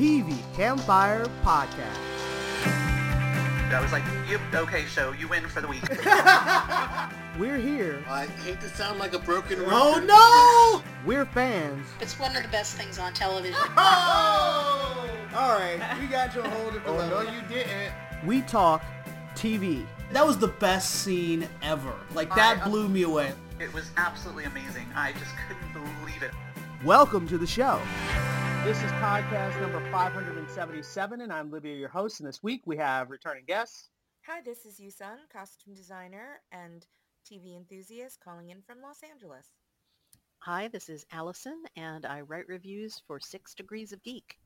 TV 0.00 0.34
Campfire 0.56 1.26
Podcast. 1.44 1.84
I 3.70 3.80
was 3.82 3.92
like, 3.92 4.02
yep, 4.26 4.40
okay, 4.54 4.86
show, 4.86 5.12
you 5.12 5.28
win 5.28 5.46
for 5.46 5.60
the 5.60 5.68
week. 5.68 5.82
We're 7.38 7.58
here. 7.58 8.02
I 8.08 8.24
hate 8.42 8.62
to 8.62 8.68
sound 8.70 8.98
like 8.98 9.12
a 9.12 9.18
broken 9.18 9.58
oh, 9.60 9.64
record. 9.64 10.10
Oh 10.10 10.82
no! 10.82 11.06
We're 11.06 11.26
fans. 11.26 11.86
It's 12.00 12.18
one 12.18 12.34
of 12.34 12.42
the 12.42 12.48
best 12.48 12.78
things 12.78 12.98
on 12.98 13.12
television. 13.12 13.60
Oh! 13.76 15.06
All 15.36 15.58
right, 15.58 15.78
we 16.00 16.06
got 16.06 16.34
you 16.34 16.40
a 16.40 16.48
whole 16.48 16.70
different 16.70 16.98
Oh, 16.98 17.22
no, 17.22 17.30
you 17.30 17.42
didn't. 17.50 17.92
We 18.24 18.40
talk 18.40 18.82
TV. 19.34 19.84
That 20.12 20.26
was 20.26 20.38
the 20.38 20.48
best 20.48 21.02
scene 21.02 21.46
ever. 21.60 21.92
Like 22.14 22.34
that 22.36 22.56
I- 22.56 22.60
uh, 22.62 22.68
blew 22.70 22.88
me 22.88 23.02
away. 23.02 23.34
it 23.60 23.70
was 23.74 23.90
absolutely 23.98 24.44
amazing. 24.44 24.86
I 24.94 25.12
just 25.12 25.34
couldn't 25.46 25.72
believe 25.74 26.22
it. 26.22 26.30
Welcome 26.86 27.28
to 27.28 27.36
the 27.36 27.46
show. 27.46 27.78
This 28.62 28.76
is 28.82 28.92
podcast 28.92 29.58
number 29.62 29.80
577, 29.90 31.22
and 31.22 31.32
I'm 31.32 31.50
Libya, 31.50 31.74
your 31.74 31.88
host. 31.88 32.20
And 32.20 32.28
this 32.28 32.42
week 32.42 32.60
we 32.66 32.76
have 32.76 33.08
returning 33.08 33.44
guests. 33.46 33.88
Hi, 34.26 34.42
this 34.44 34.66
is 34.66 34.78
Yusun, 34.78 35.16
costume 35.32 35.74
designer 35.74 36.42
and 36.52 36.86
TV 37.26 37.56
enthusiast 37.56 38.20
calling 38.22 38.50
in 38.50 38.60
from 38.60 38.82
Los 38.82 38.98
Angeles. 39.02 39.46
Hi, 40.40 40.68
this 40.68 40.90
is 40.90 41.06
Allison, 41.10 41.62
and 41.74 42.04
I 42.04 42.20
write 42.20 42.48
reviews 42.48 43.00
for 43.06 43.18
Six 43.18 43.54
Degrees 43.54 43.92
of 43.92 44.02
Geek. 44.02 44.36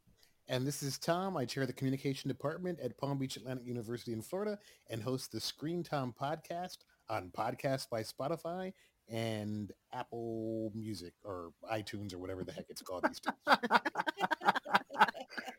And 0.47 0.65
this 0.65 0.85
is 0.85 0.97
Tom. 0.97 1.37
I 1.37 1.45
chair 1.45 1.67
the 1.67 1.73
communication 1.73 2.29
department 2.29 2.79
at 2.79 2.97
Palm 2.97 3.19
Beach 3.19 3.37
Atlantic 3.37 3.67
University 3.67 4.13
in 4.13 4.23
Florida 4.23 4.61
and 4.89 5.03
host 5.03 5.33
the 5.33 5.41
Screen 5.41 5.83
Tom 5.83 6.15
podcast 6.19 6.79
on 7.09 7.33
Podcast 7.37 7.91
by 7.91 8.03
Spotify 8.03 8.73
and 9.09 9.73
Apple 9.93 10.73
Music 10.75 11.13
or 11.25 11.53
iTunes 11.71 12.15
or 12.15 12.19
whatever 12.19 12.45
the 12.45 12.53
heck 12.53 12.67
it's 12.69 12.83
called 12.83 13.05
these 13.05 13.21
days. 13.21 13.57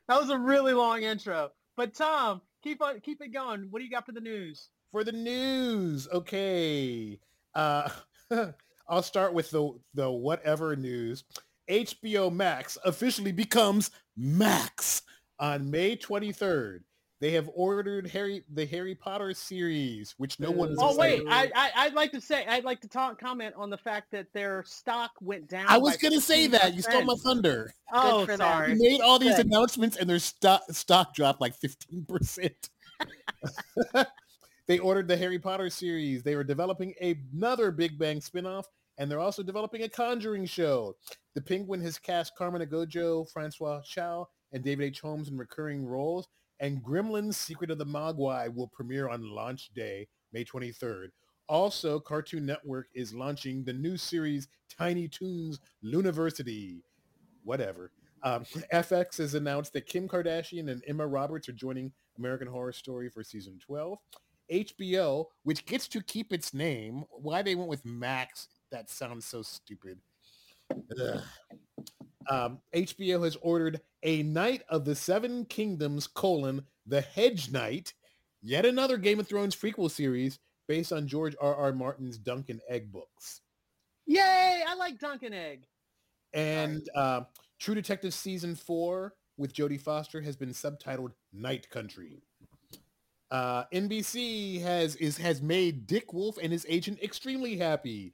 That 0.08 0.22
was 0.22 0.30
a 0.30 0.38
really 0.38 0.74
long 0.74 1.02
intro. 1.02 1.50
But 1.76 1.96
Tom, 1.96 2.42
keep 2.64 2.82
on, 2.82 3.00
keep 3.02 3.22
it 3.22 3.34
going. 3.34 3.68
What 3.70 3.80
do 3.80 3.86
you 3.86 3.92
got 3.92 4.06
for 4.06 4.12
the 4.12 4.22
news? 4.22 4.70
For 4.92 5.04
the 5.04 5.12
news, 5.12 6.08
okay. 6.12 7.20
Uh, 7.54 7.90
I'll 8.88 9.04
start 9.04 9.34
with 9.34 9.50
the 9.50 9.72
the 9.94 10.10
whatever 10.10 10.76
news. 10.76 11.24
HBO 11.70 12.32
Max 12.32 12.78
officially 12.86 13.32
becomes 13.32 13.90
Max 14.16 15.02
on 15.40 15.72
May 15.72 15.98
23rd. 15.98 16.82
They 17.22 17.32
have 17.32 17.50
ordered 17.54 18.08
Harry 18.08 18.44
the 18.54 18.66
Harry 18.66 18.94
Potter 18.94 19.34
series, 19.34 20.16
which 20.18 20.38
no 20.40 20.52
one 20.52 20.72
is 20.72 20.78
Oh 20.82 20.98
wait, 20.98 21.24
I, 21.30 21.50
I 21.56 21.72
I'd 21.78 21.94
like 21.94 22.12
to 22.12 22.20
say 22.20 22.46
I'd 22.46 22.66
like 22.66 22.82
to 22.82 22.90
talk 22.90 23.20
comment 23.20 23.56
on 23.58 23.70
the 23.70 23.78
fact 23.78 24.12
that 24.12 24.28
their 24.34 24.64
stock 24.66 25.12
went 25.22 25.48
down. 25.48 25.66
I 25.68 25.78
was 25.78 25.96
gonna 25.96 26.20
say 26.20 26.48
that. 26.48 26.74
You 26.74 26.82
stole 26.82 27.06
my 27.06 27.16
thunder. 27.24 27.74
Oh, 27.94 28.26
for 28.26 28.36
sorry. 28.36 28.74
You 28.74 28.80
made 28.80 29.02
all 29.02 29.18
these 29.18 29.38
Good. 29.38 29.46
announcements 29.46 29.96
and 29.96 30.10
their 30.10 30.20
stock 30.20 30.64
stock 30.72 31.16
dropped 31.16 31.40
like 31.40 31.54
15%. 31.58 32.52
they 34.68 34.80
ordered 34.80 35.08
the 35.08 35.16
Harry 35.16 35.40
Potter 35.40 35.70
series. 35.70 36.22
They 36.22 36.36
were 36.36 36.44
developing 36.44 36.94
another 37.02 37.72
Big 37.72 37.98
Bang 37.98 38.20
spinoff, 38.20 38.66
and 38.98 39.10
they're 39.10 39.20
also 39.20 39.42
developing 39.42 39.84
a 39.84 39.90
Conjuring 39.90 40.46
show. 40.46 40.96
The 41.34 41.42
Penguin 41.42 41.82
has 41.82 41.98
cast 41.98 42.36
Carmen 42.36 42.62
Ejogo, 42.62 43.30
Francois 43.32 43.82
Chau, 43.86 44.28
and 44.52 44.64
David 44.64 44.86
H. 44.88 45.02
Holmes 45.02 45.30
in 45.30 45.38
recurring 45.38 45.86
roles, 45.86 46.28
and 46.60 46.84
Gremlins 46.84 47.36
Secret 47.36 47.72
of 47.72 47.78
the 47.78 47.86
Mogwai 47.86 48.54
will 48.54 48.68
premiere 48.68 49.10
on 49.10 49.30
launch 49.30 49.72
day, 49.74 50.08
May 50.32 50.46
23rd. 50.46 51.08
Also, 51.48 52.00
Cartoon 52.00 52.46
Network 52.46 52.88
is 52.94 53.14
launching 53.14 53.64
the 53.64 53.74
new 53.74 53.98
series 53.98 54.48
Tiny 54.70 55.08
Toons 55.08 55.60
Looniversity. 55.84 56.82
Whatever. 57.44 57.92
Um, 58.24 58.44
FX 58.74 59.18
has 59.20 59.36
announced 59.36 59.74
that 59.74 59.86
Kim 59.86 60.08
Kardashian 60.08 60.72
and 60.72 60.84
Emma 60.88 61.06
Roberts 61.06 61.48
are 61.50 61.54
joining 61.54 61.92
American 62.18 62.48
Horror 62.48 62.72
Story 62.72 63.10
for 63.10 63.24
season 63.24 63.60
12. 63.66 64.00
HBO, 64.52 65.26
which 65.44 65.66
gets 65.66 65.88
to 65.90 66.02
keep 66.02 66.32
its 66.32 66.54
name, 66.54 67.04
why 67.10 67.42
they 67.42 67.56
went 67.56 67.70
with 67.70 67.86
Max, 67.86 68.48
that 68.72 68.90
sounds 68.90 69.26
so 69.26 69.42
stupid. 69.42 70.00
Um, 72.28 72.60
HBO 72.74 73.24
has 73.24 73.38
ordered 73.42 73.82
a 74.06 74.24
Knight 74.24 74.62
of 74.70 74.86
the 74.86 74.96
Seven 74.96 75.46
Kingdoms, 75.46 76.08
colon, 76.08 76.64
The 76.86 77.02
Hedge 77.02 77.52
Knight, 77.52 77.94
yet 78.42 78.66
another 78.66 78.98
Game 78.98 79.20
of 79.20 79.28
Thrones 79.28 79.56
prequel 79.56 79.92
series 79.92 80.40
based 80.68 80.94
on 80.94 81.08
George 81.08 81.36
R. 81.42 81.56
R. 81.56 81.74
Martin's 81.74 82.18
Dunk 82.18 82.50
and 82.50 82.62
Egg 82.70 82.92
books. 82.92 83.42
Yay! 84.06 84.64
I 84.66 84.76
like 84.76 85.00
Dunk 85.00 85.24
and 85.24 85.34
Egg. 85.34 85.66
And 86.34 86.88
uh, 86.96 87.22
True 87.60 87.76
Detective 87.76 88.14
season 88.14 88.56
four 88.56 89.14
with 89.38 89.54
Jodie 89.54 89.82
Foster 89.82 90.22
has 90.22 90.36
been 90.36 90.50
subtitled 90.50 91.12
Night 91.34 91.70
Country. 91.70 92.22
Uh, 93.32 93.64
NBC 93.74 94.62
has 94.62 94.96
is 94.98 95.18
has 95.18 95.42
made 95.42 95.88
Dick 95.88 96.14
Wolf 96.14 96.38
and 96.42 96.52
his 96.52 96.66
agent 96.70 97.02
extremely 97.02 97.58
happy. 97.58 98.14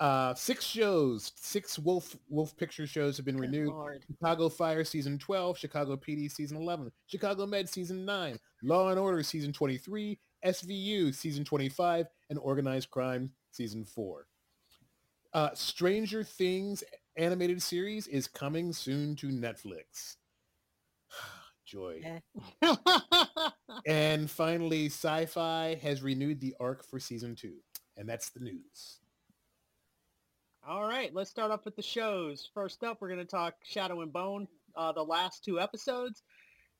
Uh, 0.00 0.32
six 0.34 0.64
shows, 0.64 1.32
six 1.36 1.78
Wolf 1.78 2.16
Wolf 2.28 2.56
picture 2.56 2.86
shows 2.86 3.16
have 3.16 3.26
been 3.26 3.36
Good 3.36 3.50
renewed. 3.50 3.68
Lord. 3.68 4.04
Chicago 4.06 4.48
Fire 4.48 4.84
season 4.84 5.18
12, 5.18 5.58
Chicago 5.58 5.96
PD 5.96 6.30
season 6.30 6.56
11, 6.56 6.92
Chicago 7.06 7.46
Med 7.46 7.68
season 7.68 8.04
9, 8.04 8.38
Law 8.62 8.90
and 8.90 8.98
Order 8.98 9.22
season 9.22 9.52
23, 9.52 10.18
SVU 10.44 11.14
season 11.14 11.44
25, 11.44 12.06
and 12.30 12.38
Organized 12.38 12.90
Crime 12.90 13.30
season 13.50 13.84
4. 13.84 14.26
Uh, 15.34 15.50
Stranger 15.54 16.22
Things 16.22 16.84
animated 17.16 17.60
series 17.60 18.06
is 18.06 18.28
coming 18.28 18.72
soon 18.72 19.16
to 19.16 19.28
Netflix. 19.28 20.16
Joy. 21.64 22.00
And 23.86 24.30
finally, 24.30 24.88
Syfy 24.88 25.78
has 25.80 26.02
renewed 26.02 26.40
the 26.40 26.54
Ark 26.60 26.84
for 26.84 26.98
season 26.98 27.34
2. 27.34 27.52
And 27.96 28.08
that's 28.08 28.30
the 28.30 28.40
news. 28.40 29.00
All 30.68 30.86
right, 30.86 31.14
let's 31.14 31.30
start 31.30 31.50
off 31.50 31.64
with 31.64 31.76
the 31.76 31.82
shows. 31.82 32.50
First 32.52 32.84
up, 32.84 32.98
we're 33.00 33.08
going 33.08 33.20
to 33.20 33.24
talk 33.24 33.54
Shadow 33.64 34.02
and 34.02 34.12
Bone, 34.12 34.46
uh, 34.76 34.92
the 34.92 35.02
last 35.02 35.42
two 35.42 35.58
episodes. 35.58 36.22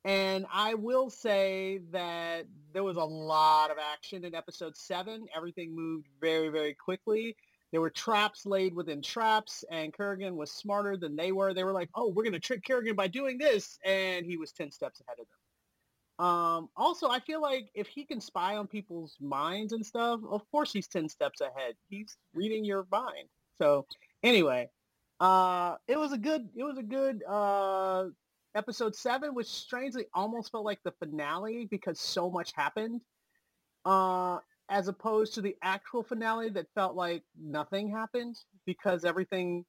And 0.04 0.44
I 0.52 0.74
will 0.74 1.08
say 1.08 1.80
that 1.90 2.44
there 2.74 2.84
was 2.84 2.98
a 2.98 3.04
lot 3.04 3.70
of 3.70 3.78
action 3.78 4.26
in 4.26 4.34
episode 4.34 4.76
seven. 4.76 5.26
Everything 5.34 5.74
moved 5.74 6.08
very, 6.20 6.50
very 6.50 6.74
quickly. 6.74 7.34
There 7.72 7.80
were 7.80 7.88
traps 7.88 8.44
laid 8.44 8.74
within 8.74 9.00
traps, 9.00 9.64
and 9.70 9.90
Kirigan 9.90 10.34
was 10.34 10.52
smarter 10.52 10.98
than 10.98 11.16
they 11.16 11.32
were. 11.32 11.54
They 11.54 11.64
were 11.64 11.72
like, 11.72 11.88
oh, 11.94 12.08
we're 12.08 12.24
going 12.24 12.34
to 12.34 12.40
trick 12.40 12.66
Kirigan 12.66 12.94
by 12.94 13.08
doing 13.08 13.38
this. 13.38 13.78
And 13.86 14.26
he 14.26 14.36
was 14.36 14.52
10 14.52 14.70
steps 14.70 15.00
ahead 15.00 15.16
of 15.18 15.26
them. 16.18 16.26
Um, 16.26 16.68
also, 16.76 17.08
I 17.08 17.20
feel 17.20 17.40
like 17.40 17.70
if 17.72 17.86
he 17.86 18.04
can 18.04 18.20
spy 18.20 18.56
on 18.56 18.66
people's 18.66 19.16
minds 19.18 19.72
and 19.72 19.86
stuff, 19.86 20.20
of 20.28 20.42
course 20.50 20.74
he's 20.74 20.88
10 20.88 21.08
steps 21.08 21.40
ahead. 21.40 21.74
He's 21.88 22.18
reading 22.34 22.66
your 22.66 22.86
mind. 22.92 23.28
So 23.60 23.86
anyway, 24.22 24.70
uh, 25.20 25.76
it 25.86 25.98
was 25.98 26.12
a 26.12 26.18
good, 26.18 26.48
it 26.56 26.62
was 26.62 26.78
a 26.78 26.82
good, 26.82 27.22
uh, 27.28 28.06
episode 28.54 28.94
seven, 28.96 29.34
which 29.34 29.46
strangely 29.48 30.06
almost 30.14 30.50
felt 30.50 30.64
like 30.64 30.82
the 30.82 30.92
finale 30.92 31.66
because 31.70 32.00
so 32.00 32.30
much 32.30 32.52
happened, 32.54 33.00
uh, 33.84 34.38
as 34.68 34.88
opposed 34.88 35.34
to 35.34 35.40
the 35.40 35.56
actual 35.62 36.02
finale 36.02 36.48
that 36.50 36.66
felt 36.74 36.94
like 36.96 37.22
nothing 37.40 37.90
happened 37.90 38.36
because 38.66 39.04
everything 39.04 39.64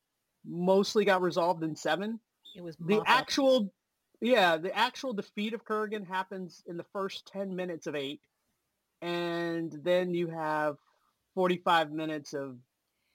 mostly 0.46 1.06
got 1.06 1.22
resolved 1.22 1.64
in 1.64 1.76
seven. 1.76 2.20
It 2.56 2.64
was 2.64 2.76
The 2.78 2.96
mop 2.96 3.02
up. 3.02 3.06
actual, 3.08 3.74
yeah, 4.22 4.58
the 4.58 4.76
actual 4.76 5.14
defeat 5.14 5.54
of 5.54 5.66
Kirigan 5.66 6.08
happens 6.08 6.64
in 6.68 6.78
the 6.78 6.86
first 6.94 7.28
10 7.32 7.56
minutes 7.56 7.88
of 7.88 7.96
eight. 7.96 8.22
And 9.02 9.72
then 9.84 10.14
you 10.14 10.28
have 10.28 10.78
45 11.36 11.92
minutes 11.92 12.34
of 12.34 12.58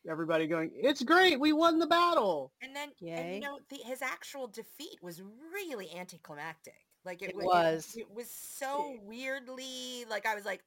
everybody 0.08 0.46
going, 0.46 0.70
it's 0.74 1.02
great. 1.02 1.38
We 1.40 1.52
won 1.52 1.78
the 1.78 1.86
battle. 1.86 2.52
And 2.62 2.74
then, 2.74 2.90
and, 3.00 3.08
Yay. 3.08 3.34
you 3.36 3.40
know, 3.40 3.58
the, 3.70 3.76
his 3.84 4.02
actual 4.02 4.46
defeat 4.46 4.98
was 5.02 5.22
really 5.52 5.94
anticlimactic. 5.96 6.74
Like 7.04 7.22
it, 7.22 7.30
It 7.30 7.36
wa- 7.36 7.44
was. 7.44 7.94
It, 7.96 8.10
was 8.10 8.30
so 8.30 8.96
weirdly 9.02 10.06
like 10.08 10.24
I 10.26 10.34
was 10.34 10.44
like, 10.46 10.62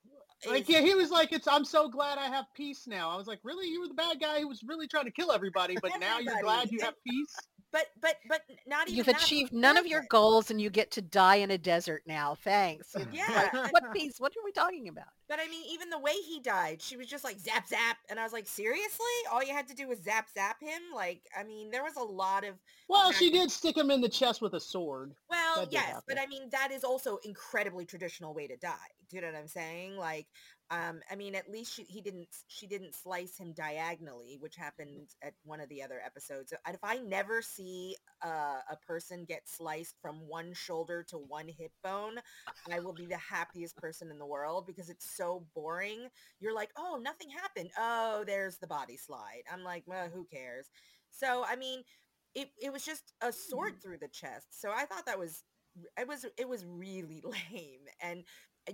Like, 0.47 0.69
yeah, 0.69 0.81
he 0.81 0.93
was 0.93 1.09
like, 1.09 1.31
"It's. 1.31 1.47
I'm 1.47 1.65
so 1.65 1.89
glad 1.89 2.19
I 2.19 2.25
have 2.27 2.45
peace 2.53 2.85
now." 2.85 3.09
I 3.09 3.15
was 3.17 3.25
like, 3.25 3.39
"Really? 3.43 3.67
You 3.67 3.81
were 3.81 3.87
the 3.87 3.95
bad 3.95 4.19
guy 4.21 4.41
who 4.41 4.47
was 4.47 4.61
really 4.63 4.87
trying 4.87 5.05
to 5.05 5.11
kill 5.11 5.31
everybody, 5.31 5.75
but 5.81 5.93
now 5.99 6.19
you're 6.19 6.39
glad 6.43 6.69
you 6.71 6.79
have 6.83 6.93
peace." 7.03 7.35
But 7.71 7.87
but 8.01 8.15
but 8.29 8.41
not 8.65 8.87
even 8.87 8.97
You've 8.97 9.07
achieved 9.07 9.53
none 9.53 9.77
of 9.77 9.85
your 9.85 10.05
goals 10.09 10.51
and 10.51 10.61
you 10.61 10.69
get 10.69 10.91
to 10.91 11.01
die 11.01 11.35
in 11.37 11.51
a 11.51 11.57
desert 11.57 12.03
now. 12.05 12.35
Thanks. 12.35 12.95
Yeah, 13.11 13.49
like, 13.53 13.73
what 13.73 13.83
peace? 13.93 14.19
What 14.19 14.31
are 14.31 14.43
we 14.43 14.51
talking 14.51 14.87
about? 14.87 15.07
But 15.27 15.39
I 15.39 15.47
mean, 15.49 15.63
even 15.69 15.89
the 15.89 15.99
way 15.99 16.13
he 16.13 16.39
died, 16.39 16.81
she 16.81 16.95
was 16.95 17.07
just 17.07 17.23
like 17.23 17.37
zap 17.39 17.67
zap, 17.67 17.97
and 18.09 18.19
I 18.19 18.23
was 18.23 18.31
like, 18.31 18.47
seriously, 18.47 19.05
all 19.31 19.43
you 19.43 19.53
had 19.53 19.67
to 19.67 19.75
do 19.75 19.87
was 19.87 20.01
zap 20.01 20.29
zap 20.33 20.61
him. 20.61 20.81
Like, 20.95 21.21
I 21.37 21.43
mean, 21.43 21.69
there 21.69 21.83
was 21.83 21.97
a 21.97 22.03
lot 22.03 22.45
of 22.45 22.55
Well, 22.87 23.11
she 23.11 23.29
did 23.29 23.51
stick 23.51 23.75
him 23.75 23.91
in 23.91 24.01
the 24.01 24.09
chest 24.09 24.41
with 24.41 24.53
a 24.53 24.59
sword. 24.59 25.13
Well, 25.29 25.57
That 25.57 25.71
did 25.71 25.73
yes, 25.73 26.01
but. 26.07 26.17
I 26.19 26.25
mean 26.27 26.49
that 26.51 26.71
is 26.71 26.83
also 26.83 27.17
incredibly 27.25 27.85
traditional 27.85 28.33
way 28.33 28.47
to 28.47 28.55
die. 28.57 28.75
Do 29.09 29.15
you 29.17 29.21
know 29.21 29.29
what 29.29 29.37
I'm 29.37 29.47
saying? 29.47 29.97
Like, 29.97 30.27
Um, 30.69 30.99
I 31.09 31.15
mean, 31.15 31.33
at 31.33 31.49
least 31.49 31.73
she, 31.73 31.83
he 31.83 32.01
didn't. 32.01 32.27
She 32.47 32.67
didn't 32.67 32.93
slice 32.93 33.37
him 33.37 33.53
diagonally, 33.53 34.37
which 34.39 34.55
happened 34.57 35.09
at 35.21 35.33
one 35.43 35.61
of 35.61 35.69
the 35.69 35.81
other 35.81 36.01
episodes. 36.05 36.53
If 36.67 36.83
I 36.83 36.97
never 36.97 37.41
see 37.41 37.95
uh, 38.23 38.59
a 38.69 38.75
person 38.85 39.23
get 39.25 39.43
sliced 39.45 39.95
from 40.01 40.27
one 40.27 40.53
shoulder 40.53 41.05
to 41.09 41.17
one 41.17 41.47
hip 41.47 41.71
bone, 41.83 42.15
I 42.71 42.79
will 42.79 42.93
be 42.93 43.05
the 43.05 43.17
happiest 43.17 43.77
person 43.77 44.11
in 44.11 44.19
the 44.19 44.25
world 44.25 44.65
because 44.67 44.89
it's 44.89 45.15
so 45.15 45.45
boring. 45.55 46.09
You're 46.41 46.55
like, 46.55 46.71
oh, 46.77 46.99
nothing 47.01 47.29
happened. 47.29 47.69
Oh, 47.77 48.25
there's 48.27 48.57
the 48.57 48.67
body 48.67 48.97
slide. 48.97 49.43
I'm 49.51 49.63
like, 49.63 49.83
well, 49.85 50.09
who 50.13 50.25
cares? 50.25 50.67
So, 51.11 51.45
I 51.47 51.55
mean, 51.55 51.83
it, 52.35 52.49
it 52.61 52.73
was 52.73 52.83
just 52.83 53.13
a 53.21 53.31
sword 53.31 53.81
through 53.81 53.99
the 53.99 54.09
chest. 54.09 54.47
So 54.51 54.71
I 54.75 54.85
thought 54.85 55.05
that 55.05 55.19
was 55.19 55.43
it 55.97 56.07
was 56.07 56.25
it 56.37 56.49
was 56.49 56.65
really 56.65 57.21
lame 57.51 57.85
and 58.01 58.23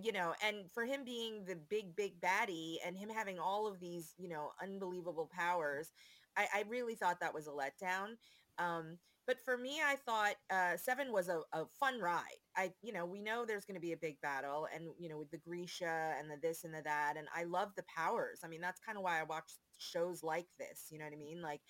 you 0.01 0.11
know 0.11 0.33
and 0.45 0.69
for 0.73 0.85
him 0.85 1.03
being 1.03 1.45
the 1.45 1.55
big 1.55 1.95
big 1.95 2.19
baddie 2.19 2.77
and 2.85 2.97
him 2.97 3.09
having 3.09 3.39
all 3.39 3.67
of 3.67 3.79
these 3.79 4.13
you 4.17 4.27
know 4.29 4.51
unbelievable 4.61 5.29
powers 5.31 5.91
i, 6.37 6.47
I 6.55 6.63
really 6.67 6.95
thought 6.95 7.19
that 7.19 7.33
was 7.33 7.47
a 7.47 7.51
letdown. 7.51 8.15
Um 8.57 8.97
but 9.25 9.39
for 9.39 9.57
me 9.57 9.79
i 9.85 9.95
thought 9.95 10.35
uh 10.51 10.77
seven 10.77 11.11
was 11.11 11.29
a, 11.29 11.41
a 11.53 11.65
fun 11.79 11.99
ride. 11.99 12.41
I 12.55 12.71
you 12.81 12.93
know 12.93 13.05
we 13.05 13.21
know 13.21 13.45
there's 13.45 13.65
going 13.65 13.75
to 13.75 13.81
be 13.81 13.93
a 13.93 13.97
big 13.97 14.19
battle 14.21 14.67
and 14.73 14.85
you 14.99 15.09
know 15.09 15.17
with 15.17 15.31
the 15.31 15.37
grisha 15.37 16.13
and 16.19 16.29
the 16.29 16.37
this 16.41 16.63
and 16.63 16.73
the 16.73 16.81
that 16.83 17.15
and 17.17 17.27
i 17.35 17.43
love 17.43 17.69
the 17.75 17.83
powers. 17.83 18.41
I 18.43 18.47
mean 18.47 18.61
that's 18.61 18.79
kind 18.79 18.97
of 18.97 19.03
why 19.03 19.19
i 19.19 19.23
watch 19.23 19.51
shows 19.77 20.23
like 20.23 20.47
this 20.59 20.87
you 20.89 20.99
know 20.99 21.05
what 21.05 21.13
i 21.13 21.17
mean? 21.17 21.41
Like 21.41 21.61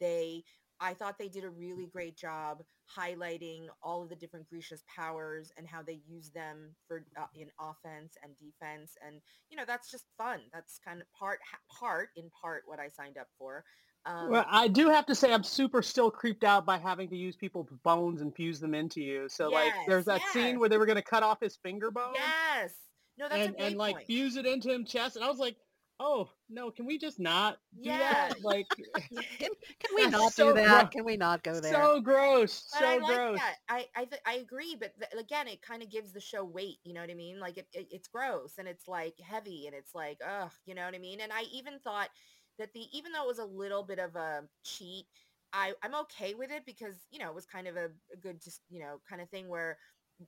they 0.00 0.44
I 0.80 0.94
thought 0.94 1.18
they 1.18 1.28
did 1.28 1.44
a 1.44 1.50
really 1.50 1.86
great 1.86 2.16
job 2.16 2.62
highlighting 2.98 3.66
all 3.82 4.02
of 4.02 4.08
the 4.08 4.16
different 4.16 4.48
Grisha's 4.48 4.82
powers 4.94 5.52
and 5.56 5.66
how 5.66 5.82
they 5.82 6.00
use 6.08 6.30
them 6.30 6.74
for 6.88 7.04
uh, 7.16 7.26
in 7.34 7.48
offense 7.60 8.16
and 8.22 8.32
defense. 8.38 8.96
And 9.06 9.20
you 9.50 9.56
know, 9.56 9.64
that's 9.66 9.90
just 9.90 10.06
fun. 10.16 10.40
That's 10.52 10.80
kind 10.84 11.00
of 11.00 11.06
part 11.12 11.38
part 11.70 12.08
in 12.16 12.30
part 12.40 12.62
what 12.66 12.80
I 12.80 12.88
signed 12.88 13.18
up 13.18 13.28
for. 13.38 13.64
Um, 14.06 14.30
well, 14.30 14.46
I 14.48 14.68
do 14.68 14.88
have 14.88 15.04
to 15.06 15.14
say 15.14 15.32
I'm 15.32 15.44
super 15.44 15.82
still 15.82 16.10
creeped 16.10 16.42
out 16.42 16.64
by 16.64 16.78
having 16.78 17.08
to 17.10 17.16
use 17.16 17.36
people's 17.36 17.68
bones 17.84 18.22
and 18.22 18.34
fuse 18.34 18.58
them 18.58 18.74
into 18.74 19.02
you. 19.02 19.28
So 19.28 19.50
like 19.50 19.72
there's 19.86 20.06
that 20.06 20.20
yes. 20.20 20.32
scene 20.32 20.58
where 20.58 20.70
they 20.70 20.78
were 20.78 20.86
going 20.86 20.96
to 20.96 21.02
cut 21.02 21.22
off 21.22 21.40
his 21.40 21.56
finger 21.56 21.90
bone 21.90 22.14
yes. 22.14 22.72
No, 23.18 23.28
that's 23.28 23.46
and, 23.46 23.54
a 23.54 23.58
great 23.58 23.66
and 23.66 23.76
like 23.76 23.94
point. 23.96 24.06
fuse 24.06 24.36
it 24.36 24.46
into 24.46 24.72
him 24.72 24.86
chest. 24.86 25.16
And 25.16 25.24
I 25.24 25.28
was 25.28 25.38
like, 25.38 25.56
oh, 26.00 26.30
no, 26.50 26.72
can 26.72 26.86
we 26.86 26.98
just 26.98 27.20
not 27.20 27.58
do 27.82 27.98
Yeah. 27.98 27.98
that? 27.98 28.42
Like, 28.42 28.68
Can, 29.38 29.50
can 29.80 29.90
we 29.94 30.08
not 30.08 30.34
so 30.34 30.52
do 30.52 30.54
that? 30.54 30.90
gro- 30.90 30.92
Can 30.92 31.04
we 31.04 31.16
not 31.16 31.44
go 31.44 31.60
there? 31.60 31.90
so 31.90 32.00
gross. 32.00 32.64
But 32.72 32.84
so 32.84 32.86
I 32.86 32.98
like 32.98 33.22
gross. 33.22 33.40
that. 33.40 33.56
I 33.68 33.86
I, 33.96 34.04
th- 34.06 34.22
I 34.26 34.34
agree, 34.34 34.76
but 34.78 34.92
th- 34.98 35.22
again, 35.24 35.48
it 35.48 35.62
kind 35.62 35.82
of 35.82 35.90
gives 35.90 36.12
the 36.12 36.20
show 36.20 36.44
weight. 36.44 36.78
You 36.84 36.94
know 36.94 37.00
what 37.00 37.10
I 37.10 37.14
mean? 37.14 37.40
Like 37.40 37.58
it, 37.58 37.68
it, 37.72 37.88
it's 37.90 38.08
gross 38.08 38.58
and 38.58 38.68
it's 38.68 38.88
like 38.88 39.14
heavy 39.20 39.66
and 39.66 39.74
it's 39.76 39.94
like 39.94 40.18
ugh. 40.26 40.52
You 40.66 40.74
know 40.74 40.84
what 40.84 40.94
I 40.94 40.98
mean? 40.98 41.20
And 41.20 41.32
I 41.32 41.42
even 41.52 41.80
thought 41.80 42.10
that 42.58 42.72
the 42.74 42.86
even 42.96 43.12
though 43.12 43.24
it 43.24 43.28
was 43.28 43.38
a 43.38 43.44
little 43.44 43.82
bit 43.84 43.98
of 43.98 44.16
a 44.16 44.44
cheat, 44.64 45.06
I 45.52 45.74
I'm 45.82 45.94
okay 45.96 46.34
with 46.34 46.50
it 46.50 46.64
because 46.66 46.96
you 47.10 47.18
know 47.18 47.28
it 47.30 47.34
was 47.34 47.46
kind 47.46 47.66
of 47.68 47.76
a, 47.76 47.86
a 48.12 48.16
good 48.20 48.40
just 48.42 48.62
you 48.68 48.80
know 48.80 49.00
kind 49.08 49.20
of 49.22 49.30
thing 49.30 49.48
where 49.48 49.78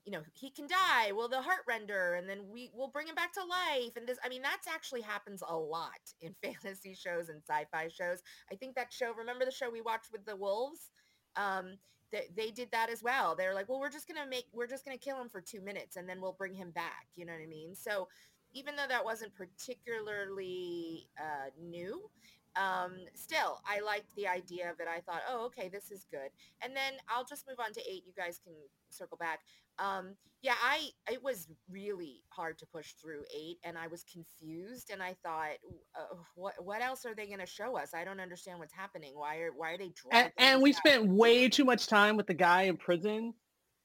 you 0.04 0.12
know 0.12 0.22
he 0.32 0.50
can 0.50 0.66
die 0.66 1.12
well 1.12 1.28
the 1.28 1.40
heart 1.40 1.60
render 1.68 2.14
and 2.14 2.28
then 2.28 2.40
we 2.50 2.70
will 2.74 2.88
bring 2.88 3.06
him 3.06 3.14
back 3.14 3.32
to 3.32 3.40
life 3.40 3.92
and 3.96 4.06
this 4.06 4.18
i 4.24 4.28
mean 4.28 4.42
that's 4.42 4.66
actually 4.66 5.00
happens 5.00 5.42
a 5.46 5.56
lot 5.56 5.90
in 6.20 6.34
fantasy 6.42 6.94
shows 6.94 7.28
and 7.28 7.42
sci-fi 7.42 7.88
shows. 7.88 8.22
I 8.50 8.56
think 8.56 8.74
that 8.76 8.92
show 8.92 9.12
remember 9.12 9.44
the 9.44 9.50
show 9.50 9.70
we 9.70 9.80
watched 9.80 10.12
with 10.12 10.24
the 10.24 10.36
wolves? 10.36 10.90
Um 11.36 11.76
they, 12.10 12.28
they 12.36 12.50
did 12.50 12.70
that 12.72 12.90
as 12.90 13.02
well. 13.02 13.34
They're 13.34 13.54
like 13.54 13.68
well 13.68 13.80
we're 13.80 13.90
just 13.90 14.08
gonna 14.08 14.28
make 14.28 14.46
we're 14.52 14.66
just 14.66 14.84
gonna 14.84 14.98
kill 14.98 15.20
him 15.20 15.28
for 15.28 15.40
two 15.40 15.60
minutes 15.60 15.96
and 15.96 16.08
then 16.08 16.20
we'll 16.20 16.32
bring 16.32 16.54
him 16.54 16.70
back 16.70 17.06
you 17.14 17.24
know 17.24 17.32
what 17.32 17.42
i 17.42 17.46
mean? 17.46 17.74
So 17.74 18.08
even 18.54 18.76
though 18.76 18.88
that 18.88 19.04
wasn't 19.04 19.34
particularly 19.34 21.08
uh, 21.18 21.48
new 21.58 22.10
um 22.56 22.92
still 23.14 23.60
i 23.66 23.80
liked 23.80 24.14
the 24.16 24.26
idea 24.26 24.70
of 24.70 24.80
it. 24.80 24.86
I 24.88 25.00
thought 25.00 25.22
oh 25.28 25.46
okay 25.46 25.68
this 25.68 25.90
is 25.90 26.06
good. 26.10 26.30
And 26.62 26.74
then 26.76 26.94
i'll 27.08 27.24
just 27.24 27.46
move 27.48 27.58
on 27.60 27.72
to 27.72 27.80
eight. 27.80 28.04
You 28.06 28.12
guys 28.16 28.40
can 28.44 28.54
circle 28.90 29.16
back. 29.18 29.40
Um 29.78 30.16
yeah 30.42 30.54
i 30.62 30.88
it 31.10 31.22
was 31.22 31.48
really 31.70 32.24
hard 32.30 32.58
to 32.58 32.66
push 32.66 32.92
through 32.94 33.22
eight 33.34 33.58
and 33.62 33.78
i 33.78 33.86
was 33.86 34.04
confused 34.12 34.90
and 34.92 35.00
i 35.00 35.14
thought 35.22 35.52
uh, 35.96 36.16
what 36.34 36.54
what 36.64 36.82
else 36.82 37.06
are 37.06 37.14
they 37.14 37.26
going 37.26 37.38
to 37.38 37.46
show 37.46 37.76
us? 37.76 37.94
I 37.94 38.04
don't 38.04 38.20
understand 38.20 38.58
what's 38.58 38.74
happening. 38.74 39.12
Why 39.14 39.38
are 39.38 39.50
why 39.54 39.72
are 39.72 39.78
they 39.78 39.92
and, 40.10 40.32
and 40.38 40.62
we 40.62 40.70
out? 40.70 40.76
spent 40.76 41.08
way 41.08 41.48
too 41.48 41.64
much 41.64 41.86
time 41.86 42.16
with 42.16 42.26
the 42.26 42.34
guy 42.34 42.62
in 42.62 42.76
prison 42.76 43.34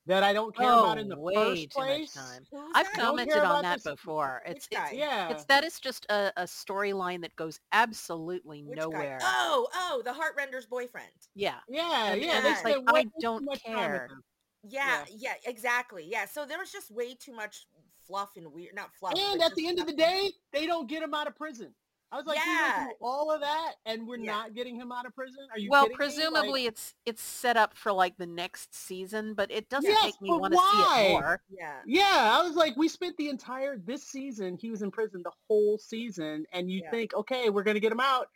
that 0.08 0.24
I 0.24 0.34
don't 0.34 0.56
care 0.56 0.66
about 0.68 0.98
Oh, 0.98 1.02
in 1.02 1.08
the 1.10 1.20
way 1.20 1.34
first 1.36 1.72
too 1.72 1.80
much 1.80 1.88
place. 1.88 2.14
time. 2.14 2.46
I've 2.74 2.92
commented 2.94 3.38
on 3.38 3.62
that 3.64 3.84
before. 3.84 4.42
It's, 4.46 4.68
it's 4.72 4.94
Yeah. 4.94 5.30
it's 5.30 5.46
that 5.46 5.64
is 5.64 5.80
just 5.80 6.06
a, 6.10 6.32
a 6.38 6.44
storyline 6.44 7.22
that 7.22 7.36
goes 7.36 7.60
absolutely 7.74 8.64
Which 8.64 8.80
guy? 8.80 8.86
nowhere. 8.86 9.20
oh 9.22 9.68
oh 9.76 10.02
the 10.06 10.14
heartrender's 10.14 10.66
boyfriend 10.66 11.08
Yeah. 11.36 11.56
yeah, 11.70 12.12
And- 12.14 12.22
yeah. 12.22 12.38
and 12.38 12.48
it's 12.48 12.64
like, 12.64 12.78
I 12.88 13.06
don't 13.20 13.46
much 13.46 13.64
time 13.64 13.76
with 13.76 13.82
care. 13.86 14.06
him. 14.10 14.24
yeah, 14.64 15.04
yeah 15.16 15.34
exactly 15.46 16.08
yeah 16.10 16.26
so 16.26 16.46
there 16.46 16.58
was 16.60 16.72
just 16.72 16.90
way 16.92 17.14
too 17.14 17.34
much 17.34 17.68
fluff 18.08 18.32
and 18.38 18.52
weird 18.54 18.74
not 18.76 18.90
fluff 19.00 19.14
And 19.18 19.42
at 19.42 19.54
the 19.56 19.68
end 19.68 19.80
of 19.80 19.86
the 19.88 19.94
day, 19.94 20.32
they 20.54 20.66
don't 20.66 20.88
get 20.90 21.04
him 21.04 21.14
out 21.14 21.28
of 21.28 21.36
prison. 21.36 21.74
I 22.12 22.18
was 22.18 22.26
like, 22.26 22.38
we 22.46 22.52
Yeah. 22.56 22.62
went 22.62 22.76
through 22.76 23.08
all 23.08 23.32
of 23.32 23.42
that, 23.42 23.74
and 23.86 24.08
we're 24.08 24.18
Yeah. 24.18 24.32
not 24.32 24.54
getting 24.54 24.76
him 24.76 24.92
out 24.92 25.06
of 25.06 25.14
prison. 25.14 25.48
Are 25.52 25.60
you 25.60 25.70
Well, 25.70 25.84
kidding 25.84 25.98
me? 25.98 26.06
Like, 26.06 26.16
presumably 26.16 26.66
it's 26.66 26.96
it's 27.06 27.22
set 27.22 27.58
up 27.58 27.76
for 27.76 27.92
like 27.92 28.18
the 28.18 28.26
next 28.28 28.74
season, 28.74 29.34
but 29.34 29.52
it 29.52 29.70
doesn't 29.70 29.90
Yes, 29.90 30.06
make 30.06 30.22
me 30.22 30.30
want 30.32 30.54
to 30.54 30.58
see 30.60 31.04
it 31.04 31.14
more. 31.14 31.42
yeah 31.50 31.82
yeah, 31.86 32.38
I 32.40 32.44
was 32.44 32.56
like, 32.56 32.76
we 32.78 32.88
spent 32.88 33.16
the 33.18 33.30
entire 33.30 33.78
this 33.78 34.04
season. 34.04 34.58
He 34.58 34.70
was 34.70 34.82
in 34.82 34.92
prison 34.92 35.22
the 35.24 35.32
whole 35.48 35.78
season, 35.78 36.46
and 36.54 36.70
you 36.72 36.82
Yeah. 36.82 36.92
think, 36.92 37.14
okay, 37.14 37.50
we're 37.50 37.64
gonna 37.64 37.80
get 37.80 37.92
him 37.92 38.00
out, 38.00 38.28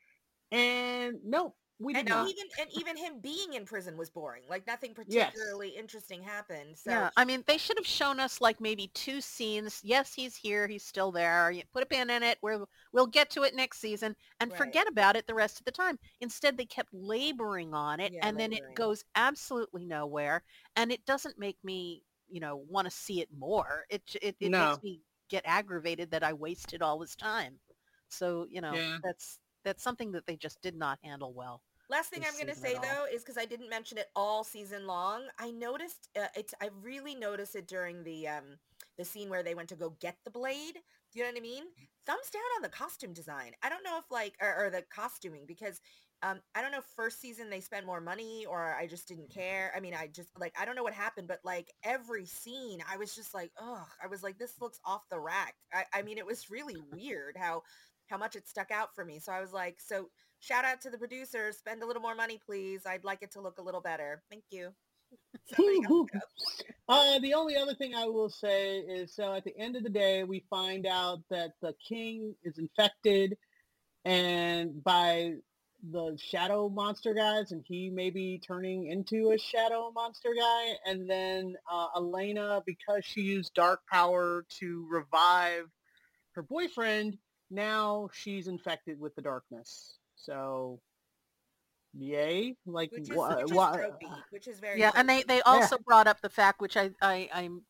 and 0.52 1.20
no, 1.24 1.56
we 1.82 1.94
and 1.94 2.08
not. 2.08 2.32
even 2.32 2.46
and 2.60 2.70
even 2.72 2.98
him 2.98 3.20
being 3.22 3.54
in 3.54 3.66
prison 3.66 3.98
was 3.98 4.10
boring. 4.10 4.44
Like 4.50 4.68
nothing 4.68 4.94
Yes. 5.06 5.56
particularly 5.56 5.70
interesting 5.70 6.24
happened. 6.24 6.78
So 6.78 6.90
yeah, 6.90 7.12
I 7.16 7.26
mean, 7.26 7.44
they 7.46 7.58
should 7.58 7.78
have 7.78 7.86
shown 7.86 8.20
us 8.20 8.42
like 8.42 8.60
maybe 8.60 8.90
two 8.96 9.22
scenes. 9.22 9.82
Yes, 9.84 10.14
he's 10.14 10.36
here, 10.36 10.68
he's 10.68 10.84
still 10.84 11.12
there. 11.12 11.52
You 11.52 11.62
put 11.72 11.84
a 11.84 11.86
pin 11.86 12.10
in 12.10 12.24
it. 12.24 12.40
We'll 12.42 12.68
we'll 12.92 13.06
get 13.08 13.30
to 13.32 13.44
it 13.44 13.54
next 13.56 13.80
season 13.80 14.16
and 14.40 14.52
Right. 14.52 14.54
forget 14.54 14.88
about 14.88 15.16
it 15.16 15.28
the 15.28 15.36
rest 15.36 15.60
of 15.60 15.66
the 15.66 15.72
time. 15.72 16.00
Instead, 16.22 16.58
they 16.58 16.66
kept 16.66 16.92
laboring 16.94 17.74
on 17.76 18.00
it, 18.00 18.14
Yeah, 18.14 18.24
and 18.24 18.40
then 18.40 18.52
it 18.52 18.64
goes 18.76 19.04
absolutely 19.16 19.86
nowhere, 19.86 20.44
and 20.76 20.92
it 20.92 21.06
doesn't 21.06 21.38
make 21.38 21.58
me, 21.64 22.04
you 22.30 22.40
know, 22.40 22.58
want 22.68 22.86
to 22.86 22.92
see 22.92 23.22
it 23.22 23.30
more. 23.38 23.86
It 23.90 24.02
it, 24.22 24.36
it 24.42 24.54
No. 24.54 24.58
makes 24.58 24.82
me 24.82 25.02
get 25.30 25.44
aggravated 25.46 26.10
that 26.12 26.24
I 26.24 26.34
wasted 26.34 26.82
all 26.82 26.98
this 27.00 27.16
time. 27.16 27.60
So 28.10 28.48
you 28.50 28.62
know, 28.62 28.82
Yeah. 28.82 28.98
that's 29.04 29.40
that's 29.64 29.84
something 29.84 30.12
that 30.14 30.26
they 30.26 30.36
just 30.38 30.62
did 30.62 30.76
not 30.76 31.00
handle 31.04 31.34
well. 31.34 31.62
Last 31.92 32.10
thing 32.10 32.24
I'm 32.26 32.36
going 32.36 32.48
to 32.48 32.56
say 32.56 32.76
though 32.82 33.06
is 33.14 33.22
because 33.22 33.38
I 33.38 33.44
didn't 33.44 33.70
mention 33.70 33.98
it 33.98 34.08
all 34.16 34.46
season 34.46 34.88
long. 34.88 35.24
I 35.38 35.52
noticed 35.52 36.08
uh, 36.18 36.28
it's. 36.38 36.54
I 36.62 36.70
really 36.82 37.16
noticed 37.16 37.54
it 37.54 37.68
during 37.68 38.02
the 38.06 38.30
um 38.30 38.44
the 38.98 39.04
scene 39.04 39.30
where 39.30 39.44
they 39.44 39.56
went 39.56 39.68
to 39.70 39.76
go 39.76 39.94
get 40.00 40.16
the 40.24 40.32
blade. 40.32 40.76
Do 40.76 41.20
you 41.20 41.26
know 41.26 41.32
what 41.32 41.40
I 41.40 41.42
mean? 41.42 41.64
Thumbs 42.06 42.30
down 42.32 42.42
on 42.56 42.62
the 42.62 42.70
costume 42.70 43.12
design. 43.12 43.52
I 43.62 43.68
don't 43.68 43.84
know 43.84 43.98
if 43.98 44.06
like 44.10 44.36
or, 44.42 44.68
or 44.68 44.70
the 44.70 44.84
costuming 44.90 45.44
because 45.46 45.82
um 46.24 46.40
I 46.56 46.62
don't 46.62 46.72
know 46.72 46.78
if 46.78 46.86
first 46.96 47.20
season 47.20 47.50
they 47.50 47.60
spent 47.60 47.86
more 47.86 48.00
money 48.00 48.46
or 48.50 48.74
I 48.74 48.88
just 48.88 49.10
didn't 49.10 49.30
care. 49.30 49.74
I 49.76 49.82
mean 49.82 49.94
I 49.94 50.08
just 50.08 50.30
like 50.40 50.56
I 50.58 50.64
don't 50.64 50.78
know 50.78 50.84
what 50.84 50.94
happened, 50.94 51.28
but 51.28 51.40
like 51.44 51.74
every 51.84 52.26
scene 52.26 52.80
I 52.90 52.96
was 52.96 53.14
just 53.14 53.34
like 53.34 53.52
ugh. 53.62 53.88
I 54.02 54.08
was 54.08 54.24
like 54.24 54.38
this 54.38 54.54
looks 54.62 54.80
off 54.86 55.10
the 55.10 55.20
rack. 55.20 55.56
I, 55.74 55.84
I 55.94 56.04
mean 56.04 56.18
it 56.18 56.26
was 56.26 56.50
really 56.50 56.78
weird 56.94 57.36
how 57.38 57.64
how 58.08 58.18
much 58.18 58.38
it 58.38 58.48
stuck 58.48 58.72
out 58.72 58.96
for 58.96 59.04
me. 59.04 59.20
So 59.20 59.34
I 59.34 59.42
was 59.42 59.52
like 59.52 59.82
so 59.82 60.08
shout 60.42 60.66
out 60.66 60.82
to 60.82 60.90
the 60.90 60.98
producers. 60.98 61.58
Spend 61.58 61.82
a 61.82 61.86
little 61.86 62.02
more 62.02 62.16
money, 62.16 62.40
please. 62.46 62.82
I'd 62.86 63.06
like 63.06 63.22
it 63.22 63.32
to 63.32 63.42
look 63.42 63.58
a 63.60 63.62
little 63.62 63.82
better. 63.82 64.22
Thank 64.30 64.44
you. 64.52 64.70
Uh, 66.90 67.20
the 67.20 67.34
only 67.34 67.56
other 67.56 67.74
thing 67.74 67.96
I 67.96 68.08
will 68.08 68.30
say 68.30 68.80
is, 68.80 69.16
so 69.16 69.34
at 69.34 69.46
the 69.46 69.58
end 69.58 69.78
of 69.78 69.84
the 69.84 69.90
day, 69.90 70.26
we 70.26 70.44
find 70.50 70.86
out 70.86 71.20
that 71.30 71.52
the 71.62 71.74
king 71.88 72.36
is 72.44 72.58
infected, 72.58 73.38
and 74.04 74.84
by 74.84 75.36
the 75.90 76.18
shadow 76.18 76.68
monster 76.68 77.14
guys, 77.14 77.52
and 77.52 77.64
he 77.66 77.90
may 77.90 78.10
be 78.10 78.42
turning 78.46 78.88
into 78.88 79.32
a 79.32 79.38
shadow 79.38 79.92
monster 79.96 80.30
guy. 80.38 80.74
And 80.86 81.10
then 81.10 81.56
uh, 81.72 81.88
Alina, 81.96 82.62
because 82.66 83.06
she 83.06 83.22
used 83.22 83.54
dark 83.54 83.82
power 83.90 84.46
to 84.60 84.88
revive 84.90 85.66
her 86.34 86.44
boyfriend, 86.44 87.18
now 87.50 88.10
she's 88.14 88.48
infected 88.48 89.00
with 89.00 89.16
the 89.16 89.22
darkness. 89.22 89.98
So, 90.22 90.80
yay! 91.94 92.56
Like, 92.66 92.92
Which 92.92 93.10
is, 93.10 93.18
wha- 93.18 93.36
which 93.36 93.52
is 93.52 93.58
wha- 93.58 93.78
tropey, 93.78 94.24
which 94.30 94.48
is 94.48 94.60
very 94.60 94.80
yeah, 94.80 94.92
and 94.96 95.10
they 95.10 95.24
they 95.24 95.42
also 95.42 95.78
brought 95.80 96.08
up 96.08 96.22
the 96.22 96.30
fact, 96.30 96.62
which 96.62 96.78
I 96.78 96.92
I 97.02 97.30
I'm 97.34 97.64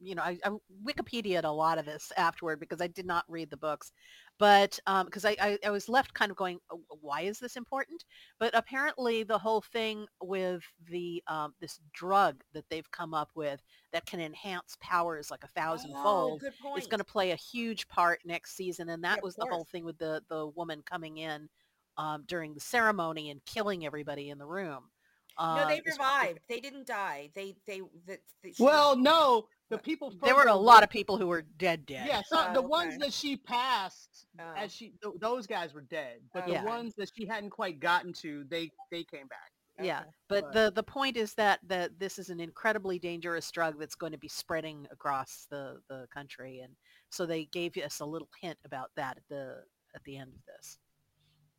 you 0.00 0.14
know, 0.14 0.22
I, 0.22 0.38
I 0.44 0.50
Wikipedia'd 0.84 1.44
a 1.44 1.50
lot 1.50 1.78
of 1.78 1.86
this 1.86 2.12
afterward 2.16 2.60
because 2.60 2.80
I 2.80 2.86
did 2.86 3.06
not 3.06 3.24
read 3.28 3.50
the 3.50 3.56
books, 3.56 3.92
but 4.38 4.78
because 5.04 5.24
I, 5.24 5.36
I, 5.40 5.58
I 5.64 5.70
was 5.70 5.88
left 5.88 6.12
kind 6.12 6.30
of 6.30 6.36
going, 6.36 6.58
"Oh, 6.70 6.82
why 7.00 7.22
is 7.22 7.38
this 7.38 7.56
important? 7.56 8.04
But 8.38 8.54
apparently 8.54 9.22
the 9.22 9.38
whole 9.38 9.62
thing 9.62 10.06
with 10.22 10.62
the 10.90 11.22
um, 11.28 11.54
this 11.60 11.80
drug 11.94 12.42
that 12.52 12.64
they've 12.68 12.90
come 12.90 13.14
up 13.14 13.30
with 13.34 13.62
that 13.92 14.04
can 14.06 14.20
enhance 14.20 14.76
powers 14.80 15.30
like 15.30 15.44
a 15.44 15.48
thousandfold 15.48 16.42
Oh, 16.42 16.46
good 16.46 16.58
point. 16.60 16.78
is 16.82 16.86
going 16.86 16.98
to 16.98 17.04
play 17.04 17.30
a 17.30 17.36
huge 17.36 17.88
part 17.88 18.20
next 18.24 18.54
season, 18.54 18.90
and 18.90 19.02
that 19.04 19.18
of 19.18 19.24
was 19.24 19.34
the 19.36 19.46
whole 19.46 19.64
thing 19.64 19.84
with 19.84 19.98
the 19.98 20.22
the 20.28 20.48
woman 20.48 20.82
coming 20.84 21.18
in 21.18 21.48
um, 21.96 22.24
during 22.26 22.54
the 22.54 22.60
ceremony 22.60 23.30
and 23.30 23.44
killing 23.44 23.84
everybody 23.86 24.30
in 24.30 24.38
the 24.38 24.46
room. 24.46 24.90
no, 25.38 25.44
Uh, 25.44 25.66
they 25.68 25.80
this- 25.80 25.98
revived. 25.98 26.40
They 26.48 26.60
didn't 26.60 26.86
die. 26.86 27.30
They 27.34 27.56
they 27.66 27.80
that. 28.06 28.20
that 28.42 28.56
she- 28.56 28.62
Well, 28.62 28.96
no, 28.96 29.48
the 29.68 29.76
people. 29.78 30.10
There 30.22 30.34
were 30.34 30.46
a 30.48 30.54
lot 30.54 30.82
of 30.82 30.88
people 30.90 31.18
who 31.18 31.26
were 31.26 31.42
dead, 31.42 31.84
dead. 31.84 32.06
Yeah, 32.08 32.22
so 32.22 32.46
Oh, 32.48 32.54
the 32.54 32.62
ones 32.62 32.96
that 32.98 33.12
she 33.12 33.36
passed, 33.36 34.26
Oh. 34.40 34.52
as 34.56 34.72
she 34.72 34.92
th- 35.02 35.16
those 35.18 35.46
guys 35.46 35.74
were 35.74 35.82
dead, 35.82 36.22
but 36.32 36.44
Oh, 36.44 36.46
the 36.46 36.52
Yeah. 36.54 36.64
ones 36.64 36.94
that 36.96 37.10
she 37.14 37.26
hadn't 37.26 37.50
quite 37.50 37.80
gotten 37.80 38.12
to, 38.14 38.44
they 38.44 38.70
they 38.90 39.04
came 39.04 39.26
back. 39.28 39.52
Yeah, 39.78 40.00
Okay. 40.00 40.10
but 40.28 40.44
But- 40.44 40.52
the 40.54 40.70
the 40.76 40.82
point 40.82 41.18
is 41.18 41.34
that 41.34 41.60
that 41.68 41.98
this 41.98 42.18
is 42.18 42.30
an 42.30 42.40
incredibly 42.40 42.98
dangerous 42.98 43.50
drug 43.50 43.78
that's 43.78 43.94
going 43.94 44.12
to 44.12 44.18
be 44.18 44.28
spreading 44.28 44.86
across 44.90 45.44
the 45.50 45.82
the 45.88 46.06
country, 46.14 46.60
and 46.60 46.74
so 47.10 47.26
they 47.26 47.44
gave 47.44 47.76
us 47.76 48.00
a 48.00 48.06
little 48.06 48.30
hint 48.40 48.58
about 48.64 48.90
that 48.94 49.18
at 49.18 49.28
the 49.28 49.66
at 49.94 50.02
the 50.04 50.16
end 50.16 50.32
of 50.32 50.42
this. 50.46 50.78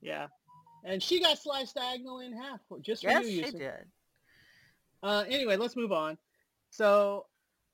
Yeah, 0.02 0.28
and 0.84 1.02
she 1.02 1.22
got 1.22 1.38
sliced 1.40 1.76
diagonally 1.76 2.26
in 2.28 2.34
half 2.34 2.60
just 2.82 3.04
for 3.04 3.10
Yes, 3.10 3.30
you. 3.30 3.46
she 3.46 3.52
did. 3.52 3.86
Uh, 5.04 5.24
anyway, 5.28 5.58
let's 5.58 5.76
move 5.76 5.92
on. 5.92 6.18
So, 6.70 7.26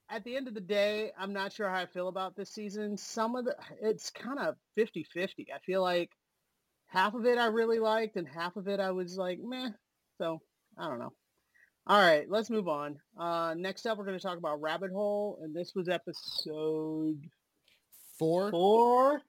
at 0.10 0.24
the 0.24 0.36
end 0.36 0.48
of 0.48 0.54
the 0.54 0.62
day, 0.62 1.12
I'm 1.18 1.34
not 1.34 1.54
sure 1.54 1.70
how 1.70 1.78
I 1.78 1.86
feel 1.86 2.08
about 2.08 2.36
this 2.36 2.52
season. 2.54 2.98
Some 2.98 3.36
of 3.36 3.46
the, 3.46 3.56
it's 3.82 4.10
kind 4.10 4.40
of 4.40 4.56
50-50. 4.78 5.48
I 5.54 5.60
feel 5.66 5.82
like 5.82 6.12
half 6.88 7.14
of 7.14 7.26
it 7.26 7.38
I 7.38 7.48
really 7.48 7.80
liked 7.80 8.18
and 8.18 8.28
half 8.28 8.56
of 8.56 8.68
it 8.68 8.80
I 8.80 8.92
was 8.92 9.18
like, 9.18 9.40
meh. 9.42 9.70
So, 10.18 10.42
I 10.78 10.88
don't 10.90 11.00
know. 11.00 11.14
All 11.88 12.00
right, 12.00 12.30
let's 12.30 12.50
move 12.50 12.68
on. 12.68 12.98
Uh, 13.20 13.56
next 13.58 13.86
up, 13.86 13.98
we're 13.98 14.06
going 14.06 14.18
to 14.18 14.24
talk 14.24 14.38
about 14.38 14.62
Rabbit 14.62 14.92
Hole, 14.92 15.40
and 15.42 15.54
this 15.56 15.74
was 15.76 15.90
episode 15.90 17.20
Four. 18.20 18.52
four. 18.52 19.22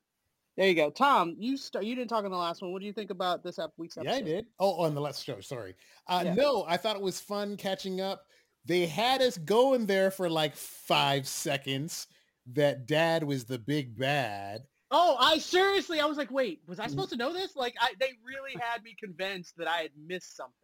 There 0.57 0.69
you 0.69 0.75
go. 0.75 0.91
Tom, 0.91 1.35
you 1.39 1.57
start. 1.57 1.85
You 1.85 1.97
didn't 1.97 2.11
talk 2.11 2.25
on 2.25 2.31
the 2.31 2.37
last 2.37 2.63
one. 2.63 2.73
What 2.73 2.81
do 2.81 2.87
you 2.87 2.93
think 2.93 3.11
about 3.11 3.43
this 3.43 3.59
week's 3.77 3.97
episode? 3.97 4.11
Yeah, 4.11 4.17
I 4.17 4.23
did. 4.23 4.47
Oh, 4.61 4.83
on 4.83 4.95
the 4.95 5.01
last 5.01 5.25
show. 5.25 5.41
Sorry. 5.41 5.75
Uh, 6.07 6.23
Yeah. 6.27 6.35
No, 6.35 6.65
I 6.69 6.77
thought 6.77 6.97
it 6.97 7.03
was 7.03 7.21
fun 7.21 7.57
catching 7.57 8.01
up. 8.01 8.27
They 8.65 8.87
had 8.87 9.21
us 9.21 9.37
going 9.37 9.87
there 9.87 10.11
for 10.11 10.31
like 10.31 10.55
five 10.55 11.27
seconds. 11.27 12.07
That 12.53 12.87
dad 12.87 13.25
was 13.25 13.45
the 13.45 13.59
big 13.59 13.99
bad. 13.99 14.63
Oh, 14.91 15.17
I 15.19 15.39
seriously, 15.39 15.99
I 15.99 16.07
was 16.07 16.17
like, 16.17 16.31
wait, 16.31 16.61
was 16.69 16.79
I 16.79 16.87
supposed 16.87 17.11
to 17.11 17.17
know 17.17 17.33
this? 17.33 17.57
Like, 17.57 17.75
I, 17.81 17.95
they 17.99 18.13
really 18.25 18.53
had 18.61 18.83
me 18.85 18.95
convinced 18.99 19.57
that 19.57 19.67
I 19.67 19.79
had 19.79 19.91
missed 20.07 20.37
something, 20.37 20.55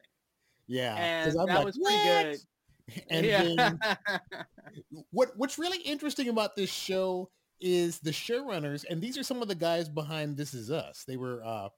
Yeah, 0.68 0.94
and 0.94 1.32
that 1.32 1.47
like, 1.47 1.64
was 1.64 1.78
pretty 1.78 1.97
"What?" 1.97 2.25
good. 2.25 2.38
And 3.11 3.26
yeah, 3.26 3.42
then 3.56 3.78
what 5.11 5.30
what's 5.37 5.59
really 5.59 5.78
interesting 5.78 6.28
about 6.28 6.54
this 6.56 6.70
show 6.70 7.30
is 7.61 7.99
the 7.99 8.11
showrunners, 8.11 8.85
and 8.88 9.00
these 9.00 9.19
are 9.19 9.23
some 9.23 9.43
of 9.43 9.49
the 9.49 9.55
guys 9.55 9.88
behind 9.88 10.37
This 10.37 10.55
Is 10.55 10.71
Us. 10.71 11.05
They 11.07 11.17
were 11.17 11.43
uh, 11.45 11.69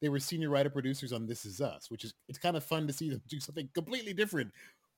they 0.00 0.08
were 0.08 0.18
senior 0.18 0.50
writer 0.50 0.70
producers 0.70 1.12
on 1.12 1.26
This 1.26 1.44
Is 1.44 1.60
Us, 1.60 1.90
which 1.90 2.04
is 2.04 2.14
it's 2.28 2.38
kind 2.38 2.56
of 2.56 2.64
fun 2.64 2.86
to 2.86 2.92
see 2.92 3.10
them 3.10 3.22
do 3.28 3.40
something 3.40 3.68
completely 3.74 4.12
different. 4.12 4.50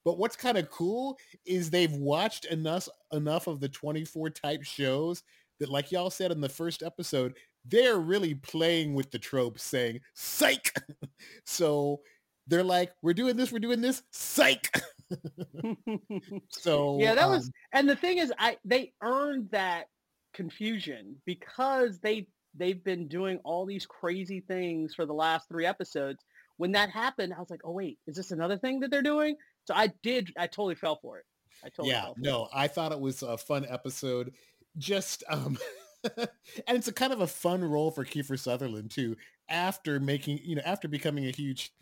But 0.04 0.18
what's 0.18 0.36
kind 0.36 0.58
of 0.58 0.70
cool 0.70 1.18
is 1.46 1.70
they've 1.70 1.92
watched 1.92 2.44
enough 2.46 2.88
enough 3.12 3.46
of 3.46 3.60
the 3.60 3.68
24 3.68 4.30
type 4.30 4.62
shows 4.62 5.22
that, 5.60 5.70
like 5.70 5.92
y'all 5.92 6.10
said 6.10 6.30
in 6.30 6.40
the 6.40 6.48
first 6.48 6.82
episode, 6.82 7.34
they're 7.64 7.98
really 7.98 8.34
playing 8.34 8.94
with 8.94 9.10
the 9.10 9.18
tropes, 9.18 9.62
saying 9.62 10.00
"psych." 10.14 10.74
so 11.44 12.00
they're 12.46 12.64
like, 12.64 12.92
"We're 13.02 13.14
doing 13.14 13.36
this, 13.36 13.52
we're 13.52 13.58
doing 13.58 13.80
this, 13.80 14.02
psych." 14.10 14.70
so 16.48 16.98
yeah, 17.00 17.14
that 17.14 17.28
was, 17.28 17.46
um, 17.46 17.52
and 17.72 17.88
the 17.88 17.96
thing 17.96 18.18
is, 18.18 18.32
I 18.38 18.56
they 18.64 18.92
earned 19.02 19.50
that 19.50 19.86
confusion 20.34 21.16
because 21.24 21.98
they 22.00 22.26
they've 22.56 22.84
been 22.84 23.08
doing 23.08 23.40
all 23.44 23.66
these 23.66 23.86
crazy 23.86 24.40
things 24.40 24.94
for 24.94 25.06
the 25.06 25.14
last 25.14 25.48
three 25.48 25.66
episodes. 25.66 26.24
When 26.56 26.72
that 26.72 26.90
happened, 26.90 27.32
I 27.34 27.40
was 27.40 27.50
like, 27.50 27.62
oh 27.64 27.72
wait, 27.72 27.98
is 28.06 28.16
this 28.16 28.30
another 28.30 28.58
thing 28.58 28.80
that 28.80 28.90
they're 28.90 29.02
doing? 29.02 29.36
So 29.64 29.74
I 29.74 29.92
did, 30.02 30.32
I 30.38 30.46
totally 30.46 30.76
fell 30.76 30.98
for 31.00 31.18
it. 31.18 31.24
I 31.64 31.68
totally 31.68 31.90
yeah 31.90 32.02
fell 32.02 32.14
for 32.14 32.20
no 32.20 32.48
i 32.52 32.66
thought 32.66 32.92
it 32.92 33.00
was 33.00 33.22
a 33.22 33.38
fun 33.38 33.64
episode 33.68 34.32
just 34.76 35.22
um 35.28 35.56
and 36.16 36.76
it's 36.76 36.88
a 36.88 36.92
kind 36.92 37.12
of 37.12 37.20
a 37.20 37.26
fun 37.26 37.64
role 37.64 37.90
for 37.90 38.04
kiefer 38.04 38.38
sutherland 38.38 38.90
too 38.90 39.16
after 39.48 40.00
making 40.00 40.40
you 40.42 40.56
know 40.56 40.62
after 40.64 40.88
becoming 40.88 41.26
a 41.26 41.30
huge 41.30 41.72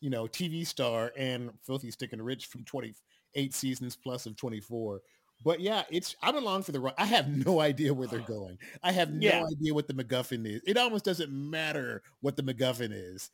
you 0.00 0.10
know 0.10 0.24
tv 0.24 0.66
star 0.66 1.12
and 1.16 1.50
filthy 1.64 1.90
stick 1.90 2.12
and 2.12 2.24
rich 2.24 2.46
from 2.46 2.64
28 2.64 3.54
seasons 3.54 3.96
plus 3.96 4.26
of 4.26 4.36
24 4.36 5.00
but 5.44 5.60
yeah 5.60 5.82
it's 5.90 6.14
i'm 6.22 6.36
along 6.36 6.62
for 6.62 6.72
the 6.72 6.80
ride 6.80 6.94
i 6.98 7.04
have 7.04 7.28
no 7.28 7.60
idea 7.60 7.92
where 7.94 8.08
they're 8.08 8.20
going 8.26 8.58
i 8.82 8.92
have 8.92 9.10
no 9.12 9.28
Yeah. 9.28 9.44
idea 9.50 9.74
what 9.74 9.88
the 9.88 9.94
macguffin 9.94 10.46
is 10.46 10.60
it 10.66 10.76
almost 10.76 11.04
doesn't 11.04 11.32
matter 11.32 12.02
what 12.20 12.36
the 12.36 12.42
macguffin 12.42 12.90
is 12.92 13.30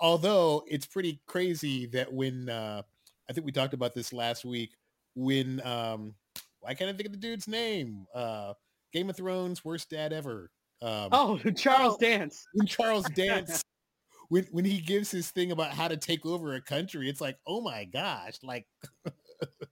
although 0.00 0.62
it's 0.66 0.86
pretty 0.86 1.20
crazy 1.26 1.86
that 1.86 2.12
when 2.12 2.48
uh 2.48 2.82
i 3.28 3.32
think 3.32 3.44
we 3.46 3.52
talked 3.52 3.74
about 3.74 3.94
this 3.94 4.12
last 4.12 4.44
week 4.44 4.70
when 5.14 5.60
um 5.66 6.14
why 6.60 6.74
can't 6.74 6.88
I 6.88 6.92
think 6.92 7.06
of 7.06 7.12
the 7.12 7.18
dude's 7.18 7.48
name? 7.48 8.06
Uh 8.14 8.54
Game 8.92 9.10
of 9.10 9.16
Thrones 9.16 9.64
worst 9.64 9.90
dad 9.90 10.12
ever. 10.12 10.48
Um 10.80 11.08
Oh, 11.10 11.36
Charles 11.56 11.96
Dance. 11.98 12.46
when 12.52 12.68
Charles 12.68 13.04
Dance 13.10 13.60
when 14.28 14.44
when 14.52 14.64
he 14.64 14.80
gives 14.80 15.10
his 15.10 15.28
thing 15.30 15.50
about 15.50 15.72
how 15.72 15.88
to 15.88 15.96
take 15.96 16.24
over 16.24 16.54
a 16.54 16.60
country, 16.62 17.08
it's 17.08 17.20
like, 17.20 17.36
oh 17.48 17.60
my 17.60 17.84
gosh, 17.84 18.34
like 18.44 18.66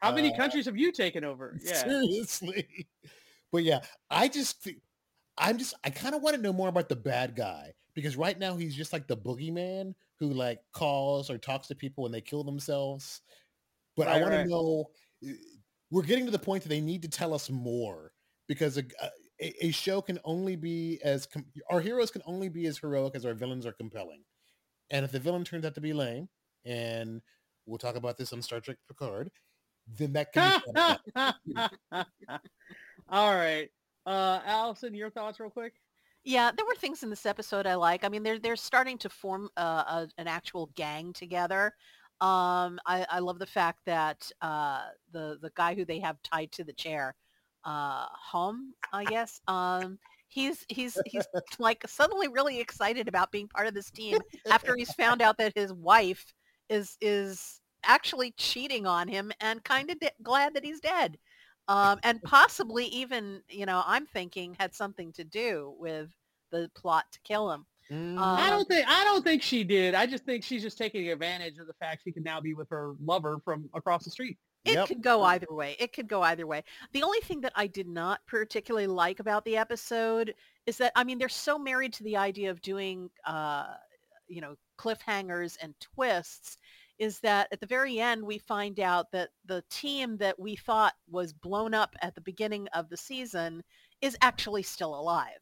How 0.00 0.14
many 0.14 0.32
uh, 0.32 0.36
countries 0.36 0.66
have 0.66 0.76
you 0.76 0.92
taken 0.92 1.24
over? 1.24 1.58
Yeah. 1.64 1.84
seriously. 1.84 2.88
But 3.50 3.62
yeah, 3.64 3.80
I 4.10 4.28
just 4.28 4.68
I'm 5.38 5.56
just 5.56 5.72
I 5.82 5.88
kind 5.88 6.14
of 6.14 6.20
want 6.20 6.36
to 6.36 6.42
know 6.42 6.52
more 6.52 6.68
about 6.68 6.90
the 6.90 6.96
bad 6.96 7.34
guy 7.34 7.72
because 7.94 8.14
right 8.14 8.38
now 8.38 8.56
he's 8.56 8.76
just 8.76 8.92
like 8.92 9.06
the 9.06 9.16
boogeyman 9.16 9.94
who 10.20 10.34
like 10.34 10.60
calls 10.74 11.30
or 11.30 11.38
talks 11.38 11.68
to 11.68 11.74
people 11.74 12.02
when 12.02 12.12
they 12.12 12.20
kill 12.20 12.44
themselves. 12.44 13.22
But 13.96 14.08
I 14.08 14.20
want 14.20 14.34
right. 14.34 14.42
to 14.42 14.48
know 14.50 14.90
uh, 15.26 15.32
we're 15.90 16.02
getting 16.02 16.26
to 16.26 16.30
the 16.30 16.38
point 16.38 16.62
that 16.62 16.68
they 16.68 16.82
need 16.82 17.00
to 17.02 17.08
tell 17.08 17.32
us 17.32 17.48
more 17.48 18.12
because 18.48 18.76
a, 18.76 18.84
a, 19.40 19.66
a 19.66 19.70
show 19.70 20.02
can 20.02 20.18
only 20.24 20.56
be 20.56 21.00
as 21.02 21.26
com- 21.26 21.46
our 21.70 21.80
heroes 21.80 22.10
can 22.10 22.22
only 22.26 22.48
be 22.48 22.66
as 22.66 22.78
heroic 22.78 23.14
as 23.14 23.24
our 23.24 23.34
villains 23.34 23.64
are 23.64 23.72
compelling. 23.72 24.22
And 24.90 25.04
if 25.04 25.12
the 25.12 25.20
villain 25.20 25.44
turns 25.44 25.64
out 25.64 25.74
to 25.74 25.80
be 25.80 25.92
lame, 25.92 26.28
and 26.64 27.20
we'll 27.66 27.78
talk 27.78 27.96
about 27.96 28.16
this 28.16 28.32
on 28.32 28.42
Star 28.42 28.60
Trek 28.60 28.78
Picard, 28.88 29.30
then 29.96 30.12
that 30.12 30.32
can 30.32 30.60
be 30.66 31.12
fun. 31.12 32.04
All 33.10 33.34
right. 33.34 33.70
Uh, 34.06 34.40
Allison, 34.44 34.94
your 34.94 35.10
thoughts 35.10 35.40
real 35.40 35.50
quick? 35.50 35.74
Yeah, 36.24 36.50
there 36.54 36.66
were 36.66 36.74
things 36.74 37.02
in 37.02 37.10
this 37.10 37.26
episode 37.26 37.66
I 37.66 37.74
like. 37.74 38.04
I 38.04 38.08
mean, 38.08 38.22
they're 38.22 38.38
they're 38.38 38.56
starting 38.56 38.98
to 38.98 39.08
form 39.08 39.48
uh, 39.56 39.84
a, 39.86 40.08
an 40.18 40.28
actual 40.28 40.70
gang 40.74 41.12
together. 41.12 41.74
Um, 42.20 42.80
I, 42.84 43.06
I 43.08 43.18
love 43.20 43.38
the 43.38 43.46
fact 43.46 43.80
that 43.86 44.30
uh, 44.42 44.86
the 45.12 45.38
the 45.40 45.52
guy 45.54 45.74
who 45.74 45.84
they 45.84 46.00
have 46.00 46.20
tied 46.22 46.52
to 46.52 46.64
the 46.64 46.72
chair, 46.72 47.14
uh, 47.64 48.06
home, 48.10 48.74
I 48.92 49.04
guess. 49.04 49.40
Um, 49.46 49.98
he's 50.28 50.64
he's 50.68 50.98
he's 51.06 51.26
like 51.58 51.82
suddenly 51.86 52.28
really 52.28 52.60
excited 52.60 53.08
about 53.08 53.32
being 53.32 53.48
part 53.48 53.66
of 53.66 53.74
this 53.74 53.90
team 53.90 54.18
after 54.50 54.74
he's 54.76 54.92
found 54.94 55.22
out 55.22 55.38
that 55.38 55.52
his 55.54 55.72
wife 55.72 56.34
is 56.68 56.96
is 57.00 57.60
actually 57.84 58.32
cheating 58.32 58.86
on 58.86 59.08
him 59.08 59.32
and 59.40 59.62
kind 59.64 59.90
of 59.90 59.98
de- 60.00 60.10
glad 60.22 60.54
that 60.54 60.64
he's 60.64 60.80
dead. 60.80 61.18
Um, 61.70 61.98
and 62.02 62.22
possibly 62.22 62.86
even, 62.86 63.42
you 63.50 63.66
know, 63.66 63.82
I'm 63.84 64.06
thinking 64.06 64.56
had 64.58 64.74
something 64.74 65.12
to 65.12 65.22
do 65.22 65.74
with 65.78 66.08
the 66.50 66.70
plot 66.74 67.04
to 67.12 67.20
kill 67.24 67.50
him. 67.52 67.66
Mm. 67.92 68.16
I 68.18 68.44
Um, 68.44 68.50
don't 68.50 68.68
think 68.68 68.86
I 68.88 69.04
don't 69.04 69.22
think 69.22 69.42
she 69.42 69.64
did. 69.64 69.94
I 69.94 70.06
just 70.06 70.24
think 70.24 70.42
she's 70.44 70.62
just 70.62 70.78
taking 70.78 71.10
advantage 71.10 71.58
of 71.58 71.66
the 71.66 71.74
fact 71.74 72.04
she 72.04 72.10
can 72.10 72.22
now 72.22 72.40
be 72.40 72.54
with 72.54 72.70
her 72.70 72.94
lover 73.04 73.38
from 73.44 73.68
across 73.74 74.04
the 74.04 74.10
street. 74.10 74.38
It 74.64 74.76
Yep. 74.76 74.88
could 74.88 75.02
go 75.02 75.22
either 75.24 75.46
way. 75.50 75.76
It 75.78 75.92
could 75.92 76.08
go 76.08 76.22
either 76.22 76.46
way. 76.46 76.64
The 76.92 77.02
only 77.02 77.20
thing 77.20 77.42
that 77.42 77.52
I 77.54 77.66
did 77.66 77.86
not 77.86 78.20
particularly 78.26 78.86
like 78.86 79.20
about 79.20 79.44
the 79.44 79.58
episode 79.58 80.34
is 80.64 80.78
that, 80.78 80.92
I 80.96 81.04
mean, 81.04 81.18
they're 81.18 81.28
so 81.28 81.58
married 81.58 81.92
to 81.94 82.02
the 82.02 82.16
idea 82.16 82.50
of 82.50 82.62
doing, 82.62 83.10
uh, 83.26 83.74
you 84.26 84.40
know, 84.40 84.56
cliffhangers 84.78 85.58
and 85.60 85.74
twists 85.80 86.56
is 86.98 87.20
that 87.20 87.48
at 87.52 87.60
the 87.60 87.66
very 87.66 88.00
end, 88.00 88.22
we 88.22 88.38
find 88.38 88.80
out 88.80 89.10
that 89.12 89.30
the 89.44 89.62
team 89.70 90.16
that 90.18 90.38
we 90.38 90.56
thought 90.56 90.94
was 91.10 91.32
blown 91.32 91.74
up 91.74 91.94
at 92.02 92.14
the 92.14 92.20
beginning 92.20 92.68
of 92.74 92.88
the 92.88 92.96
season 92.96 93.62
is 94.00 94.16
actually 94.22 94.62
still 94.62 94.98
alive. 94.98 95.38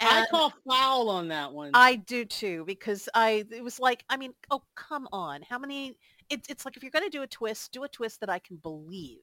And 0.00 0.10
I 0.10 0.26
call 0.26 0.52
foul 0.68 1.08
on 1.10 1.28
that 1.28 1.52
one. 1.52 1.70
I 1.74 1.96
do 1.96 2.24
too 2.24 2.64
because 2.66 3.08
I 3.14 3.44
it 3.52 3.62
was 3.62 3.78
like 3.78 4.04
I 4.08 4.16
mean 4.16 4.34
oh 4.50 4.62
come 4.74 5.06
on 5.12 5.42
how 5.48 5.60
many 5.60 5.96
it's 6.28 6.48
it's 6.48 6.64
like 6.64 6.76
if 6.76 6.82
you're 6.82 6.90
going 6.90 7.04
to 7.04 7.10
do 7.10 7.22
a 7.22 7.26
twist 7.26 7.70
do 7.70 7.84
a 7.84 7.88
twist 7.88 8.18
that 8.18 8.28
I 8.28 8.40
can 8.40 8.56
believe 8.56 9.20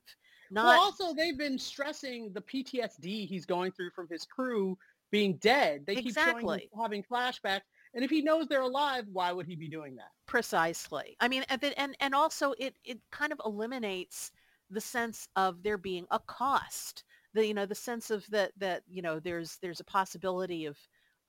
Not 0.49 0.65
well, 0.65 0.79
also 0.79 1.13
they've 1.13 1.37
been 1.37 1.59
stressing 1.59 2.31
the 2.31 2.41
PTSD 2.41 3.27
he's 3.27 3.45
going 3.45 3.73
through 3.73 3.89
from 3.89 4.07
his 4.09 4.23
crew 4.23 4.77
being 5.11 5.37
dead. 5.37 5.85
They 5.85 5.95
keep 5.95 6.17
showing 6.17 6.61
having 6.79 7.03
flashbacks, 7.03 7.61
and 7.93 8.03
if 8.03 8.09
he 8.09 8.21
knows 8.21 8.47
they're 8.47 8.61
alive, 8.61 9.05
why 9.11 9.31
would 9.31 9.47
he 9.47 9.55
be 9.55 9.67
doing 9.67 9.95
that? 9.95 10.11
Precisely. 10.27 11.15
I 11.19 11.27
mean, 11.27 11.43
and 11.49 11.63
and 11.77 11.97
and 11.99 12.15
also 12.15 12.53
it 12.59 12.75
it 12.83 12.99
kind 13.11 13.31
of 13.31 13.41
eliminates 13.45 14.31
the 14.69 14.81
sense 14.81 15.27
of 15.35 15.63
there 15.63 15.77
being 15.77 16.05
a 16.11 16.19
cost. 16.19 17.03
The 17.33 17.47
you 17.47 17.53
know 17.53 17.65
the 17.65 17.75
sense 17.75 18.11
of 18.11 18.25
that 18.29 18.51
that 18.57 18.83
you 18.87 19.01
know 19.01 19.19
there's 19.19 19.57
there's 19.61 19.79
a 19.79 19.85
possibility 19.85 20.65
of 20.65 20.77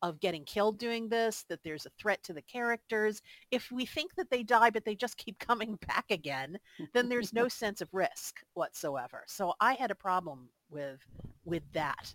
of 0.03 0.21
getting 0.21 0.45
killed 0.45 0.79
doing 0.79 1.09
this. 1.09 1.45
That 1.49 1.61
there's 1.65 1.87
a 1.87 1.91
threat 1.99 2.23
to 2.25 2.35
the 2.35 2.43
characters. 2.43 3.23
If 3.51 3.71
we 3.73 3.87
think 3.87 4.15
that 4.17 4.31
they 4.31 4.43
die 4.43 4.71
but 4.71 4.85
they 4.85 4.95
just 4.95 5.17
keep 5.17 5.39
coming 5.47 5.79
back 5.87 6.07
again, 6.11 6.59
then 6.93 7.09
there's 7.09 7.33
no 7.33 7.49
sense 7.49 7.81
of 7.81 7.89
risk 7.93 8.41
whatsoever. 8.53 9.25
So 9.27 9.55
I 9.61 9.75
had 9.75 9.91
a 9.91 9.95
problem 9.95 10.51
with 10.69 11.01
with 11.47 11.63
that. 11.73 12.15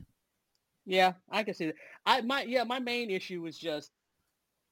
Yeah, 0.85 1.13
I 1.31 1.41
can 1.41 1.55
see 1.55 1.65
that. 1.67 1.75
I 2.05 2.21
my 2.21 2.43
yeah, 2.43 2.63
my 2.63 2.77
main 2.77 3.09
issue 3.09 3.41
was 3.41 3.57
just 3.57 3.89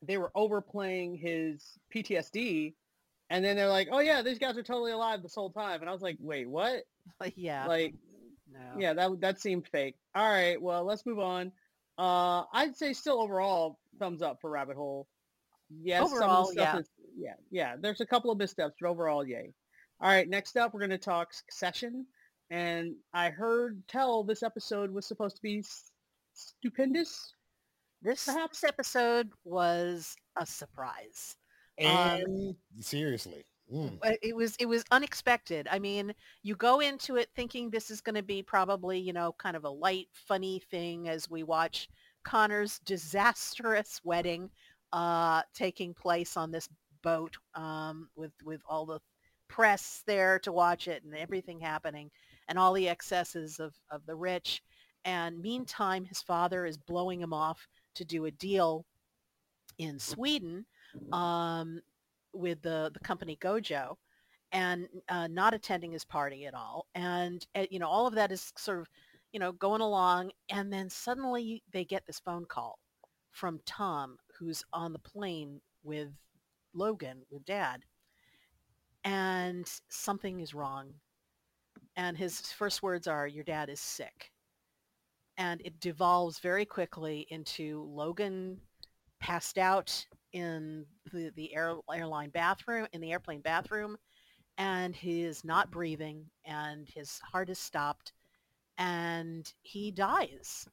they 0.06 0.18
were 0.18 0.32
overplaying 0.36 1.16
his 1.16 1.78
PTSD, 1.94 2.74
and 3.30 3.44
then 3.44 3.56
they're 3.56 3.70
like, 3.70 3.90
"Oh 3.92 4.00
yeah, 4.00 4.22
these 4.22 4.40
guys 4.40 4.58
are 4.58 4.64
totally 4.64 4.92
alive 4.92 5.22
this 5.22 5.36
whole 5.36 5.52
time," 5.52 5.82
and 5.82 5.90
I 5.90 5.94
was 5.94 6.02
like, 6.02 6.18
"Wait, 6.20 6.50
what?" 6.50 6.84
yeah. 7.36 7.66
Like, 7.68 7.96
no. 8.52 8.80
yeah, 8.80 8.94
that 8.94 9.22
that 9.22 9.42
seemed 9.42 9.68
fake. 9.68 9.96
All 10.16 10.30
right, 10.30 10.62
well, 10.62 10.84
let's 10.84 11.06
move 11.06 11.20
on. 11.20 11.52
Uh, 11.98 12.44
I'd 12.54 12.76
say 12.76 12.94
still 12.94 13.22
overall 13.22 13.80
thumbs 14.00 14.22
up 14.22 14.40
for 14.42 14.50
Rabbit 14.50 14.76
Hole. 14.76 15.08
Yes, 15.82 16.04
Overall, 16.04 16.20
some 16.20 16.30
of 16.30 16.48
the 16.48 16.54
stuff 16.54 16.74
yeah. 16.74 16.80
is 16.80 16.90
yeah, 17.16 17.34
yeah. 17.52 17.76
There's 17.80 18.02
a 18.02 18.06
couple 18.06 18.32
of 18.32 18.38
missteps, 18.38 18.76
but 18.80 18.88
overall, 18.88 19.26
yay. 19.26 19.54
All 20.02 20.10
right, 20.10 20.28
next 20.28 20.58
up, 20.58 20.74
we're 20.74 20.82
going 20.82 20.90
to 20.90 20.98
talk 20.98 21.34
Succession, 21.34 22.06
and 22.50 22.96
I 23.14 23.30
heard 23.30 23.82
tell 23.88 24.24
this 24.24 24.44
episode 24.44 24.92
was 24.92 25.08
supposed 25.08 25.38
to 25.38 25.42
be 25.42 25.64
stupendous. 26.34 27.34
This, 28.04 28.26
Perhaps- 28.34 28.64
episode 28.64 29.30
was 29.44 30.16
a 30.36 30.46
surprise. 30.46 31.36
Um, 31.80 31.88
And 31.88 32.56
seriously, 32.80 33.44
mm. 33.74 33.98
It 34.22 34.36
was 34.36 34.56
it 34.60 34.68
was 34.68 34.84
unexpected. 34.92 35.68
I 35.72 35.80
mean, 35.80 36.14
you 36.44 36.56
go 36.56 36.82
into 36.82 37.16
it 37.16 37.30
thinking 37.36 37.70
this 37.70 37.90
is 37.90 38.02
going 38.02 38.16
to 38.16 38.22
be 38.24 38.44
probably 38.44 39.00
you 39.00 39.14
know 39.14 39.34
kind 39.40 39.56
of 39.56 39.64
a 39.64 39.70
light, 39.70 40.08
funny 40.14 40.62
thing 40.70 41.10
as 41.10 41.30
we 41.30 41.42
watch 41.42 41.88
Connor's 42.24 42.80
disastrous 42.86 44.00
wedding 44.04 44.52
uh, 44.92 45.42
taking 45.56 45.94
place 45.96 46.38
on 46.38 46.52
this 46.52 46.70
boat 47.02 47.36
um, 47.56 48.08
with 48.16 48.34
with 48.44 48.62
all 48.68 48.86
the 48.86 49.00
press 49.48 50.04
there 50.06 50.40
to 50.40 50.52
watch 50.52 50.88
it 50.88 51.04
and 51.04 51.16
everything 51.16 51.60
happening 51.60 52.10
and 52.48 52.60
all 52.60 52.74
the 52.74 52.88
excesses 52.90 53.60
of 53.60 53.74
of 53.90 54.06
the 54.06 54.16
rich. 54.16 54.62
And 55.06 55.42
meantime, 55.42 56.06
his 56.06 56.22
father 56.22 56.66
is 56.66 56.78
blowing 56.78 57.20
him 57.20 57.34
off 57.34 57.68
to 57.96 58.06
do 58.06 58.26
a 58.26 58.32
deal 58.32 58.86
in 59.78 60.00
Sweden 60.00 60.66
um, 61.12 61.82
with 62.34 62.62
the, 62.62 62.92
the 62.94 63.00
company 63.00 63.38
Gojo 63.42 63.96
and 64.52 64.88
uh, 65.10 65.28
not 65.28 65.54
attending 65.54 65.92
his 65.92 66.06
party 66.06 66.46
at 66.46 66.54
all. 66.54 66.86
And, 66.94 67.46
uh, 67.56 67.66
you 67.72 67.80
know, 67.80 67.88
all 67.88 68.06
of 68.06 68.16
that 68.16 68.32
is 68.32 68.54
sort 68.56 68.80
of, 68.80 68.88
you 69.32 69.40
know, 69.40 69.52
going 69.52 69.82
along. 69.82 70.32
And 70.50 70.72
then 70.72 70.90
suddenly 70.90 71.64
they 71.72 71.86
get 71.86 72.06
this 72.06 72.20
phone 72.20 72.46
call 72.46 72.78
from 73.32 73.60
Tom, 73.66 74.18
who's 74.38 74.64
on 74.72 74.94
the 74.94 75.00
plane 75.00 75.60
with 75.84 76.10
Logan, 76.76 77.24
with 77.32 77.44
dad. 77.46 77.82
And 79.04 79.68
something 79.90 80.40
is 80.40 80.54
wrong. 80.54 80.94
And 81.96 82.16
his 82.16 82.42
first 82.42 82.84
words 82.84 83.08
are, 83.08 83.28
your 83.28 83.44
dad 83.44 83.70
is 83.70 83.80
sick. 83.80 84.32
And 85.38 85.62
it 85.66 85.80
devolves 85.80 86.40
very 86.40 86.66
quickly 86.66 87.26
into 87.30 87.84
Logan 87.90 88.60
passed 89.20 89.58
out 89.58 90.06
in 90.34 90.86
the, 91.12 91.32
the 91.36 91.56
air, 91.56 91.76
airline 91.94 92.30
bathroom, 92.30 92.88
in 92.94 93.02
the 93.02 93.12
airplane 93.12 93.42
bathroom, 93.42 93.98
and 94.58 94.96
he 94.96 95.24
is 95.24 95.44
not 95.44 95.72
breathing, 95.72 96.26
and 96.46 96.88
his 96.94 97.20
heart 97.20 97.50
is 97.50 97.60
stopped, 97.60 98.14
and 98.78 99.52
he 99.62 99.92
dies. 99.92 100.68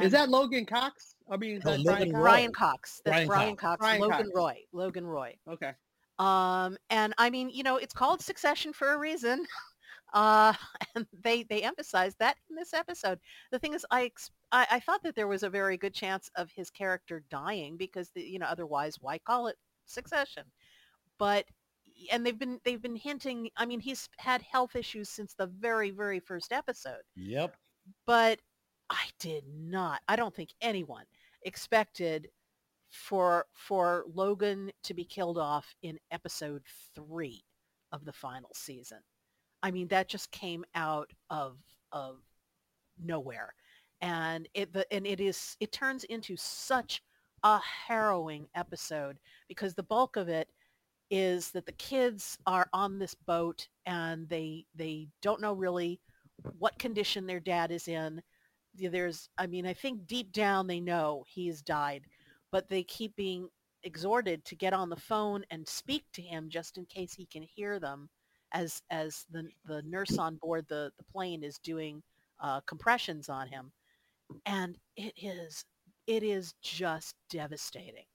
is 0.00 0.12
that 0.12 0.28
Logan 0.28 0.66
Cox? 0.66 1.14
I 1.30 1.36
mean, 1.36 1.56
is 1.56 1.64
No, 1.64 1.72
that 1.72 1.80
Logan 1.80 2.12
Brian 2.12 2.46
Roy. 2.46 2.52
Cox? 2.52 3.00
That's 3.04 3.26
Brian 3.26 3.28
Brian, 3.28 3.56
Cox. 3.56 3.70
Cox. 3.70 3.80
Brian 3.80 4.00
Logan 4.00 4.16
Cox. 4.18 4.30
Roy. 4.34 4.56
Logan 4.72 5.06
Roy. 5.06 5.34
Okay. 5.48 5.72
Um, 6.18 6.76
and 6.90 7.14
I 7.18 7.30
mean, 7.30 7.48
you 7.50 7.62
know, 7.62 7.76
it's 7.76 7.94
called 7.94 8.20
Succession 8.20 8.72
for 8.72 8.92
a 8.92 8.98
reason. 8.98 9.46
Uh, 10.12 10.52
and 10.94 11.06
they, 11.22 11.42
they 11.44 11.62
emphasized 11.62 12.16
that 12.18 12.36
in 12.50 12.56
this 12.56 12.74
episode. 12.74 13.18
The 13.50 13.58
thing 13.58 13.74
is, 13.74 13.86
I, 13.90 14.04
ex- 14.04 14.30
I, 14.52 14.66
I 14.72 14.80
thought 14.80 15.02
that 15.02 15.14
there 15.14 15.28
was 15.28 15.42
a 15.42 15.50
very 15.50 15.76
good 15.76 15.94
chance 15.94 16.30
of 16.36 16.50
his 16.50 16.70
character 16.70 17.24
dying 17.30 17.76
because, 17.76 18.10
the, 18.10 18.22
you 18.22 18.38
know, 18.38 18.46
otherwise 18.46 18.96
why 19.00 19.18
call 19.18 19.46
it 19.48 19.56
Succession? 19.86 20.44
But, 21.18 21.44
and 22.12 22.24
they've 22.24 22.38
been, 22.38 22.60
they've 22.64 22.82
been 22.82 22.96
hinting, 22.96 23.50
I 23.56 23.66
mean, 23.66 23.80
he's 23.80 24.08
had 24.18 24.42
health 24.42 24.76
issues 24.76 25.08
since 25.08 25.34
the 25.34 25.46
very, 25.46 25.90
very 25.90 26.20
first 26.20 26.52
episode 26.52 27.02
yep. 27.16 27.56
but 28.06 28.38
I 28.90 29.04
did 29.20 29.44
not. 29.48 30.00
I 30.08 30.16
don't 30.16 30.34
think 30.34 30.50
anyone 30.60 31.04
expected 31.42 32.28
for 32.90 33.46
for 33.54 34.04
Logan 34.14 34.70
to 34.84 34.94
be 34.94 35.04
killed 35.04 35.38
off 35.38 35.74
in 35.82 35.98
episode 36.10 36.62
3 36.94 37.42
of 37.92 38.04
the 38.04 38.12
final 38.12 38.50
season. 38.54 38.98
I 39.62 39.70
mean 39.70 39.88
that 39.88 40.08
just 40.08 40.30
came 40.30 40.64
out 40.74 41.10
of 41.30 41.58
of 41.92 42.18
nowhere. 43.02 43.54
And 44.00 44.48
it 44.54 44.72
the, 44.72 44.90
and 44.92 45.06
it 45.06 45.20
is 45.20 45.56
it 45.60 45.72
turns 45.72 46.04
into 46.04 46.36
such 46.36 47.02
a 47.42 47.58
harrowing 47.58 48.48
episode 48.54 49.18
because 49.48 49.74
the 49.74 49.82
bulk 49.82 50.16
of 50.16 50.28
it 50.28 50.48
is 51.10 51.50
that 51.52 51.66
the 51.66 51.72
kids 51.72 52.36
are 52.46 52.68
on 52.72 52.98
this 52.98 53.14
boat 53.14 53.68
and 53.86 54.28
they 54.28 54.66
they 54.74 55.08
don't 55.22 55.40
know 55.40 55.52
really 55.52 56.00
what 56.58 56.78
condition 56.78 57.26
their 57.26 57.40
dad 57.40 57.70
is 57.70 57.88
in. 57.88 58.22
There's, 58.74 59.28
I 59.38 59.46
mean, 59.46 59.66
I 59.66 59.74
think 59.74 60.06
deep 60.06 60.32
down 60.32 60.66
they 60.66 60.80
know 60.80 61.24
he's 61.26 61.62
died, 61.62 62.04
but 62.52 62.68
they 62.68 62.82
keep 62.84 63.16
being 63.16 63.48
exhorted 63.82 64.44
to 64.44 64.56
get 64.56 64.72
on 64.72 64.88
the 64.88 64.96
phone 64.96 65.44
and 65.50 65.66
speak 65.66 66.04
to 66.12 66.22
him 66.22 66.48
just 66.48 66.78
in 66.78 66.84
case 66.86 67.14
he 67.14 67.26
can 67.26 67.42
hear 67.42 67.80
them 67.80 68.08
as 68.52 68.82
as 68.90 69.26
the 69.30 69.48
the 69.66 69.82
nurse 69.82 70.18
on 70.18 70.36
board 70.36 70.66
the, 70.68 70.90
the 70.98 71.04
plane 71.04 71.42
is 71.42 71.58
doing 71.58 72.02
uh, 72.40 72.60
compressions 72.60 73.28
on 73.28 73.48
him. 73.48 73.72
And 74.46 74.78
it 74.96 75.14
is 75.16 75.64
it 76.06 76.22
is 76.22 76.54
just 76.62 77.16
devastating. 77.30 78.06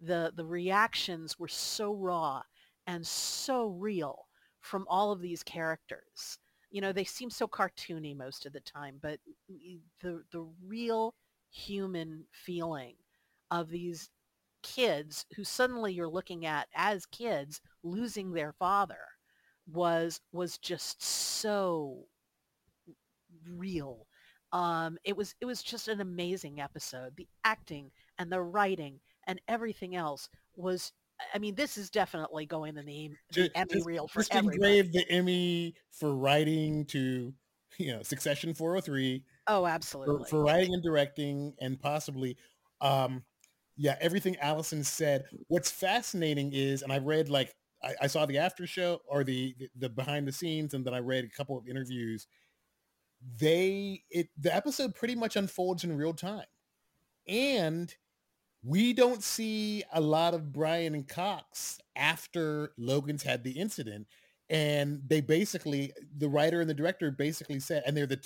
The 0.00 0.32
the 0.36 0.44
reactions 0.46 1.38
were 1.38 1.48
so 1.48 1.94
raw 1.94 2.42
and 2.86 3.06
so 3.06 3.68
real 3.68 4.26
from 4.60 4.86
all 4.88 5.12
of 5.12 5.20
these 5.20 5.42
characters 5.42 6.38
you 6.70 6.80
know 6.80 6.92
they 6.92 7.04
seem 7.04 7.30
so 7.30 7.46
cartoony 7.46 8.16
most 8.16 8.46
of 8.46 8.52
the 8.52 8.60
time 8.60 8.98
but 9.00 9.18
the 10.00 10.22
the 10.32 10.46
real 10.66 11.14
human 11.50 12.24
feeling 12.32 12.94
of 13.50 13.68
these 13.68 14.10
kids 14.62 15.24
who 15.36 15.44
suddenly 15.44 15.92
you're 15.92 16.08
looking 16.08 16.44
at 16.44 16.68
as 16.74 17.06
kids 17.06 17.60
losing 17.82 18.32
their 18.32 18.52
father 18.52 18.98
was 19.66 20.20
was 20.32 20.58
just 20.58 21.02
so 21.02 22.04
real. 23.48 24.06
Um 24.52 24.98
it 25.04 25.16
was 25.16 25.34
it 25.40 25.46
was 25.46 25.62
just 25.62 25.88
an 25.88 26.00
amazing 26.00 26.60
episode. 26.60 27.16
The 27.16 27.28
acting 27.44 27.90
and 28.18 28.30
the 28.30 28.40
writing 28.40 29.00
and 29.26 29.40
everything 29.48 29.96
else 29.96 30.28
was 30.54 30.92
i 31.34 31.38
mean 31.38 31.54
this 31.54 31.76
is 31.76 31.90
definitely 31.90 32.46
going 32.46 32.76
in 32.76 32.86
the, 32.86 33.10
the 33.32 33.44
Ju- 33.44 33.48
emmy 33.54 33.74
just- 33.74 33.86
reel 33.86 34.06
for 34.08 34.20
Just 34.20 34.34
engraved 34.34 34.92
the 34.92 35.08
Emmy 35.10 35.74
for 35.90 36.14
writing 36.14 36.84
to, 36.86 37.32
you 37.78 37.92
know, 37.92 38.02
Succession 38.02 38.54
403 38.54 39.22
oh 39.46 39.62
for, 39.62 39.68
absolutely. 39.68 40.28
for 40.28 40.42
writing 40.42 40.74
and 40.74 40.82
directing 40.82 41.54
and 41.60 41.80
possibly, 41.80 42.36
um, 42.80 43.24
yeah, 43.76 43.96
everything 44.00 44.36
Allison 44.36 44.84
said. 44.84 45.24
What's 45.48 45.70
fascinating 45.70 46.52
is, 46.52 46.82
and 46.82 46.92
I 46.92 46.98
read 46.98 47.28
like, 47.28 47.54
I, 47.86 47.94
I 48.02 48.06
saw 48.06 48.26
the 48.26 48.38
after 48.38 48.66
show 48.66 49.00
or 49.06 49.24
the, 49.24 49.54
the, 49.58 49.68
the 49.76 49.88
behind 49.88 50.26
the 50.26 50.32
scenes 50.32 50.74
and 50.74 50.84
then 50.84 50.94
I 50.94 50.98
read 50.98 51.24
a 51.24 51.28
couple 51.28 51.56
of 51.56 51.68
interviews. 51.68 52.26
They, 53.38 54.02
it, 54.10 54.28
the 54.38 54.54
episode 54.54 54.94
pretty 54.94 55.14
much 55.14 55.36
unfolds 55.36 55.84
in 55.84 55.96
real 55.96 56.12
time. 56.12 56.46
And 57.26 57.94
we 58.62 58.92
don't 58.92 59.22
see 59.22 59.84
a 59.92 60.00
lot 60.00 60.34
of 60.34 60.52
Brian 60.52 60.94
and 60.94 61.06
Cox 61.06 61.78
after 61.94 62.72
Logan's 62.76 63.22
had 63.22 63.44
the 63.44 63.52
incident. 63.52 64.06
And 64.48 65.02
they 65.06 65.20
basically, 65.20 65.92
the 66.16 66.28
writer 66.28 66.60
and 66.60 66.70
the 66.70 66.74
director 66.74 67.10
basically 67.10 67.60
said, 67.60 67.82
and 67.86 67.96
they're 67.96 68.06
the, 68.06 68.20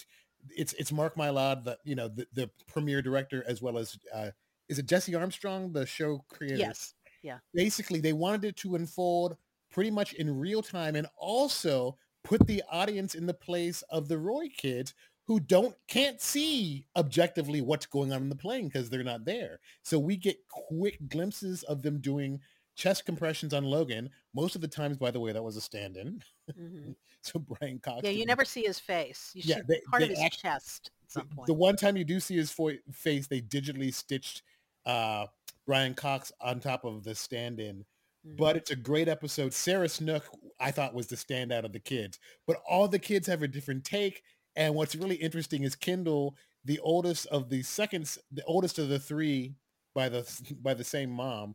it's 0.57 0.73
it's 0.75 0.93
Mark 0.93 1.17
Mylod, 1.17 1.65
the 1.65 1.79
you 1.85 1.95
know 1.95 2.09
the, 2.09 2.27
the 2.33 2.51
premier 2.67 3.03
director, 3.03 3.45
as 3.47 3.61
well 3.61 3.77
as 3.77 3.99
uh, 4.15 4.31
is 4.69 4.79
it 4.79 4.87
Jesse 4.87 5.15
Armstrong, 5.15 5.73
the 5.73 5.87
show 5.87 6.25
creator? 6.29 6.57
yes 6.57 6.95
Yeah. 7.23 7.39
Basically, 7.55 8.01
they 8.01 8.13
wanted 8.13 8.45
it 8.45 8.57
to 8.59 8.75
unfold 8.75 9.37
pretty 9.71 9.91
much 9.91 10.13
in 10.15 10.39
real 10.39 10.63
time, 10.63 10.97
and 10.97 11.07
also 11.17 11.97
put 12.25 12.47
the 12.47 12.63
audience 12.71 13.15
in 13.15 13.27
the 13.27 13.35
place 13.35 13.83
of 13.91 14.09
the 14.09 14.19
Roy 14.19 14.49
kids 14.55 14.95
who 15.27 15.39
don't 15.41 15.77
can't 15.87 16.21
see 16.21 16.87
objectively 16.97 17.61
what's 17.61 17.87
going 17.87 18.13
on 18.13 18.23
in 18.23 18.29
the 18.29 18.35
plane 18.37 18.67
because 18.67 18.91
they're 18.91 19.05
not 19.05 19.25
there. 19.25 19.61
So 19.83 19.99
we 19.99 20.17
get 20.17 20.37
quick 20.49 20.99
glimpses 21.09 21.63
of 21.65 21.83
them 21.83 22.01
doing 22.01 22.41
chest 22.75 23.05
compressions 23.07 23.55
on 23.55 23.65
Logan. 23.65 24.11
Most 24.35 24.55
of 24.55 24.61
the 24.61 24.69
times, 24.69 24.97
by 24.97 25.11
the 25.11 25.21
way, 25.21 25.33
that 25.33 25.43
was 25.43 25.57
a 25.57 25.61
stand-in. 25.61 26.23
Mhm. 26.59 26.95
so 27.23 27.39
Brian 27.39 27.79
Cox. 27.79 28.01
Yeah, 28.03 28.11
you 28.11 28.27
never 28.27 28.45
see 28.45 28.63
his 28.63 28.79
face. 28.81 29.31
You 29.35 29.43
Yeah, 29.45 29.57
see 29.57 29.63
they- 29.69 29.81
part 29.91 30.03
of 30.03 30.09
his 30.09 30.19
chest 30.31 30.91
at 31.05 31.11
some 31.13 31.29
point. 31.29 31.47
The 31.47 31.55
one 31.55 31.77
time 31.77 31.97
you 31.97 32.05
do 32.05 32.19
see 32.19 32.37
his 32.37 32.51
fo- 32.51 32.79
face, 32.93 33.27
they 33.29 33.41
digitally 33.41 33.93
stitched 33.95 34.43
uh, 34.87 35.27
Brian 35.67 35.95
Cox 35.95 36.33
on 36.41 36.59
top 36.59 36.85
of 36.85 37.05
the 37.05 37.15
stand-in. 37.15 37.85
But 38.25 38.51
mm-hmm. 38.51 38.59
it's 38.59 38.71
a 38.71 38.77
great 38.77 39.09
episode. 39.09 39.53
Sarah 39.55 39.89
Snook, 39.89 40.25
I 40.59 40.71
thought, 40.71 40.95
was 40.95 41.07
the 41.07 41.17
standout 41.17 41.65
of 41.65 41.73
the 41.73 41.81
kids. 41.81 42.19
But 42.47 42.59
all 42.69 42.87
the 42.87 42.99
kids 42.99 43.27
have 43.27 43.43
a 43.43 43.49
different 43.49 43.85
take. 43.85 44.23
And 44.57 44.75
what's 44.75 44.97
really 44.97 45.17
interesting 45.17 45.63
is 45.63 45.75
Kendall, 45.75 46.37
the 46.65 46.79
oldest 46.81 47.27
of 47.27 47.49
the 47.49 47.63
seconds, 47.63 48.19
the 48.31 48.45
oldest 48.45 48.79
of 48.79 48.89
the 48.89 48.99
three 48.99 49.55
by 49.95 50.09
the 50.09 50.57
by 50.63 50.75
the 50.75 50.85
same 50.85 51.11
mom, 51.11 51.55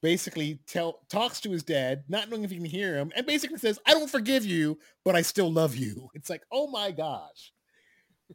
basically 0.00 0.60
tell 0.66 1.00
talks 1.08 1.40
to 1.42 1.50
his 1.50 1.62
dad, 1.62 2.04
not 2.08 2.28
knowing 2.28 2.44
if 2.44 2.50
he 2.50 2.56
can 2.56 2.64
hear 2.64 2.96
him, 2.96 3.12
and 3.14 3.26
basically 3.26 3.58
says, 3.58 3.78
"I 3.86 3.92
don't 3.92 4.10
forgive 4.10 4.44
you, 4.44 4.78
but 5.04 5.14
I 5.14 5.22
still 5.22 5.52
love 5.52 5.76
you." 5.76 6.08
It's 6.14 6.30
like, 6.30 6.42
oh 6.50 6.66
my 6.68 6.90
gosh. 6.90 7.52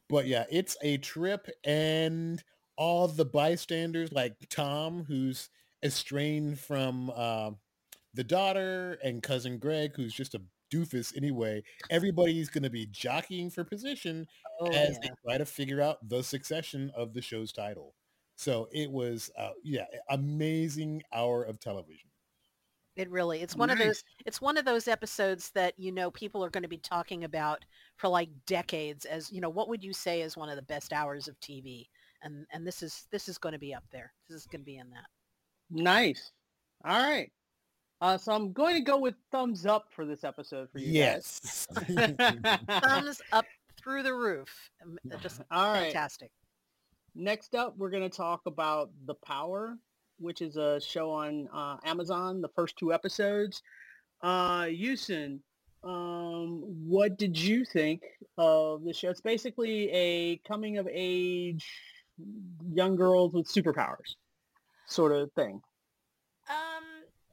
But 0.10 0.28
yeah, 0.28 0.46
it's 0.52 0.78
a 0.84 0.98
trip, 0.98 1.48
and 1.64 2.42
all 2.78 3.08
the 3.08 3.26
bystanders, 3.26 4.12
like 4.12 4.36
Tom, 4.50 5.04
who's 5.08 5.50
estranged 5.84 6.60
from 6.60 7.12
uh, 7.16 7.52
the 8.14 8.24
daughter, 8.24 8.98
and 9.04 9.22
cousin 9.22 9.58
Greg, 9.58 9.96
who's 9.96 10.14
just 10.14 10.36
a 10.36 10.42
doofus 10.74 11.16
anyway. 11.16 11.64
Everybody's 11.90 12.50
going 12.50 12.64
to 12.64 12.70
be 12.70 12.86
jockeying 12.86 13.50
for 13.50 13.64
position 13.64 14.28
oh, 14.60 14.68
as 14.68 14.92
yeah. 14.92 14.98
they 15.04 15.10
try 15.26 15.38
to 15.38 15.46
figure 15.46 15.82
out 15.82 16.08
the 16.08 16.24
succession 16.24 16.92
of 16.96 17.14
the 17.14 17.22
show's 17.22 17.52
title. 17.52 17.94
So 18.36 18.68
it 18.72 18.92
was, 18.92 19.32
uh, 19.38 19.52
yeah, 19.64 19.86
amazing 20.10 21.04
hour 21.14 21.44
of 21.44 21.60
television. 21.60 22.10
It 22.96 23.12
really 23.12 23.42
it's 23.42 23.56
one 23.56 23.70
of 23.70 23.78
those 23.78 24.04
it's 24.26 24.42
one 24.42 24.58
of 24.58 24.66
those 24.66 24.88
episodes 24.88 25.52
that 25.52 25.76
you 25.78 25.92
know 25.92 26.10
people 26.10 26.44
are 26.44 26.50
going 26.50 26.64
to 26.64 26.68
be 26.68 26.80
talking 26.80 27.26
about 27.26 27.64
for 27.96 28.08
like 28.08 28.30
decades 28.48 29.06
as 29.06 29.32
you 29.32 29.40
know 29.40 29.52
what 29.52 29.70
would 29.70 29.84
you 29.84 29.94
say 29.94 30.22
is 30.22 30.36
one 30.36 30.50
of 30.50 30.56
the 30.56 30.64
best 30.64 30.92
hours 30.92 31.28
of 31.28 31.40
TV 31.40 31.86
and 32.24 32.48
and 32.52 32.66
this 32.66 32.82
is 32.82 33.08
this 33.12 33.30
is 33.30 33.38
going 33.38 33.54
to 33.54 33.60
be 33.60 33.74
up 33.74 33.84
there. 33.92 34.14
This 34.28 34.42
is 34.42 34.48
going 34.48 34.62
to 34.62 34.66
be 34.66 34.78
in 34.78 34.90
that. 34.90 35.06
Nice. 35.70 36.32
All 36.86 36.98
right. 37.02 37.32
Uh, 38.00 38.18
so 38.18 38.32
I'm 38.32 38.54
going 38.54 38.76
to 38.76 38.82
go 38.82 39.00
with 39.00 39.16
thumbs 39.32 39.66
up 39.66 39.86
for 39.92 40.06
this 40.06 40.24
episode 40.24 40.70
for 40.72 40.78
you 40.80 40.92
Yes. 40.92 41.68
guys. 41.74 42.14
Thumbs 42.84 43.22
up 43.32 43.46
through 43.82 44.04
the 44.04 44.14
roof. 44.14 44.70
Um, 44.84 44.98
Just 45.20 45.42
All 45.50 45.74
right. 45.74 45.86
fantastic. 45.92 46.30
Next 47.16 47.56
up, 47.56 47.76
we're 47.78 47.90
going 47.90 48.08
to 48.08 48.16
talk 48.16 48.42
about 48.46 48.92
The 49.08 49.16
Power, 49.16 49.78
which 50.20 50.42
is 50.44 50.58
a 50.58 50.80
show 50.80 51.10
on 51.12 51.48
uh, 51.52 51.78
Amazon, 51.84 52.42
the 52.42 52.50
first 52.50 52.78
two 52.78 52.94
episodes. 52.94 53.64
Uh, 54.22 54.64
Yusin, 54.66 55.40
um, 55.84 56.62
what 56.88 57.18
did 57.18 57.36
you 57.36 57.66
think 57.66 58.04
of 58.38 58.84
the 58.84 58.94
show? 58.94 59.10
It's 59.10 59.22
basically 59.22 59.90
a 59.92 60.38
coming 60.48 60.78
of 60.78 60.88
age 60.92 61.68
young 62.72 62.96
girls 62.96 63.34
with 63.34 63.48
superpowers 63.48 64.16
sort 64.88 65.12
of 65.12 65.32
thing. 65.34 65.62
Um, 66.50 66.84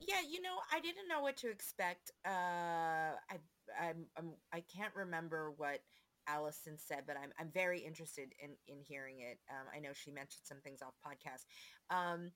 yeah, 0.00 0.20
you 0.28 0.42
know, 0.42 0.56
I 0.72 0.80
didn't 0.80 1.08
know 1.08 1.20
what 1.20 1.36
to 1.38 1.50
expect. 1.50 2.10
Uh, 2.26 3.14
I, 3.30 3.38
I'm, 3.80 4.06
I'm, 4.18 4.30
I 4.52 4.62
can't 4.76 4.94
remember 4.94 5.52
what 5.56 5.80
Allison 6.26 6.76
said, 6.76 7.04
but 7.06 7.16
I'm, 7.16 7.30
I'm 7.38 7.50
very 7.52 7.80
interested 7.80 8.32
in, 8.42 8.50
in 8.66 8.80
hearing 8.80 9.20
it. 9.20 9.38
Um, 9.50 9.66
I 9.74 9.80
know 9.80 9.90
she 9.92 10.10
mentioned 10.10 10.42
some 10.44 10.58
things 10.62 10.80
off 10.82 10.94
podcast. 11.06 11.44
Um, 11.90 12.32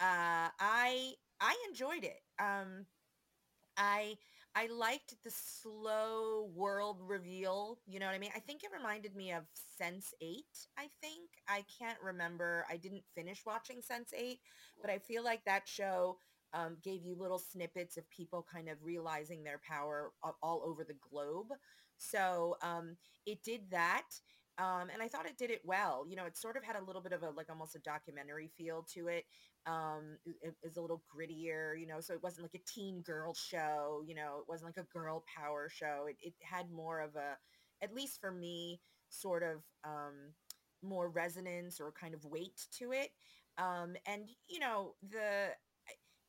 uh, 0.00 0.48
I, 0.58 1.12
I 1.40 1.56
enjoyed 1.68 2.04
it. 2.04 2.20
Um, 2.40 2.86
I, 3.76 4.16
I 4.56 4.68
liked 4.68 5.16
the 5.24 5.32
slow 5.32 6.48
world 6.54 6.98
reveal. 7.02 7.78
You 7.86 7.98
know 7.98 8.06
what 8.06 8.14
I 8.14 8.18
mean? 8.18 8.30
I 8.36 8.38
think 8.38 8.62
it 8.62 8.70
reminded 8.76 9.16
me 9.16 9.32
of 9.32 9.44
Sense 9.78 10.14
8, 10.20 10.44
I 10.78 10.88
think. 11.00 11.28
I 11.48 11.64
can't 11.78 11.98
remember. 12.00 12.64
I 12.70 12.76
didn't 12.76 13.02
finish 13.14 13.42
watching 13.44 13.82
Sense 13.82 14.12
8, 14.16 14.38
but 14.80 14.90
I 14.90 14.98
feel 14.98 15.24
like 15.24 15.44
that 15.44 15.66
show 15.66 16.18
um, 16.52 16.76
gave 16.84 17.04
you 17.04 17.16
little 17.18 17.40
snippets 17.40 17.96
of 17.96 18.08
people 18.10 18.46
kind 18.50 18.68
of 18.68 18.78
realizing 18.82 19.42
their 19.42 19.60
power 19.68 20.12
all 20.40 20.62
over 20.64 20.84
the 20.84 20.96
globe. 21.10 21.48
So 21.98 22.56
um, 22.62 22.96
it 23.26 23.42
did 23.42 23.62
that. 23.70 24.04
Um, 24.56 24.88
and 24.92 25.02
I 25.02 25.08
thought 25.08 25.26
it 25.26 25.36
did 25.36 25.50
it 25.50 25.62
well. 25.64 26.06
You 26.08 26.14
know, 26.14 26.26
it 26.26 26.36
sort 26.36 26.56
of 26.56 26.62
had 26.62 26.76
a 26.76 26.84
little 26.84 27.02
bit 27.02 27.12
of 27.12 27.24
a 27.24 27.30
like 27.30 27.50
almost 27.50 27.74
a 27.74 27.80
documentary 27.80 28.50
feel 28.56 28.86
to 28.94 29.08
it. 29.08 29.24
Um, 29.66 30.18
was 30.62 30.76
a 30.76 30.80
little 30.80 31.02
grittier, 31.14 31.78
you 31.78 31.86
know, 31.86 32.00
so 32.00 32.12
it 32.12 32.22
wasn't 32.22 32.44
like 32.44 32.54
a 32.60 32.70
teen 32.70 33.00
girl 33.00 33.34
show. 33.34 34.02
You 34.06 34.14
know, 34.14 34.38
it 34.40 34.48
wasn't 34.48 34.76
like 34.76 34.84
a 34.84 34.92
girl 34.92 35.24
power 35.34 35.68
show. 35.70 36.06
It, 36.08 36.16
it 36.20 36.34
had 36.42 36.70
more 36.70 37.00
of 37.00 37.16
a, 37.16 37.36
at 37.82 37.94
least 37.94 38.20
for 38.20 38.30
me, 38.30 38.80
sort 39.08 39.42
of 39.42 39.62
um, 39.84 40.34
more 40.82 41.08
resonance 41.08 41.80
or 41.80 41.92
kind 41.92 42.14
of 42.14 42.24
weight 42.24 42.66
to 42.78 42.92
it. 42.92 43.10
Um, 43.56 43.94
and 44.06 44.28
you 44.48 44.58
know, 44.58 44.94
the 45.08 45.50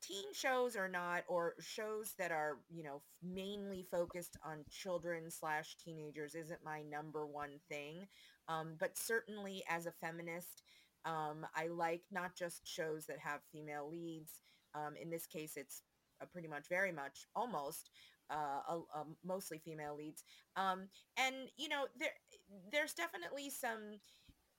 teen 0.02 0.34
shows 0.34 0.76
are 0.76 0.88
not 0.88 1.24
or 1.28 1.56
shows 1.60 2.14
that 2.20 2.32
are 2.32 2.60
you 2.70 2.84
know 2.84 3.02
mainly 3.24 3.86
focused 3.90 4.38
on 4.46 4.64
children 4.70 5.32
slash 5.32 5.76
teenagers 5.84 6.36
isn't 6.36 6.64
my 6.64 6.82
number 6.84 7.26
one 7.26 7.60
thing 7.70 8.06
um, 8.48 8.76
but 8.80 8.98
certainly 8.98 9.64
as 9.70 9.86
a 9.88 9.92
feminist 9.92 10.64
um, 11.06 11.46
i 11.56 11.68
like 11.68 12.02
not 12.12 12.36
just 12.36 12.62
shows 12.66 13.06
that 13.06 13.18
have 13.20 13.40
female 13.52 13.90
leads 13.90 14.42
um, 14.74 14.94
in 15.02 15.10
this 15.10 15.26
case 15.26 15.54
it's 15.56 15.84
uh, 16.22 16.26
pretty 16.32 16.48
much 16.48 16.68
very 16.70 16.92
much 16.92 17.28
almost 17.36 17.90
uh, 18.32 18.78
a 18.94 19.04
mostly 19.24 19.60
female 19.60 19.96
leads. 19.96 20.24
Um, 20.56 20.88
and 21.18 21.36
you 21.58 21.70
know 21.70 21.86
there 21.98 22.10
there's 22.72 22.94
definitely 22.94 23.50
some 23.50 24.00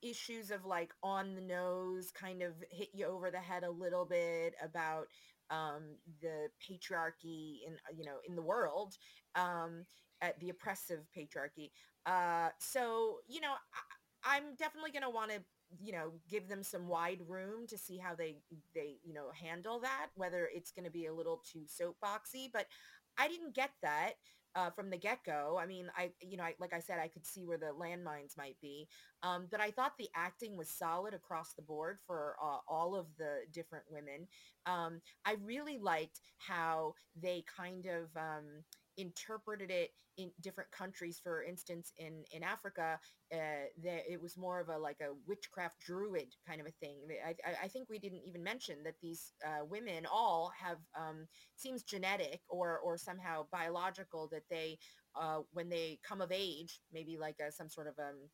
issues 0.03 0.51
of 0.51 0.65
like 0.65 0.93
on 1.03 1.35
the 1.35 1.41
nose 1.41 2.11
kind 2.13 2.43
of 2.43 2.53
hit 2.71 2.89
you 2.93 3.07
over 3.07 3.31
the 3.31 3.39
head 3.39 3.65
a 3.65 3.71
little 3.71 4.05
bit 4.05 4.55
about 4.63 5.07
um, 5.51 5.97
the 6.21 6.49
patriarchy 6.63 7.59
in 7.67 7.75
uh, 7.75 7.95
you 7.97 8.05
know 8.05 8.19
in 8.29 8.37
the 8.37 8.43
world 8.43 8.95
um, 9.35 9.85
at 10.21 10.39
the 10.41 10.51
oppressive 10.51 11.01
patriarchy. 11.17 11.71
Uh, 12.05 12.51
so 12.59 13.19
you 13.27 13.41
know 13.41 13.53
I, 13.53 14.37
i'm 14.37 14.55
definitely 14.59 14.91
going 14.91 15.03
to 15.03 15.11
want 15.11 15.31
to 15.31 15.41
you 15.83 15.93
know 15.93 16.13
give 16.29 16.49
them 16.49 16.63
some 16.63 16.89
wide 16.89 17.21
room 17.27 17.67
to 17.67 17.77
see 17.77 17.99
how 17.99 18.15
they 18.15 18.37
they 18.75 18.97
you 19.05 19.13
know 19.13 19.27
handle 19.35 19.81
that 19.81 20.09
whether 20.15 20.49
it's 20.55 20.71
going 20.71 20.85
to 20.85 20.91
be 20.91 21.07
a 21.07 21.15
little 21.15 21.43
too 21.51 21.65
soapboxy 21.67 22.49
but 22.53 22.67
i 23.19 23.29
didn't 23.29 23.55
get 23.55 23.71
that 23.83 24.13
uh, 24.55 24.71
from 24.71 24.89
the 24.89 24.97
get-go. 24.97 25.59
I 25.61 25.67
mean 25.67 25.89
i 25.97 26.11
you 26.21 26.39
know 26.39 26.45
I, 26.45 26.55
like 26.59 26.73
i 26.73 26.81
said 26.81 26.99
i 26.99 27.09
could 27.09 27.27
see 27.27 27.45
where 27.45 27.59
the 27.59 27.73
landmines 27.79 28.39
might 28.39 28.57
be 28.63 28.89
um, 29.23 29.49
but 29.51 29.61
i 29.61 29.71
thought 29.71 29.93
the 29.99 30.09
acting 30.15 30.57
was 30.57 30.71
solid 30.71 31.13
across 31.13 31.53
the 31.53 31.63
board 31.63 31.99
for 32.07 32.37
uh, 32.43 32.59
all 32.69 32.95
of 32.95 33.07
the 33.19 33.41
different 33.53 33.85
women. 33.91 34.27
Um, 34.65 35.01
I 35.25 35.37
really 35.45 35.79
liked 35.79 36.21
how 36.39 36.95
they 37.21 37.45
kind 37.57 37.87
of 37.87 38.05
um, 38.17 38.65
interpreted 38.97 39.71
it 39.71 39.91
in 40.17 40.31
different 40.41 40.71
countries. 40.71 41.21
For 41.23 41.43
instance, 41.43 41.93
in 41.99 42.25
in 42.33 42.43
Africa, 42.43 42.99
uh, 43.33 43.69
there, 43.83 44.01
it 44.09 44.21
was 44.21 44.37
more 44.37 44.61
of 44.61 44.69
a 44.69 44.79
like 44.79 45.01
a 45.01 45.15
witchcraft 45.27 45.77
druid 45.85 46.35
kind 46.47 46.61
of 46.61 46.67
a 46.67 46.71
thing. 46.71 46.97
I, 47.25 47.35
I, 47.49 47.65
I 47.65 47.69
think 47.69 47.89
we 47.89 47.99
didn't 47.99 48.23
even 48.27 48.43
mention 48.43 48.83
that 48.85 48.95
these 49.03 49.33
uh, 49.47 49.65
women 49.65 50.07
all 50.11 50.53
have 50.59 50.79
um, 50.99 51.27
seems 51.57 51.83
genetic 51.83 52.41
or 52.49 52.79
or 52.79 52.97
somehow 52.97 53.47
biological 53.53 54.29
that 54.33 54.45
they 54.51 54.79
uh, 55.21 55.41
when 55.53 55.69
they 55.69 55.99
come 56.07 56.21
of 56.21 56.33
age, 56.33 56.81
maybe 56.93 57.17
like 57.19 57.37
a, 57.47 57.53
some 57.53 57.69
sort 57.69 57.87
of 57.87 57.95
um, 57.99 58.29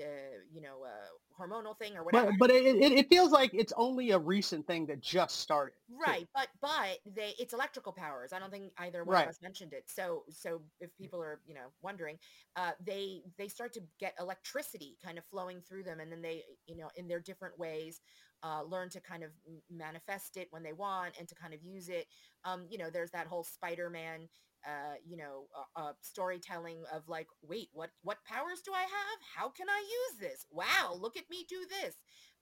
uh, 0.00 0.40
you 0.52 0.60
know, 0.60 0.84
uh, 0.84 1.42
hormonal 1.42 1.76
thing 1.78 1.96
or 1.96 2.04
whatever. 2.04 2.32
But, 2.32 2.38
but 2.38 2.50
it, 2.50 2.64
it, 2.66 2.92
it 2.92 3.08
feels 3.08 3.30
like 3.32 3.52
it's 3.54 3.72
only 3.76 4.10
a 4.10 4.18
recent 4.18 4.66
thing 4.66 4.86
that 4.86 5.00
just 5.00 5.38
started. 5.40 5.74
Right, 5.90 6.26
but 6.34 6.48
but 6.62 6.98
they 7.04 7.34
it's 7.38 7.52
electrical 7.52 7.92
powers. 7.92 8.32
I 8.32 8.38
don't 8.38 8.50
think 8.50 8.72
either 8.78 9.04
one 9.04 9.10
Right. 9.10 9.22
of 9.26 9.26
us 9.26 9.42
mentioned 9.42 9.74
it. 9.74 9.84
So 9.86 10.24
so 10.30 10.62
if 10.80 10.96
people 10.96 11.22
are 11.22 11.40
you 11.46 11.54
know 11.54 11.72
wondering, 11.82 12.18
uh, 12.56 12.72
they 12.84 13.22
they 13.36 13.48
start 13.48 13.74
to 13.74 13.82
get 14.00 14.14
electricity 14.18 14.96
kind 15.04 15.18
of 15.18 15.24
flowing 15.26 15.60
through 15.60 15.84
them, 15.84 16.00
and 16.00 16.10
then 16.10 16.22
they 16.22 16.42
you 16.66 16.76
know 16.76 16.88
in 16.96 17.06
their 17.06 17.20
different 17.20 17.58
ways 17.58 18.00
uh, 18.42 18.62
learn 18.62 18.88
to 18.90 19.00
kind 19.00 19.22
of 19.22 19.30
manifest 19.70 20.38
it 20.38 20.48
when 20.50 20.62
they 20.62 20.72
want 20.72 21.14
and 21.18 21.28
to 21.28 21.34
kind 21.34 21.52
of 21.52 21.62
use 21.62 21.88
it. 21.88 22.06
Um, 22.44 22.66
you 22.70 22.78
know, 22.78 22.90
there's 22.90 23.10
that 23.12 23.26
whole 23.26 23.44
Spider-Man. 23.44 24.28
Uh, 24.66 24.94
you 25.04 25.16
know, 25.16 25.44
uh, 25.76 25.80
uh, 25.80 25.92
storytelling 26.00 26.78
of 26.92 27.08
like, 27.08 27.26
wait, 27.42 27.68
what 27.72 27.90
what 28.02 28.24
powers 28.24 28.62
do 28.64 28.72
I 28.72 28.80
have? 28.82 29.18
How 29.36 29.48
can 29.50 29.68
I 29.68 29.78
use 29.80 30.20
this? 30.20 30.46
Wow, 30.50 30.96
look 30.98 31.16
at 31.16 31.28
me 31.30 31.44
do 31.48 31.66
this. 31.82 31.96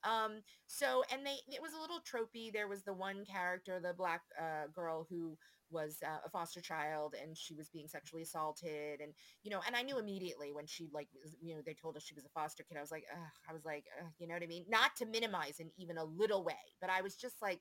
Um, 0.04 0.42
so, 0.66 1.04
and 1.12 1.24
they, 1.24 1.36
it 1.54 1.62
was 1.62 1.72
a 1.74 1.80
little 1.80 2.00
tropey. 2.00 2.52
There 2.52 2.68
was 2.68 2.82
the 2.82 2.92
one 2.94 3.24
character, 3.24 3.80
the 3.80 3.94
black 3.94 4.22
girl 4.74 5.06
who 5.08 5.36
was 5.70 6.00
a 6.26 6.28
foster 6.28 6.60
child 6.60 7.14
and 7.20 7.34
she 7.34 7.54
was 7.54 7.70
being 7.70 7.88
sexually 7.88 8.20
assaulted 8.22 9.00
and 9.00 9.14
you 9.42 9.50
know 9.50 9.60
and 9.66 9.74
i 9.74 9.80
knew 9.80 9.98
immediately 9.98 10.52
when 10.52 10.66
she 10.66 10.90
like 10.92 11.08
you 11.40 11.54
know 11.54 11.62
they 11.64 11.72
told 11.72 11.96
us 11.96 12.02
she 12.02 12.14
was 12.14 12.26
a 12.26 12.28
foster 12.28 12.62
kid 12.62 12.76
i 12.76 12.80
was 12.82 12.90
like 12.90 13.04
i 13.48 13.54
was 13.54 13.64
like 13.64 13.84
you 14.18 14.28
know 14.28 14.34
what 14.34 14.42
i 14.42 14.46
mean 14.46 14.66
not 14.68 14.94
to 14.94 15.06
minimize 15.06 15.60
in 15.60 15.70
even 15.78 15.96
a 15.96 16.04
little 16.04 16.44
way 16.44 16.52
but 16.78 16.90
i 16.90 17.00
was 17.00 17.16
just 17.16 17.36
like 17.40 17.58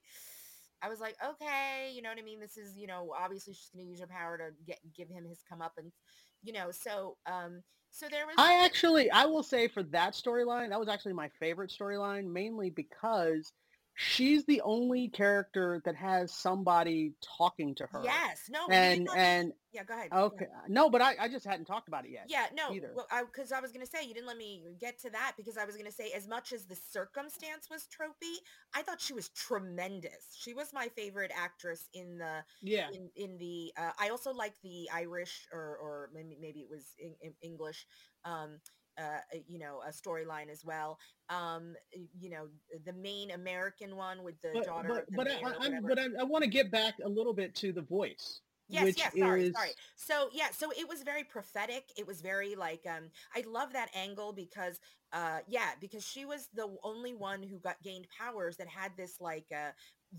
I 0.83 0.89
was 0.89 0.99
like, 0.99 1.15
okay, 1.23 1.91
you 1.93 2.01
know 2.01 2.09
what 2.09 2.17
I 2.17 2.23
mean? 2.23 2.39
This 2.39 2.57
is, 2.57 2.75
you 2.75 2.87
know, 2.87 3.13
obviously 3.17 3.53
she's 3.53 3.69
going 3.73 3.85
to 3.85 3.89
use 3.91 3.99
her 3.99 4.07
power 4.07 4.37
to 4.37 4.45
get 4.65 4.79
give 4.95 5.09
him 5.09 5.25
his 5.25 5.39
comeuppance, 5.51 5.93
you 6.43 6.53
know. 6.53 6.71
So, 6.71 7.17
um, 7.25 7.61
so 7.91 8.07
there 8.09 8.25
was. 8.25 8.35
I 8.37 8.63
actually, 8.65 9.11
I 9.11 9.25
will 9.25 9.43
say 9.43 9.67
for 9.67 9.83
that 9.83 10.13
storyline, 10.13 10.69
that 10.69 10.79
was 10.79 10.89
actually 10.89 11.13
my 11.13 11.29
favorite 11.39 11.73
storyline, 11.77 12.25
mainly 12.25 12.69
because 12.69 13.53
she's 14.09 14.45
the 14.45 14.61
only 14.61 15.07
character 15.09 15.81
that 15.85 15.95
has 15.95 16.31
somebody 16.33 17.13
talking 17.37 17.75
to 17.75 17.85
her. 17.85 18.01
yes, 18.03 18.49
no, 18.49 18.67
And 18.69 19.07
and 19.15 19.53
yeah, 19.71 19.83
go 19.83 19.93
ahead. 19.93 20.09
go 20.11 20.17
okay, 20.25 20.45
ahead. 20.45 20.69
no, 20.69 20.89
but 20.89 21.01
I, 21.01 21.15
I 21.19 21.27
just 21.27 21.45
hadn't 21.45 21.65
talked 21.65 21.87
about 21.87 22.05
it 22.05 22.11
yet. 22.11 22.25
Yeah, 22.27 22.47
no, 22.55 22.73
either. 22.73 22.91
well, 22.95 23.07
I 23.11 23.23
because 23.23 23.51
I 23.51 23.59
was 23.59 23.71
gonna 23.71 23.85
say 23.85 24.03
you 24.05 24.13
didn't 24.13 24.27
let 24.27 24.37
me 24.37 24.63
get 24.79 24.99
to 25.01 25.09
that 25.11 25.33
because 25.37 25.57
I 25.57 25.65
was 25.65 25.77
gonna 25.77 25.91
say 25.91 26.11
as 26.15 26.27
much 26.27 26.51
as 26.51 26.65
the 26.65 26.75
circumstance 26.75 27.69
was 27.69 27.87
tropey, 27.87 28.35
I 28.73 28.81
thought 28.81 28.99
she 28.99 29.13
was 29.13 29.29
tremendous. 29.29 30.35
She 30.37 30.53
was 30.53 30.73
my 30.73 30.87
favorite 30.95 31.31
actress 31.35 31.87
in 31.93 32.17
the 32.17 32.43
Yeah. 32.61 32.89
in 32.91 33.09
in 33.15 33.37
the. 33.37 33.71
Uh, 33.77 33.91
I 33.99 34.09
also 34.09 34.33
like 34.33 34.53
the 34.63 34.89
Irish 34.93 35.47
or 35.53 35.77
or 35.77 36.09
maybe 36.13 36.37
maybe 36.41 36.59
it 36.61 36.69
was 36.69 36.95
in, 36.99 37.13
in 37.21 37.33
English. 37.41 37.85
Um, 38.25 38.59
uh, 39.01 39.37
you 39.47 39.59
know, 39.59 39.81
a 39.87 39.91
storyline 39.91 40.49
as 40.49 40.63
well. 40.63 40.99
Um, 41.29 41.75
you 42.19 42.29
know, 42.29 42.47
the 42.85 42.93
main 42.93 43.31
American 43.31 43.95
one 43.95 44.23
with 44.23 44.39
the 44.41 44.51
But 44.53 44.65
daughter. 44.65 44.89
but 44.89 45.05
but 45.15 45.27
I, 45.31 45.35
I, 45.67 45.79
but 45.81 45.99
I, 45.99 46.07
I 46.19 46.23
want 46.23 46.43
to 46.43 46.49
get 46.49 46.71
back 46.71 46.95
a 47.03 47.09
little 47.09 47.33
bit 47.33 47.55
to 47.55 47.71
the 47.71 47.81
voice. 47.81 48.41
Yes, 48.71 48.85
which 48.85 48.97
yes, 48.97 49.17
sorry, 49.19 49.43
is, 49.43 49.53
sorry. 49.53 49.71
So 49.95 50.29
yeah, 50.31 50.47
so 50.51 50.71
it 50.71 50.87
was 50.87 51.03
very 51.03 51.23
prophetic. 51.25 51.91
It 51.97 52.07
was 52.07 52.21
very 52.21 52.55
like 52.55 52.81
um 52.87 53.09
I 53.35 53.43
love 53.47 53.73
that 53.73 53.89
angle 53.93 54.31
because 54.33 54.79
uh 55.11 55.39
yeah, 55.47 55.71
because 55.81 56.05
she 56.07 56.25
was 56.25 56.47
the 56.53 56.73
only 56.83 57.13
one 57.13 57.43
who 57.43 57.59
got 57.59 57.81
gained 57.83 58.07
powers 58.17 58.57
that 58.57 58.67
had 58.69 58.93
this 58.97 59.17
like 59.19 59.45
uh 59.53 59.71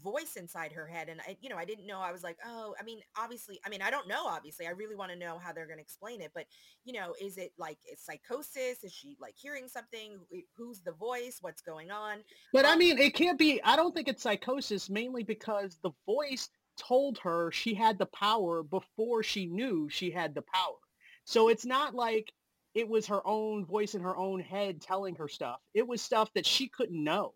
voice 0.02 0.36
inside 0.36 0.72
her 0.72 0.86
head 0.86 1.08
and 1.08 1.20
I 1.26 1.36
you 1.40 1.48
know, 1.48 1.56
I 1.56 1.64
didn't 1.64 1.86
know. 1.86 2.00
I 2.00 2.12
was 2.12 2.22
like, 2.22 2.36
"Oh, 2.44 2.74
I 2.78 2.82
mean, 2.84 3.00
obviously, 3.18 3.58
I 3.64 3.70
mean, 3.70 3.82
I 3.82 3.90
don't 3.90 4.08
know 4.08 4.26
obviously. 4.26 4.66
I 4.66 4.70
really 4.70 4.96
want 4.96 5.10
to 5.12 5.18
know 5.18 5.38
how 5.38 5.52
they're 5.52 5.66
going 5.66 5.78
to 5.78 5.82
explain 5.82 6.20
it, 6.20 6.32
but 6.34 6.46
you 6.84 6.92
know, 6.92 7.14
is 7.20 7.38
it 7.38 7.52
like 7.58 7.78
is 7.90 8.00
psychosis? 8.04 8.84
Is 8.84 8.92
she 8.92 9.16
like 9.20 9.34
hearing 9.36 9.68
something? 9.68 10.18
Who's 10.56 10.80
the 10.80 10.92
voice? 10.92 11.38
What's 11.40 11.62
going 11.62 11.90
on? 11.90 12.18
But 12.52 12.66
I 12.66 12.74
Um, 12.74 12.76
mean, 12.76 12.98
it 12.98 13.14
can't 13.14 13.38
be. 13.38 13.62
I 13.62 13.76
don't 13.76 13.94
think 13.94 14.08
it's 14.08 14.22
psychosis, 14.22 14.90
mainly 14.90 15.22
because 15.22 15.78
the 15.82 15.92
voice 16.06 16.50
told 16.76 17.18
her 17.18 17.50
she 17.52 17.74
had 17.74 17.98
the 17.98 18.06
power 18.06 18.62
before 18.62 19.22
she 19.22 19.46
knew 19.46 19.88
she 19.88 20.10
had 20.10 20.34
the 20.34 20.42
power. 20.42 20.76
So 21.24 21.48
it's 21.48 21.64
not 21.64 21.94
like 21.94 22.32
it 22.74 22.88
was 22.88 23.06
her 23.06 23.26
own 23.26 23.66
voice 23.66 23.94
in 23.94 24.02
her 24.02 24.16
own 24.16 24.40
head 24.40 24.80
telling 24.80 25.14
her 25.16 25.28
stuff. 25.28 25.60
It 25.74 25.86
was 25.86 26.00
stuff 26.02 26.32
that 26.34 26.46
she 26.46 26.68
couldn't 26.68 27.02
know. 27.02 27.34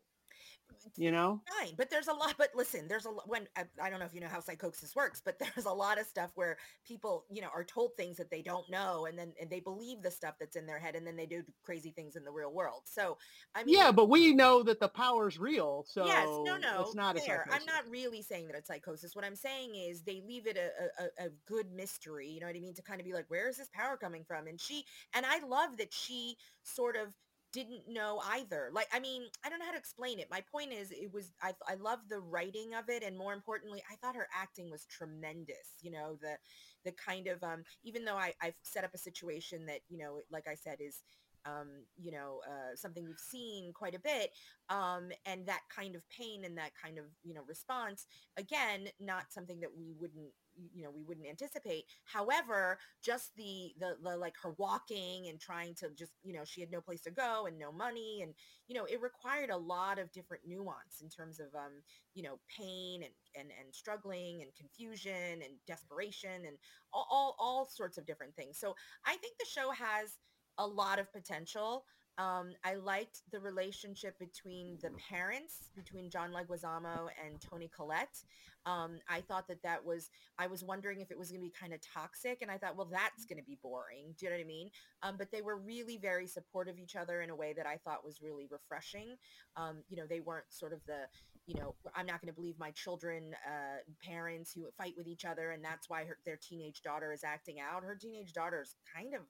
You 0.97 1.13
know? 1.13 1.41
fine 1.61 1.75
but 1.77 1.91
there's 1.91 2.09
a 2.09 2.13
lot 2.13 2.35
but 2.39 2.51
listen 2.55 2.89
there's 2.89 3.05
a 3.05 3.11
lot 3.11 3.29
when 3.29 3.47
I, 3.57 3.65
I 3.83 3.91
don't 3.91 4.01
know 4.01 4.07
if 4.07 4.15
you 4.15 4.21
know 4.21 4.29
how 4.29 4.41
psychosis 4.41 4.95
works 4.95 5.21
but 5.25 5.39
there's 5.55 5.67
a 5.67 5.73
lot 5.73 6.01
of 6.01 6.07
stuff 6.07 6.31
where 6.35 6.57
people 6.87 7.25
you 7.31 7.43
know 7.43 7.49
are 7.55 7.65
told 7.65 7.97
things 7.97 8.17
that 8.17 8.31
they 8.31 8.43
don't 8.43 8.69
know 8.71 9.07
and 9.07 9.19
then 9.19 9.33
and 9.41 9.51
they 9.51 9.61
believe 9.61 10.03
the 10.03 10.11
stuff 10.11 10.35
that's 10.39 10.57
in 10.57 10.67
their 10.67 10.79
head 10.79 10.95
and 10.95 11.07
then 11.07 11.17
they 11.17 11.27
do 11.27 11.43
crazy 11.65 11.91
things 11.91 12.17
in 12.17 12.25
the 12.25 12.31
real 12.31 12.53
world 12.53 12.83
so 12.85 13.17
i 13.55 13.65
mean 13.65 13.77
Yeah, 13.77 13.93
but 13.93 14.09
we 14.09 14.33
know 14.35 14.63
that 14.63 14.81
the 14.81 14.89
power's 14.89 15.39
real, 15.39 15.85
so 15.87 16.07
yes 16.07 16.27
no 16.27 16.57
no 16.57 16.83
it's 16.83 16.95
not 16.95 17.19
fair. 17.19 17.47
i'm 17.51 17.65
not 17.67 17.89
really 17.89 18.23
saying 18.23 18.47
that 18.47 18.57
it's 18.57 18.69
psychosis 18.69 19.15
what 19.15 19.25
i'm 19.25 19.37
saying 19.37 19.75
is 19.75 20.03
they 20.03 20.23
leave 20.27 20.47
it 20.47 20.57
a, 20.57 21.03
a, 21.05 21.27
a 21.27 21.29
good 21.47 21.71
mystery 21.73 22.29
you 22.29 22.41
know 22.41 22.47
what 22.47 22.57
i 22.57 22.61
mean 22.61 22.75
to 22.75 22.83
kind 22.83 23.01
of 23.01 23.07
be 23.07 23.13
like 23.13 23.27
where 23.29 23.49
is 23.49 23.57
this 23.57 23.69
power 23.73 23.97
coming 23.97 24.25
from 24.25 24.47
and 24.47 24.61
she 24.61 24.85
and 25.15 25.27
i 25.27 25.45
love 25.47 25.77
that 25.79 25.93
she 25.93 26.37
sort 26.63 26.97
of 26.97 27.09
didn't 27.57 27.89
know 27.89 28.21
either 28.33 28.69
like 28.75 28.87
i 28.93 29.01
mean 29.01 29.23
i 29.43 29.49
don't 29.49 29.59
know 29.59 29.65
how 29.65 29.73
to 29.73 29.79
explain 29.79 30.19
it 30.19 30.29
my 30.31 30.43
point 30.53 30.75
is 30.75 30.91
it 30.91 31.11
was 31.11 31.33
i, 31.43 31.53
I 31.67 31.75
love 31.77 32.01
the 32.11 32.21
writing 32.21 32.75
of 32.75 32.91
it 32.91 33.03
and 33.03 33.17
more 33.17 33.33
importantly 33.33 33.83
i 33.91 33.97
thought 33.97 34.15
her 34.15 34.29
acting 34.39 34.71
was 34.71 34.85
tremendous 34.85 35.73
you 35.81 35.91
know 35.91 36.19
the 36.21 36.37
the 36.85 36.93
kind 36.93 37.29
of 37.29 37.43
um 37.43 37.65
even 37.83 38.05
though 38.05 38.17
i 38.17 38.35
i've 38.43 38.59
set 38.63 38.85
up 38.85 38.91
a 38.95 38.99
situation 38.99 39.65
that 39.67 39.81
you 39.89 39.97
know 39.97 40.21
like 40.31 40.47
i 40.47 40.55
said 40.55 40.77
is 40.81 41.01
um, 41.47 41.69
you 41.97 42.11
know, 42.11 42.41
uh, 42.45 42.75
something 42.75 43.05
we've 43.07 43.19
seen 43.21 43.73
quite 43.73 43.95
a 43.95 44.01
bit, 44.01 44.31
um, 44.69 45.11
and 45.27 45.47
that 45.47 45.61
kind 45.73 45.95
of 45.95 46.03
pain 46.09 46.45
and 46.45 46.59
that 46.59 46.73
kind 46.83 46.99
of 46.99 47.05
you 47.23 47.35
know 47.35 47.43
response. 47.47 48.07
Again, 48.37 48.89
not 48.99 49.31
something 49.31 49.61
that 49.61 49.71
we 49.79 49.93
wouldn't 49.97 50.33
you 50.75 50.83
know 50.83 50.91
we 50.91 51.03
wouldn't 51.03 51.27
anticipate. 51.27 51.85
However, 52.05 52.79
just 53.05 53.35
the 53.37 53.73
the, 53.79 53.97
the 54.03 54.17
like 54.17 54.35
her 54.43 54.55
walking 54.59 55.29
and 55.29 55.41
trying 55.41 55.75
to 55.77 55.91
just 55.97 56.13
you 56.23 56.33
know 56.33 56.45
she 56.45 56.61
had 56.61 56.71
no 56.71 56.81
place 56.81 57.03
to 57.03 57.11
go 57.11 57.47
and 57.47 57.59
no 57.59 57.73
money 57.73 58.21
and 58.23 58.35
you 58.69 58.77
know 58.77 58.85
it 58.85 59.01
required 59.01 59.51
a 59.51 59.57
lot 59.57 59.99
of 59.99 60.13
different 60.13 60.43
nuance 60.47 61.01
in 61.03 61.09
terms 61.09 61.41
of 61.41 61.47
um 61.55 61.83
you 62.15 62.23
know 62.23 62.39
pain 62.55 63.03
and 63.03 63.13
and 63.39 63.51
and 63.61 63.75
struggling 63.75 64.43
and 64.43 64.55
confusion 64.55 65.43
and 65.43 65.55
desperation 65.67 66.45
and 66.47 66.57
all 66.93 67.07
all, 67.11 67.37
all 67.39 67.67
sorts 67.67 67.99
of 67.99 68.07
different 68.07 68.35
things. 68.35 68.59
So 68.59 68.75
I 69.05 69.17
think 69.17 69.37
the 69.39 69.47
show 69.47 69.71
has 69.71 70.19
a 70.59 70.67
lot 70.67 70.99
of 70.99 71.13
potential. 71.13 71.85
Um, 72.19 72.53
I 72.65 72.75
liked 72.77 73.23
the 73.31 73.41
relationship 73.41 74.19
between 74.19 74.79
the 74.81 74.91
parents, 75.11 75.71
between 75.77 76.09
John 76.11 76.33
Leguizamo 76.33 77.09
and 77.25 77.41
Toni 77.41 77.71
Collette. 77.75 78.25
Um, 78.67 78.99
I 79.09 79.21
thought 79.21 79.49
that 79.49 79.63
that 79.63 79.85
was, 79.85 80.11
I 80.39 80.47
was 80.47 80.63
wondering 80.63 81.01
if 81.01 81.11
it 81.11 81.19
was 81.19 81.31
going 81.31 81.41
to 81.41 81.47
be 81.47 81.55
kind 81.59 81.73
of 81.73 81.81
toxic. 81.81 82.43
And 82.43 82.51
I 82.51 82.59
thought, 82.59 82.77
well, 82.77 82.89
that's 82.91 83.25
going 83.25 83.39
to 83.39 83.45
be 83.45 83.59
boring. 83.63 84.15
Do 84.19 84.27
you 84.27 84.31
know 84.31 84.37
what 84.37 84.43
I 84.43 84.47
mean? 84.47 84.71
Um, 85.03 85.15
but 85.17 85.31
they 85.31 85.41
were 85.41 85.57
really 85.57 85.97
very 85.97 86.27
supportive 86.27 86.75
of 86.75 86.81
each 86.81 86.97
other 86.97 87.23
in 87.23 87.31
a 87.31 87.37
way 87.37 87.53
that 87.57 87.67
I 87.67 87.79
thought 87.85 88.05
was 88.05 88.21
really 88.21 88.47
refreshing. 88.51 89.17
Um, 89.57 89.83
you 89.89 89.97
know, 89.97 90.07
they 90.09 90.21
weren't 90.21 90.47
sort 90.51 90.73
of 90.73 90.81
the, 90.87 91.07
you 91.47 91.55
know, 91.55 91.75
I'm 91.95 92.07
not 92.07 92.21
going 92.21 92.33
to 92.33 92.35
believe 92.35 92.59
my 92.59 92.73
children, 92.73 93.35
uh, 93.47 93.79
parents 94.05 94.53
who 94.53 94.67
fight 94.77 94.95
with 94.97 95.07
each 95.07 95.25
other. 95.25 95.53
And 95.53 95.65
that's 95.65 95.89
why 95.89 96.05
her, 96.05 96.19
their 96.27 96.39
teenage 96.43 96.83
daughter 96.83 97.13
is 97.13 97.23
acting 97.25 97.57
out. 97.61 97.85
Her 97.85 97.97
teenage 97.97 98.33
daughter's 98.33 98.75
kind 98.95 99.15
of 99.15 99.21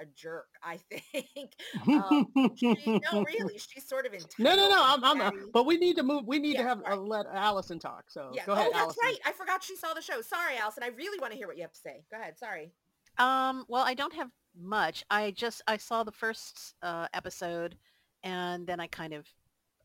a 0.00 0.04
jerk, 0.16 0.48
I 0.62 0.78
think. 0.90 1.52
Um, 1.86 2.26
she, 2.56 3.00
no, 3.12 3.22
really, 3.24 3.58
she's 3.58 3.86
sort 3.88 4.06
of 4.06 4.12
entitled. 4.12 4.34
No, 4.38 4.56
no, 4.56 4.68
no. 4.68 4.82
I'm, 4.82 5.04
I'm 5.04 5.18
very- 5.18 5.46
but 5.52 5.66
we 5.66 5.76
need 5.76 5.96
to 5.96 6.02
move. 6.02 6.24
We 6.26 6.38
need 6.38 6.54
Yeah, 6.54 6.62
to 6.62 6.68
have 6.68 6.78
sorry. 6.80 6.94
uh, 6.94 7.00
let 7.00 7.26
Allison 7.32 7.78
talk. 7.78 8.04
So 8.10 8.30
yeah. 8.34 8.44
go 8.46 8.52
ahead, 8.52 8.66
oh, 8.68 8.72
that's 8.72 8.82
Allison. 8.84 9.02
right. 9.04 9.18
I 9.26 9.32
forgot 9.32 9.62
she 9.62 9.76
saw 9.76 9.94
the 9.94 10.00
show. 10.02 10.20
Sorry, 10.20 10.56
Allison. 10.56 10.82
I 10.82 10.88
really 10.88 11.18
want 11.20 11.32
to 11.32 11.36
hear 11.38 11.46
what 11.46 11.56
you 11.56 11.62
have 11.62 11.72
to 11.72 11.78
say. 11.80 12.02
Go 12.10 12.18
ahead. 12.18 12.38
Sorry. 12.38 12.72
Um, 13.18 13.64
well, 13.68 13.84
I 13.84 13.94
don't 13.94 14.14
have 14.14 14.30
much. 14.60 15.04
I 15.10 15.30
just 15.32 15.62
I 15.66 15.76
saw 15.76 16.02
the 16.04 16.12
first 16.12 16.74
uh, 16.82 17.06
episode, 17.14 17.76
and 18.22 18.66
then 18.66 18.80
I 18.80 18.86
kind 18.88 19.12
of 19.14 19.26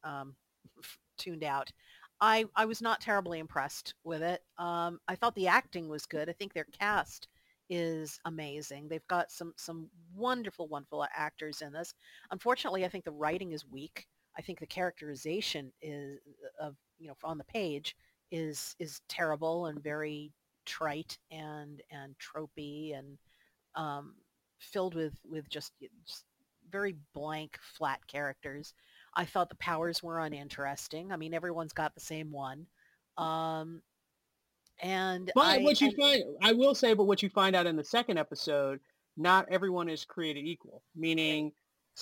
um, 0.04 0.36
tuned 1.18 1.44
out. 1.44 1.72
I 2.22 2.46
I 2.56 2.66
was 2.66 2.82
not 2.82 3.02
terribly 3.02 3.40
impressed 3.40 3.94
with 4.04 4.22
it. 4.22 4.42
Um, 4.58 5.00
I 5.08 5.16
thought 5.16 5.36
the 5.36 5.48
acting 5.48 5.88
was 5.88 6.06
good. 6.06 6.30
I 6.30 6.34
think 6.34 6.54
their 6.54 6.66
cast 6.80 7.28
is 7.70 8.20
amazing. 8.26 8.88
They've 8.88 9.08
got 9.08 9.32
some 9.32 9.54
some 9.58 9.90
wonderful, 10.16 10.68
wonderful 10.68 11.06
actors 11.16 11.62
in 11.62 11.72
this. 11.72 11.94
Unfortunately, 12.32 12.86
I 12.86 12.90
think 12.90 13.06
the 13.06 13.12
writing 13.12 13.52
is 13.52 13.66
weak. 13.66 14.08
I 14.38 14.42
think 14.42 14.60
the 14.60 14.66
characterization 14.68 15.72
is 15.82 16.20
of 16.60 16.76
you 16.98 17.08
know 17.08 17.16
on 17.24 17.38
the 17.38 17.44
page 17.46 17.96
is 18.32 18.76
is 18.80 19.02
terrible 19.08 19.68
and 19.68 19.84
very 19.84 20.32
trite 20.66 21.18
and 21.32 21.82
and 21.92 22.16
tropey 22.20 22.98
and 22.98 23.18
um, 23.76 24.16
filled 24.60 24.96
with 24.96 25.14
with 25.30 25.50
just, 25.50 25.74
just 26.06 26.26
very 26.72 26.96
blank, 27.14 27.58
flat 27.62 28.06
characters. 28.08 28.74
I 29.16 29.26
thought 29.26 29.50
the 29.50 29.56
powers 29.56 30.04
were 30.04 30.20
uninteresting. 30.20 31.12
I 31.12 31.18
mean, 31.18 31.34
everyone's 31.34 31.74
got 31.74 31.94
the 31.96 32.02
same 32.02 32.32
one. 32.32 32.68
Um, 33.18 33.82
and 34.82 35.32
But 35.36 35.46
I, 35.46 35.58
what 35.60 35.82
you 35.82 35.88
and- 35.88 35.98
find, 35.98 36.24
I 36.42 36.54
will 36.54 36.76
say, 36.76 36.94
but 36.94 37.06
what 37.06 37.22
you 37.24 37.30
find 37.30 37.56
out 37.56 37.68
in 37.68 37.76
the 37.76 37.84
second 37.84 38.18
episode, 38.18 38.80
not 39.18 39.48
everyone 39.52 39.90
is 39.90 40.06
created 40.06 40.46
equal. 40.46 40.82
Meaning, 40.96 41.52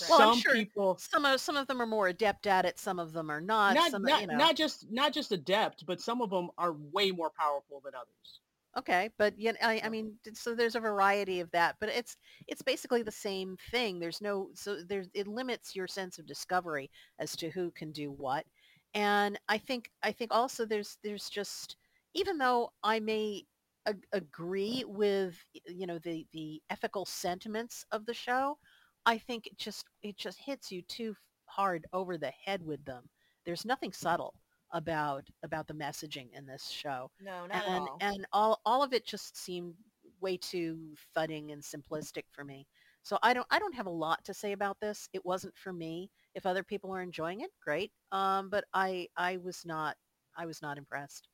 Well, 0.09 0.19
some 0.19 0.39
sure 0.39 0.53
people, 0.53 0.97
some 0.99 1.25
of 1.25 1.39
some 1.41 1.57
of 1.57 1.67
them 1.67 1.81
are 1.81 1.87
more 1.87 2.07
adept 2.07 2.45
at 2.47 2.65
it. 2.65 2.79
Some 2.79 2.99
of 2.99 3.13
them 3.13 3.31
are 3.31 3.41
not. 3.41 3.75
not 3.75 3.91
some, 3.91 4.03
not, 4.03 4.21
you 4.21 4.27
know. 4.27 4.37
not 4.37 4.55
just 4.55 4.85
not 4.91 5.13
just 5.13 5.31
adept, 5.31 5.85
but 5.85 5.99
some 5.99 6.21
of 6.21 6.29
them 6.29 6.49
are 6.57 6.73
way 6.91 7.11
more 7.11 7.31
powerful 7.37 7.81
than 7.83 7.93
others. 7.95 8.39
Okay, 8.77 9.09
but 9.17 9.33
yeah, 9.39 9.53
I, 9.63 9.81
I 9.85 9.89
mean, 9.89 10.13
so 10.33 10.53
there's 10.53 10.75
a 10.75 10.79
variety 10.79 11.39
of 11.39 11.49
that, 11.49 11.77
but 11.79 11.89
it's 11.89 12.15
it's 12.45 12.61
basically 12.61 13.01
the 13.01 13.11
same 13.11 13.57
thing. 13.71 13.97
There's 13.97 14.21
no 14.21 14.49
so 14.53 14.83
there's 14.87 15.07
it 15.15 15.27
limits 15.27 15.75
your 15.75 15.87
sense 15.87 16.19
of 16.19 16.27
discovery 16.27 16.91
as 17.17 17.35
to 17.37 17.49
who 17.49 17.71
can 17.71 17.91
do 17.91 18.11
what, 18.11 18.45
and 18.93 19.39
I 19.49 19.57
think 19.57 19.89
I 20.03 20.11
think 20.11 20.31
also 20.31 20.63
there's 20.63 20.99
there's 21.03 21.27
just 21.27 21.77
even 22.13 22.37
though 22.37 22.71
I 22.83 22.99
may 22.99 23.45
ag- 23.85 24.05
agree 24.13 24.83
with 24.87 25.43
you 25.67 25.85
know 25.87 25.99
the 25.99 26.25
the 26.33 26.61
ethical 26.69 27.05
sentiments 27.05 27.85
of 27.91 28.05
the 28.05 28.13
show, 28.13 28.57
I 29.05 29.17
think 29.17 29.47
it 29.47 29.57
just 29.57 29.85
it 30.01 30.17
just 30.17 30.39
hits 30.39 30.71
you 30.71 30.81
too 30.83 31.15
hard 31.45 31.85
over 31.93 32.17
the 32.17 32.31
head 32.45 32.63
with 32.63 32.83
them. 32.85 33.09
There's 33.45 33.65
nothing 33.65 33.93
subtle 33.93 34.33
about 34.71 35.27
about 35.43 35.67
the 35.67 35.73
messaging 35.73 36.29
in 36.33 36.45
this 36.45 36.67
show. 36.69 37.11
No, 37.19 37.45
not 37.47 37.65
and 37.65 37.65
at 37.65 37.71
all. 37.81 38.01
and 38.01 38.25
all 38.33 38.61
all 38.65 38.83
of 38.83 38.93
it 38.93 39.05
just 39.05 39.37
seemed 39.37 39.75
way 40.21 40.37
too 40.37 40.95
thudding 41.13 41.51
and 41.51 41.61
simplistic 41.61 42.23
for 42.31 42.43
me. 42.43 42.67
So 43.03 43.17
I 43.23 43.33
don't 43.33 43.47
I 43.51 43.59
don't 43.59 43.75
have 43.75 43.85
a 43.87 43.91
lot 43.91 44.23
to 44.25 44.33
say 44.33 44.51
about 44.53 44.79
this. 44.79 45.07
It 45.13 45.25
wasn't 45.25 45.55
for 45.57 45.73
me. 45.73 46.09
If 46.35 46.45
other 46.45 46.63
people 46.63 46.91
are 46.93 47.01
enjoying 47.01 47.41
it, 47.41 47.51
great. 47.63 47.91
Um, 48.11 48.49
but 48.49 48.65
I 48.73 49.07
I 49.17 49.37
was 49.37 49.63
not 49.65 49.95
I 50.37 50.45
was 50.45 50.61
not 50.61 50.77
impressed. 50.77 51.27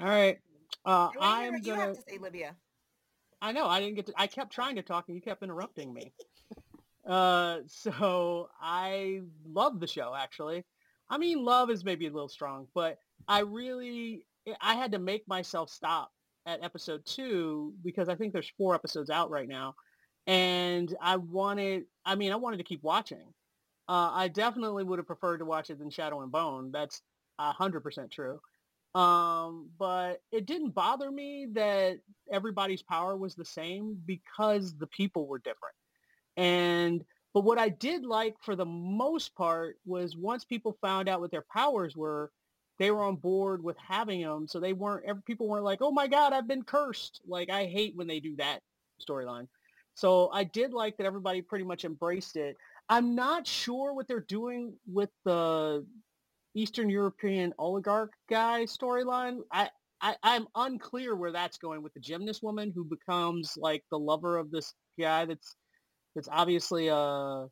All 0.00 0.08
right. 0.08 0.38
Uh, 0.84 1.08
Wait, 1.14 1.20
I'm 1.20 1.54
you 1.54 1.62
gonna. 1.62 1.80
have 1.80 1.96
to 1.96 2.02
say, 2.08 2.18
Libya. 2.18 2.56
I 3.40 3.52
know 3.52 3.66
I 3.66 3.80
didn't 3.80 3.96
get 3.96 4.06
to. 4.06 4.14
I 4.16 4.26
kept 4.26 4.52
trying 4.52 4.76
to 4.76 4.82
talk 4.82 5.04
and 5.08 5.16
you 5.16 5.22
kept 5.22 5.42
interrupting 5.42 5.92
me. 5.92 6.12
Uh, 7.06 7.58
so 7.66 8.48
I 8.60 9.20
love 9.46 9.78
the 9.80 9.86
show 9.86 10.14
actually. 10.16 10.64
I 11.10 11.18
mean, 11.18 11.44
love 11.44 11.70
is 11.70 11.84
maybe 11.84 12.06
a 12.06 12.10
little 12.10 12.28
strong, 12.30 12.66
but 12.74 12.98
I 13.28 13.40
really 13.40 14.24
I 14.60 14.74
had 14.74 14.92
to 14.92 14.98
make 14.98 15.28
myself 15.28 15.70
stop 15.70 16.10
at 16.46 16.62
episode 16.64 17.04
two 17.04 17.74
because 17.84 18.08
I 18.08 18.14
think 18.14 18.32
there's 18.32 18.50
four 18.56 18.74
episodes 18.74 19.10
out 19.10 19.30
right 19.30 19.48
now, 19.48 19.74
and 20.26 20.94
I 21.00 21.16
wanted. 21.16 21.84
I 22.04 22.14
mean, 22.14 22.32
I 22.32 22.36
wanted 22.36 22.58
to 22.58 22.64
keep 22.64 22.82
watching. 22.82 23.32
Uh, 23.88 24.10
I 24.14 24.28
definitely 24.28 24.84
would 24.84 24.98
have 24.98 25.06
preferred 25.06 25.38
to 25.38 25.44
watch 25.44 25.68
it 25.68 25.78
than 25.78 25.90
Shadow 25.90 26.22
and 26.22 26.32
Bone. 26.32 26.70
That's 26.72 27.02
a 27.38 27.52
hundred 27.52 27.82
percent 27.82 28.10
true. 28.10 28.40
Um, 28.94 29.70
but 29.78 30.22
it 30.30 30.46
didn't 30.46 30.70
bother 30.70 31.10
me 31.10 31.48
that 31.52 31.98
everybody's 32.30 32.82
power 32.82 33.16
was 33.16 33.34
the 33.34 33.44
same 33.44 34.00
because 34.06 34.76
the 34.76 34.86
people 34.86 35.26
were 35.26 35.38
different. 35.38 35.74
And 36.36 37.04
but 37.32 37.42
what 37.44 37.58
I 37.58 37.68
did 37.68 38.04
like 38.04 38.36
for 38.42 38.54
the 38.54 38.64
most 38.64 39.34
part 39.34 39.76
was 39.84 40.16
once 40.16 40.44
people 40.44 40.78
found 40.80 41.08
out 41.08 41.20
what 41.20 41.32
their 41.32 41.44
powers 41.52 41.96
were, 41.96 42.30
they 42.78 42.90
were 42.92 43.02
on 43.02 43.16
board 43.16 43.62
with 43.62 43.76
having 43.78 44.22
them. 44.22 44.46
So 44.46 44.60
they 44.60 44.72
weren't 44.72 45.24
people 45.24 45.48
weren't 45.48 45.64
like, 45.64 45.82
"Oh 45.82 45.90
my 45.92 46.06
god, 46.06 46.32
I've 46.32 46.48
been 46.48 46.62
cursed." 46.64 47.20
Like 47.26 47.50
I 47.50 47.66
hate 47.66 47.96
when 47.96 48.06
they 48.06 48.20
do 48.20 48.36
that 48.36 48.60
storyline. 49.00 49.48
So 49.94 50.30
I 50.32 50.44
did 50.44 50.72
like 50.72 50.96
that 50.96 51.06
everybody 51.06 51.42
pretty 51.42 51.64
much 51.64 51.84
embraced 51.84 52.36
it. 52.36 52.56
I'm 52.88 53.14
not 53.14 53.46
sure 53.46 53.94
what 53.94 54.08
they're 54.08 54.20
doing 54.20 54.74
with 54.86 55.10
the 55.24 55.86
Eastern 56.54 56.88
European 56.88 57.52
oligarch 57.58 58.12
guy 58.28 58.64
storyline. 58.64 59.40
I, 59.52 59.68
I 60.00 60.16
I'm 60.22 60.46
unclear 60.54 61.16
where 61.16 61.32
that's 61.32 61.58
going 61.58 61.82
with 61.82 61.94
the 61.94 62.00
gymnast 62.00 62.42
woman 62.42 62.72
who 62.74 62.84
becomes 62.84 63.54
like 63.56 63.82
the 63.90 63.98
lover 63.98 64.36
of 64.38 64.50
this 64.50 64.74
guy 64.98 65.24
that's 65.24 65.56
that's 66.14 66.28
obviously 66.30 66.88
a, 66.88 67.46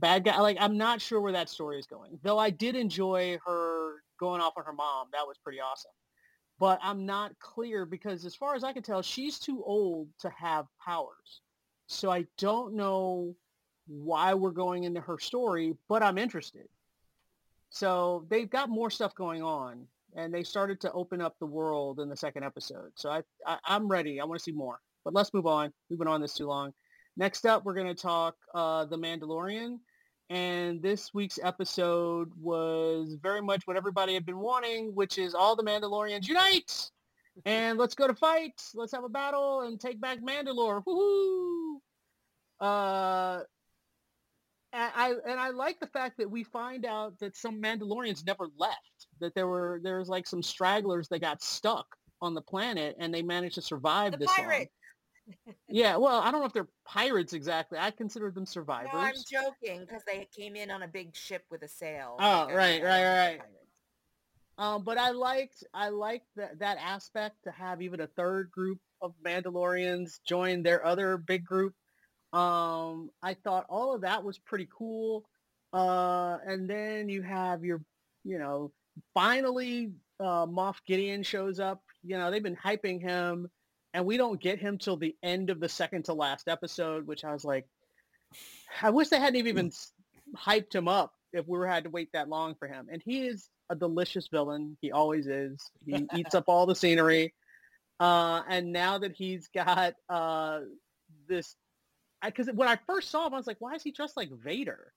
bad 0.00 0.24
guy. 0.24 0.40
Like 0.40 0.56
I'm 0.60 0.76
not 0.76 1.00
sure 1.00 1.20
where 1.20 1.32
that 1.32 1.48
story 1.48 1.78
is 1.78 1.86
going. 1.86 2.18
Though 2.22 2.38
I 2.38 2.50
did 2.50 2.74
enjoy 2.74 3.38
her 3.46 4.02
going 4.18 4.40
off 4.40 4.54
on 4.56 4.64
her 4.64 4.72
mom. 4.72 5.08
That 5.12 5.26
was 5.26 5.36
pretty 5.42 5.60
awesome. 5.60 5.90
But 6.58 6.78
I'm 6.82 7.04
not 7.06 7.38
clear 7.40 7.84
because 7.84 8.24
as 8.24 8.36
far 8.36 8.54
as 8.54 8.62
I 8.62 8.72
can 8.72 8.82
tell, 8.82 9.02
she's 9.02 9.38
too 9.38 9.62
old 9.64 10.08
to 10.20 10.30
have 10.30 10.66
powers. 10.84 11.40
So 11.88 12.10
I 12.10 12.24
don't 12.38 12.74
know 12.74 13.34
why 13.88 14.34
we're 14.34 14.52
going 14.52 14.84
into 14.84 15.00
her 15.00 15.18
story, 15.18 15.74
but 15.88 16.02
I'm 16.02 16.18
interested. 16.18 16.68
So 17.72 18.26
they've 18.28 18.50
got 18.50 18.68
more 18.68 18.90
stuff 18.90 19.14
going 19.14 19.42
on, 19.42 19.86
and 20.14 20.32
they 20.32 20.42
started 20.42 20.78
to 20.82 20.92
open 20.92 21.22
up 21.22 21.36
the 21.38 21.46
world 21.46 22.00
in 22.00 22.10
the 22.10 22.16
second 22.16 22.44
episode. 22.44 22.92
So 22.96 23.10
I, 23.10 23.22
I 23.46 23.58
I'm 23.64 23.88
ready. 23.88 24.20
I 24.20 24.24
want 24.24 24.38
to 24.38 24.44
see 24.44 24.52
more. 24.52 24.78
But 25.04 25.14
let's 25.14 25.32
move 25.32 25.46
on. 25.46 25.72
We've 25.88 25.98
been 25.98 26.06
on 26.06 26.20
this 26.20 26.34
too 26.34 26.46
long. 26.46 26.72
Next 27.16 27.46
up, 27.46 27.64
we're 27.64 27.74
going 27.74 27.88
to 27.88 27.94
talk 27.94 28.36
uh, 28.54 28.84
The 28.84 28.98
Mandalorian. 28.98 29.78
And 30.28 30.82
this 30.82 31.12
week's 31.14 31.38
episode 31.42 32.30
was 32.38 33.16
very 33.22 33.40
much 33.40 33.66
what 33.66 33.76
everybody 33.76 34.14
had 34.14 34.26
been 34.26 34.38
wanting, 34.38 34.94
which 34.94 35.16
is 35.18 35.34
all 35.34 35.56
the 35.56 35.64
Mandalorians 35.64 36.28
unite! 36.28 36.90
And 37.46 37.78
let's 37.78 37.94
go 37.94 38.06
to 38.06 38.14
fight. 38.14 38.62
Let's 38.74 38.92
have 38.92 39.04
a 39.04 39.08
battle 39.08 39.62
and 39.62 39.80
take 39.80 40.00
back 40.00 40.18
Mandalore. 40.20 40.82
Woohoo! 40.84 41.76
Uh, 42.60 43.42
and 44.72 44.92
I 44.94 45.14
and 45.28 45.40
I 45.40 45.50
like 45.50 45.80
the 45.80 45.86
fact 45.86 46.18
that 46.18 46.30
we 46.30 46.44
find 46.44 46.84
out 46.84 47.18
that 47.20 47.36
some 47.36 47.60
Mandalorians 47.60 48.26
never 48.26 48.48
left. 48.56 49.06
That 49.20 49.34
there 49.34 49.46
were 49.46 49.80
there 49.82 49.98
was 49.98 50.08
like 50.08 50.26
some 50.26 50.42
stragglers 50.42 51.08
that 51.08 51.20
got 51.20 51.42
stuck 51.42 51.86
on 52.20 52.34
the 52.34 52.42
planet 52.42 52.96
and 52.98 53.12
they 53.12 53.22
managed 53.22 53.56
to 53.56 53.62
survive 53.62 54.12
The 54.12 54.18
this 54.18 54.38
long. 54.38 54.66
Yeah, 55.68 55.96
well, 55.98 56.20
I 56.20 56.32
don't 56.32 56.40
know 56.40 56.46
if 56.46 56.52
they're 56.52 56.68
pirates 56.84 57.32
exactly. 57.32 57.78
I 57.78 57.92
consider 57.92 58.32
them 58.32 58.44
survivors. 58.44 58.90
No, 58.92 58.98
I'm 58.98 59.14
joking 59.30 59.80
because 59.80 60.02
they 60.04 60.28
came 60.36 60.56
in 60.56 60.68
on 60.70 60.82
a 60.82 60.88
big 60.88 61.14
ship 61.14 61.44
with 61.48 61.62
a 61.62 61.68
sail. 61.68 62.16
Oh, 62.18 62.46
Like, 62.46 62.56
right, 62.56 62.82
right, 62.82 63.04
right. 63.04 63.40
Um, 64.58 64.82
but 64.84 64.98
I 64.98 65.10
liked 65.10 65.64
I 65.72 65.88
liked 65.88 66.26
that 66.36 66.58
that 66.58 66.78
aspect 66.78 67.36
to 67.44 67.50
have 67.50 67.80
even 67.82 68.00
a 68.00 68.06
third 68.06 68.50
group 68.50 68.78
of 69.00 69.14
Mandalorians 69.24 70.20
join 70.26 70.62
their 70.62 70.84
other 70.84 71.16
big 71.16 71.44
group. 71.44 71.74
Um, 72.32 73.10
I 73.22 73.34
thought 73.34 73.66
all 73.68 73.94
of 73.94 74.02
that 74.02 74.24
was 74.24 74.38
pretty 74.38 74.68
cool. 74.76 75.24
Uh, 75.72 76.38
and 76.46 76.68
then 76.68 77.08
you 77.08 77.22
have 77.22 77.64
your, 77.64 77.82
you 78.24 78.38
know, 78.38 78.72
finally 79.14 79.92
uh, 80.20 80.46
Moff 80.46 80.76
Gideon 80.86 81.22
shows 81.22 81.60
up. 81.60 81.82
You 82.02 82.18
know, 82.18 82.30
they've 82.30 82.42
been 82.42 82.56
hyping 82.56 83.00
him, 83.00 83.50
and 83.94 84.04
we 84.04 84.16
don't 84.16 84.40
get 84.40 84.58
him 84.58 84.78
till 84.78 84.96
the 84.96 85.16
end 85.22 85.50
of 85.50 85.60
the 85.60 85.68
second 85.68 86.06
to 86.06 86.14
last 86.14 86.48
episode, 86.48 87.06
which 87.06 87.24
I 87.24 87.32
was 87.32 87.44
like, 87.44 87.66
I 88.80 88.90
wish 88.90 89.08
they 89.08 89.20
hadn't 89.20 89.46
even 89.46 89.72
hyped 90.36 90.74
him 90.74 90.88
up 90.88 91.12
if 91.32 91.46
we 91.46 91.58
were 91.58 91.66
had 91.66 91.84
to 91.84 91.90
wait 91.90 92.10
that 92.12 92.28
long 92.28 92.54
for 92.54 92.68
him. 92.68 92.88
And 92.90 93.02
he 93.04 93.26
is 93.26 93.48
a 93.70 93.74
delicious 93.74 94.28
villain. 94.28 94.76
He 94.80 94.92
always 94.92 95.26
is. 95.26 95.70
He 95.84 96.06
eats 96.16 96.34
up 96.34 96.44
all 96.48 96.66
the 96.66 96.74
scenery. 96.74 97.34
Uh, 98.00 98.42
and 98.48 98.72
now 98.72 98.98
that 98.98 99.12
he's 99.12 99.48
got 99.54 99.94
uh, 100.08 100.60
this, 101.28 101.56
because 102.24 102.48
when 102.52 102.68
I 102.68 102.78
first 102.86 103.10
saw 103.10 103.26
him, 103.26 103.34
I 103.34 103.36
was 103.36 103.46
like, 103.46 103.60
why 103.60 103.74
is 103.74 103.82
he 103.82 103.92
dressed 103.92 104.16
like 104.16 104.30
Vader? 104.30 104.92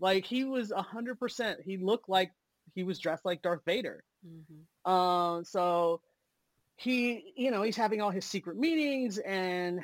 Like 0.00 0.24
he 0.24 0.44
was 0.44 0.70
a 0.70 0.82
hundred 0.82 1.18
percent. 1.18 1.60
He 1.64 1.76
looked 1.76 2.08
like 2.08 2.32
he 2.74 2.82
was 2.82 2.98
dressed 2.98 3.24
like 3.24 3.42
Darth 3.42 3.62
Vader. 3.64 4.04
Mhm. 4.26 4.90
Um, 4.90 5.44
so 5.44 6.00
he, 6.76 7.32
you 7.36 7.50
know, 7.50 7.62
he's 7.62 7.76
having 7.76 8.00
all 8.00 8.10
his 8.10 8.24
secret 8.24 8.56
meetings 8.56 9.18
and 9.18 9.80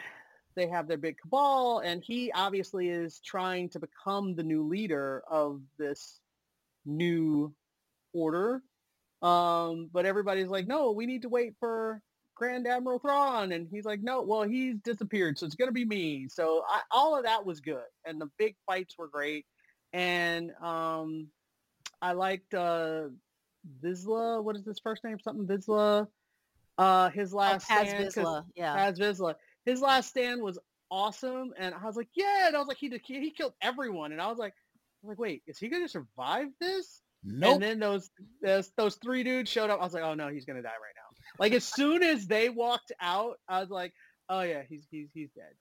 they 0.57 0.66
have 0.68 0.88
their 0.88 0.98
big 0.98 1.16
cabal 1.18 1.79
and 1.79 2.03
he 2.03 2.33
obviously 2.33 2.88
is 2.88 3.20
trying 3.20 3.68
to 3.70 3.79
become 3.79 4.35
the 4.35 4.42
new 4.42 4.66
leader 4.66 5.22
of 5.31 5.62
this 5.79 6.20
new 6.85 7.55
order. 8.12 8.62
Um, 9.22 9.90
but 9.92 10.07
everybody's 10.07 10.48
like, 10.48 10.66
no, 10.66 10.90
we 10.90 11.07
need 11.07 11.22
to 11.22 11.29
wait 11.29 11.55
for 11.61 12.03
Grand 12.40 12.66
Admiral 12.66 12.98
Thrawn. 12.98 13.53
And 13.53 13.68
he's 13.70 13.85
like, 13.85 14.03
no, 14.03 14.22
well, 14.22 14.42
he's 14.42 14.76
disappeared. 14.83 15.38
So 15.38 15.46
it's 15.46 15.55
going 15.55 15.68
to 15.68 15.72
be 15.72 15.85
me. 15.85 16.26
So 16.29 16.64
I, 16.68 16.81
all 16.90 17.16
of 17.16 17.24
that 17.24 17.46
was 17.46 17.61
good. 17.61 17.85
And 18.05 18.20
the 18.20 18.29
big 18.38 18.57
fights 18.66 18.96
were 18.98 19.07
great. 19.07 19.46
And 19.92 20.50
um, 20.61 21.29
I 22.03 22.12
liked 22.12 22.55
uh, 22.55 23.03
Vizsla. 23.85 24.42
What 24.42 24.57
is 24.57 24.64
his 24.64 24.79
first 24.81 25.05
name? 25.05 25.18
Something 25.22 25.46
Vizsla. 25.46 26.09
Uh, 26.79 27.11
his 27.11 27.35
Oh, 27.35 27.37
last 27.37 27.68
Paz 27.68 27.88
stand, 27.88 28.05
'cause- 28.05 28.14
Vizsla, 28.14 28.44
yeah. 28.57 28.74
Paz 28.74 28.98
Vizsla. 28.98 29.35
His 29.66 29.81
last 29.83 30.09
stand 30.09 30.40
was 30.42 30.59
awesome, 30.90 31.53
and 31.59 31.74
I 31.74 31.85
was 31.85 31.94
like, 31.96 32.09
yeah. 32.14 32.46
And 32.46 32.57
I 32.57 32.59
was 32.59 32.68
like, 32.68 32.79
he 32.79 32.88
did, 32.88 33.03
he, 33.05 33.20
he 33.20 33.31
killed 33.31 33.53
everyone, 33.61 34.12
and 34.12 34.20
I 34.20 34.29
was 34.29 34.38
like, 34.38 34.53
I 34.53 35.07
was 35.07 35.11
like, 35.11 35.18
wait, 35.18 35.42
is 35.46 35.59
he 35.59 35.68
gonna 35.68 35.88
survive 35.88 36.48
this? 36.59 37.03
Nope. 37.22 37.55
And 37.55 37.62
then 37.62 37.79
those, 37.81 38.09
those 38.42 38.72
those 38.79 38.94
three 38.96 39.22
dudes 39.22 39.50
showed 39.50 39.68
up. 39.68 39.79
I 39.81 39.85
was 39.85 39.92
like, 39.92 40.03
oh 40.03 40.14
no, 40.14 40.29
he's 40.29 40.46
gonna 40.46 40.62
die 40.62 40.68
right 40.68 40.96
now. 40.96 40.99
Like 41.40 41.55
as 41.55 41.64
soon 41.64 42.03
as 42.03 42.26
they 42.26 42.50
walked 42.50 42.92
out, 43.00 43.38
I 43.48 43.61
was 43.61 43.70
like, 43.70 43.94
oh 44.29 44.42
yeah, 44.42 44.62
he's 44.68 44.87
he's 44.90 45.09
he's 45.14 45.31
dead. 45.31 45.55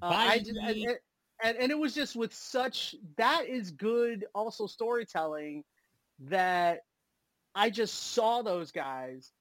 Uh, 0.00 0.14
I 0.16 0.38
just, 0.38 0.52
and, 0.62 0.96
and 1.42 1.56
and 1.58 1.72
it 1.72 1.78
was 1.78 1.92
just 1.92 2.14
with 2.14 2.32
such 2.32 2.94
that 3.16 3.46
is 3.48 3.72
good 3.72 4.26
also 4.32 4.68
storytelling 4.68 5.64
that 6.20 6.82
I 7.52 7.68
just 7.68 8.12
saw 8.12 8.42
those 8.42 8.70
guys 8.70 9.32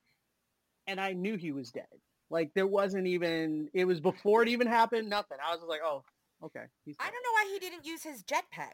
and 0.88 1.00
I 1.00 1.14
knew 1.14 1.38
he 1.38 1.52
was 1.52 1.70
dead. 1.70 1.86
Like 2.32 2.52
there 2.56 2.66
wasn't 2.66 3.06
even 3.06 3.70
it 3.72 3.86
was 3.86 4.00
before 4.00 4.42
it 4.42 4.50
even 4.50 4.66
happened, 4.66 5.08
nothing. 5.08 5.38
I 5.46 5.52
was 5.52 5.60
just 5.60 5.70
like, 5.70 5.82
oh, 5.84 6.04
okay. 6.44 6.64
He's 6.86 6.96
I 7.00 7.04
don't 7.04 7.14
know 7.14 7.34
why 7.34 7.52
he 7.54 7.60
didn't 7.60 7.86
use 7.86 8.02
his 8.02 8.24
jetpack. 8.24 8.74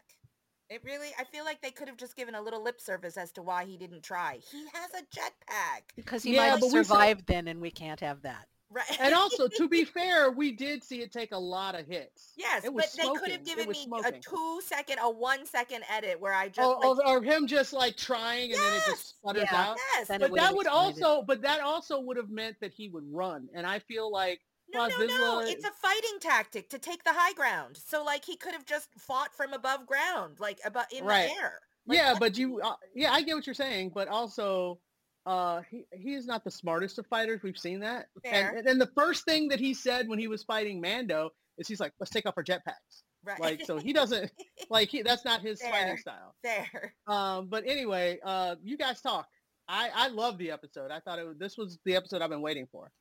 It 0.74 0.82
really, 0.84 1.10
I 1.20 1.24
feel 1.24 1.46
like 1.46 1.62
they 1.62 1.70
could 1.70 1.88
have 1.88 1.98
just 1.98 2.16
given 2.16 2.34
a 2.34 2.42
little 2.42 2.64
lip 2.64 2.82
service 2.82 3.16
as 3.16 3.32
to 3.34 3.44
why 3.44 3.64
he 3.66 3.78
didn't 3.78 4.02
try. 4.02 4.40
He 4.52 4.66
has 4.74 4.90
a 5.00 5.04
jetpack. 5.16 5.82
Because 5.96 6.24
he 6.24 6.34
Yeah, 6.34 6.40
might 6.42 6.48
have 6.48 6.60
but 6.62 6.72
we 6.72 6.84
saw- 6.84 6.96
survived 6.96 7.28
then 7.28 7.48
and 7.48 7.62
we 7.62 7.70
can't 7.70 8.00
have 8.00 8.24
that. 8.24 8.48
Right. 8.72 8.86
And 9.00 9.14
also, 9.14 9.48
to 9.48 9.70
be 9.70 9.84
fair, 9.98 10.32
we 10.32 10.52
did 10.52 10.84
see 10.84 11.02
it 11.04 11.12
take 11.12 11.32
a 11.32 11.38
lot 11.38 11.80
of 11.80 11.86
hits. 11.86 12.34
yes, 12.36 12.66
it 12.66 12.74
was 12.74 12.86
but 12.98 13.04
they 13.04 13.20
could 13.20 13.30
have 13.30 13.46
given 13.46 13.68
me 13.70 13.76
smoking. 13.76 14.16
a 14.16 14.20
two 14.20 14.62
second, 14.66 14.98
a 15.00 15.08
one 15.12 15.46
second 15.46 15.84
edit 15.92 16.20
where 16.20 16.34
I 16.34 16.50
just 16.50 16.68
Or, 16.68 16.96
like, 16.96 17.06
or, 17.06 17.18
or 17.18 17.22
him 17.22 17.46
just 17.46 17.72
like 17.72 17.96
trying 17.96 18.52
and 18.52 18.60
then 18.60 18.74
it 18.74 18.82
just 18.88 19.10
sputters 19.10 19.44
Yeah. 19.52 19.62
out. 19.74 19.78
yes, 19.94 20.08
Then 20.08 20.22
But 20.22 20.32
would've 20.32 20.44
that 20.44 20.56
would 20.56 20.66
explained 20.66 20.98
it. 20.98 21.04
also, 21.04 21.22
but 21.22 21.42
that 21.44 21.60
also 21.60 22.00
would 22.00 22.18
have 22.18 22.32
meant 22.32 22.60
that 22.62 22.74
he 22.74 22.90
would 22.90 23.06
run, 23.14 23.48
and 23.54 23.68
I 23.68 23.78
feel 23.78 24.12
like 24.12 24.42
no, 24.74 24.88
no, 24.88 25.06
no, 25.06 25.40
it's 25.42 25.66
a 25.66 25.72
fighting 25.72 26.20
tactic 26.20 26.70
to 26.70 26.80
take 26.80 27.04
the 27.04 27.14
high 27.14 27.34
ground. 27.34 27.78
So 27.78 28.04
like 28.04 28.26
he 28.26 28.36
could 28.36 28.54
have 28.54 28.66
just 28.66 28.90
fought 28.98 29.34
from 29.36 29.54
above 29.54 29.86
ground, 29.88 30.40
like 30.40 30.60
above 30.66 30.86
in 30.92 31.06
Right. 31.06 31.30
the 31.30 31.42
air. 31.42 31.60
Like, 31.86 31.98
yeah, 31.98 32.12
what- 32.14 32.20
but 32.20 32.38
you, 32.38 32.60
uh, 32.62 32.76
yeah, 32.96 33.12
I 33.12 33.22
get 33.22 33.36
what 33.36 33.46
you're 33.46 33.54
saying, 33.54 33.92
but 33.94 34.08
also, 34.08 34.80
uh, 35.26 35.62
he 35.70 35.86
he 35.94 36.14
is 36.16 36.26
not 36.26 36.44
the 36.44 36.52
smartest 36.52 37.00
of 37.00 37.08
fighters. 37.08 37.42
We've 37.44 37.58
seen 37.58 37.80
that. 37.82 38.08
Fair. 38.24 38.62
And, 38.66 38.80
the 38.82 38.90
first 38.96 39.24
thing 39.26 39.48
that 39.50 39.60
he 39.60 39.74
said 39.74 40.08
when 40.08 40.20
he 40.20 40.28
was 40.28 40.44
fighting 40.44 40.82
Mando 40.82 41.30
is 41.58 41.68
he's 41.68 41.80
like, 41.80 41.94
"Let's 42.00 42.12
take 42.12 42.26
off 42.26 42.34
our 42.38 42.44
jetpacks." 42.44 43.04
right. 43.24 43.40
Like, 43.40 43.66
so 43.66 43.78
he 43.78 43.94
doesn't 43.94 44.30
like 44.70 44.90
he. 44.90 45.02
That's 45.02 45.24
not 45.24 45.42
his 45.42 45.62
Fair. 45.62 45.72
fighting 45.72 45.98
style. 45.98 46.36
Fair. 46.44 46.94
Um, 47.08 47.48
but 47.48 47.64
anyway, 47.66 48.20
uh, 48.24 48.56
you 48.64 48.78
guys 48.78 49.00
talk. 49.02 49.28
I 49.70 49.90
I 49.94 50.08
love 50.10 50.38
the 50.38 50.52
episode. 50.52 50.92
I 50.92 51.00
thought 51.00 51.20
it 51.20 51.26
was, 51.26 51.38
this 51.38 51.58
was 51.58 51.80
the 51.86 51.96
episode 51.96 52.22
I've 52.22 52.30
been 52.30 52.42
waiting 52.42 52.68
for. 52.70 52.92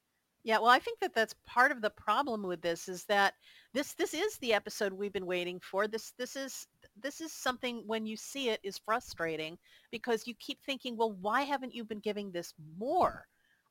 Yeah, 0.44 0.58
well, 0.58 0.70
I 0.70 0.80
think 0.80 0.98
that 1.00 1.14
that's 1.14 1.34
part 1.46 1.70
of 1.70 1.80
the 1.80 1.90
problem 1.90 2.42
with 2.42 2.60
this 2.62 2.88
is 2.88 3.04
that 3.04 3.34
this 3.74 3.94
this 3.94 4.12
is 4.12 4.36
the 4.38 4.52
episode 4.54 4.92
we've 4.92 5.12
been 5.12 5.26
waiting 5.26 5.60
for. 5.60 5.86
This 5.86 6.12
this 6.18 6.34
is 6.34 6.66
this 7.00 7.20
is 7.20 7.32
something 7.32 7.84
when 7.86 8.06
you 8.06 8.16
see 8.16 8.48
it 8.48 8.58
is 8.64 8.78
frustrating 8.78 9.56
because 9.92 10.26
you 10.26 10.34
keep 10.34 10.58
thinking, 10.64 10.96
well, 10.96 11.12
why 11.20 11.42
haven't 11.42 11.74
you 11.74 11.84
been 11.84 12.00
giving 12.00 12.32
this 12.32 12.54
more? 12.76 13.26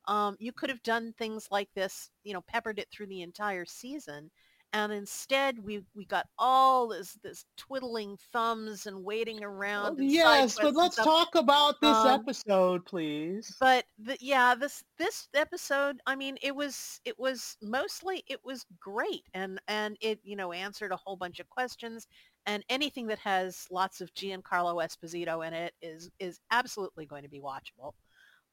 Um, 0.06 0.36
you 0.40 0.52
could 0.52 0.70
have 0.70 0.82
done 0.82 1.12
things 1.12 1.48
like 1.50 1.68
this, 1.74 2.10
you 2.24 2.32
know, 2.32 2.40
peppered 2.40 2.78
it 2.78 2.88
through 2.90 3.06
the 3.06 3.22
entire 3.22 3.64
season, 3.66 4.30
and 4.72 4.92
instead 4.92 5.58
we 5.62 5.82
we 5.94 6.04
got 6.06 6.26
all 6.38 6.88
this 6.88 7.18
this 7.22 7.44
twiddling 7.56 8.16
thumbs 8.32 8.86
and 8.86 9.04
waiting 9.04 9.42
around. 9.44 9.98
and 9.98 10.10
yes, 10.10 10.56
but 10.60 10.74
let's 10.74 10.96
talk 10.96 11.34
about 11.34 11.80
this 11.80 11.96
Um, 11.96 12.20
episode, 12.20 12.84
please. 12.86 13.56
but 13.60 13.84
the, 13.98 14.16
yeah 14.20 14.54
this 14.54 14.82
this 14.98 15.28
episode 15.34 16.00
i 16.06 16.14
mean 16.16 16.36
it 16.42 16.54
was 16.54 17.00
it 17.04 17.18
was 17.18 17.56
mostly 17.62 18.22
it 18.28 18.40
was 18.44 18.64
great 18.80 19.24
and 19.34 19.60
and 19.68 19.96
it 20.00 20.20
you 20.22 20.36
know 20.36 20.52
answered 20.52 20.92
a 20.92 20.96
whole 20.96 21.16
bunch 21.16 21.40
of 21.40 21.48
questions 21.50 22.06
and 22.46 22.64
anything 22.68 23.06
that 23.06 23.18
has 23.18 23.66
lots 23.70 24.00
of 24.00 24.12
giancarlo 24.14 24.82
esposito 24.84 25.46
in 25.46 25.52
it 25.54 25.74
is 25.82 26.10
is 26.18 26.40
absolutely 26.50 27.06
going 27.06 27.22
to 27.22 27.28
be 27.28 27.40
watchable 27.40 27.92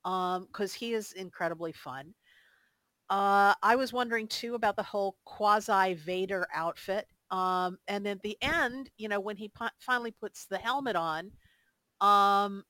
um 0.05 0.45
because 0.51 0.73
he 0.73 0.93
is 0.93 1.11
incredibly 1.13 1.71
fun 1.71 2.13
uh 3.09 3.53
i 3.63 3.75
was 3.75 3.93
wondering 3.93 4.27
too 4.27 4.55
about 4.55 4.75
the 4.75 4.83
whole 4.83 5.17
quasi 5.25 5.93
vader 5.95 6.47
outfit 6.53 7.07
um 7.31 7.77
and 7.87 8.07
at 8.07 8.21
the 8.21 8.37
end 8.41 8.89
you 8.97 9.07
know 9.07 9.19
when 9.19 9.37
he 9.37 9.51
finally 9.79 10.11
puts 10.11 10.45
the 10.45 10.57
helmet 10.57 10.95
on 10.95 11.31
um 12.01 12.63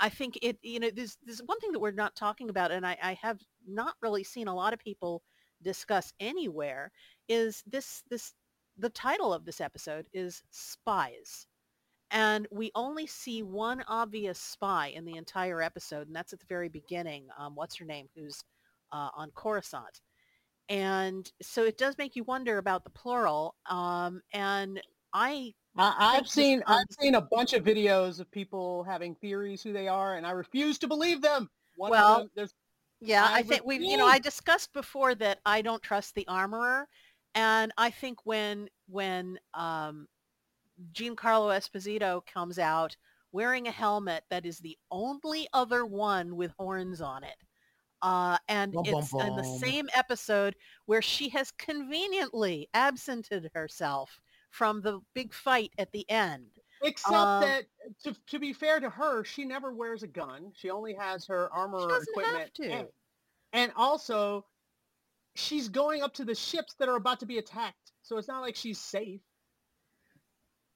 I 0.00 0.08
think 0.08 0.38
it, 0.42 0.58
you 0.62 0.80
know, 0.80 0.90
there's, 0.94 1.16
there's 1.24 1.40
one 1.46 1.60
thing 1.60 1.72
that 1.72 1.78
we're 1.78 1.92
not 1.92 2.16
talking 2.16 2.50
about, 2.50 2.72
and 2.72 2.86
I, 2.86 2.96
I 3.02 3.14
have 3.22 3.38
not 3.66 3.94
really 4.02 4.24
seen 4.24 4.48
a 4.48 4.54
lot 4.54 4.72
of 4.72 4.80
people 4.80 5.22
discuss 5.62 6.12
anywhere, 6.20 6.90
is 7.28 7.62
this, 7.66 8.02
this, 8.10 8.34
the 8.76 8.90
title 8.90 9.32
of 9.32 9.44
this 9.44 9.60
episode 9.60 10.06
is 10.12 10.42
Spies. 10.50 11.46
And 12.10 12.46
we 12.50 12.70
only 12.74 13.06
see 13.06 13.42
one 13.42 13.82
obvious 13.88 14.38
spy 14.38 14.88
in 14.88 15.04
the 15.04 15.16
entire 15.16 15.62
episode, 15.62 16.06
and 16.06 16.14
that's 16.14 16.32
at 16.32 16.40
the 16.40 16.46
very 16.46 16.68
beginning. 16.68 17.26
Um, 17.38 17.54
what's 17.54 17.76
her 17.76 17.84
name? 17.84 18.08
Who's 18.14 18.42
uh, 18.94 19.10
on 19.16 19.30
Coruscant. 19.34 20.00
And 20.68 21.30
so 21.42 21.64
it 21.64 21.76
does 21.76 21.98
make 21.98 22.16
you 22.16 22.24
wonder 22.24 22.56
about 22.56 22.84
the 22.84 22.90
plural. 22.90 23.54
Um, 23.68 24.22
and 24.32 24.80
I 25.12 25.52
I, 25.76 26.18
this 26.20 26.30
seen 26.30 26.62
I've 26.66 26.86
seen 27.00 27.16
a 27.16 27.20
bunch 27.20 27.52
of 27.52 27.64
videos 27.64 28.20
of 28.20 28.30
people 28.30 28.84
having 28.84 29.14
theories 29.16 29.62
who 29.62 29.72
they 29.72 29.88
are, 29.88 30.16
and 30.16 30.26
I 30.26 30.30
refuse 30.30 30.78
to 30.78 30.88
believe 30.88 31.20
them. 31.20 31.50
One 31.76 31.90
Well, 31.90 32.28
them, 32.36 32.48
Yeah, 33.00 33.26
I 33.28 33.38
I, 33.38 33.42
think 33.42 33.62
we've, 33.66 33.82
you 33.82 33.96
know, 33.96 34.06
I 34.06 34.18
discussed 34.18 34.72
before 34.72 35.14
that 35.16 35.40
I 35.44 35.60
don't 35.62 35.82
trust 35.82 36.14
the 36.14 36.26
armorer. 36.28 36.88
And 37.34 37.72
I 37.76 37.90
think 37.90 38.18
when, 38.24 38.68
when 38.86 39.38
um, 39.54 40.06
Giancarlo 40.92 41.52
Esposito 41.52 42.24
comes 42.32 42.58
out 42.58 42.96
wearing 43.32 43.66
a 43.66 43.72
helmet 43.72 44.22
that 44.30 44.46
is 44.46 44.60
the 44.60 44.78
only 44.92 45.48
other 45.52 45.84
one 45.84 46.36
with 46.36 46.52
horns 46.56 47.00
on 47.00 47.24
it, 47.24 47.36
uh, 48.04 48.36
and 48.48 48.72
Bum, 48.72 48.84
bum, 48.84 49.00
it's 49.00 49.12
in 49.14 49.34
the 49.36 49.58
same 49.58 49.88
episode 49.94 50.54
where 50.86 51.00
she 51.02 51.30
has 51.30 51.50
conveniently 51.52 52.68
absented 52.74 53.50
herself 53.54 54.20
from 54.50 54.82
the 54.82 55.00
big 55.14 55.32
fight 55.32 55.72
at 55.78 55.90
the 55.92 56.08
end. 56.10 56.46
except 56.82 57.14
Um, 57.14 57.40
that 57.40 57.64
to, 58.04 58.14
to 58.26 58.38
be 58.38 58.52
fair 58.52 58.78
to 58.78 58.90
her, 58.90 59.24
she 59.24 59.44
never 59.44 59.72
wears 59.72 60.02
a 60.02 60.06
gun. 60.06 60.52
She 60.54 60.68
only 60.70 60.94
has 60.94 61.26
her 61.26 61.50
armor 61.52 61.78
doesn't 61.88 61.92
have 61.92 62.24
equipment. 62.24 62.54
to. 62.56 62.70
And, 62.70 62.88
and 63.54 63.72
also, 63.74 64.44
she's 65.34 65.68
going 65.68 66.02
up 66.02 66.12
to 66.14 66.24
the 66.24 66.34
ships 66.34 66.74
that 66.78 66.88
are 66.88 66.96
about 66.96 67.20
to 67.20 67.26
be 67.26 67.38
attacked, 67.38 67.92
so 68.02 68.18
it's 68.18 68.28
not 68.28 68.42
like 68.42 68.54
she's 68.54 68.78
safe. 68.78 69.22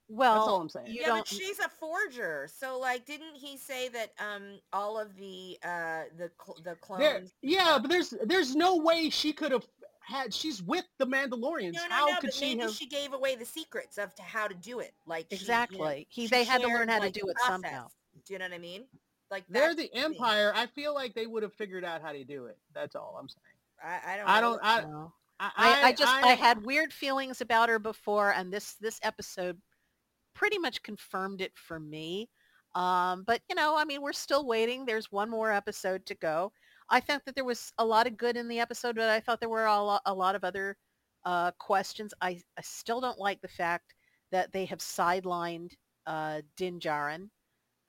Well, 0.09 0.34
That's 0.34 0.48
all 0.48 0.61
I'm 0.62 0.68
saying. 0.70 0.86
you 0.88 1.00
yeah, 1.02 1.06
don't. 1.09 1.18
but 1.18 1.28
she's 1.28 1.59
a 1.59 1.68
forger. 1.68 2.48
So 2.54 2.78
like, 2.78 3.04
didn't 3.04 3.34
he 3.34 3.56
say 3.59 3.88
that 3.90 4.12
um 4.18 4.59
all 4.72 4.98
of 4.98 5.14
the 5.16 5.59
uh 5.62 6.04
the 6.16 6.30
cl- 6.42 6.56
the 6.59 6.62
There, 6.64 6.76
clones? 6.76 7.34
yeah, 7.42 7.78
but 7.80 7.90
there's 7.90 8.14
there's 8.24 8.56
no 8.56 8.76
way 8.76 9.11
she 9.11 9.32
could 9.34 9.52
have 9.52 9.66
had. 10.00 10.32
She's 10.32 10.62
with 10.62 10.86
the 10.98 11.06
Mandalorians. 11.06 11.74
No, 11.74 11.82
no, 11.88 11.94
How 11.94 12.06
no. 12.06 12.14
could 12.14 12.22
But 12.28 12.34
she 12.34 12.54
maybe 12.54 12.62
have? 12.62 12.70
she 12.72 12.86
gave 12.86 13.12
away 13.12 13.36
the 13.36 13.44
secrets 13.44 13.98
of 13.98 14.14
to 14.14 14.22
how 14.22 14.48
to 14.48 14.54
do 14.54 14.78
it. 14.80 14.94
Like 15.06 15.26
she, 15.30 15.36
you 15.36 15.38
know, 15.38 15.42
Exactly. 15.42 16.06
He, 16.09 16.22
she 16.22 16.28
they 16.28 16.44
had 16.44 16.62
to 16.62 16.68
learn 16.68 16.88
how 16.88 17.00
like, 17.00 17.12
to 17.12 17.20
do 17.20 17.28
it 17.28 17.36
process. 17.36 17.52
somehow. 17.62 17.88
Do 18.26 18.32
you 18.32 18.38
know 18.38 18.46
what 18.46 18.54
I 18.54 18.59
mean? 18.59 18.84
Like 19.30 19.44
They're 19.50 19.74
that's 19.74 19.76
the 19.76 19.88
thing. 19.88 20.04
Empire. 20.04 20.52
I 20.56 20.64
feel 20.66 20.94
like 20.94 21.12
they 21.12 21.26
would 21.26 21.42
have 21.42 21.52
figured 21.52 21.84
out 21.84 22.00
how 22.00 22.12
to 22.12 22.24
do 22.24 22.46
it. 22.46 22.56
That's 22.74 22.96
all 22.96 23.16
I'm 23.20 23.28
saying. 23.28 23.42
I, 23.84 24.14
I 24.14 24.40
don't. 24.40 24.59
I 24.62 24.80
don't. 24.80 25.11
I, 25.40 25.50
I, 25.50 25.50
I, 25.56 25.88
I 25.88 25.92
just 25.92 26.12
I, 26.12 26.28
had 26.32 26.64
weird 26.64 26.92
feelings 26.92 27.40
about 27.42 27.68
her 27.68 27.78
before, 27.78 28.32
and 28.32 28.50
this 28.52 28.72
this 28.80 28.98
episode 29.02 29.56
pretty 30.35 30.59
much 30.59 30.83
confirmed 30.83 31.41
it 31.41 31.53
for 31.55 31.79
me. 31.81 32.29
Um, 32.74 33.24
but 33.26 33.41
you 33.49 33.55
know, 33.57 33.76
I 33.76 33.85
mean, 33.85 34.03
we're 34.03 34.12
still 34.12 34.47
waiting. 34.47 34.85
There's 34.85 35.11
one 35.11 35.31
more 35.31 35.53
episode 35.53 36.05
to 36.07 36.14
go. 36.14 36.53
I 36.91 37.01
thought 37.01 37.24
that 37.26 37.35
there 37.35 37.45
was 37.45 37.72
a 37.79 37.85
lot 37.85 38.07
of 38.07 38.16
good 38.16 38.37
in 38.37 38.49
the 38.49 38.61
episode, 38.61 38.97
but 38.97 39.09
I 39.11 39.20
thought 39.20 39.41
there 39.41 39.49
were 39.49 39.66
a 39.66 39.83
lot, 39.83 40.03
a 40.07 40.14
lot 40.14 40.35
of 40.35 40.45
other 40.45 40.76
uh, 41.24 41.51
questions. 41.59 42.14
I, 42.20 42.41
I 42.57 42.62
still 42.62 43.01
don't 43.01 43.18
like 43.18 43.41
the 43.41 43.49
fact 43.49 43.95
that 44.31 44.53
they 44.53 44.64
have 44.66 44.79
sidelined 44.79 45.72
uh, 46.07 46.43
Din 46.57 46.79
Djarin 46.79 47.29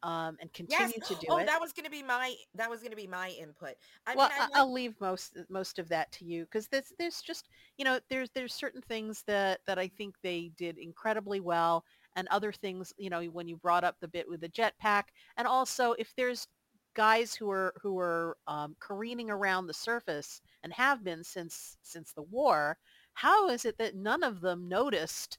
um, 0.04 0.38
and 0.40 0.52
continue 0.54 0.94
Yes. 0.98 1.08
to 1.08 1.16
do 1.22 1.28
oh, 1.30 1.38
it. 1.38 1.46
that 1.48 1.60
was 1.60 1.74
gonna 1.74 1.90
be 1.90 2.04
my 2.04 2.34
that 2.56 2.70
was 2.70 2.82
gonna 2.82 2.96
be 2.96 3.08
my 3.08 3.30
input. 3.30 3.76
I 4.08 4.16
well, 4.16 4.30
mean, 4.30 4.38
I 4.38 4.42
I- 4.42 4.46
like- 4.48 4.56
I'll 4.56 4.72
leave 4.74 5.00
most 5.02 5.38
most 5.50 5.80
of 5.80 5.90
that 5.90 6.12
to 6.14 6.26
you 6.26 6.46
because 6.46 6.68
there's 6.68 6.92
there's 6.98 7.22
just 7.22 7.50
you 7.78 7.86
know 7.86 8.00
there's 8.10 8.30
there's 8.34 8.54
certain 8.54 8.82
things 8.82 9.24
that 9.28 9.60
that 9.68 9.78
I 9.78 9.88
think 9.88 10.16
they 10.24 10.52
did 10.58 10.78
incredibly 10.78 11.40
well, 11.40 11.84
and 12.16 12.28
other 12.30 12.52
things 12.52 12.94
you 12.98 13.10
know 13.10 13.24
when 13.26 13.48
you 13.48 13.58
brought 13.58 13.84
up 13.84 13.96
the 14.00 14.08
bit 14.08 14.28
with 14.30 14.42
the 14.42 14.50
jetpack, 14.50 15.04
and 15.38 15.48
also 15.48 15.94
if 15.94 16.14
there's 16.16 16.48
guys 16.96 17.36
who 17.36 17.50
are 17.50 17.74
who 17.82 17.98
are 18.00 18.38
um, 18.48 18.76
careening 18.80 19.30
around 19.30 19.68
the 19.68 19.74
surface 19.74 20.42
and 20.64 20.74
have 20.74 21.04
been 21.04 21.24
since 21.24 21.78
since 21.82 22.12
the 22.12 22.24
war, 22.24 22.78
how 23.14 23.50
is 23.50 23.66
it 23.66 23.78
that 23.78 23.96
none 23.96 24.24
of 24.24 24.42
them 24.42 24.68
noticed 24.68 25.38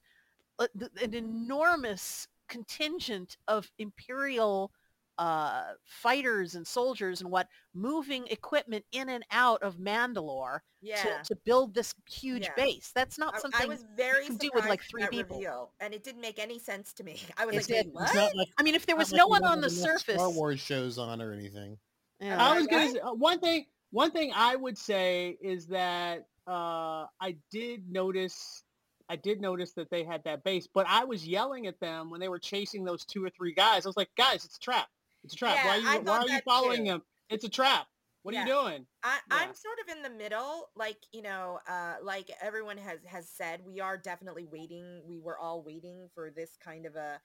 uh, 0.58 0.66
an 1.02 1.14
enormous 1.14 2.28
contingent 2.48 3.36
of 3.48 3.70
imperial 3.78 4.72
uh, 5.20 5.74
fighters 5.84 6.54
and 6.54 6.66
soldiers 6.66 7.20
and 7.20 7.30
what 7.30 7.46
moving 7.74 8.26
equipment 8.28 8.82
in 8.92 9.10
and 9.10 9.22
out 9.30 9.62
of 9.62 9.76
Mandalore 9.76 10.60
yeah. 10.80 10.96
to, 11.02 11.34
to 11.34 11.36
build 11.44 11.74
this 11.74 11.94
huge 12.10 12.44
Yeah. 12.44 12.54
base. 12.56 12.90
That's 12.94 13.18
not 13.18 13.34
I- 13.34 13.38
something 13.38 13.60
I 13.62 13.66
was 13.66 13.84
very 13.96 14.24
can 14.26 14.36
do 14.36 14.50
with, 14.54 14.64
like, 14.66 14.80
three 14.90 15.06
people. 15.08 15.36
reveal, 15.36 15.72
and 15.78 15.92
it 15.92 16.02
didn't 16.02 16.22
make 16.22 16.38
any 16.38 16.58
sense 16.58 16.94
to 16.94 17.04
me. 17.04 17.20
I 17.36 17.44
was 17.44 17.54
It 17.54 17.58
like, 17.58 17.66
didn't. 17.66 17.92
what? 17.94 18.34
Like, 18.34 18.48
I 18.58 18.62
mean, 18.62 18.74
if 18.74 18.86
there 18.86 18.96
was 18.96 19.12
no 19.12 19.26
we 19.26 19.32
one 19.32 19.44
on 19.44 19.60
the 19.60 19.68
surface, 19.68 20.14
Star 20.14 20.30
Wars 20.30 20.58
shows 20.58 20.96
on 20.96 21.20
or 21.20 21.32
anything. 21.32 21.76
Yeah. 22.18 22.42
I 22.42 22.54
was 22.56 22.62
Right, 22.66 22.70
gonna 22.70 22.90
say, 22.92 22.98
uh, 23.00 23.12
one 23.12 23.40
thing. 23.40 23.66
One 23.92 24.12
thing 24.12 24.32
I 24.34 24.56
would 24.56 24.78
say 24.78 25.36
is 25.42 25.66
that 25.66 26.26
uh, 26.46 27.06
I 27.20 27.36
did 27.50 27.90
notice. 27.90 28.62
I 29.10 29.16
did 29.16 29.40
notice 29.40 29.72
that 29.72 29.90
they 29.90 30.04
had 30.04 30.22
that 30.24 30.44
base, 30.44 30.66
but 30.72 30.86
I 30.88 31.04
was 31.04 31.26
yelling 31.26 31.66
at 31.66 31.78
them 31.80 32.08
when 32.10 32.20
they 32.20 32.28
were 32.28 32.38
chasing 32.38 32.84
those 32.84 33.04
two 33.04 33.22
or 33.24 33.30
three 33.30 33.52
guys. 33.52 33.84
I 33.84 33.88
was 33.88 33.96
like, 33.96 34.10
"Guys, 34.16 34.44
it's 34.44 34.56
a 34.56 34.60
trap! 34.60 34.88
It's 35.24 35.34
a 35.34 35.36
trap! 35.36 35.56
Yeah, 35.56 35.66
why 35.66 35.76
are 35.76 35.98
you? 35.98 36.00
Why 36.04 36.18
are 36.18 36.28
you 36.28 36.40
following 36.44 36.84
too. 36.84 36.90
them? 36.92 37.02
It's 37.28 37.44
a 37.44 37.48
trap! 37.48 37.86
What 38.22 38.34
are 38.34 38.40
you 38.40 38.46
doing?" 38.46 38.86
I, 39.02 39.18
Yeah. 39.30 39.36
I'm 39.38 39.54
sort 39.54 39.78
of 39.82 39.96
in 39.96 40.02
the 40.02 40.10
middle, 40.10 40.70
like 40.76 40.98
you 41.12 41.22
know, 41.22 41.60
uh, 41.68 41.96
like 42.02 42.30
everyone 42.42 42.78
has 42.78 42.98
has 43.06 43.30
said, 43.30 43.60
we 43.64 43.80
are 43.80 43.96
definitely 43.96 44.44
waiting. 44.44 45.02
We 45.06 45.20
were 45.20 45.38
all 45.38 45.62
waiting 45.62 46.08
for 46.14 46.30
this 46.30 46.56
kind 46.62 46.86
of 46.86 46.96
a, 46.96 47.20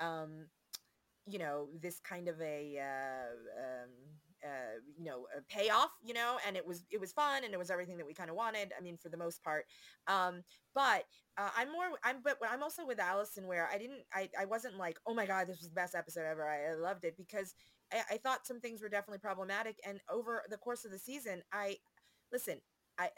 um, 0.00 0.46
you 1.26 1.38
know, 1.38 1.68
this 1.80 2.00
kind 2.00 2.28
of 2.28 2.40
a, 2.40 2.78
uh, 2.78 3.60
um, 3.60 3.90
uh, 4.44 4.80
you 4.96 5.04
know, 5.04 5.26
a 5.36 5.42
payoff, 5.42 5.90
you 6.02 6.14
know, 6.14 6.38
and 6.46 6.56
it 6.56 6.66
was 6.66 6.84
it 6.90 7.00
was 7.00 7.12
fun 7.12 7.44
and 7.44 7.52
it 7.52 7.58
was 7.58 7.70
everything 7.70 7.96
that 7.98 8.06
we 8.06 8.14
kind 8.14 8.30
of 8.30 8.36
wanted. 8.36 8.72
I 8.76 8.80
mean, 8.82 8.96
for 8.96 9.08
the 9.08 9.16
most 9.16 9.42
part, 9.42 9.66
um, 10.06 10.42
but 10.74 11.04
uh, 11.36 11.50
I'm 11.56 11.72
more 11.72 11.84
I'm 12.04 12.16
but 12.22 12.38
I'm 12.48 12.62
also 12.62 12.86
with 12.86 13.00
Allison 13.00 13.46
where 13.46 13.68
I 13.72 13.78
didn't 13.78 14.02
I 14.12 14.28
I 14.38 14.44
wasn't 14.44 14.76
like 14.76 14.98
oh 15.06 15.14
my 15.14 15.26
god 15.26 15.46
this 15.48 15.60
was 15.60 15.68
the 15.68 15.74
best 15.74 15.94
episode 15.94 16.24
ever 16.24 16.48
I, 16.48 16.72
I 16.72 16.74
loved 16.74 17.04
it 17.04 17.16
because 17.16 17.54
I, 17.92 18.02
I 18.12 18.16
thought 18.18 18.46
some 18.46 18.60
things 18.60 18.82
were 18.82 18.88
definitely 18.88 19.18
problematic 19.18 19.78
and 19.86 20.00
over 20.10 20.42
the 20.48 20.56
course 20.58 20.84
of 20.84 20.90
the 20.90 20.98
season 20.98 21.42
I 21.52 21.76
listen 22.32 22.60
I 22.98 23.10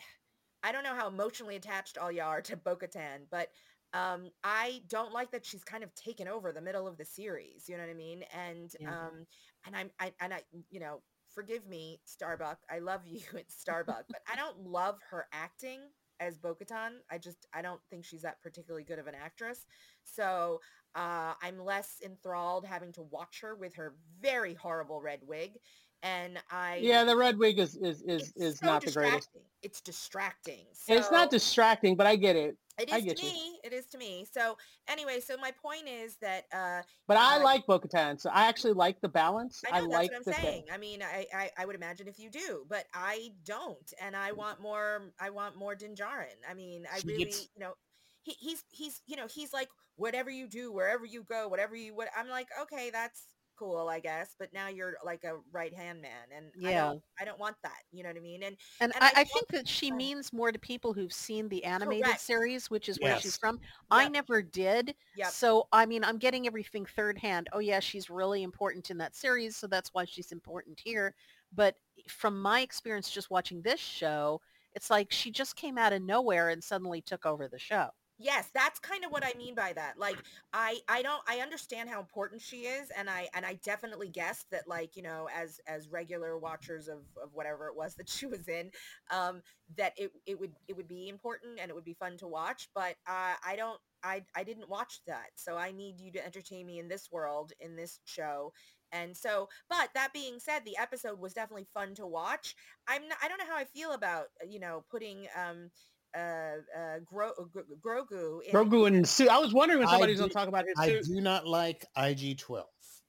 I 0.62 0.72
don't 0.72 0.84
know 0.84 0.94
how 0.94 1.08
emotionally 1.08 1.56
attached 1.56 1.98
all 1.98 2.12
y'all 2.12 2.26
are 2.28 2.42
to 2.42 2.56
Bo-Katan 2.56 3.26
but 3.30 3.48
um, 3.94 4.30
I 4.42 4.82
don't 4.88 5.12
like 5.12 5.32
that 5.32 5.44
she's 5.44 5.64
kind 5.64 5.84
of 5.84 5.94
taken 5.94 6.26
over 6.26 6.52
the 6.52 6.62
middle 6.62 6.86
of 6.88 6.96
the 6.96 7.04
series. 7.04 7.68
You 7.68 7.76
know 7.76 7.82
what 7.82 7.90
I 7.90 7.94
mean? 7.94 8.24
And 8.32 8.70
Yeah. 8.78 8.90
um, 8.90 9.26
and 9.66 9.76
I'm 9.76 9.90
I, 10.00 10.12
and 10.20 10.32
I 10.32 10.42
you 10.70 10.80
know 10.80 11.02
forgive 11.34 11.66
me 11.66 12.00
Starbuck. 12.04 12.58
I 12.70 12.78
love 12.78 13.06
you 13.06 13.20
at 13.38 13.50
Starbuck, 13.50 14.04
but 14.08 14.20
I 14.30 14.36
don't 14.36 14.66
love 14.66 14.98
her 15.10 15.26
acting 15.32 15.80
as 16.20 16.38
Bo-Katan. 16.38 16.92
I 17.10 17.18
just 17.18 17.46
I 17.52 17.62
don't 17.62 17.80
think 17.90 18.04
she's 18.04 18.22
that 18.22 18.40
particularly 18.42 18.84
good 18.84 18.98
of 18.98 19.06
an 19.06 19.14
actress. 19.14 19.66
So 20.04 20.60
uh, 20.94 21.34
I'm 21.42 21.58
less 21.58 21.96
enthralled 22.04 22.66
having 22.66 22.92
to 22.92 23.02
watch 23.02 23.40
her 23.42 23.54
with 23.54 23.74
her 23.76 23.94
very 24.20 24.54
horrible 24.54 25.00
red 25.00 25.20
wig. 25.26 25.58
And 26.02 26.38
I 26.50 26.76
Yeah, 26.76 27.04
the 27.04 27.16
red 27.16 27.38
wig 27.38 27.58
is 27.58 27.76
is 27.76 28.02
is, 28.02 28.32
is 28.36 28.58
so 28.58 28.66
not 28.66 28.84
the 28.84 28.92
greatest. 28.92 29.30
It's 29.62 29.80
distracting. 29.80 30.66
It's 30.88 31.10
not 31.10 31.30
distracting, 31.30 31.96
but 31.96 32.06
I 32.06 32.16
get 32.16 32.34
it. 32.34 32.56
It 32.78 32.92
I 32.92 32.98
is 32.98 33.04
to 33.04 33.10
you. 33.22 33.28
me. 33.30 33.58
It 33.64 33.72
is 33.72 33.86
to 33.88 33.98
me. 33.98 34.26
So 34.30 34.56
anyway, 34.88 35.20
so 35.20 35.36
my 35.36 35.50
point 35.50 35.88
is 35.88 36.16
that 36.22 36.44
uh, 36.52 36.82
But 37.06 37.16
I 37.18 37.36
Uh, 37.36 37.44
like 37.44 37.66
Bo-Katan, 37.66 38.20
so 38.20 38.30
I 38.30 38.46
actually 38.46 38.72
like 38.72 39.00
the 39.00 39.08
balance. 39.08 39.62
I 39.70 39.80
know 39.80 39.88
that's 39.88 39.92
like 39.92 40.10
what 40.10 40.16
I'm 40.16 40.24
the 40.24 40.32
saying. 40.32 40.64
I 40.72 40.78
mean, 40.78 41.02
I, 41.02 41.26
I 41.34 41.50
I 41.58 41.66
would 41.66 41.76
imagine 41.76 42.08
if 42.08 42.18
you 42.18 42.30
do, 42.30 42.64
but 42.68 42.86
I 42.94 43.32
don't, 43.44 43.92
and 44.00 44.16
I 44.16 44.32
want 44.32 44.60
more. 44.60 45.12
I 45.20 45.30
want 45.30 45.56
more 45.56 45.74
Din 45.74 45.94
Djarin. 45.94 46.38
I 46.48 46.54
mean, 46.54 46.86
I 46.92 46.98
She 47.00 47.08
really, 47.08 47.24
gets- 47.24 47.48
you 47.54 47.60
know, 47.60 47.74
he, 48.22 48.32
he's 48.40 48.64
he's 48.70 49.02
you 49.06 49.16
know 49.16 49.26
he's 49.26 49.52
like 49.52 49.68
whatever 49.96 50.30
you 50.30 50.48
do, 50.48 50.72
wherever 50.72 51.04
you 51.04 51.24
go, 51.24 51.48
whatever 51.48 51.76
you 51.76 51.94
what. 51.94 52.08
I'm 52.16 52.28
like, 52.28 52.48
okay, 52.62 52.90
that's 52.90 53.22
cool, 53.56 53.88
I 53.88 54.00
guess. 54.00 54.34
But 54.38 54.52
now 54.52 54.68
you're 54.68 54.96
like 55.04 55.24
a 55.24 55.38
right 55.52 55.74
hand 55.74 56.00
man, 56.02 56.28
and 56.34 56.52
I 56.64 56.72
Yeah. 56.72 56.74
don't, 56.74 56.98
I 57.20 57.24
don't 57.24 57.38
want 57.38 57.56
that. 57.62 57.82
You 57.90 58.02
know 58.02 58.10
what 58.10 58.16
I 58.16 58.20
mean? 58.20 58.42
And 58.42 58.56
And, 58.80 58.92
And 58.94 59.04
I, 59.04 59.12
I 59.14 59.20
I 59.20 59.24
think 59.24 59.50
that 59.50 59.68
she 59.68 59.90
Oh. 59.90 59.92
means 59.92 60.32
more 60.32 60.50
to 60.50 60.58
people 60.58 60.92
who've 60.92 61.12
seen 61.12 61.48
the 61.48 61.62
animated 61.64 62.18
Correct. 62.18 62.18
series, 62.18 62.68
which 62.68 62.88
is 62.88 63.00
where 63.00 63.14
she's 63.14 63.36
Yes. 63.36 63.38
from. 63.38 63.60
I 63.90 64.08
never 64.08 64.42
did. 64.42 64.96
Yep. 65.14 65.36
So, 65.36 65.68
I 65.72 65.86
mean, 65.86 66.02
I'm 66.02 66.18
getting 66.18 66.46
everything 66.48 66.84
third 66.84 67.18
hand. 67.18 67.48
Oh, 67.52 67.60
yeah, 67.60 67.78
she's 67.78 68.10
really 68.10 68.42
important 68.42 68.90
in 68.90 68.98
that 68.98 69.14
series, 69.14 69.56
so 69.56 69.68
that's 69.68 69.94
why 69.94 70.04
she's 70.04 70.32
important 70.32 70.80
here. 70.80 71.14
But 71.52 71.76
from 72.08 72.42
my 72.42 72.60
experience 72.60 73.08
just 73.10 73.30
watching 73.30 73.62
this 73.62 73.78
show, 73.80 74.40
it's 74.72 74.90
like 74.90 75.12
she 75.12 75.30
just 75.30 75.54
came 75.54 75.78
out 75.78 75.92
of 75.92 76.02
nowhere 76.02 76.48
and 76.48 76.62
suddenly 76.64 77.02
took 77.02 77.24
over 77.24 77.46
the 77.48 77.58
show. 77.60 77.90
Yes, 78.18 78.50
that's 78.54 78.78
kind 78.78 79.04
of 79.04 79.10
what 79.10 79.24
I 79.24 79.32
mean 79.36 79.54
by 79.56 79.72
that. 79.72 79.98
Like 79.98 80.16
I 80.52 80.78
I 80.88 81.02
don't 81.02 81.22
I 81.28 81.38
understand 81.38 81.88
how 81.90 81.98
important 81.98 82.40
she 82.40 82.58
is 82.66 82.90
and 82.96 83.10
I 83.10 83.28
and 83.34 83.44
I 83.44 83.54
definitely 83.64 84.08
guessed 84.08 84.46
that 84.52 84.68
like, 84.68 84.96
you 84.96 85.02
know, 85.02 85.28
as 85.34 85.60
as 85.66 85.88
regular 85.88 86.38
watchers 86.38 86.86
of 86.88 86.98
of 87.20 87.34
whatever 87.34 87.66
it 87.68 87.76
was 87.76 87.94
that 87.96 88.08
she 88.08 88.26
was 88.26 88.46
in, 88.48 88.70
um 89.10 89.42
that 89.76 89.94
it 89.96 90.12
it 90.26 90.38
would 90.38 90.52
it 90.68 90.76
would 90.76 90.86
be 90.88 91.08
important 91.08 91.58
and 91.60 91.68
it 91.70 91.74
would 91.74 91.84
be 91.84 91.94
fun 91.94 92.16
to 92.18 92.28
watch, 92.28 92.68
but 92.74 92.94
uh, 93.08 93.34
I 93.44 93.56
don't 93.56 93.80
I 94.04 94.22
I 94.36 94.44
didn't 94.44 94.68
watch 94.68 95.00
that. 95.08 95.30
So 95.34 95.56
I 95.56 95.72
need 95.72 95.98
you 95.98 96.12
to 96.12 96.24
entertain 96.24 96.66
me 96.66 96.78
in 96.78 96.86
this 96.88 97.08
world 97.10 97.52
in 97.60 97.74
this 97.74 97.98
show. 98.04 98.52
And 98.94 99.16
so, 99.16 99.48
but 99.70 99.88
that 99.94 100.12
being 100.12 100.38
said, 100.38 100.66
the 100.66 100.76
episode 100.76 101.18
was 101.18 101.32
definitely 101.32 101.66
fun 101.72 101.94
to 101.94 102.06
watch. 102.06 102.54
I'm 102.86 103.08
not, 103.08 103.16
I 103.22 103.28
don't 103.28 103.38
know 103.38 103.46
how 103.48 103.56
I 103.56 103.64
feel 103.64 103.92
about, 103.92 104.26
you 104.46 104.60
know, 104.60 104.84
putting 104.90 105.26
um 105.34 105.70
uh, 106.16 106.18
uh, 106.18 106.98
Gro- 107.04 107.32
Gro- 107.52 107.64
Grogu 108.04 108.42
in 108.44 108.52
Grogu 108.52 108.86
and 108.86 109.08
suit. 109.08 109.28
I 109.28 109.38
was 109.38 109.52
wondering 109.52 109.80
when 109.80 109.88
I 109.88 109.92
somebody 109.92 110.12
was 110.12 110.20
going 110.20 110.30
to 110.30 110.34
talk 110.34 110.48
about 110.48 110.64
his 110.66 110.74
I 110.78 110.88
suit. 110.88 111.04
do 111.06 111.20
not 111.20 111.46
like 111.46 111.84
IG-12 111.96 112.64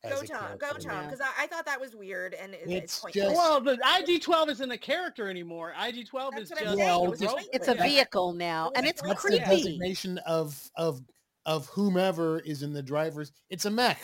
as 0.06 0.12
a 0.22 0.28
Gotan, 0.28 0.28
character. 0.28 0.58
Gotan, 0.58 0.92
Yeah. 0.92 1.02
because 1.06 1.22
I, 1.22 1.44
I 1.44 1.48
thought 1.48 1.66
that 1.66 1.80
was 1.80 1.96
weird 1.96 2.34
and 2.34 2.54
it, 2.54 2.62
It's 2.66 3.04
it's 3.06 3.14
just- 3.14 3.36
Well, 3.36 3.62
the 3.62 3.74
IG-12 3.74 4.50
isn't 4.50 4.72
a 4.72 4.78
character 4.78 5.30
anymore. 5.30 5.74
IG-12 5.78 6.40
is 6.40 6.50
just 6.50 6.62
saying. 6.62 6.78
Well, 6.78 7.06
It 7.06 7.10
was 7.10 7.20
just- 7.20 7.50
It's 7.54 7.68
a 7.68 7.76
vehicle 7.76 8.34
now, 8.34 8.72
and 8.76 8.86
it's 8.86 9.02
That's 9.02 9.24
That's 9.24 9.36
the 9.36 9.40
designation 9.40 10.18
of 10.20 10.70
of 10.78 11.02
of 11.46 11.68
whomever 11.68 12.40
is 12.40 12.64
in 12.64 12.72
the 12.74 12.82
driver's. 12.84 13.32
It's 13.50 13.66
a 13.66 13.70
mech. 13.72 14.02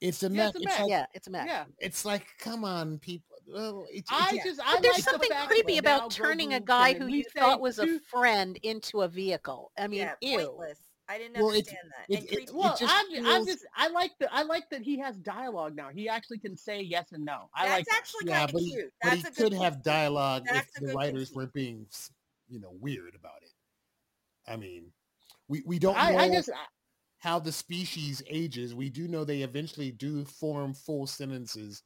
It's 0.00 0.22
a 0.22 0.26
Yeah, 0.28 0.46
mech. 0.46 0.54
it's 0.54 0.56
a 0.56 0.58
It's, 0.58 0.66
mech. 0.66 0.80
like 0.80 0.90
Yeah, 0.90 1.06
it's 1.14 1.26
a 1.26 1.30
mech. 1.30 1.46
yeah. 1.48 1.64
it's 1.78 2.04
like 2.04 2.26
come 2.38 2.64
on, 2.64 2.98
people. 2.98 3.27
Well, 3.52 3.86
it's, 3.90 4.10
I 4.12 4.28
it's- 4.34 4.44
just 4.44 4.60
I 4.60 4.74
But 4.74 4.82
there's 4.82 4.94
like 4.96 5.04
something 5.04 5.30
fact 5.30 5.48
creepy 5.48 5.78
about 5.78 6.10
turning 6.10 6.54
a 6.54 6.60
guy 6.60 6.94
who 6.94 7.06
you 7.06 7.24
thought 7.24 7.56
say 7.58 7.60
was 7.60 7.78
a 7.78 7.98
friend 8.10 8.58
into 8.62 9.02
a 9.02 9.08
vehicle. 9.08 9.72
I 9.78 9.86
mean, 9.88 10.00
yeah, 10.00 10.14
ew. 10.20 10.38
pointless. 10.38 10.78
I 11.10 11.16
didn't 11.16 11.38
Well, 11.42 11.52
it's- 11.54 11.74
understand 11.74 11.90
that. 11.96 12.12
it- 12.14 12.18
and 12.18 12.24
it- 12.24 12.34
creepy. 12.34 12.52
Well, 12.52 12.76
just 12.78 12.94
I, 12.94 13.00
I 13.00 13.22
feels- 13.22 13.46
just 13.46 13.66
I 13.74 13.88
like 13.88 14.12
that 14.20 14.28
I 14.30 14.42
like 14.42 14.68
that 14.70 14.82
he 14.82 14.98
has 14.98 15.16
dialogue 15.16 15.74
now. 15.74 15.88
He 15.88 16.08
actually 16.08 16.38
can 16.38 16.56
say 16.56 16.82
yes 16.82 17.12
and 17.12 17.24
no. 17.24 17.48
I 17.54 17.66
That's 17.66 17.78
like 17.78 17.86
that. 17.86 17.96
actually 17.96 18.26
yeah, 18.26 18.38
kind 18.40 18.48
of 18.50 18.52
but 18.52 18.62
he, 18.62 18.70
cute. 18.72 18.92
but 19.02 19.08
That's 19.10 19.22
he 19.22 19.28
a 19.28 19.30
could 19.30 19.52
good 19.52 19.62
have 19.62 19.82
dialogue 19.82 20.42
if 20.46 20.52
That's 20.52 20.80
a 20.82 20.84
the 20.86 20.92
writers 20.94 21.28
conceit. 21.30 21.36
weren't 21.36 21.52
being, 21.54 21.86
you 22.48 22.60
know, 22.60 22.72
weird 22.78 23.14
about 23.14 23.42
it. 23.42 23.52
I 24.46 24.56
mean, 24.56 24.92
we 25.48 25.62
we 25.64 25.78
don't 25.78 25.96
I, 25.96 26.12
know 26.12 26.18
I 26.18 26.28
just 26.28 26.50
how 27.18 27.38
the 27.38 27.52
species 27.52 28.22
ages. 28.28 28.74
We 28.74 28.90
do 28.90 29.08
know 29.08 29.24
they 29.24 29.40
eventually 29.40 29.90
do 29.90 30.24
form 30.26 30.74
full 30.74 31.06
sentences, 31.06 31.82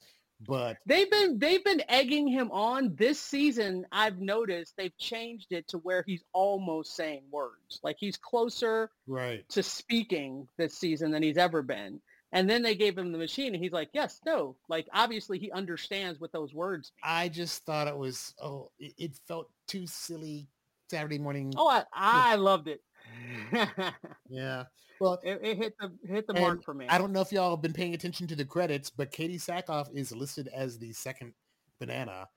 but 0.47 0.79
they've 0.87 1.11
been 1.11 1.39
they've 1.39 1.65
been 1.65 1.83
egging 1.89 2.29
him 2.29 2.51
on 2.51 2.95
this 2.97 3.21
season. 3.21 3.87
I've 3.93 4.19
noticed 4.19 4.75
they've 4.77 4.97
changed 4.99 5.53
it 5.53 5.69
to 5.69 5.79
where 5.79 6.03
he's 6.07 6.25
almost 6.33 6.97
saying 6.97 7.23
words. 7.31 7.81
Like 7.83 7.97
he's 7.99 8.17
closer 8.17 8.91
right. 9.07 9.49
to 9.51 9.63
speaking 9.63 10.49
this 10.57 10.77
season 10.77 11.11
than 11.11 11.23
he's 11.23 11.39
ever 11.39 11.63
been. 11.63 12.01
And 12.35 12.49
then 12.49 12.63
they 12.63 12.75
gave 12.75 12.97
him 12.97 13.13
the 13.13 13.19
machine 13.19 13.55
and 13.55 13.63
he's 13.63 13.73
like, 13.73 13.91
yes, 13.93 14.21
no. 14.25 14.57
Like 14.69 14.89
obviously 14.93 15.39
he 15.39 15.51
understands 15.53 16.19
what 16.21 16.33
those 16.33 16.55
words 16.55 16.93
mean. 16.97 17.15
I 17.15 17.29
just 17.29 17.65
thought 17.65 17.89
it 17.89 17.97
was 17.97 18.35
oh, 18.43 18.71
it, 18.79 18.95
it 18.99 19.13
felt 19.29 19.51
too 19.69 19.87
silly 19.87 20.49
Saturday 20.89 21.19
morning. 21.19 21.53
Oh, 21.57 21.69
I, 21.69 21.85
I 21.93 22.35
loved 22.37 22.69
it. 22.69 22.81
yeah. 24.29 24.65
Well, 25.01 25.19
it, 25.25 25.41
it 25.43 25.57
hit 25.57 25.75
the 25.81 25.93
hit 26.07 26.27
the 26.27 26.35
mark 26.35 26.63
for 26.65 26.75
me. 26.75 26.87
I 26.89 26.99
don't 26.99 27.13
know 27.13 27.21
if 27.21 27.33
y'all 27.33 27.51
have 27.51 27.63
been 27.63 27.73
paying 27.73 27.95
attention 27.95 28.27
to 28.29 28.37
the 28.37 28.45
credits, 28.45 28.89
but 28.91 29.11
Katee 29.11 29.35
Sackhoff 29.37 29.89
is 29.95 30.13
listed 30.13 30.49
as 30.55 30.79
the 30.79 30.93
second 30.93 31.33
banana 31.81 32.29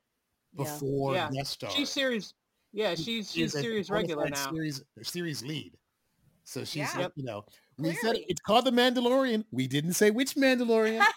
before 0.55 1.13
Yeah. 1.13 1.30
guest 1.32 1.51
star. 1.51 1.70
She's 1.72 1.89
series. 1.89 2.34
Yeah, 2.74 2.95
She- 2.95 3.03
she's 3.03 3.32
she's 3.32 3.53
is 3.53 3.55
a 3.55 3.61
series 3.61 3.89
regular 3.89 4.24
fide 4.24 4.34
now. 4.34 4.51
Series 4.51 4.84
series 5.03 5.43
lead. 5.43 5.78
So 6.43 6.61
she's 6.63 6.93
Yeah. 6.93 7.03
like, 7.03 7.11
you 7.16 7.24
know, 7.24 7.45
we 7.78 7.89
said 7.93 7.99
Clearly. 8.01 8.26
it's 8.30 8.41
called 8.41 8.66
the 8.66 8.72
Mandalorian. 8.72 9.45
We 9.51 9.68
didn't 9.68 9.93
say 9.93 10.11
which 10.11 10.36
Mandalorian. 10.36 11.03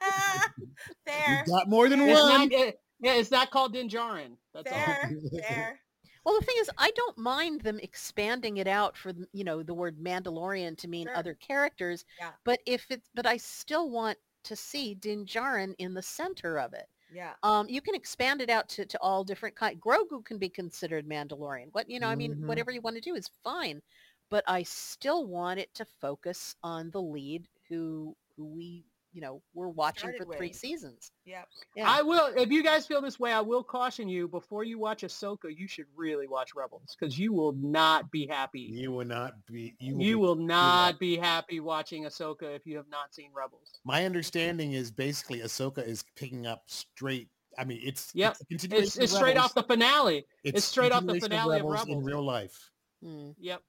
fair, 1.06 1.44
we 1.46 1.52
got 1.52 1.68
more 1.68 1.88
than 1.88 2.00
It's 2.00 2.20
one. 2.20 2.48
not, 2.48 2.52
it- 2.52 2.80
yeah, 3.02 3.14
it's 3.14 3.30
not 3.30 3.50
called 3.50 3.72
Din 3.72 3.88
Djarin. 3.88 4.36
That's 4.52 4.70
all. 4.70 4.76
fair, 4.78 5.10
fair. 5.48 5.80
Well, 6.24 6.38
the 6.38 6.44
thing 6.46 6.56
is, 6.58 6.70
I 6.78 6.90
don't 6.92 7.16
mind 7.18 7.62
them 7.62 7.78
expanding 7.80 8.58
it 8.58 8.66
out 8.66 8.96
for 8.96 9.12
the- 9.12 9.28
you 9.32 9.44
know 9.44 9.62
the 9.62 9.74
word 9.74 9.98
Mandalorian 9.98 10.76
to 10.78 10.88
mean 10.88 11.06
Sure. 11.06 11.16
other 11.16 11.34
characters. 11.34 12.04
Yeah. 12.18 12.32
But 12.44 12.60
if 12.66 12.86
it's 12.90 13.08
but 13.14 13.26
I 13.26 13.36
still 13.38 13.88
want 13.90 14.18
to 14.44 14.56
see 14.56 14.94
Din 14.94 15.24
Djarin 15.26 15.74
in 15.78 15.94
the 15.94 16.02
center 16.02 16.58
of 16.58 16.72
it. 16.74 16.88
Yeah. 17.10 17.34
Um, 17.42 17.68
you 17.68 17.80
can 17.82 17.94
expand 17.94 18.40
it 18.40 18.48
out 18.50 18.68
to, 18.70 18.86
to 18.86 18.98
all 19.00 19.24
different 19.24 19.56
kind. 19.56 19.80
Grogu 19.80 20.24
can 20.24 20.38
be 20.38 20.48
considered 20.48 21.06
Mandalorian. 21.06 21.68
What 21.72 21.90
you 21.90 22.00
know, 22.00 22.08
I 22.08 22.14
mean, 22.16 22.36
Mhm. 22.36 22.46
whatever 22.46 22.70
you 22.70 22.80
want 22.80 22.96
to 22.96 23.00
do 23.02 23.14
is 23.14 23.28
fine. 23.42 23.82
But 24.30 24.44
I 24.46 24.62
still 24.62 25.26
want 25.26 25.58
it 25.60 25.74
to 25.74 25.84
focus 25.84 26.54
on 26.62 26.90
the 26.90 27.02
lead 27.02 27.48
who 27.68 28.16
who 28.36 28.44
we 28.46 28.86
you 29.12 29.20
know 29.20 29.42
we're 29.54 29.68
watching 29.68 30.12
for 30.16 30.24
three 30.36 30.48
with. 30.48 30.56
seasons. 30.56 31.10
Yep. 31.24 31.48
Yeah. 31.76 31.84
I 31.90 32.02
will. 32.02 32.32
If 32.36 32.50
you 32.50 32.62
guys 32.62 32.86
feel 32.86 33.00
this 33.02 33.18
way, 33.18 33.32
I 33.32 33.40
will 33.40 33.62
caution 33.64 34.08
you 34.08 34.28
before 34.28 34.62
you 34.64 34.78
watch 34.78 35.02
Ahsoka. 35.02 35.54
You 35.56 35.66
should 35.66 35.86
really 35.96 36.26
watch 36.28 36.50
Rebels 36.54 36.96
because 36.98 37.18
you 37.18 37.32
will 37.32 37.52
not 37.52 38.10
be 38.10 38.26
happy. 38.26 38.60
You 38.60 38.92
will 38.92 39.04
not 39.06 39.34
be. 39.46 39.74
You 39.80 39.94
will. 39.96 40.02
You 40.02 40.12
be- 40.16 40.20
will 40.20 40.36
not 40.36 40.98
be 41.00 41.16
happy 41.16 41.60
watching 41.60 42.04
Ahsoka 42.04 42.54
if 42.54 42.66
you 42.66 42.76
have 42.76 42.88
not 42.88 43.14
seen 43.14 43.30
Rebels. 43.34 43.80
my 43.84 44.04
understanding 44.04 44.72
is 44.72 44.90
basically 44.90 45.40
Ahsoka 45.40 45.86
is 45.86 46.04
picking 46.16 46.46
up 46.46 46.62
straight. 46.66 47.28
I 47.58 47.64
mean, 47.64 47.80
it's 47.82 48.12
Yep. 48.14 48.30
It's, 48.32 48.40
a 48.40 48.44
continuation 48.46 48.84
It's, 48.86 48.96
of 48.96 49.02
it's 49.02 49.12
straight 49.16 49.36
off 49.36 49.54
the 49.54 49.64
finale. 49.64 50.24
it's 50.44 50.64
straight 50.64 50.92
off 50.92 51.04
the 51.04 51.18
finale 51.18 51.58
of 51.58 51.64
Rebels 51.64 51.86
in 51.88 51.94
Rebels. 51.98 52.04
real 52.04 52.24
life. 52.24 52.70
Hmm. 53.02 53.30
Yep. 53.40 53.60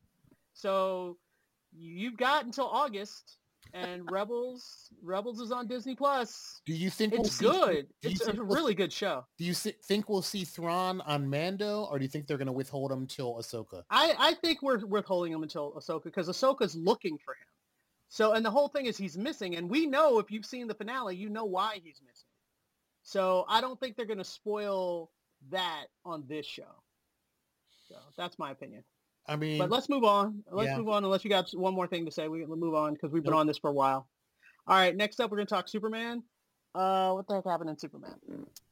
So 0.53 1.17
you've 1.73 2.15
got 2.17 2.45
until 2.45 2.67
August, 2.67 3.37
and 3.73 4.09
Rebels 4.11 4.89
Rebels 5.01 5.39
is 5.39 5.51
on 5.51 5.67
Disney 5.67 5.95
Plus. 5.95 6.61
Do 6.65 6.73
you 6.73 6.89
think 6.89 7.13
we'll 7.13 7.21
It's 7.21 7.35
see, 7.35 7.45
good. 7.45 7.87
It's 8.01 8.21
a 8.21 8.25
think 8.25 8.37
we'll 8.37 8.47
really 8.47 8.73
good 8.73 8.91
show. 8.91 9.25
Do 9.37 9.45
you 9.45 9.53
think 9.53 10.09
we'll 10.09 10.21
see 10.21 10.43
Thrawn 10.43 11.01
on 11.01 11.29
Mando, 11.29 11.85
or 11.85 11.97
do 11.97 12.03
you 12.03 12.09
think 12.09 12.27
they're 12.27 12.37
going 12.37 12.47
to 12.47 12.51
withhold 12.53 12.91
him 12.91 13.07
till 13.07 13.35
Ahsoka? 13.35 13.83
I, 13.89 14.15
I 14.17 14.33
think 14.35 14.61
we're 14.61 14.85
withholding 14.85 15.33
him 15.33 15.43
until 15.43 15.71
Ahsoka 15.73 16.03
because 16.03 16.27
Ahsoka's 16.27 16.75
looking 16.75 17.17
for 17.17 17.33
him. 17.33 17.47
So, 18.09 18.33
and 18.33 18.45
the 18.45 18.51
whole 18.51 18.67
thing 18.67 18.87
is 18.87 18.97
he's 18.97 19.17
missing, 19.17 19.55
and 19.55 19.69
we 19.69 19.85
know 19.87 20.19
if 20.19 20.31
you've 20.31 20.45
seen 20.45 20.67
the 20.67 20.75
finale, 20.75 21.15
you 21.15 21.29
know 21.29 21.45
why 21.45 21.75
he's 21.75 22.01
missing. 22.05 22.27
So, 23.03 23.45
I 23.47 23.61
don't 23.61 23.79
think 23.79 23.95
they're 23.95 24.05
going 24.05 24.17
to 24.17 24.23
spoil 24.23 25.09
that 25.49 25.85
on 26.03 26.25
this 26.27 26.45
show. 26.45 26.75
So, 27.87 27.95
that's 28.17 28.37
my 28.37 28.51
opinion. 28.51 28.83
I 29.27 29.35
mean, 29.35 29.57
But 29.59 29.69
let's 29.69 29.87
move 29.89 30.03
on. 30.03 30.43
Let's 30.51 30.69
Yeah. 30.69 30.77
move 30.77 30.89
on. 30.89 31.03
Unless 31.03 31.23
you 31.23 31.29
got 31.29 31.49
one 31.51 31.73
more 31.73 31.87
thing 31.87 32.05
to 32.05 32.11
say, 32.11 32.27
we 32.27 32.41
can 32.41 32.49
move 32.59 32.73
on 32.75 32.93
because 32.93 33.11
we've 33.11 33.23
been 33.23 33.31
Nope. 33.31 33.41
on 33.41 33.47
this 33.47 33.57
for 33.57 33.69
a 33.69 33.73
while. 33.73 34.07
All 34.67 34.75
right, 34.75 34.95
next 34.95 35.19
up, 35.19 35.31
we're 35.31 35.37
going 35.37 35.47
to 35.47 35.53
talk 35.53 35.67
Superman. 35.67 36.23
Uh, 36.73 37.11
what 37.13 37.27
the 37.27 37.35
heck 37.35 37.45
happened 37.45 37.69
in 37.69 37.77
Superman? 37.77 38.15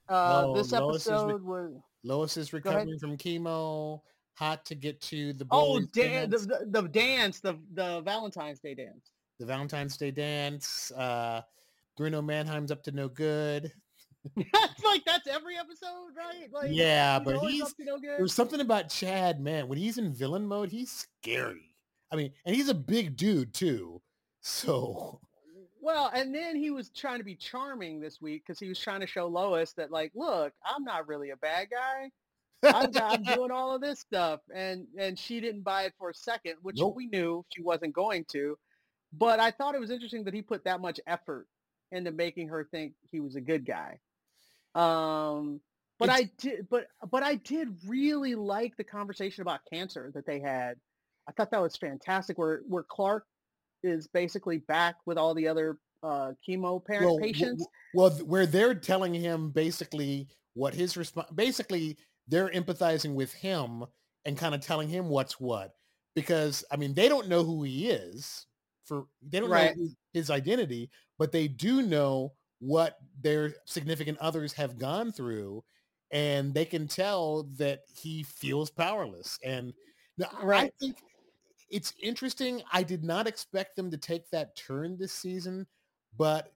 Uh, 0.08 0.44
Oh, 0.48 0.56
this 0.56 0.72
Lois 0.72 1.02
is 1.06 1.12
re- 1.12 1.16
episode 1.20 1.44
was 1.44 1.72
Lois 2.04 2.38
is 2.38 2.54
recovering 2.54 2.98
from 3.00 3.18
chemo. 3.18 4.02
hot 4.36 4.64
to 4.66 4.74
get 4.76 5.02
to 5.02 5.34
the 5.34 5.46
Oh, 5.52 5.80
dan- 5.80 6.30
the, 6.30 6.38
dance, 6.38 6.46
the 6.46 6.66
the 6.82 6.88
dance, 6.88 7.40
the 7.42 7.60
the 7.74 8.00
Valentine's 8.02 8.60
Day 8.62 8.74
dance. 8.74 9.12
the 9.38 9.46
Valentine's 9.46 9.98
Day 9.98 10.12
dance. 10.12 10.92
Uh, 10.92 11.42
Bruno 11.98 12.22
Mannheim's 12.22 12.72
up 12.72 12.82
to 12.84 12.92
no 12.92 13.10
good. 13.10 13.74
That's 14.36 14.84
like 14.84 15.06
that's 15.06 15.28
every 15.28 15.58
episode, 15.58 16.10
right? 16.16 16.52
Like 16.52 16.70
Yeah, 16.72 17.20
but 17.20 17.40
he's 17.40 17.74
no 17.80 17.98
there's 18.02 18.34
something 18.34 18.60
about 18.60 18.90
Chad, 18.90 19.40
man. 19.40 19.68
When 19.68 19.78
he's 19.78 19.98
in 19.98 20.14
villain 20.14 20.46
mode, 20.46 20.70
he's 20.70 20.92
scary. 20.92 21.76
I 22.12 22.16
mean, 22.16 22.32
and 22.46 22.56
he's 22.56 22.70
a 22.70 22.74
big 22.74 23.16
dude 23.16 23.54
too. 23.54 24.02
So 24.42 25.20
Well, 25.82 26.12
and 26.14 26.34
then 26.34 26.56
he 26.56 26.72
was 26.72 26.90
trying 26.90 27.20
to 27.20 27.24
be 27.24 27.36
charming 27.36 28.00
this 28.00 28.22
week 28.22 28.44
because 28.46 28.60
he 28.60 28.68
was 28.68 28.80
trying 28.80 29.02
to 29.02 29.08
show 29.08 29.28
Lois 29.28 29.74
that, 29.74 29.92
like, 29.92 30.12
look, 30.16 30.54
I'm 30.66 30.84
not 30.84 31.08
really 31.08 31.30
a 31.30 31.38
bad 31.38 31.68
guy. 31.70 32.12
I'm, 32.64 32.92
I'm 33.02 33.24
doing 33.36 33.52
all 33.52 33.74
of 33.74 33.82
this 33.82 34.00
stuff, 34.00 34.42
and 34.54 34.86
and 34.98 35.18
she 35.18 35.40
didn't 35.40 35.62
buy 35.62 35.84
it 35.84 35.94
for 35.98 36.10
a 36.10 36.16
second, 36.16 36.56
which 36.62 36.80
Nope. 36.80 36.96
we 36.96 37.08
knew 37.08 37.46
she 37.54 37.62
wasn't 37.62 37.94
going 37.94 38.26
to. 38.32 38.58
But 39.14 39.40
I 39.40 39.52
thought 39.52 39.76
it 39.76 39.82
was 39.82 39.92
interesting 39.92 40.24
that 40.26 40.34
he 40.34 40.42
put 40.42 40.66
that 40.66 40.82
much 40.82 41.00
effort 41.08 41.48
into 41.92 42.12
making 42.12 42.50
her 42.50 42.68
think 42.70 42.94
he 43.10 43.20
was 43.20 43.36
a 43.36 43.42
good 43.42 43.66
guy. 43.66 44.00
Um, 44.76 45.62
but 45.98 46.10
It's- 46.10 46.22
I 46.22 46.32
did, 46.38 46.70
but 46.70 46.88
but 47.12 47.24
I 47.24 47.36
did 47.36 47.78
really 47.86 48.36
like 48.36 48.78
the 48.78 48.84
conversation 48.84 49.42
about 49.42 49.62
cancer 49.72 50.12
that 50.14 50.26
they 50.26 50.40
had. 50.40 50.80
I 51.28 51.32
thought 51.34 51.52
that 51.52 51.62
was 51.62 51.76
fantastic. 51.76 52.38
Where 52.38 52.62
where 52.68 52.84
Clark 52.84 53.26
is 53.84 54.08
basically 54.08 54.60
back 54.60 54.96
with 55.06 55.18
all 55.18 55.34
the 55.34 55.48
other 55.48 55.80
uh, 56.04 56.32
chemo 56.48 56.84
parent 56.84 57.06
well, 57.08 57.20
patients. 57.20 57.66
w- 57.66 57.68
well, 57.94 58.10
where 58.26 58.46
they're 58.46 58.76
telling 58.76 59.14
him 59.14 59.52
basically 59.52 60.28
what 60.54 60.74
his 60.74 60.96
response, 60.98 61.30
basically 61.32 61.98
they're 62.28 62.50
empathizing 62.50 63.14
with 63.14 63.34
him 63.34 63.84
and 64.26 64.38
kind 64.38 64.56
of 64.56 64.62
telling 64.62 64.88
him 64.90 65.10
what's 65.10 65.40
what, 65.40 65.76
because 66.16 66.64
I 66.72 66.78
mean 66.78 66.94
they 66.94 67.10
don't 67.10 67.28
know 67.28 67.44
who 67.44 67.64
he 67.64 67.90
is 67.90 68.46
for 68.86 69.08
they 69.22 69.40
don't 69.40 69.50
Right. 69.50 69.76
know 69.76 69.84
his, 69.84 69.96
his 70.14 70.30
identity, 70.30 70.90
but 71.18 71.32
they 71.32 71.48
do 71.48 71.82
know 71.82 72.34
what 72.60 72.98
their 73.22 73.56
significant 73.66 74.18
others 74.20 74.54
have 74.54 74.78
gone 74.78 75.12
through, 75.12 75.64
and 76.12 76.54
they 76.54 76.66
can 76.66 76.88
tell 76.88 77.44
that 77.58 77.82
he 77.94 78.24
feels 78.24 78.70
powerless. 78.70 79.40
And 79.44 79.74
now, 80.18 80.28
I 80.44 80.72
think 80.80 80.98
it's 81.70 81.94
interesting. 82.02 82.62
I 82.72 82.84
did 82.84 83.04
not 83.04 83.28
expect 83.28 83.76
them 83.76 83.92
to 83.92 83.98
take 83.98 84.30
that 84.32 84.56
turn 84.56 84.98
this 84.98 85.14
season, 85.14 85.68
but 86.18 86.52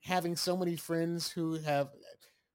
having 0.00 0.36
so 0.36 0.56
many 0.56 0.76
friends 0.76 1.30
who 1.30 1.54
have 1.54 1.88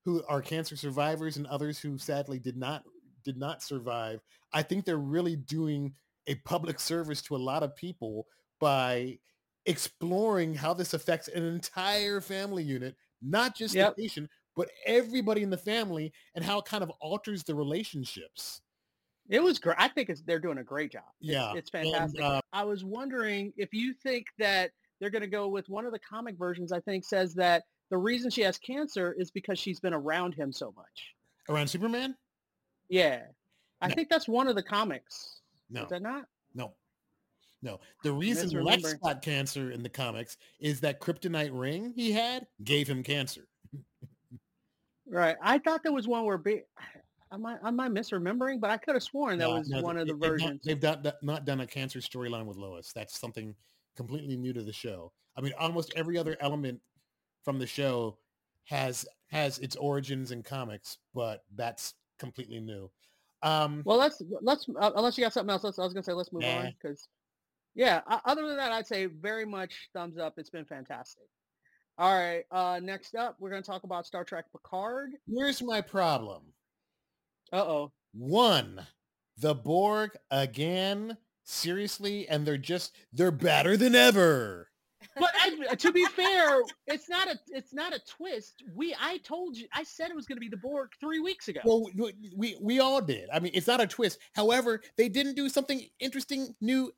who 0.05 0.23
are 0.29 0.41
cancer 0.41 0.77
survivors 0.77 1.35
and 1.35 1.47
others 1.47 1.79
who 1.79 1.97
sadly 1.97 2.39
did 2.39 2.55
not 2.55 2.83
did 3.25 3.38
not 3.38 3.61
survive, 3.61 4.21
I 4.53 4.63
think 4.63 4.85
they're 4.85 4.97
really 4.97 5.35
doing 5.35 5.93
a 6.27 6.35
public 6.35 6.79
service 6.79 7.21
to 7.23 7.35
a 7.35 7.38
lot 7.38 7.63
of 7.63 7.75
people 7.75 8.27
by 8.59 9.19
exploring 9.68 10.55
how 10.55 10.74
this 10.74 10.93
affects 10.93 11.28
an 11.28 11.43
entire 11.43 12.22
family 12.22 12.63
unit, 12.63 12.95
not 13.22 13.55
just 13.55 13.76
Yep. 13.76 13.95
the 13.95 14.01
patient, 14.03 14.30
but 14.55 14.70
everybody 14.86 15.43
in 15.43 15.49
the 15.49 15.57
family 15.57 16.11
and 16.36 16.43
how 16.43 16.59
it 16.59 16.65
kind 16.65 16.84
of 16.84 16.89
alters 17.01 17.43
the 17.43 17.53
relationships. 17.53 18.61
It 19.30 19.43
was 19.43 19.59
great. 19.59 19.76
I 19.78 19.89
think 19.89 20.09
it's, 20.09 20.22
they're 20.22 20.39
doing 20.39 20.57
a 20.57 20.63
great 20.63 20.91
job. 20.93 21.03
Yeah, 21.20 21.53
it's 21.55 21.70
and, 21.74 21.84
fantastic. 21.91 22.22
uh, 22.22 22.39
I 22.53 22.63
was 22.63 22.84
wondering 22.86 23.53
if 23.57 23.74
you 23.74 23.93
think 23.93 24.28
that 24.39 24.72
they're 24.99 25.09
going 25.09 25.22
to 25.22 25.28
go 25.28 25.47
with 25.49 25.68
one 25.70 25.86
of 25.86 25.91
the 25.91 25.99
comic 25.99 26.38
versions. 26.38 26.72
I 26.72 26.80
think 26.80 27.03
says 27.03 27.34
that 27.36 27.63
the 27.89 27.97
reason 27.97 28.32
she 28.32 28.41
has 28.41 28.57
cancer 28.57 29.13
is 29.18 29.30
because 29.30 29.59
she's 29.59 29.80
been 29.80 29.93
around 29.93 30.34
him 30.34 30.51
so 30.51 30.74
much. 30.76 31.13
Around 31.49 31.68
Superman? 31.68 32.15
Yeah, 32.89 33.24
I 33.82 33.89
No. 33.89 33.95
think 33.95 34.09
that's 34.09 34.28
one 34.28 34.47
of 34.47 34.55
the 34.55 34.63
comics. 34.63 35.41
No. 35.70 35.84
Is 35.84 35.89
that 35.89 36.01
not? 36.01 36.26
No. 36.55 36.74
No. 37.62 37.80
The 38.03 38.12
reason 38.12 38.49
Lex 38.64 38.93
got 38.95 39.22
cancer 39.22 39.72
in 39.72 39.82
the 39.84 39.89
comics 39.89 40.38
is 40.60 40.80
that 40.82 40.99
kryptonite 41.01 41.49
ring 41.51 41.91
he 41.95 42.12
had 42.12 42.45
gave 42.64 42.88
him 42.88 43.01
cancer. 43.03 43.47
Right. 45.10 45.36
I 45.41 45.58
thought 45.60 45.84
there 45.84 45.93
was 45.93 46.08
one 46.08 46.26
where 46.26 46.38
be, 46.38 46.62
am 47.32 47.45
I 47.45 47.58
am 47.64 47.80
I 47.80 47.88
misremembering? 47.89 48.60
But 48.60 48.70
I 48.72 48.78
could 48.78 48.95
have 48.95 49.03
sworn 49.03 49.39
that 49.39 49.45
No, 49.47 49.55
was 49.55 49.70
no, 49.70 49.82
one 49.82 49.97
of 49.97 50.08
the 50.08 50.14
they- 50.14 50.20
they've 50.20 50.30
versions. 50.32 50.62
They've 50.64 50.82
not, 50.82 51.03
not- 51.03 51.24
not 51.24 51.45
done 51.45 51.62
a 51.62 51.68
cancer 51.68 51.99
storyline 51.99 52.45
with 52.45 52.58
Lois. 52.58 52.91
That's 52.93 53.20
something 53.20 53.55
completely 53.95 54.36
new 54.38 54.53
to 54.53 54.62
the 54.64 54.74
show. 54.74 55.12
I 55.36 55.41
mean, 55.41 55.53
almost 55.60 55.93
every 55.95 56.18
other 56.18 56.36
element 56.39 56.80
from 57.43 57.60
the 57.60 57.68
show 57.68 58.18
has 58.66 59.05
has 59.30 59.60
its 59.60 59.76
origins 59.76 60.32
in 60.32 60.43
comics, 60.43 60.97
but 61.14 61.43
that's 61.55 61.93
completely 62.20 62.60
new. 62.60 62.89
Um, 63.43 63.82
Well, 63.86 63.97
let's 63.97 64.22
let's 64.41 64.68
uh, 64.80 64.91
unless 64.95 65.18
you 65.18 65.24
got 65.24 65.32
something 65.34 65.51
else. 65.51 65.64
I 65.64 65.68
was 65.84 65.93
gonna 65.93 66.03
say 66.03 66.14
let's 66.14 66.34
move 66.34 66.41
Nah. 66.43 66.58
on 66.60 66.76
because 66.82 67.08
yeah. 67.78 68.01
Other 68.25 68.47
than 68.47 68.57
that, 68.57 68.71
I'd 68.71 68.88
say 68.88 69.05
very 69.05 69.45
much 69.45 69.89
thumbs 69.93 70.17
up. 70.17 70.34
It's 70.38 70.49
been 70.49 70.65
fantastic. 70.65 71.28
All 71.97 72.13
right. 72.13 72.43
Uh, 72.51 72.80
next 72.84 73.15
up, 73.15 73.38
we're 73.39 73.49
gonna 73.49 73.61
talk 73.61 73.84
about 73.84 74.05
Star 74.05 74.23
Trek 74.23 74.45
Picard. 74.51 75.11
here's 75.28 75.61
my 75.61 75.82
problem. 75.82 76.43
Uh 77.53 77.57
oh. 77.57 77.91
One, 78.13 78.86
the 79.38 79.55
Borg 79.55 80.11
again. 80.32 81.17
Seriously, 81.43 82.28
and 82.28 82.45
they're 82.45 82.57
just 82.57 82.93
they're 83.13 83.32
better 83.32 83.78
than 83.78 83.95
ever. 83.95 84.67
But 85.19 85.32
I, 85.41 85.75
to 85.75 85.91
be 85.91 86.05
fair, 86.05 86.61
it's 86.88 87.07
not 87.07 87.28
a 87.30 87.39
it's 87.49 87.73
not 87.73 87.95
a 87.95 87.99
twist. 87.99 88.63
We 88.75 88.95
I 88.99 89.17
told 89.19 89.55
you 89.55 89.67
I 89.73 89.84
said 89.84 90.09
it 90.09 90.15
was 90.15 90.25
gonna 90.25 90.41
be 90.41 90.49
the 90.49 90.57
Borg 90.57 90.89
three 90.99 91.19
weeks 91.19 91.47
ago. 91.47 91.61
Well, 91.63 91.86
we, 91.95 92.13
we 92.36 92.57
we 92.61 92.80
all 92.80 93.01
did. 93.01 93.30
I 93.34 93.39
mean, 93.39 93.51
it's 93.55 93.67
not 93.67 93.80
a 93.80 93.88
twist. 93.88 94.19
However, 94.34 94.82
they 94.97 95.07
didn't 95.07 95.36
do 95.36 95.47
something 95.47 95.82
interesting, 95.99 96.53
new, 96.59 96.91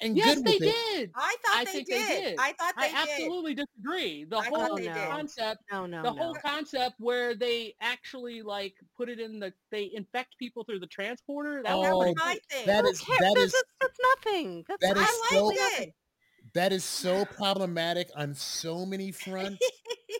and 0.00 0.16
yes, 0.16 0.36
good 0.36 0.44
they 0.44 0.52
with 0.54 0.62
it. 0.62 0.74
did. 0.96 1.10
I 1.14 1.36
thought 1.44 1.56
I 1.56 1.64
they, 1.64 1.70
think 1.72 1.86
did. 1.88 2.02
they 2.08 2.20
did. 2.22 2.36
I 2.38 2.52
thought 2.52 2.74
they 2.78 2.88
did. 2.88 2.94
I 2.96 3.04
did. 3.04 3.10
absolutely 3.12 3.54
disagree. 3.54 4.24
The 4.24 4.36
I 4.38 4.44
whole 4.46 4.76
they 4.76 4.82
did. 4.84 4.94
concept 4.96 5.62
No, 5.70 5.86
no, 5.86 6.02
the 6.02 6.10
no. 6.12 6.16
whole 6.22 6.34
concept 6.34 6.96
where 6.98 7.34
they 7.34 7.74
actually 7.80 8.42
like 8.42 8.74
put 8.96 9.08
it 9.08 9.20
in 9.20 9.38
the 9.38 9.52
they 9.70 9.90
infect 9.94 10.36
people 10.38 10.64
through 10.64 10.80
the 10.80 10.86
transporter 10.86 11.62
that 11.62 11.72
Oh, 11.72 11.78
was 11.98 12.06
was 12.08 12.14
my 12.16 12.38
thing. 12.50 12.66
That 12.66 12.84
Who 12.84 12.90
is 12.90 13.00
cares? 13.00 13.18
that 13.18 13.24
That's- 13.34 13.44
is 13.46 13.52
that's, 13.52 13.68
that's 13.80 13.98
nothing. 14.24 14.64
That's 14.68 14.82
that 14.82 14.96
is 14.96 15.02
I 15.02 15.28
so 15.34 15.50
it. 15.54 15.94
that 16.54 16.72
is 16.72 16.84
so 16.84 17.24
problematic 17.36 18.10
on 18.16 18.34
so 18.34 18.84
many 18.84 19.12
fronts. 19.12 19.64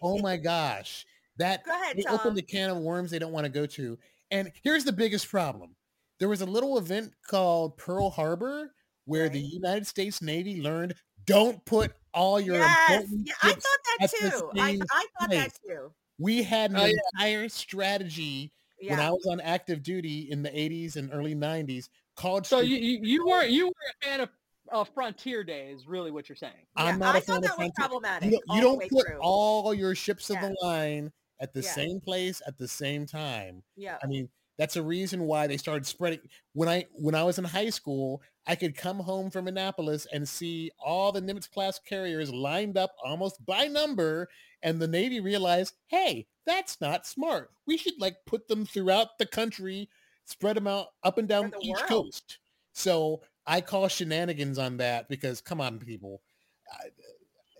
oh 0.02 0.18
my 0.18 0.36
gosh, 0.36 1.04
that 1.38 1.64
Go 1.64 1.72
ahead, 1.72 1.96
they 1.96 2.02
Tom. 2.02 2.14
opened 2.14 2.38
a 2.38 2.42
can 2.42 2.70
of 2.70 2.78
worms 2.78 3.10
they 3.10 3.18
don't 3.18 3.32
want 3.32 3.44
to 3.44 3.50
go 3.52 3.66
to. 3.66 3.98
And 4.30 4.50
here's 4.62 4.84
the 4.84 4.92
biggest 4.92 5.28
problem: 5.28 5.74
there 6.20 6.28
was 6.28 6.40
a 6.40 6.46
little 6.46 6.78
event 6.78 7.12
called 7.28 7.76
Pearl 7.76 8.10
Harbor 8.10 8.72
where 9.06 9.28
the 9.28 9.40
United 9.40 9.86
States 9.86 10.20
Navy 10.22 10.60
learned 10.60 10.94
don't 11.26 11.64
put 11.64 11.92
all 12.12 12.38
your 12.40 12.56
yes, 12.56 12.90
important 13.02 13.26
yeah, 13.26 13.32
I 13.42 13.48
ships 13.50 13.64
thought 13.66 13.78
at 14.02 14.10
that 14.10 14.20
the 14.20 14.30
too. 14.30 14.50
I, 14.60 14.70
same 14.72 14.82
I 14.92 15.06
thought 15.18 15.30
that 15.30 15.36
place. 15.38 15.60
too. 15.66 15.92
We 16.18 16.42
had 16.42 16.70
an 16.70 16.76
Oh, 16.76 16.84
yeah. 16.86 16.92
entire 17.14 17.48
strategy 17.48 18.52
when 18.80 19.00
I 19.00 19.10
was 19.10 19.26
on 19.26 19.40
active 19.40 19.82
duty 19.82 20.30
in 20.30 20.42
the 20.42 20.50
80s 20.50 20.96
and 20.96 21.10
early 21.12 21.34
90s 21.34 21.88
called 22.16 22.46
so 22.46 22.60
you 22.60 22.76
you, 22.76 22.98
you 23.02 23.26
weren't 23.26 23.50
you 23.50 23.66
were 23.66 23.72
a 24.02 24.06
fan 24.06 24.20
of 24.20 24.28
uh, 24.70 24.84
frontier 24.84 25.42
days 25.42 25.86
really 25.88 26.10
what 26.10 26.28
you're 26.28 26.36
saying 26.36 26.52
Yeah, 26.76 26.84
I'm 26.84 26.98
not 26.98 27.14
I 27.14 27.18
a 27.18 27.20
fan 27.22 27.26
thought 27.26 27.36
of 27.36 27.42
that 27.42 27.48
was 27.50 27.56
frontier- 27.56 27.72
problematic. 27.76 28.30
you 28.30 28.38
don't, 28.46 28.56
you 28.56 28.62
don't 28.62 28.90
put 28.90 29.06
through. 29.08 29.18
all 29.20 29.72
your 29.74 29.94
ships 29.94 30.30
of 30.30 30.38
the 30.40 30.54
line 30.62 31.10
at 31.40 31.52
the 31.52 31.62
Yeah. 31.62 31.72
same 31.72 32.00
place 32.00 32.40
at 32.46 32.56
the 32.58 32.68
same 32.68 33.06
time. 33.06 33.62
Yeah. 33.76 33.96
I 34.02 34.06
mean, 34.06 34.28
that's 34.58 34.76
a 34.76 34.82
reason 34.82 35.22
why 35.24 35.46
they 35.46 35.56
started 35.56 35.86
spreading. 35.86 36.20
When 36.52 36.68
I 36.68 36.86
when 36.92 37.14
I 37.14 37.24
was 37.24 37.38
in 37.38 37.44
high 37.44 37.70
school, 37.70 38.22
I 38.46 38.54
could 38.54 38.76
come 38.76 38.98
home 39.00 39.30
from 39.30 39.48
Annapolis 39.48 40.06
and 40.12 40.28
see 40.28 40.70
all 40.84 41.10
the 41.12 41.20
Nimitz 41.20 41.50
class 41.50 41.78
carriers 41.78 42.32
lined 42.32 42.76
up 42.78 42.92
almost 43.04 43.44
by 43.44 43.66
number, 43.66 44.28
and 44.62 44.80
the 44.80 44.86
Navy 44.88 45.20
realized, 45.20 45.74
hey, 45.88 46.26
that's 46.46 46.80
not 46.80 47.06
smart. 47.06 47.50
We 47.66 47.76
should 47.78 47.94
like 47.98 48.16
put 48.26 48.46
them 48.48 48.64
throughout 48.66 49.18
the 49.18 49.26
country, 49.26 49.88
spread 50.24 50.56
them 50.56 50.66
out 50.66 50.88
up 51.02 51.18
and 51.18 51.26
down 51.28 51.52
each 51.60 51.74
world. 51.74 51.86
coast. 51.88 52.38
So 52.74 53.22
I 53.46 53.60
call 53.60 53.88
shenanigans 53.88 54.58
on 54.58 54.76
that 54.78 55.08
because 55.08 55.40
come 55.40 55.60
on, 55.60 55.78
people. 55.78 56.20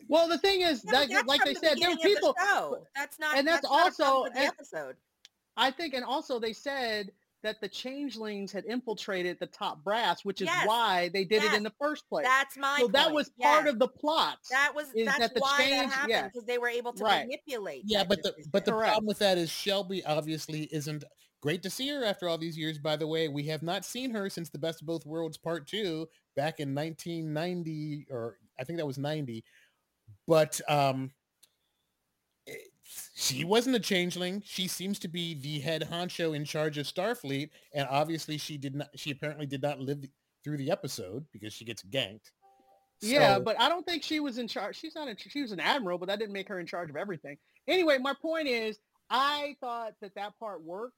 well 0.09 0.29
the 0.29 0.39
thing 0.39 0.61
is 0.61 0.85
Yeah, 0.85 1.07
that 1.07 1.27
like 1.27 1.43
they 1.45 1.55
the 1.55 1.61
said 1.61 1.79
there 1.81 1.91
were 1.91 1.97
beginning 1.97 1.97
of 1.97 2.03
the 2.03 2.09
people 2.15 2.35
show. 2.41 2.79
That's 2.95 3.19
not. 3.19 3.37
and 3.39 3.47
that's 3.47 3.63
not 3.65 3.89
a 3.89 3.91
problem 3.93 4.09
also- 4.09 4.23
with 4.25 4.33
the 4.35 4.39
and- 4.41 4.49
episode. 4.49 4.97
I 5.57 5.71
think 5.71 5.95
and 5.95 6.05
also 6.05 6.39
they 6.39 6.53
said 6.53 7.11
that 7.43 7.61
the 7.61 7.69
changelings 7.69 8.51
had 8.53 8.65
infiltrated 8.65 9.37
the 9.39 9.47
top 9.47 9.85
brass 9.85 10.25
which 10.25 10.41
is 10.41 10.47
Yes. 10.47 10.67
why 10.67 11.11
they 11.13 11.25
did 11.25 11.45
it 11.45 11.53
in 11.53 11.63
the 11.63 11.73
first 11.79 12.09
place 12.09 12.25
That's 12.25 12.57
my. 12.57 12.79
so 12.79 12.89
that 12.89 13.05
point. 13.05 13.15
was 13.17 13.31
part 13.41 13.67
of 13.67 13.79
the 13.79 13.89
plot 13.89 14.39
That 14.51 14.73
was 14.75 14.87
is 14.95 15.05
that's 15.07 15.19
that 15.19 15.35
the 15.35 15.41
why 15.41 15.59
change- 15.59 15.71
that 15.71 15.91
happened 15.93 16.11
yeah. 16.11 16.23
because 16.29 16.45
they 16.47 16.57
were 16.59 16.69
able 16.69 16.95
to 16.95 17.05
Right. 17.05 17.27
manipulate. 17.27 17.83
Yeah, 17.85 18.03
but 18.05 18.23
the 18.23 18.35
but 18.51 18.65
the. 18.65 18.73
Correct. 18.73 18.89
problem 18.93 19.07
with 19.07 19.19
that 19.19 19.37
is 19.37 19.51
Shelby 19.51 20.03
obviously 20.07 20.71
isn't 20.73 21.05
great 21.43 21.63
to 21.65 21.69
see 21.69 21.87
her 21.91 22.03
after 22.03 22.31
all 22.31 22.39
these 22.39 22.57
years. 22.57 22.79
By 22.79 22.97
the 22.97 23.07
way, 23.07 23.29
we 23.29 23.43
have 23.49 23.63
not 23.63 23.85
seen 23.85 24.11
her 24.13 24.31
since 24.31 24.49
the 24.49 24.59
Best 24.59 24.81
of 24.81 24.87
Both 24.87 25.05
Worlds 25.05 25.37
Part 25.37 25.67
Two 25.67 26.09
back 26.37 26.61
in 26.61 26.75
1990, 26.75 28.07
or 28.11 28.39
I 28.59 28.65
think 28.65 28.79
that 28.79 28.87
was 28.87 28.97
90. 28.97 29.45
But 30.27 30.61
um, 30.69 31.11
she 33.15 33.45
wasn't 33.45 33.77
a 33.77 33.81
changeling. 33.81 34.43
She 34.45 34.69
seems 34.69 34.99
to 35.01 35.09
be 35.09 35.35
the 35.35 35.61
head 35.61 35.89
honcho 35.91 36.35
in 36.35 36.45
charge 36.45 36.79
of 36.79 36.87
Starfleet, 36.87 37.51
and 37.73 37.87
obviously 37.91 38.39
she 38.39 38.57
did 38.57 38.75
not. 38.75 38.89
She 38.97 39.11
apparently 39.11 39.47
did 39.47 39.63
not 39.63 39.81
live 39.81 40.05
through 40.43 40.59
the 40.59 40.71
episode 40.71 41.25
because 41.33 41.53
she 41.53 41.65
gets 41.65 41.83
ganked. 41.83 42.31
Yeah, 43.01 43.39
but 43.39 43.61
I 43.61 43.69
don't 43.69 43.85
think 43.85 44.03
she 44.03 44.21
was 44.21 44.39
in 44.39 44.49
charge. 44.49 44.77
She's 44.77 44.95
not. 44.95 45.09
In, 45.09 45.17
she 45.19 45.43
was 45.43 45.53
an 45.53 45.61
admiral, 45.61 45.99
but 45.99 46.09
that 46.09 46.19
didn't 46.19 46.33
make 46.33 46.49
her 46.49 46.59
in 46.61 46.67
charge 46.67 46.91
of 46.91 46.97
everything. 46.97 47.37
Anyway, 47.69 47.99
my 47.99 48.15
point 48.21 48.49
is, 48.49 48.79
I 49.11 49.57
thought 49.61 49.95
that 50.01 50.15
that 50.15 50.39
part 50.39 50.63
worked 50.63 50.97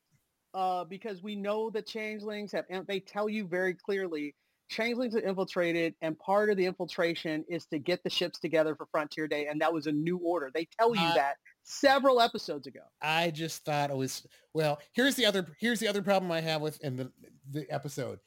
uh, 0.54 0.84
because 0.84 1.22
we 1.22 1.36
know 1.36 1.70
that 1.70 1.86
changelings 1.86 2.52
have. 2.52 2.64
and 2.70 2.86
They 2.86 3.00
tell 3.00 3.28
you 3.28 3.46
very 3.46 3.74
clearly, 3.74 4.34
changelings 4.68 5.14
have 5.14 5.24
infiltrated, 5.24 5.94
and 6.00 6.18
part 6.18 6.50
of 6.50 6.56
the 6.56 6.66
infiltration 6.66 7.44
is 7.48 7.66
to 7.66 7.78
get 7.78 8.02
the 8.04 8.10
ships 8.10 8.38
together 8.38 8.74
for 8.76 8.86
Frontier 8.86 9.26
Day, 9.26 9.46
and 9.46 9.60
that 9.60 9.72
was 9.72 9.86
a 9.86 9.92
new 9.92 10.18
order. 10.18 10.50
They 10.54 10.68
tell 10.78 10.94
you 10.94 11.00
Uh, 11.00 11.14
that 11.14 11.36
several 11.66 12.20
episodes 12.20 12.66
ago. 12.66 12.80
I 13.02 13.30
just 13.30 13.64
thought 13.64 13.90
it 13.90 13.96
was 13.96 14.26
well. 14.54 14.78
Here's 14.92 15.16
the 15.16 15.26
other. 15.26 15.46
Here's 15.58 15.80
the 15.80 15.88
other 15.88 16.00
problem 16.02 16.32
I 16.32 16.40
have 16.40 16.62
with 16.62 16.80
in 16.82 16.96
the 16.96 17.12
the 17.50 17.70
episode. 17.70 18.20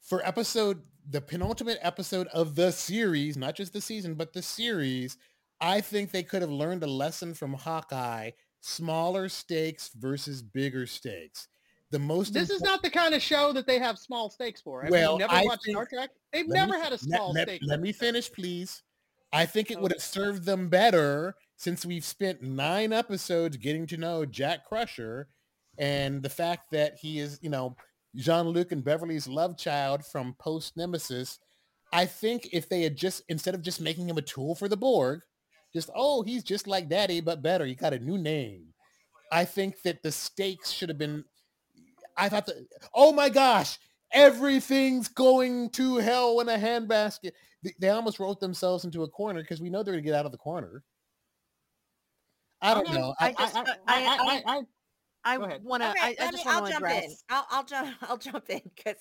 For 0.00 0.26
episode 0.26 0.82
the 1.08 1.20
penultimate 1.20 1.78
episode 1.82 2.26
of 2.28 2.54
the 2.54 2.72
series, 2.72 3.36
not 3.36 3.54
just 3.54 3.72
the 3.72 3.80
season, 3.80 4.14
but 4.14 4.32
the 4.32 4.42
series, 4.42 5.16
I 5.60 5.80
think 5.80 6.10
they 6.10 6.22
could 6.22 6.42
have 6.42 6.50
learned 6.50 6.82
a 6.82 6.88
lesson 6.88 7.34
from 7.34 7.54
Hawkeye: 7.54 8.30
smaller 8.60 9.28
stakes 9.28 9.90
versus 9.94 10.42
bigger 10.42 10.86
stakes. 10.86 11.48
The 11.90 11.98
most 11.98 12.32
This 12.32 12.48
is 12.48 12.62
not 12.62 12.82
the 12.82 12.88
kind 12.88 13.14
of 13.14 13.20
show 13.20 13.52
that 13.52 13.66
they 13.66 13.78
have 13.78 13.98
small 13.98 14.30
stakes 14.30 14.62
for. 14.62 14.86
Well, 14.88 15.18
never 15.18 15.30
I 15.32 15.44
watched 15.44 15.64
think- 15.66 15.76
Star 15.76 15.86
Trek? 15.86 16.10
They've 16.32 16.46
Let 16.48 16.66
me 16.66 16.72
never 16.72 16.82
had 16.82 16.94
a 16.94 16.98
small 16.98 17.32
let, 17.34 17.48
stake. 17.48 17.60
Let 17.64 17.76
for 17.76 17.82
me 17.82 17.92
finish, 17.92 18.32
please. 18.32 18.82
I 19.30 19.44
think 19.46 19.70
it 19.70 19.78
would 19.78 19.92
have 19.92 20.02
served 20.02 20.44
them 20.44 20.68
better 20.68 21.36
since 21.62 21.86
we've 21.86 22.04
spent 22.04 22.42
nine 22.42 22.92
episodes 22.92 23.56
getting 23.56 23.86
to 23.86 23.96
know 23.96 24.26
Jack 24.26 24.64
Crusher 24.66 25.28
and 25.78 26.20
the 26.20 26.28
fact 26.28 26.72
that 26.72 26.96
he 27.00 27.20
is, 27.20 27.38
you 27.40 27.50
know, 27.50 27.76
Jean-Luc 28.16 28.72
and 28.72 28.82
Beverly's 28.82 29.28
love 29.28 29.56
child 29.56 30.04
from 30.04 30.34
post 30.40 30.76
Nemesis. 30.76 31.38
I 31.92 32.06
think 32.06 32.48
if 32.52 32.68
they 32.68 32.82
had 32.82 32.96
just, 32.96 33.22
instead 33.28 33.54
of 33.54 33.62
just 33.62 33.80
making 33.80 34.08
him 34.08 34.18
a 34.18 34.22
tool 34.22 34.56
for 34.56 34.66
the 34.66 34.76
Borg, 34.76 35.20
just, 35.72 35.88
oh, 35.94 36.22
he's 36.22 36.42
just 36.42 36.66
like 36.66 36.88
daddy, 36.88 37.20
but 37.20 37.42
better. 37.42 37.64
He 37.64 37.76
got 37.76 37.94
a 37.94 38.00
new 38.00 38.18
name. 38.18 38.74
I 39.30 39.44
think 39.44 39.82
that 39.82 40.02
the 40.02 40.10
stakes 40.10 40.72
should 40.72 40.88
have 40.88 40.98
been, 40.98 41.24
I 42.16 42.28
thought 42.28 42.46
that, 42.46 42.56
oh 42.92 43.12
my 43.12 43.28
gosh, 43.28 43.78
everything's 44.12 45.06
going 45.06 45.70
to 45.70 45.98
hell 45.98 46.40
in 46.40 46.48
a 46.48 46.58
handbasket. 46.58 47.30
They 47.78 47.90
almost 47.90 48.18
wrote 48.18 48.40
themselves 48.40 48.84
into 48.84 49.04
a 49.04 49.08
corner 49.08 49.42
because 49.42 49.60
we 49.60 49.70
know 49.70 49.84
they're 49.84 49.94
going 49.94 50.02
to 50.02 50.10
get 50.10 50.18
out 50.18 50.26
of 50.26 50.32
the 50.32 50.38
corner. 50.38 50.82
I 52.62 52.74
don't 52.74 52.92
know. 52.92 53.14
I 53.20 53.28
I, 53.28 53.32
just- 53.32 53.56
I, 53.56 53.60
I- 53.60 53.64
I, 53.64 53.74
I, 53.86 54.42
I- 54.46 54.56
I, 54.56 54.62
I 55.24 55.36
Go 55.38 55.58
want 55.62 55.82
to. 55.84 55.90
Okay, 55.90 56.00
I, 56.00 56.06
I 56.20 56.24
let 56.24 56.32
just 56.32 56.44
me, 56.46 56.50
I'll 56.52 56.62
want 56.62 56.74
to 56.74 56.80
jump 56.80 56.92
in. 57.04 57.14
I'll, 57.30 57.46
I'll 57.50 57.64
jump. 57.64 57.96
I'll 58.02 58.16
jump 58.18 58.50
in 58.50 58.60
because 58.74 58.96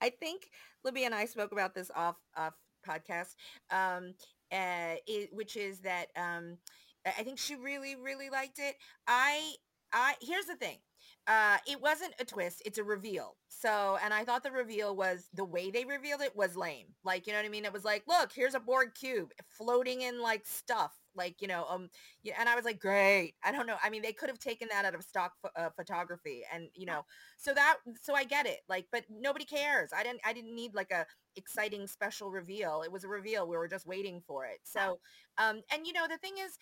I 0.00 0.10
think 0.10 0.42
Libby 0.84 1.04
and 1.04 1.14
I 1.14 1.24
spoke 1.26 1.52
about 1.52 1.74
this 1.74 1.90
off 1.94 2.16
off 2.36 2.54
podcast, 2.86 3.34
um, 3.70 4.14
uh, 4.52 4.94
it, 5.06 5.30
which 5.32 5.56
is 5.56 5.80
that 5.80 6.08
um, 6.16 6.58
I 7.06 7.10
I 7.18 7.22
think 7.24 7.38
she 7.38 7.56
really 7.56 7.96
really 7.96 8.30
liked 8.30 8.58
it. 8.60 8.76
I 9.08 9.54
I 9.92 10.14
here's 10.20 10.46
the 10.46 10.56
thing. 10.56 10.78
Uh, 11.26 11.56
it 11.66 11.80
wasn't 11.80 12.14
a 12.20 12.24
twist; 12.24 12.62
it's 12.66 12.78
a 12.78 12.84
reveal. 12.84 13.36
So, 13.48 13.96
and 14.04 14.12
I 14.14 14.24
thought 14.24 14.42
the 14.44 14.52
reveal 14.52 14.94
was 14.94 15.28
the 15.34 15.44
way 15.44 15.70
they 15.70 15.84
revealed 15.84 16.20
it 16.20 16.36
was 16.36 16.54
lame. 16.54 16.86
Like, 17.02 17.26
you 17.26 17.32
know 17.32 17.38
what 17.38 17.46
I 17.46 17.50
mean? 17.50 17.64
It 17.64 17.72
was 17.72 17.84
like, 17.84 18.04
look, 18.06 18.30
here's 18.32 18.54
a 18.54 18.60
Borg 18.60 18.90
cube 18.94 19.30
floating 19.48 20.02
in 20.02 20.20
like 20.20 20.44
stuff, 20.46 20.92
like 21.14 21.36
you 21.40 21.48
know, 21.48 21.66
um, 21.68 21.88
yeah. 22.22 22.34
And 22.38 22.48
I 22.48 22.54
was 22.54 22.64
like, 22.64 22.80
great. 22.80 23.34
I 23.44 23.52
don't 23.52 23.66
know. 23.66 23.76
I 23.82 23.90
mean, 23.90 24.02
they 24.02 24.12
could 24.12 24.28
have 24.28 24.38
taken 24.38 24.68
that 24.70 24.84
out 24.84 24.94
of 24.94 25.02
stock 25.02 25.32
uh, 25.56 25.70
photography, 25.76 26.42
and 26.52 26.68
you 26.74 26.86
know, 26.86 27.02
so 27.36 27.54
that, 27.54 27.76
so 28.00 28.14
I 28.14 28.24
get 28.24 28.46
it. 28.46 28.60
Like, 28.68 28.86
but 28.92 29.04
nobody 29.10 29.44
cares. 29.44 29.90
I 29.96 30.02
didn't, 30.02 30.20
I 30.24 30.32
didn't 30.32 30.54
need 30.54 30.74
like 30.74 30.90
a 30.90 31.06
exciting 31.36 31.86
special 31.86 32.30
reveal. 32.30 32.82
It 32.84 32.92
was 32.92 33.04
a 33.04 33.08
reveal. 33.08 33.48
We 33.48 33.56
were 33.56 33.68
just 33.68 33.86
waiting 33.86 34.22
for 34.26 34.46
it. 34.46 34.60
So, 34.62 34.98
um, 35.38 35.62
and 35.72 35.86
you 35.86 35.92
know, 35.92 36.06
the 36.08 36.18
thing 36.18 36.34
is, 36.44 36.56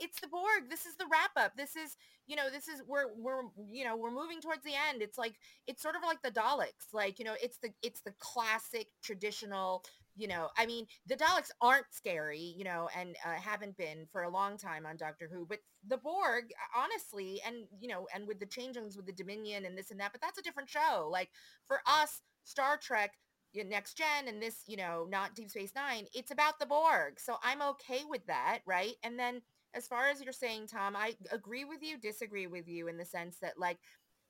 it's 0.00 0.20
the 0.20 0.28
Borg. 0.28 0.68
This 0.68 0.86
is 0.86 0.96
the 0.96 1.06
wrap 1.10 1.30
up. 1.36 1.52
This 1.56 1.76
is, 1.76 1.96
you 2.26 2.36
know, 2.36 2.50
this 2.50 2.68
is 2.68 2.82
we're 2.86 3.06
we're 3.16 3.42
you 3.70 3.84
know 3.84 3.96
we're 3.96 4.10
moving 4.10 4.40
towards 4.40 4.62
the 4.64 4.74
end. 4.90 5.02
It's 5.02 5.18
like 5.18 5.36
it's 5.66 5.82
sort 5.82 5.96
of 5.96 6.02
like 6.04 6.22
the 6.22 6.30
Daleks. 6.30 6.92
Like 6.92 7.18
you 7.18 7.24
know, 7.24 7.34
it's 7.42 7.58
the 7.58 7.70
it's 7.82 8.00
the 8.02 8.14
classic 8.18 8.88
traditional. 9.02 9.82
You 10.14 10.28
know, 10.28 10.48
I 10.58 10.66
mean, 10.66 10.86
the 11.06 11.16
Daleks 11.16 11.50
aren't 11.60 11.86
scary, 11.90 12.54
you 12.56 12.64
know, 12.64 12.88
and 12.98 13.16
uh, 13.24 13.34
haven't 13.40 13.76
been 13.76 14.06
for 14.12 14.22
a 14.22 14.30
long 14.30 14.58
time 14.58 14.84
on 14.86 14.96
Doctor 14.96 15.28
Who. 15.32 15.46
But 15.46 15.58
the 15.86 15.96
Borg, 15.96 16.52
honestly, 16.76 17.40
and 17.46 17.64
you 17.80 17.88
know, 17.88 18.06
and 18.14 18.26
with 18.28 18.38
the 18.38 18.46
changelings 18.46 18.96
with 18.96 19.06
the 19.06 19.12
Dominion 19.12 19.64
and 19.64 19.76
this 19.76 19.90
and 19.90 20.00
that, 20.00 20.12
but 20.12 20.20
that's 20.20 20.38
a 20.38 20.42
different 20.42 20.68
show. 20.68 21.08
Like 21.10 21.30
for 21.66 21.80
us, 21.86 22.20
Star 22.44 22.76
Trek, 22.76 23.12
Next 23.54 23.96
Gen, 23.96 24.28
and 24.28 24.42
this, 24.42 24.62
you 24.66 24.76
know, 24.76 25.06
not 25.10 25.34
Deep 25.34 25.50
Space 25.50 25.72
Nine, 25.74 26.06
it's 26.14 26.30
about 26.30 26.58
the 26.58 26.66
Borg. 26.66 27.18
So 27.20 27.36
I'm 27.42 27.60
okay 27.62 28.00
with 28.08 28.26
that, 28.26 28.60
right? 28.66 28.94
And 29.02 29.18
then 29.18 29.42
as 29.74 29.86
far 29.86 30.08
as 30.08 30.22
you're 30.22 30.32
saying, 30.32 30.68
Tom, 30.68 30.96
I 30.96 31.14
agree 31.30 31.64
with 31.64 31.82
you, 31.82 31.98
disagree 31.98 32.46
with 32.46 32.68
you 32.68 32.88
in 32.88 32.96
the 32.96 33.04
sense 33.04 33.38
that 33.40 33.58
like 33.58 33.78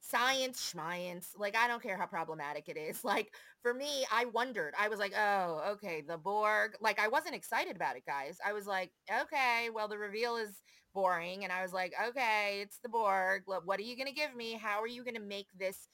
science, 0.02 0.74
schmience, 0.74 1.28
like 1.38 1.56
I 1.56 1.68
don't 1.68 1.82
care 1.82 1.96
how 1.96 2.06
problematic 2.06 2.68
it 2.68 2.76
is. 2.76 3.02
Like 3.12 3.32
for 3.62 3.72
me, 3.72 4.04
I 4.12 4.26
wondered. 4.26 4.74
I 4.78 4.88
was 4.88 4.98
like, 4.98 5.12
oh, 5.16 5.62
okay, 5.72 6.02
the 6.06 6.18
Borg. 6.18 6.72
Like 6.80 7.00
I 7.00 7.08
wasn't 7.08 7.34
excited 7.34 7.76
about 7.76 7.96
it, 7.96 8.04
guys. 8.04 8.38
I 8.44 8.52
was 8.52 8.66
like, 8.66 8.90
okay, 9.22 9.70
well 9.72 9.88
the 9.88 9.98
reveal 9.98 10.36
is 10.36 10.60
boring, 10.92 11.44
and 11.44 11.52
I 11.52 11.62
was 11.62 11.72
like, 11.72 11.94
okay, 12.08 12.60
it's 12.62 12.78
the 12.82 12.88
Borg. 12.88 13.42
What 13.46 13.78
are 13.78 13.82
you 13.82 13.96
gonna 13.96 14.12
give 14.12 14.34
me? 14.34 14.54
How 14.54 14.80
are 14.82 14.88
you 14.88 15.04
gonna 15.04 15.20
make 15.20 15.46
this? 15.58 15.88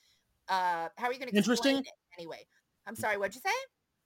Uh, 0.48 0.88
how 0.96 1.08
are 1.08 1.12
you 1.12 1.18
gonna 1.18 1.30
Interesting? 1.32 1.76
explain 1.76 1.84
it? 1.84 2.18
Anyway, 2.18 2.46
I'm 2.86 2.96
sorry. 2.96 3.18
What'd 3.18 3.34
you 3.34 3.42
say? 3.44 3.56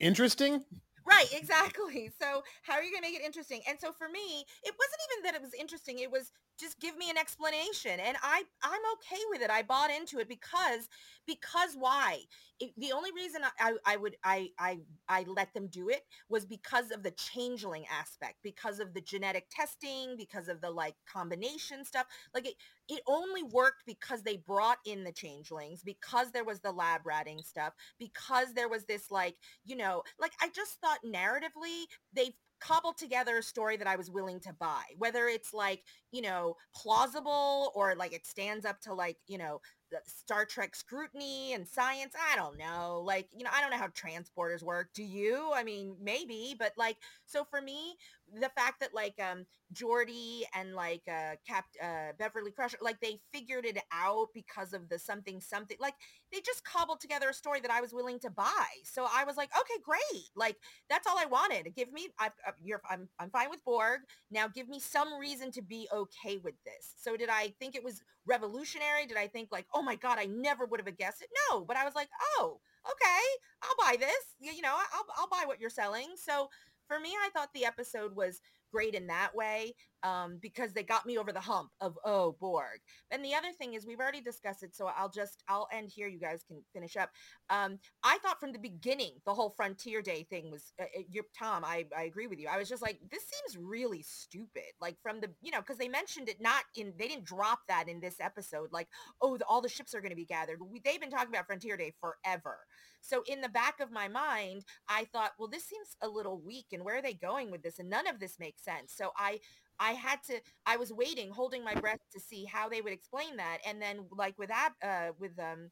interesting. 0.01 0.65
Right, 1.05 1.27
exactly. 1.33 2.11
So 2.21 2.43
how 2.63 2.75
are 2.75 2.83
you 2.83 2.93
going 2.93 3.03
to 3.03 3.09
make 3.11 3.19
it 3.19 3.25
interesting? 3.25 3.61
And 3.69 3.79
so 3.81 3.91
for 3.93 4.09
me, 4.09 4.45
it 4.63 4.75
wasn't 4.79 5.01
even 5.11 5.25
that 5.25 5.35
it 5.35 5.43
was 5.43 5.53
interesting. 5.55 5.99
It 5.99 6.13
was 6.13 6.31
just 6.61 6.79
give 6.81 6.97
me 6.97 7.11
an 7.11 7.19
explanation. 7.19 7.99
And 7.99 8.17
I 8.23 8.45
I'm 8.63 8.81
okay 8.95 9.21
with 9.31 9.43
it. 9.43 9.51
I 9.51 9.63
bought 9.63 9.91
into 9.91 10.19
it 10.21 10.29
because 10.29 10.89
because 11.27 11.75
why? 11.77 12.21
It, 12.61 12.71
the 12.79 12.93
only 12.93 13.11
reason 13.13 13.41
I, 13.59 13.75
I, 13.85 13.97
would 13.97 14.17
I, 14.23 14.51
I 14.59 14.79
I 15.09 15.25
let 15.27 15.53
them 15.55 15.67
do 15.67 15.89
it 15.89 16.03
was 16.29 16.45
because 16.47 16.93
of 16.93 17.03
the 17.03 17.11
changeling 17.13 17.85
aspect, 17.91 18.37
because 18.45 18.79
of 18.79 18.95
the 18.95 19.01
genetic 19.01 19.47
testing, 19.51 20.15
because 20.17 20.47
of 20.49 20.61
the 20.61 20.71
like 20.71 20.95
combination 21.13 21.85
stuff. 21.85 22.07
Like 22.33 22.47
it 22.47 22.55
it 22.93 23.03
only 23.07 23.43
worked 23.43 23.85
because 23.87 24.23
they 24.23 24.37
brought 24.37 24.79
in 24.85 25.05
the 25.05 25.13
changelings, 25.13 25.83
because 25.83 26.31
there 26.33 26.45
was 26.45 26.61
the 26.61 26.73
lab 26.73 27.03
ratting 27.07 27.43
stuff, 27.43 27.73
because 27.99 28.53
there 28.55 28.69
was 28.69 28.85
this 28.85 29.11
like 29.11 29.37
you 29.65 29.77
know, 29.77 30.03
like 30.21 30.33
I 30.41 30.49
just 30.55 30.79
thought 30.81 30.99
narratively 31.05 31.85
they 32.13 32.35
cobbled 32.61 32.97
together 32.97 33.39
a 33.39 33.43
story 33.43 33.77
that 33.77 33.89
I 33.89 33.97
was 33.97 34.09
willing 34.11 34.39
to 34.41 34.53
buy, 34.53 34.83
whether 34.97 35.27
it's 35.27 35.53
like, 35.53 35.83
you 36.13 36.23
know, 36.23 36.55
plausible 36.77 37.73
or 37.75 37.97
like 37.97 38.13
it 38.13 38.25
stands 38.25 38.65
up 38.65 38.81
to 38.83 38.95
like, 38.95 39.17
you 39.27 39.37
know, 39.37 39.61
Star 40.07 40.45
Trek 40.45 40.75
scrutiny 40.75 41.53
and 41.55 41.67
science. 41.67 42.15
I 42.33 42.37
don't 42.37 42.57
know. 42.57 43.03
Like, 43.05 43.29
you 43.37 43.45
know, 43.45 43.51
I 43.53 43.61
don't 43.61 43.71
know 43.71 43.77
how 43.79 43.89
transporters 43.89 44.63
work. 44.63 44.91
Do 44.95 45.03
you? 45.03 45.51
I 45.55 45.65
mean, 45.65 45.97
maybe, 46.01 46.55
but 46.59 46.73
like, 46.79 46.97
so 47.27 47.45
for 47.45 47.61
me, 47.61 47.97
the 48.41 48.51
fact 48.57 48.81
that 48.81 48.95
like 48.95 49.15
um 49.21 49.45
Geordi 49.75 50.43
and 50.55 50.75
like 50.75 51.03
uh 51.09 51.37
Cap 51.47 51.67
uh 51.83 52.13
Beverly 52.19 52.51
Crusher, 52.51 52.79
like 52.81 53.01
they 53.01 53.21
figured 53.33 53.67
it 53.67 53.79
out 53.93 54.29
because 54.35 54.73
of 54.73 54.89
the 54.89 54.99
something 54.99 55.41
something 55.41 55.77
like 55.81 55.95
they 56.33 56.41
just 56.41 56.65
cobbled 56.65 57.01
together 57.01 57.29
a 57.29 57.35
story 57.35 57.61
that 57.61 57.71
I 57.71 57.81
was 57.81 57.93
willing 57.93 58.19
to 58.21 58.31
buy. 58.31 58.67
So 58.85 59.07
I 59.15 59.25
was 59.25 59.37
like, 59.37 59.51
okay, 59.59 59.81
great. 59.85 60.25
Like 60.35 60.57
that's 60.89 61.07
all 61.07 61.19
I 61.19 61.27
wanted. 61.27 61.75
Give 61.77 61.93
me, 61.93 62.09
I've, 62.19 62.33
uh, 62.47 62.53
you're, 62.63 62.81
I'm, 62.89 63.09
I'm 63.19 63.31
fine 63.31 63.51
with 63.51 63.65
Borg. 63.65 64.01
Now 64.31 64.49
give 64.49 64.69
me 64.69 64.81
some 64.81 65.15
reason 65.19 65.51
to 65.53 65.63
be 65.63 65.89
okay 65.93 66.39
with 66.43 66.55
this. 66.65 66.95
So 66.99 67.17
did 67.17 67.29
I 67.31 67.53
think 67.59 67.75
it 67.75 67.85
was 67.85 68.01
revolutionary? 68.27 69.07
Did 69.07 69.17
I 69.19 69.27
think 69.27 69.49
like, 69.53 69.67
oh 69.75 69.83
my 69.83 69.97
God, 69.97 70.19
I 70.19 70.27
never 70.27 70.65
would 70.67 70.81
have 70.85 70.97
guessed 70.97 71.23
it? 71.23 71.29
No, 71.51 71.61
but 71.65 71.77
I 71.77 71.85
was 71.85 71.95
like, 71.95 72.09
oh, 72.39 72.61
okay, 72.87 73.23
I'll 73.63 73.87
buy 73.91 73.97
this. 73.99 74.35
You, 74.41 74.53
you 74.53 74.63
know, 74.63 74.75
I'll, 74.75 75.07
I'll 75.17 75.29
buy 75.29 75.45
what 75.47 75.61
you're 75.61 75.71
selling. 75.71 76.09
So 76.17 76.49
for 76.93 77.01
me, 77.01 77.11
I 77.25 77.31
thought 77.31 77.49
the 77.55 77.65
episode 77.65 78.15
was 78.15 78.41
great 78.71 78.95
in 78.95 79.07
that 79.07 79.35
way 79.35 79.75
um, 80.03 80.39
because 80.41 80.73
they 80.73 80.83
got 80.83 81.07
me 81.07 81.19
over 81.19 81.33
the 81.33 81.41
hump 81.41 81.71
of, 81.81 81.99
oh, 82.05 82.37
Borg. 82.41 82.81
And 83.11 83.25
the 83.25 83.35
other 83.35 83.53
thing 83.53 83.75
is 83.75 83.87
we've 83.87 84.01
already 84.01 84.21
discussed 84.21 84.63
it. 84.63 84.75
So 84.75 84.91
I'll 84.97 85.11
just, 85.11 85.43
I'll 85.49 85.69
end 85.73 85.91
here. 85.95 86.09
You 86.09 86.19
guys 86.19 86.43
can 86.47 86.63
finish 86.73 86.97
up. 86.97 87.11
Um, 87.51 87.79
I 88.03 88.19
thought 88.19 88.41
from 88.41 88.53
the 88.53 88.59
beginning, 88.59 89.13
the 89.25 89.35
whole 89.35 89.51
Frontier 89.51 90.03
Day 90.03 90.27
thing 90.29 90.51
was, 90.51 90.73
uh, 90.81 90.85
your 91.11 91.25
Tom, 91.39 91.65
I, 91.65 91.85
I 91.97 92.05
agree 92.05 92.27
with 92.27 92.39
you. 92.39 92.49
I 92.51 92.59
was 92.59 92.69
just 92.69 92.83
like, 92.83 92.99
this 93.11 93.23
seems 93.23 93.63
really 93.63 94.03
stupid. 94.03 94.73
Like 94.81 94.97
from 95.03 95.21
the, 95.21 95.31
you 95.41 95.51
know, 95.51 95.61
because 95.61 95.79
they 95.79 95.89
mentioned 95.89 96.29
it 96.29 96.41
not 96.41 96.65
in, 96.77 96.93
they 96.99 97.09
didn't 97.09 97.25
drop 97.25 97.61
that 97.69 97.89
in 97.89 98.01
this 98.01 98.17
episode. 98.21 98.73
Like, 98.73 98.89
oh, 99.21 99.37
the, 99.37 99.45
all 99.45 99.61
the 99.61 99.69
ships 99.69 99.95
are 99.95 100.01
going 100.01 100.11
to 100.11 100.17
be 100.17 100.25
gathered. 100.25 100.59
We, 100.61 100.81
they've 100.81 101.01
been 101.01 101.11
talking 101.11 101.33
about 101.33 101.47
Frontier 101.47 101.77
Day 101.77 101.95
forever. 102.01 102.59
So 103.03 103.23
in 103.27 103.41
the 103.41 103.49
back 103.49 103.81
of 103.81 103.91
my 103.93 104.09
mind, 104.09 104.65
I 104.89 105.05
thought, 105.13 105.33
well, 105.39 105.49
this 105.49 105.65
seems 105.65 105.97
a 106.03 106.09
little 106.09 106.39
weak, 106.41 106.67
and 106.73 106.85
where 106.85 106.97
are 106.97 107.03
they 107.03 107.15
going 107.15 107.51
with 107.51 107.63
this? 107.63 107.79
And 107.79 107.91
none 107.91 108.07
of 108.07 108.21
this 108.21 108.39
makes 108.39 108.63
sense. 108.65 108.95
So 108.97 109.11
I, 109.17 109.41
I 109.79 109.93
had 109.93 110.23
to, 110.29 110.41
I 110.67 110.77
was 110.77 110.93
waiting, 110.93 111.31
holding 111.31 111.65
my 111.65 111.75
breath 111.75 112.01
to 112.13 112.21
see 112.21 112.45
how 112.45 112.69
they 112.69 112.81
would 112.81 112.93
explain 112.93 113.37
that. 113.37 113.59
And 113.67 113.83
then 113.83 114.07
like 114.17 114.39
with, 114.39 114.51
Ab, 114.51 114.73
uh, 114.83 115.13
with, 115.19 115.39
um, 115.39 115.71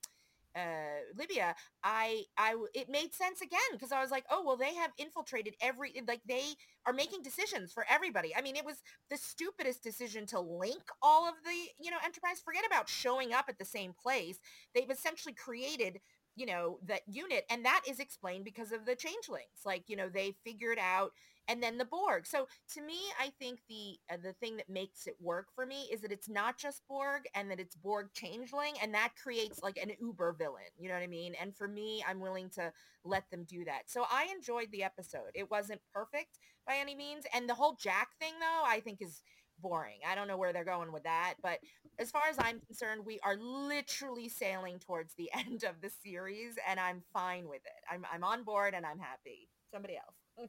uh 0.57 1.07
Libya 1.17 1.55
I 1.85 2.25
I 2.37 2.57
it 2.75 2.89
made 2.89 3.15
sense 3.15 3.41
again 3.41 3.61
because 3.73 3.93
I 3.93 4.01
was 4.03 4.11
like 4.11 4.25
oh 4.31 4.43
well 4.45 4.57
they 4.57 4.75
have 4.75 4.91
infiltrated 4.99 5.55
every 5.61 5.95
like 6.09 6.23
they 6.29 6.43
are 6.87 6.93
making 6.93 7.23
decisions 7.23 7.73
for 7.73 7.87
everybody 7.89 8.35
I 8.37 8.43
mean 8.43 8.57
it 8.57 8.65
was 8.65 8.79
the 9.11 9.17
stupidest 9.17 9.83
decision 9.85 10.27
to 10.27 10.41
link 10.41 10.83
all 11.03 11.29
of 11.29 11.35
the 11.45 11.55
you 11.79 11.93
know 11.93 11.99
enterprise 12.05 12.41
forget 12.45 12.65
about 12.67 12.89
showing 12.89 13.33
up 13.33 13.45
at 13.49 13.59
the 13.59 13.65
same 13.65 13.93
place 13.93 14.41
they've 14.75 14.91
essentially 14.91 15.35
created 15.35 16.01
you 16.37 16.47
know 16.47 16.79
that 16.87 17.03
unit 17.07 17.45
and 17.51 17.65
that 17.65 17.83
is 17.89 17.99
explained 18.01 18.45
because 18.45 18.73
of 18.73 18.87
the 18.87 18.95
changelings 18.95 19.65
like 19.65 19.85
you 19.89 19.97
know 19.97 20.09
they 20.09 20.35
figured 20.45 20.79
out 20.79 21.13
and 21.49 21.61
then 21.63 21.79
the 21.79 21.85
Borg. 21.85 22.27
So 22.27 22.47
to 22.75 22.81
me, 22.83 22.99
I 23.21 23.33
think 23.41 23.59
the 23.69 23.99
uh, 24.13 24.19
the 24.23 24.33
thing 24.35 24.57
that 24.59 24.69
makes 24.69 25.07
it 25.09 25.17
work 25.21 25.47
for 25.55 25.67
me 25.67 25.89
is 25.93 26.01
that 26.03 26.13
it's 26.13 26.29
not 26.29 26.59
just 26.59 26.83
Borg 26.89 27.23
and 27.35 27.51
that 27.51 27.59
it's 27.59 27.75
Borg 27.75 28.09
changeling, 28.15 28.75
and 28.81 28.95
that 28.95 29.13
creates 29.21 29.61
like 29.63 29.77
an 29.77 29.91
uber 30.01 30.33
villain. 30.39 30.71
You 30.79 30.89
know 30.89 30.95
what 30.95 31.03
I 31.03 31.09
mean? 31.09 31.35
And 31.41 31.57
for 31.57 31.67
me, 31.67 32.05
I'm 32.07 32.21
willing 32.21 32.51
to 32.51 32.73
let 33.05 33.29
them 33.31 33.45
do 33.45 33.65
that. 33.65 33.83
So 33.87 34.05
I 34.11 34.29
enjoyed 34.35 34.69
the 34.71 34.85
episode. 34.85 35.33
It 35.35 35.51
wasn't 35.51 35.81
perfect 35.93 36.39
by 36.67 36.77
any 36.77 36.95
means, 36.95 37.25
and 37.35 37.49
the 37.49 37.55
whole 37.55 37.77
Jack 37.81 38.11
thing, 38.21 38.35
though, 38.39 38.63
I 38.65 38.81
think 38.81 39.03
is 39.03 39.23
boring. 39.61 39.99
I 40.09 40.15
don't 40.15 40.29
know 40.29 40.37
where 40.37 40.53
they're 40.53 40.65
going 40.65 40.93
with 40.93 41.05
that, 41.05 41.35
but 41.43 41.59
as 41.99 42.11
far 42.11 42.23
as 42.29 42.37
I'm 42.39 42.61
concerned, 42.61 43.03
we 43.05 43.21
are 43.25 43.37
literally 43.37 44.29
sailing 44.29 44.79
towards 44.79 45.15
the 45.15 45.31
end 45.35 45.65
of 45.65 45.81
the 45.81 45.91
series 46.03 46.55
and 46.69 46.81
I'm 46.81 47.03
fine 47.13 47.49
with 47.49 47.63
it. 47.65 47.85
I'm 47.91 48.05
I'm 48.13 48.25
on 48.25 48.45
board 48.45 48.75
and 48.75 48.85
I'm 48.87 48.99
happy. 48.99 49.49
Somebody 49.73 49.97
else. 49.97 50.49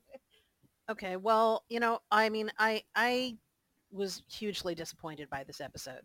Okay, 0.89 1.15
well, 1.15 1.63
you 1.69 1.79
know, 1.79 1.99
I 2.11 2.29
mean, 2.29 2.51
I 2.57 2.83
I 2.95 3.37
was 3.91 4.23
hugely 4.29 4.75
disappointed 4.75 5.29
by 5.29 5.43
this 5.43 5.61
episode. 5.61 6.01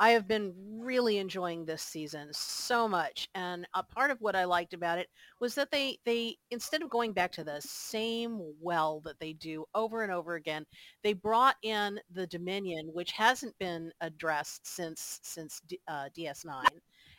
I 0.00 0.10
have 0.10 0.26
been 0.26 0.52
really 0.80 1.18
enjoying 1.18 1.64
this 1.64 1.82
season 1.82 2.30
so 2.32 2.88
much, 2.88 3.28
and 3.34 3.66
a 3.74 3.82
part 3.84 4.10
of 4.10 4.20
what 4.20 4.34
I 4.34 4.44
liked 4.44 4.74
about 4.74 4.98
it 4.98 5.08
was 5.40 5.54
that 5.54 5.70
they 5.70 5.98
they 6.04 6.36
instead 6.50 6.82
of 6.82 6.90
going 6.90 7.12
back 7.12 7.30
to 7.32 7.44
the 7.44 7.60
same 7.60 8.40
well 8.60 9.00
that 9.04 9.20
they 9.20 9.34
do 9.34 9.66
over 9.74 10.02
and 10.02 10.10
over 10.12 10.34
again, 10.34 10.66
they 11.04 11.12
brought 11.12 11.56
in 11.62 12.00
the 12.10 12.26
Dominion, 12.26 12.88
which 12.92 13.12
hasn't 13.12 13.56
been 13.58 13.92
addressed 14.00 14.66
since 14.66 15.20
since 15.22 15.60
uh, 15.86 16.08
DS9, 16.16 16.64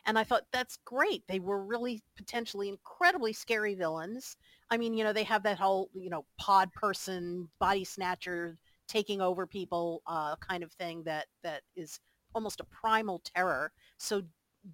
and 0.05 0.17
I 0.17 0.23
thought 0.23 0.43
that's 0.51 0.77
great. 0.85 1.23
They 1.27 1.39
were 1.39 1.63
really 1.63 2.01
potentially 2.17 2.67
incredibly 2.69 3.33
scary 3.33 3.75
villains 3.75 4.35
I 4.71 4.77
mean, 4.77 4.93
you 4.93 5.03
know, 5.03 5.11
they 5.13 5.23
have 5.25 5.43
that 5.43 5.59
whole, 5.59 5.89
you 5.93 6.09
know, 6.09 6.25
pod 6.37 6.71
person, 6.73 7.49
body 7.59 7.83
snatcher, 7.83 8.57
taking 8.87 9.19
over 9.21 9.45
people 9.45 10.01
uh, 10.07 10.35
kind 10.37 10.63
of 10.63 10.71
thing 10.73 11.03
that 11.03 11.27
that 11.43 11.63
is 11.75 11.99
almost 12.33 12.59
a 12.59 12.65
primal 12.65 13.19
terror. 13.19 13.71
So 13.97 14.23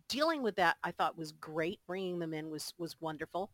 dealing 0.10 0.43
with 0.43 0.55
that, 0.58 0.78
I 0.84 0.91
thought 0.91 1.18
was 1.18 1.32
great. 1.32 1.80
Bringing 1.88 2.20
them 2.20 2.34
in 2.34 2.49
was 2.49 2.74
was 2.78 2.95
wonderful. 2.99 3.51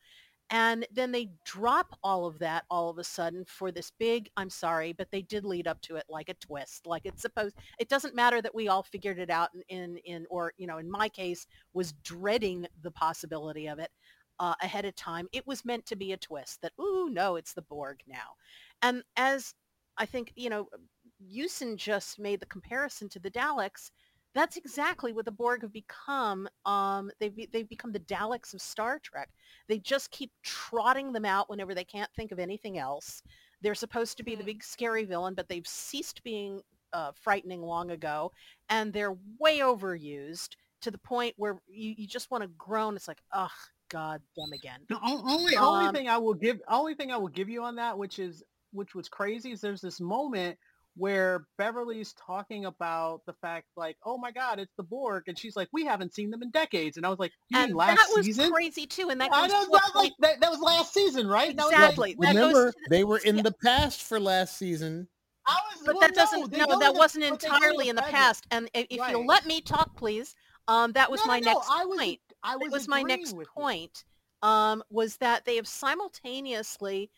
And 0.50 0.86
then 0.92 1.12
they 1.12 1.32
drop 1.46 1.98
all 2.04 2.26
of 2.26 2.38
that 2.40 2.66
all 2.70 2.90
of 2.90 3.00
a 3.00 3.04
sudden 3.04 3.44
for 3.46 3.72
this 3.72 3.92
big, 3.98 4.30
I'm 4.38 4.50
sorry, 4.50 4.94
but 4.94 5.10
they 5.10 5.22
did 5.24 5.46
lead 5.46 5.68
up 5.68 5.82
to 5.84 5.96
it 5.96 6.04
like 6.10 6.30
a 6.30 6.36
twist, 6.36 6.86
like 6.86 7.04
it's 7.06 7.22
supposed, 7.22 7.56
it 7.80 7.90
doesn't 7.90 8.14
matter 8.14 8.42
that 8.42 8.54
we 8.54 8.68
all 8.68 8.84
figured 8.84 9.18
it 9.18 9.32
out 9.32 9.50
in, 9.56 9.64
in, 9.70 9.98
in 10.06 10.26
or, 10.30 10.54
you 10.58 10.68
know, 10.68 10.78
in 10.78 10.92
my 10.92 11.10
case 11.10 11.48
was 11.74 11.94
dreading 12.04 12.68
the 12.84 12.92
possibility 12.92 13.68
of 13.68 13.80
it 13.80 13.90
uh, 14.40 14.54
ahead 14.62 14.86
of 14.86 14.96
time. 14.96 15.28
It 15.32 15.48
was 15.48 15.66
meant 15.66 15.86
to 15.88 15.96
be 15.96 16.12
a 16.12 16.18
twist 16.18 16.62
that, 16.62 16.74
ooh, 16.80 17.10
no, 17.10 17.36
it's 17.36 17.54
the 17.54 17.62
Borg 17.64 18.02
now. 18.06 18.36
And 18.84 19.02
as 19.16 19.56
I 19.98 20.06
think, 20.06 20.34
you 20.36 20.50
know, 20.50 20.68
Yusin 21.32 21.76
just 21.78 22.20
made 22.20 22.40
the 22.40 22.46
comparison 22.46 23.10
to 23.10 23.20
the 23.20 23.32
Daleks. 23.32 23.92
That's 24.36 24.58
exactly 24.58 25.14
what 25.14 25.26
the 25.26 25.32
Borg 25.32 25.62
have 25.62 25.72
become. 25.74 26.48
Um, 26.66 27.12
they've, 27.20 27.36
they've 27.52 27.70
become 27.70 27.92
the 27.92 28.00
Daleks 28.00 28.54
of 28.54 28.62
Star 28.62 29.00
Trek. 29.00 29.30
They 29.68 29.78
just 29.78 30.10
keep 30.12 30.32
trotting 30.44 31.14
them 31.14 31.26
out 31.26 31.50
whenever 31.50 31.76
they 31.76 31.84
can't 31.84 32.10
think 32.16 32.32
of 32.32 32.40
anything 32.40 32.78
else. 32.80 33.22
They're 33.62 33.76
supposed 33.76 34.18
to 34.18 34.24
be 34.24 34.36
the 34.36 34.44
Mm. 34.44 34.48
big 34.48 34.64
scary 34.64 35.06
villain, 35.06 35.36
but 35.36 35.48
they've 35.50 35.68
ceased 35.68 36.24
being 36.24 36.62
uh, 36.94 37.12
frightening 37.14 37.62
long 37.62 37.92
ago, 37.92 38.32
and 38.70 38.92
they're 38.92 39.16
way 39.40 39.60
overused 39.60 40.56
to 40.82 40.92
the 40.92 40.98
point 40.98 41.34
where 41.38 41.60
you, 41.68 41.94
you 41.98 42.08
just 42.08 42.30
want 42.32 42.44
to 42.44 42.50
groan. 42.58 42.96
It's 42.96 43.08
like, 43.08 43.22
ugh, 43.32 43.50
God, 43.90 44.22
them 44.36 44.52
again. 44.54 44.82
The 44.90 45.00
only 45.04 45.58
only 45.58 45.88
Um, 45.88 45.96
thing 45.96 46.08
I 46.10 46.18
will 46.18 46.34
give 46.34 46.60
only 46.68 46.96
thing 46.96 47.12
I 47.12 47.18
will 47.18 47.30
give 47.30 47.50
you 47.50 47.64
on 47.64 47.76
that, 47.76 47.98
which 47.98 48.20
is 48.20 48.44
which 48.72 48.96
was 48.96 49.08
crazy, 49.10 49.52
is 49.52 49.62
there's 49.62 49.82
this 49.82 50.02
moment 50.02 50.58
where 50.96 51.48
Beverly's 51.58 52.14
talking 52.14 52.66
about 52.66 53.22
the 53.26 53.34
fact 53.34 53.66
like, 53.76 53.98
oh 54.06 54.18
my 54.18 54.32
God, 54.32 54.60
it's 54.60 54.74
the 54.78 54.84
Borg, 54.84 55.24
and 55.28 55.38
she's 55.38 55.56
like, 55.56 55.68
we 55.74 55.86
haven't 55.86 56.14
seen 56.14 56.30
them 56.30 56.44
in 56.44 56.52
decades, 56.52 56.98
and 56.98 57.06
I 57.06 57.10
was 57.10 57.20
like, 57.20 57.32
you 57.50 57.58
and 57.58 57.70
mean 57.70 57.78
last 57.78 57.98
that 57.98 58.16
was 58.16 58.26
season? 58.26 58.52
crazy 58.52 58.86
too. 58.86 59.10
And 59.10 59.20
that 59.22 59.32
I 59.34 59.42
goes 59.48 59.52
know 59.52 59.64
to 59.66 59.70
a 59.70 59.72
that, 59.72 59.92
like, 59.96 60.14
that, 60.20 60.40
that 60.42 60.52
was 60.52 60.60
last 60.60 60.94
season, 60.94 61.28
right? 61.28 61.56
That 61.58 61.64
was, 61.66 61.72
like- 61.74 61.82
Exactly. 61.82 62.16
That 62.20 62.36
Remember, 62.36 62.72
to 62.72 62.78
the- 62.84 62.90
they 62.90 63.04
were 63.04 63.18
in 63.20 63.38
yeah. 63.38 63.42
the 63.44 63.54
past 63.64 64.04
for 64.04 64.20
last 64.20 64.58
season. 64.58 65.08
I 65.46 65.60
was, 65.76 65.84
but 65.86 65.96
well, 65.96 66.02
that 66.02 66.16
doesn't 66.16 66.52
they 66.52 66.60
no, 66.60 66.80
that 66.80 66.94
wasn't 66.94 67.30
but 67.30 67.40
they 67.42 67.48
go 67.50 67.54
entirely 67.56 67.90
in 67.90 67.98
the 67.98 68.02
present. 68.02 68.18
past 68.18 68.48
and 68.52 68.70
if 68.74 68.98
Right. 68.98 69.12
you'll 69.12 69.26
let 69.26 69.46
me 69.46 69.60
talk 69.60 69.94
please 69.98 70.36
um 70.70 70.94
that 70.94 71.12
was 71.12 71.20
No, 71.20 71.26
my 71.28 71.40
no, 71.42 71.52
no, 71.52 71.54
next 71.58 71.70
I 71.70 71.84
was, 71.86 71.98
point 71.98 72.20
I 72.44 72.56
was, 72.56 72.64
that 72.68 72.72
was 72.72 72.88
my 72.88 73.02
next 73.02 73.36
point 73.54 74.06
um 74.42 74.82
was 74.90 75.18
that 75.18 75.44
they 75.44 75.58
have 75.58 75.68
simultaneously 75.68 77.10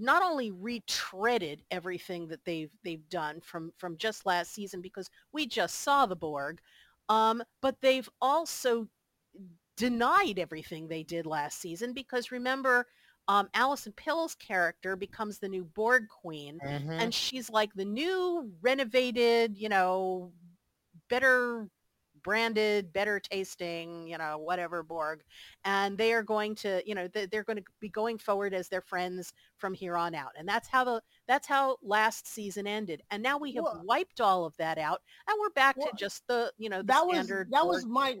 not 0.00 0.22
only 0.22 0.50
retreaded 0.50 1.60
everything 1.70 2.26
that 2.28 2.44
they've 2.44 2.70
they've 2.84 3.08
done 3.08 3.40
from 3.40 3.72
from 3.78 3.96
just 3.96 4.26
last 4.26 4.52
season 4.54 4.80
because 4.80 5.10
we 5.32 5.46
just 5.46 5.80
saw 5.80 6.06
the 6.06 6.16
borg 6.16 6.60
um 7.08 7.42
but 7.62 7.76
they've 7.80 8.08
also 8.20 8.88
denied 9.76 10.38
everything 10.38 10.86
they 10.88 11.02
did 11.02 11.26
last 11.26 11.60
season 11.60 11.92
because 11.92 12.30
remember 12.32 12.86
um, 13.28 13.48
Alison 13.54 13.92
Pill's 13.92 14.34
character 14.34 14.96
becomes 14.96 15.38
the 15.38 15.48
new 15.48 15.64
Borg 15.64 16.08
queen, 16.08 16.60
Mm-hmm. 16.64 16.90
and 17.00 17.14
she's 17.14 17.48
like 17.48 17.72
the 17.74 17.84
new 17.84 18.50
renovated, 18.60 19.56
you 19.56 19.68
know, 19.68 20.32
better 21.08 21.68
branded, 22.22 22.92
better 22.92 23.18
tasting, 23.20 24.06
you 24.08 24.18
know, 24.18 24.38
whatever 24.38 24.82
Borg. 24.82 25.22
And 25.64 25.96
they 25.98 26.12
are 26.12 26.22
going 26.22 26.54
to, 26.56 26.82
you 26.86 26.94
know, 26.94 27.08
they- 27.08 27.26
they're 27.26 27.44
going 27.44 27.58
to 27.58 27.64
be 27.80 27.88
going 27.88 28.18
forward 28.18 28.54
as 28.54 28.68
their 28.68 28.80
friends 28.82 29.32
from 29.56 29.74
here 29.74 29.96
on 29.96 30.14
out. 30.14 30.32
And 30.36 30.48
that's 30.48 30.68
how 30.68 30.84
the 30.84 31.02
that's 31.26 31.46
how 31.46 31.76
last 31.82 32.26
season 32.26 32.66
ended. 32.66 33.02
And 33.10 33.22
now 33.22 33.38
we 33.38 33.52
have 33.52 33.64
Well- 33.64 33.82
wiped 33.84 34.20
all 34.20 34.44
of 34.44 34.56
that 34.56 34.78
out, 34.78 35.02
and 35.28 35.36
we're 35.40 35.50
back 35.50 35.76
Well, 35.76 35.88
to 35.90 35.96
just 35.96 36.26
the, 36.26 36.52
you 36.58 36.68
know, 36.68 36.78
the 36.78 36.84
that 36.88 37.06
was 37.06 37.16
standard. 37.26 37.50
that 37.50 37.66
was 37.66 37.84
my 37.86 38.18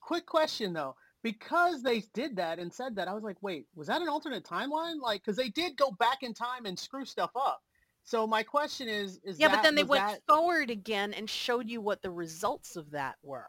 quick 0.00 0.26
question 0.26 0.72
though 0.72 0.94
because 1.22 1.82
they 1.82 2.00
did 2.12 2.36
that 2.36 2.58
and 2.58 2.70
said 2.70 2.94
that 2.94 3.08
i 3.08 3.14
was 3.14 3.22
like 3.24 3.42
wait 3.42 3.66
was 3.74 3.86
that 3.86 4.02
an 4.02 4.08
alternate 4.10 4.44
timeline 4.44 5.00
like 5.00 5.22
because 5.22 5.34
they 5.36 5.48
did 5.48 5.74
go 5.78 5.90
back 5.92 6.22
in 6.22 6.34
time 6.34 6.66
and 6.66 6.78
screw 6.78 7.06
stuff 7.06 7.30
up 7.34 7.62
so 8.04 8.26
my 8.26 8.42
question 8.42 8.88
is 8.88 9.18
is 9.24 9.38
yeah, 9.38 9.48
that, 9.48 9.56
but 9.56 9.62
then 9.62 9.74
they 9.74 9.82
went 9.84 10.06
that, 10.06 10.20
forward 10.28 10.70
again 10.70 11.12
and 11.14 11.28
showed 11.28 11.68
you 11.68 11.80
what 11.80 12.02
the 12.02 12.10
results 12.10 12.76
of 12.76 12.90
that 12.90 13.16
were. 13.22 13.48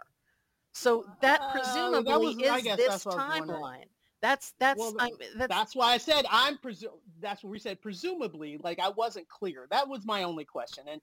So 0.73 1.05
that 1.21 1.39
Uh, 1.41 1.45
that 1.45 1.51
presumably 1.51 2.35
was- 2.43 2.63
is 2.63 2.63
this 2.77 2.87
that's 2.87 3.05
what 3.05 3.13
I 3.13 3.17
was 3.17 3.39
wondering. 3.39 3.61
timeline. 3.61 3.85
That's 4.21 4.53
that's 4.59 4.79
Well, 4.79 4.95
I'm, 4.99 5.11
that's 5.37 5.49
that's 5.55 5.75
why 5.75 5.93
i 5.93 5.97
said 5.97 6.25
i'm 6.31 6.57
presu- 6.57 6.99
that's 7.19 7.43
what 7.43 7.51
we 7.51 7.59
said 7.59 7.79
presumably 7.79 8.57
like 8.63 8.79
i 8.79 8.89
wasn't 8.89 9.27
clear 9.29 9.67
that 9.69 9.87
was 9.87 10.03
my 10.03 10.23
only 10.23 10.45
question 10.45 10.83
and 10.87 10.99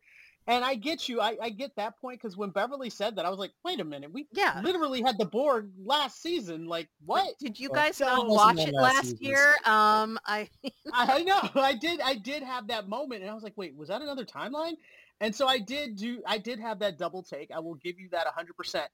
and 0.47 0.65
i 0.65 0.75
get 0.75 1.09
you 1.09 1.21
i, 1.21 1.37
I 1.41 1.51
get 1.51 1.77
that 1.77 2.01
point 2.01 2.21
because 2.21 2.37
when 2.37 2.51
beverly 2.51 2.91
said 2.91 3.17
that 3.17 3.27
i 3.27 3.31
was 3.31 3.39
like 3.39 3.53
wait 3.65 3.81
a 3.81 3.85
minute 3.85 4.13
we 4.13 4.27
yeah. 4.33 4.61
literally 4.63 5.03
had 5.03 5.19
the 5.19 5.27
borg 5.27 5.71
last 5.85 6.23
season 6.23 6.67
like 6.67 6.89
what 7.05 7.39
Did 7.39 7.59
you 7.59 7.69
guys 7.69 7.97
so- 7.97 8.07
not 8.07 8.29
watch 8.29 8.59
it 8.59 8.73
last 8.75 9.03
last 9.03 9.23
year? 9.23 9.57
Um, 9.65 10.19
I 10.27 10.49
I 10.93 11.23
know. 11.23 11.41
I 11.55 11.75
did. 11.75 12.01
I 12.01 12.15
did 12.15 12.43
have 12.43 12.69
that 12.69 12.89
moment, 12.89 13.23
and 13.23 13.31
I 13.31 13.35
was 13.35 13.43
like, 13.43 13.57
"Wait, 13.57 13.77
was 13.77 13.89
that 13.89 14.03
another 14.03 14.25
timeline?" 14.25 14.75
And 15.21 15.35
so 15.35 15.47
I 15.47 15.59
did 15.59 15.97
do. 15.97 16.23
I 16.27 16.39
did 16.39 16.59
have 16.59 16.79
that 16.81 16.99
double 16.99 17.23
take. 17.23 17.51
I 17.51 17.59
will 17.59 17.75
give 17.77 17.99
you 17.99 18.09
that 18.11 18.27
hundred 18.29 18.57
percent. 18.57 18.89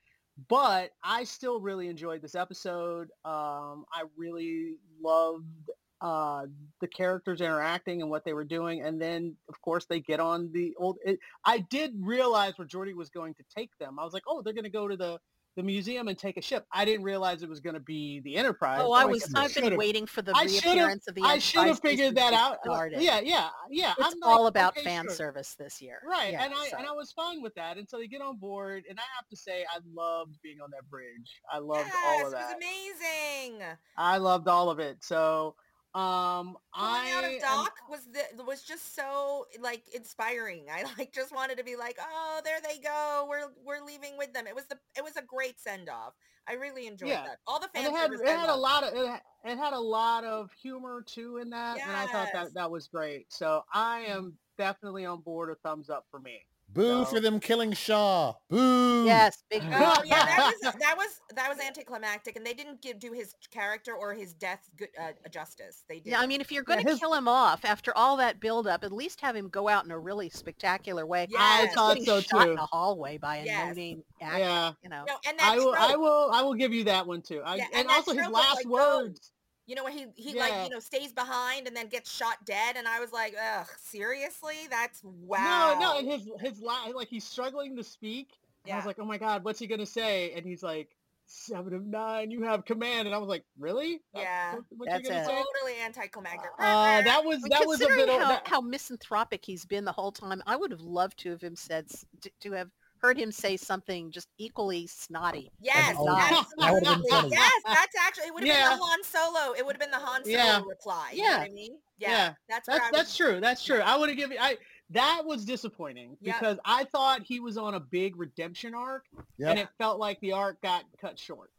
But 0.48 0.92
I 1.02 1.24
still 1.24 1.60
really 1.60 1.88
enjoyed 1.88 2.22
this 2.22 2.36
episode. 2.36 3.08
Um, 3.24 3.84
I 3.92 4.04
really 4.16 4.76
loved 5.02 5.70
uh, 6.00 6.42
the 6.80 6.88
characters 6.88 7.40
interacting 7.40 8.02
and 8.02 8.10
what 8.10 8.24
they 8.24 8.32
were 8.32 8.44
doing, 8.44 8.82
and 8.82 9.00
then 9.00 9.34
of 9.48 9.60
course 9.62 9.86
they 9.86 10.00
get 10.00 10.20
on 10.20 10.50
the 10.52 10.74
old. 10.78 10.98
It, 11.04 11.18
I 11.44 11.58
did 11.58 11.92
realize 12.00 12.56
where 12.56 12.68
Geordi 12.68 12.94
was 12.94 13.08
going 13.08 13.34
to 13.34 13.42
take 13.54 13.70
them. 13.78 13.98
I 13.98 14.04
was 14.04 14.12
like, 14.12 14.24
"Oh, 14.28 14.42
they're 14.42 14.52
going 14.54 14.64
to 14.64 14.70
go 14.70 14.88
to 14.88 14.96
the." 14.96 15.18
The 15.56 15.64
museum 15.64 16.06
and 16.06 16.16
take 16.16 16.36
a 16.36 16.40
ship. 16.40 16.64
I 16.72 16.84
didn't 16.84 17.02
realize 17.02 17.42
it 17.42 17.48
was 17.48 17.58
going 17.58 17.74
to 17.74 17.80
be 17.80 18.20
the 18.20 18.36
Enterprise. 18.36 18.78
oh 18.80 18.92
I 18.92 19.04
was 19.06 19.28
I've 19.34 19.52
been 19.52 19.76
waiting 19.76 20.06
for 20.06 20.22
the 20.22 20.32
I 20.36 20.44
reappearance 20.44 21.08
of 21.08 21.16
the 21.16 21.22
Enterprise 21.22 21.36
I 21.36 21.38
should 21.40 21.66
have 21.66 21.80
figured 21.80 22.14
that 22.14 22.32
out. 22.32 22.58
Uh, 22.58 22.70
Started. 22.70 23.02
Yeah, 23.02 23.18
yeah, 23.18 23.48
yeah. 23.68 23.92
It's 23.98 24.14
I'm 24.14 24.22
all 24.22 24.44
like, 24.44 24.50
about 24.50 24.76
okay, 24.76 24.84
fan 24.84 25.06
sure. 25.06 25.14
service 25.14 25.56
this 25.58 25.82
year. 25.82 25.98
Right, 26.08 26.30
Yeah, 26.32 26.44
and 26.44 26.54
I 26.54 26.68
so. 26.68 26.76
and 26.78 26.86
I 26.86 26.92
was 26.92 27.10
fine 27.10 27.42
with 27.42 27.56
that. 27.56 27.76
And 27.76 27.88
so 27.88 27.98
they 27.98 28.06
get 28.06 28.20
on 28.22 28.36
board, 28.36 28.84
and 28.88 29.00
I 29.00 29.02
have 29.16 29.26
to 29.30 29.36
say, 29.36 29.64
I 29.68 29.80
loved 29.92 30.38
being 30.44 30.60
on 30.62 30.70
that 30.70 30.88
bridge. 30.88 31.40
I 31.52 31.58
loved 31.58 31.88
yes, 31.88 32.04
all 32.06 32.26
of 32.26 32.32
that. 32.34 32.52
it 32.52 32.62
was 32.62 33.50
amazing. 33.50 33.62
I 33.96 34.18
loved 34.18 34.46
all 34.46 34.70
of 34.70 34.78
it. 34.78 34.98
So 35.02 35.56
Um, 35.94 36.56
Pulling 36.74 37.12
out 37.12 37.24
I 37.24 37.26
of 37.28 37.32
am- 37.32 37.40
Doc 37.40 37.72
was 37.90 38.00
the, 38.12 38.44
was 38.44 38.62
just 38.62 38.94
so 38.94 39.46
like 39.60 39.82
inspiring. 39.94 40.66
I 40.70 40.84
like 40.98 41.12
just 41.12 41.34
wanted 41.34 41.58
to 41.58 41.64
be 41.64 41.76
like, 41.76 41.98
oh, 42.00 42.40
there 42.44 42.58
they 42.62 42.78
go. 42.80 43.26
We're 43.28 43.48
we're 43.64 43.84
leaving 43.84 44.16
with 44.18 44.32
them. 44.32 44.46
It 44.46 44.54
was 44.54 44.66
the 44.66 44.78
it 44.96 45.02
was 45.02 45.16
a 45.16 45.22
great 45.22 45.58
send 45.58 45.88
off. 45.88 46.14
I 46.46 46.54
really 46.54 46.86
enjoyed 46.86 47.08
Yeah. 47.10 47.24
that. 47.24 47.38
All 47.46 47.58
the 47.58 47.68
and 47.74 47.86
fan 47.86 47.94
it 47.94 47.96
had 47.96 48.12
it 48.12 48.26
had 48.26 48.48
a 48.50 48.54
lot 48.56 48.82
of 48.84 48.94
it, 48.94 49.06
had- 49.08 49.22
it 49.44 49.56
had 49.56 49.72
a 49.72 49.80
lot 49.80 50.24
of 50.24 50.50
humor 50.52 51.02
too 51.06 51.38
in 51.38 51.50
that, 51.50 51.78
and 51.80 51.90
I 51.96 52.06
thought 52.06 52.28
that 52.32 52.54
that 52.54 52.70
was 52.70 52.88
great. 52.88 53.32
So 53.32 53.62
I 53.72 54.00
am 54.00 54.36
definitely 54.58 55.06
on 55.06 55.20
board. 55.20 55.50
A 55.50 55.54
thumbs 55.54 55.88
up 55.90 56.04
for 56.10 56.18
me. 56.20 56.44
Boo 56.70 57.04
So- 57.04 57.04
for 57.06 57.20
them 57.20 57.40
killing 57.40 57.72
Shaw. 57.72 58.34
Boo. 58.50 59.04
Yes, 59.06 59.42
big 59.50 59.62
Oh 59.66 60.02
yeah, 60.04 60.24
that 60.26 60.52
was 60.62 60.72
that 60.80 60.94
was 60.96 61.20
that 61.34 61.48
was 61.48 61.58
anticlimactic, 61.64 62.36
and 62.36 62.44
they 62.44 62.52
didn't 62.52 62.82
give 62.82 62.98
do 62.98 63.12
his 63.12 63.34
character 63.50 63.94
or 63.94 64.12
his 64.14 64.34
death 64.34 64.68
good 64.76 64.88
uh, 65.00 65.12
justice. 65.30 65.84
They 65.88 66.00
did. 66.00 66.10
Yeah, 66.10 66.20
I 66.20 66.26
mean, 66.26 66.40
if 66.40 66.52
you're 66.52 66.62
going 66.62 66.84
to 66.84 66.90
his- 66.90 66.98
kill 67.00 67.14
him 67.14 67.26
off 67.28 67.64
after 67.64 67.96
all 67.96 68.16
that 68.18 68.38
buildup, 68.40 68.84
at 68.84 68.92
least 68.92 69.20
have 69.22 69.34
him 69.34 69.48
go 69.48 69.68
out 69.68 69.84
in 69.84 69.90
a 69.90 69.98
really 69.98 70.28
spectacular 70.28 71.06
way. 71.06 71.26
I 71.38 71.62
Yes. 71.64 71.74
thought 71.74 72.02
so 72.02 72.20
shot 72.20 72.44
too. 72.44 72.50
in 72.52 72.58
a 72.58 72.66
hallway 72.66 73.16
by 73.18 73.36
a 73.38 73.44
Yes. 73.44 73.68
no-name 73.68 74.02
actor, 74.20 74.38
Yeah, 74.38 74.72
you 74.82 74.88
know. 74.90 75.04
no, 75.06 75.14
and 75.26 75.38
that 75.38 75.52
I 75.52 75.56
will. 75.56 75.74
I 75.78 75.96
will. 75.96 76.30
I 76.32 76.42
will 76.42 76.54
give 76.54 76.72
you 76.74 76.84
that 76.84 77.06
one 77.06 77.22
too. 77.22 77.40
I, 77.44 77.56
Yeah, 77.56 77.64
and, 77.72 77.80
and 77.86 77.88
also 77.90 78.12
his 78.14 78.28
last 78.28 78.56
like, 78.56 78.64
go. 78.66 78.70
words. 78.72 79.32
You 79.68 79.74
know, 79.76 79.84
when 79.84 79.92
he 79.92 80.06
he 80.16 80.32
Yeah. 80.34 80.40
like 80.40 80.64
you 80.64 80.70
know 80.70 80.80
stays 80.80 81.12
behind 81.12 81.68
and 81.68 81.76
then 81.76 81.86
gets 81.88 82.10
shot 82.12 82.44
dead, 82.44 82.76
and 82.76 82.88
I 82.88 82.98
was 82.98 83.12
like, 83.12 83.34
ugh, 83.40 83.68
seriously? 83.80 84.56
That's 84.70 85.00
wow. 85.04 85.76
No, 85.78 85.80
no, 85.92 85.98
and 85.98 86.08
his 86.10 86.28
his 86.40 86.60
la- 86.60 86.86
like 86.94 87.08
he's 87.08 87.24
struggling 87.24 87.76
to 87.76 87.84
speak. 87.84 88.30
And 88.64 88.72
I 88.74 88.76
was 88.76 88.86
like, 88.86 88.98
oh 88.98 89.04
my 89.04 89.18
god, 89.18 89.44
what's 89.44 89.58
he 89.60 89.66
gonna 89.66 89.86
say? 89.86 90.32
And 90.32 90.44
he's 90.44 90.62
like, 90.62 90.96
seven 91.26 91.74
of 91.74 91.84
nine, 91.86 92.30
you 92.30 92.42
have 92.42 92.64
command. 92.64 93.06
And 93.06 93.14
I 93.14 93.18
was 93.18 93.28
like, 93.28 93.44
really? 93.58 94.00
That's 94.14 94.24
Yeah. 94.24 94.54
what, 94.54 94.64
what 94.76 94.88
That's 94.90 95.04
you're 95.08 95.12
gonna 95.24 95.24
it. 95.40 95.44
totally 95.54 95.80
anticlimactic. 95.84 96.50
Uh, 96.58 97.02
that 97.02 97.24
was 97.24 97.40
that 97.42 97.66
was 97.66 97.80
a 97.80 97.84
considering 97.86 98.06
bit. 98.06 98.16
o- 98.16 98.24
how, 98.24 98.28
that- 98.30 98.48
how 98.48 98.60
misanthropic 98.60 99.44
he's 99.44 99.64
been 99.64 99.84
the 99.84 99.92
whole 99.92 100.12
time, 100.12 100.42
I 100.46 100.56
would 100.56 100.70
have 100.70 100.80
loved 100.80 101.18
to 101.20 101.30
have 101.30 101.40
him 101.42 101.56
said 101.56 101.88
to, 102.22 102.30
to 102.40 102.52
have 102.52 102.70
heard 103.00 103.18
him 103.18 103.30
say 103.32 103.56
something 103.56 104.10
just 104.10 104.28
equally 104.38 104.86
snotty. 104.86 105.50
Yes, 105.60 105.96
that 105.96 105.98
would've 105.98 106.82
been 106.82 106.92
absolutely. 106.92 107.30
yes, 107.30 107.62
that's 107.64 107.96
actually 107.96 108.26
it 108.28 108.34
would 108.34 108.44
have 108.46 108.56
Yeah. 108.56 108.68
been 108.70 108.78
the 108.78 108.84
Han 108.84 109.04
Solo. 109.04 109.54
It 109.54 109.64
would 109.66 109.74
have 109.76 109.80
been 109.80 109.90
the 109.90 110.04
Han 110.06 110.24
Solo 110.24 110.36
Yeah. 110.36 110.62
reply. 110.66 111.10
You 111.12 111.22
know 111.22 111.28
Yeah. 111.28 111.38
what 111.38 111.50
I 111.50 111.52
mean? 111.52 111.78
Yeah, 111.98 112.10
Yeah. 112.10 112.34
that's 112.48 112.66
That's 112.66 112.80
I 112.86 112.90
that's 112.92 113.16
true. 113.16 113.40
That's 113.40 113.64
true. 113.64 113.80
I 113.80 113.96
would 113.96 114.08
have 114.08 114.18
given. 114.18 114.38
I 114.40 114.58
that 114.90 115.22
was 115.24 115.44
disappointing 115.44 116.16
Yep. 116.22 116.36
because 116.40 116.58
I 116.64 116.84
thought 116.84 117.22
he 117.22 117.40
was 117.40 117.58
on 117.58 117.74
a 117.74 117.80
big 117.80 118.16
redemption 118.16 118.74
arc, 118.74 119.04
Yep. 119.38 119.50
and 119.50 119.58
it 119.58 119.68
felt 119.76 119.98
like 119.98 120.18
the 120.20 120.32
arc 120.32 120.60
got 120.62 120.84
cut 121.00 121.18
short. 121.18 121.50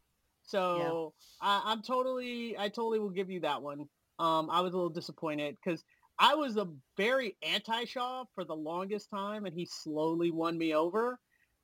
So 0.43 1.13
I, 1.41 1.61
I'm 1.65 1.83
totally, 1.83 2.57
I 2.57 2.69
totally 2.69 2.97
will 2.99 3.11
give 3.11 3.29
you 3.29 3.39
that 3.41 3.61
one. 3.61 3.87
Um, 4.17 4.49
I 4.49 4.61
was 4.61 4.73
a 4.73 4.77
little 4.77 4.89
disappointed 4.89 5.57
because 5.63 5.83
I 6.17 6.33
was 6.33 6.57
a 6.57 6.67
very 6.97 7.37
anti-Shaw 7.43 8.25
for 8.33 8.43
the 8.43 8.55
longest 8.55 9.09
time, 9.11 9.45
and 9.45 9.53
he 9.55 9.65
slowly 9.65 10.31
won 10.31 10.57
me 10.57 10.73
over. 10.73 11.19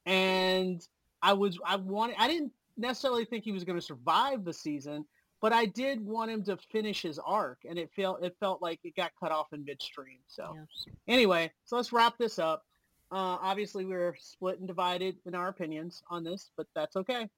And 0.05 0.85
I 1.21 1.33
was, 1.33 1.57
I 1.65 1.75
wanted, 1.77 2.15
I 2.19 2.27
didn't 2.27 2.51
necessarily 2.77 3.25
think 3.25 3.43
he 3.43 3.51
was 3.51 3.63
going 3.63 3.77
to 3.79 3.85
survive 3.85 4.45
the 4.45 4.53
season, 4.53 5.05
but 5.41 5.53
I 5.53 5.65
did 5.65 6.05
want 6.05 6.31
him 6.31 6.43
to 6.43 6.57
finish 6.71 7.01
his 7.01 7.19
arc, 7.19 7.59
and 7.67 7.77
it 7.79 7.89
felt, 7.95 8.23
it 8.23 8.35
felt 8.39 8.61
like 8.61 8.79
it 8.83 8.95
got 8.95 9.11
cut 9.19 9.31
off 9.31 9.53
in 9.53 9.65
midstream. 9.65 10.19
So 10.27 10.55
Yeah. 10.55 11.13
anyway, 11.13 11.51
so 11.65 11.75
let's 11.75 11.91
wrap 11.91 12.17
this 12.17 12.39
up. 12.39 12.65
Uh, 13.11 13.37
obviously, 13.41 13.85
we're 13.85 14.15
split 14.19 14.59
and 14.59 14.67
divided 14.67 15.17
in 15.25 15.35
our 15.35 15.47
opinions 15.47 16.03
on 16.09 16.23
this, 16.23 16.51
but 16.57 16.67
that's 16.75 16.95
okay. 16.95 17.29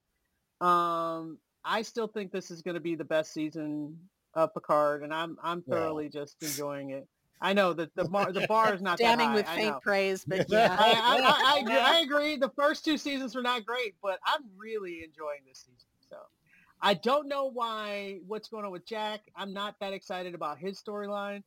Um, 0.60 1.38
I 1.64 1.82
still 1.82 2.08
think 2.08 2.32
this 2.32 2.50
is 2.50 2.62
going 2.62 2.74
to 2.74 2.80
be 2.80 2.94
the 2.94 3.04
best 3.04 3.32
season 3.32 3.98
of 4.34 4.52
Picard, 4.54 5.02
and 5.02 5.12
I'm 5.12 5.38
I'm 5.42 5.62
Yeah. 5.66 5.74
thoroughly 5.74 6.08
just 6.08 6.42
enjoying 6.42 6.90
it. 6.90 7.06
I 7.40 7.52
know 7.52 7.72
that 7.72 7.94
the 7.94 8.04
bar, 8.04 8.32
the 8.32 8.46
bar 8.46 8.74
is 8.74 8.82
not 8.82 8.98
that 8.98 9.16
Damning 9.16 9.32
with 9.32 9.48
I 9.48 9.56
faint 9.56 9.80
praise, 9.80 10.24
but 10.24 10.46
Yeah. 10.48 10.76
I, 10.78 10.92
I, 10.92 11.62
I, 11.62 11.94
I 11.96 12.00
agree. 12.00 12.36
The 12.36 12.50
first 12.50 12.84
two 12.84 12.98
seasons 12.98 13.34
were 13.34 13.42
not 13.42 13.64
great, 13.64 13.94
but 14.02 14.18
I'm 14.26 14.42
really 14.56 15.04
enjoying 15.04 15.40
this 15.46 15.60
season. 15.60 15.88
So 16.10 16.16
I 16.80 16.94
don't 16.94 17.28
know 17.28 17.46
why 17.46 18.20
what's 18.26 18.48
going 18.48 18.64
on 18.64 18.72
with 18.72 18.86
Jack. 18.86 19.20
I'm 19.36 19.52
not 19.52 19.76
that 19.80 19.92
excited 19.92 20.34
about 20.34 20.58
his 20.58 20.80
storyline, 20.80 21.42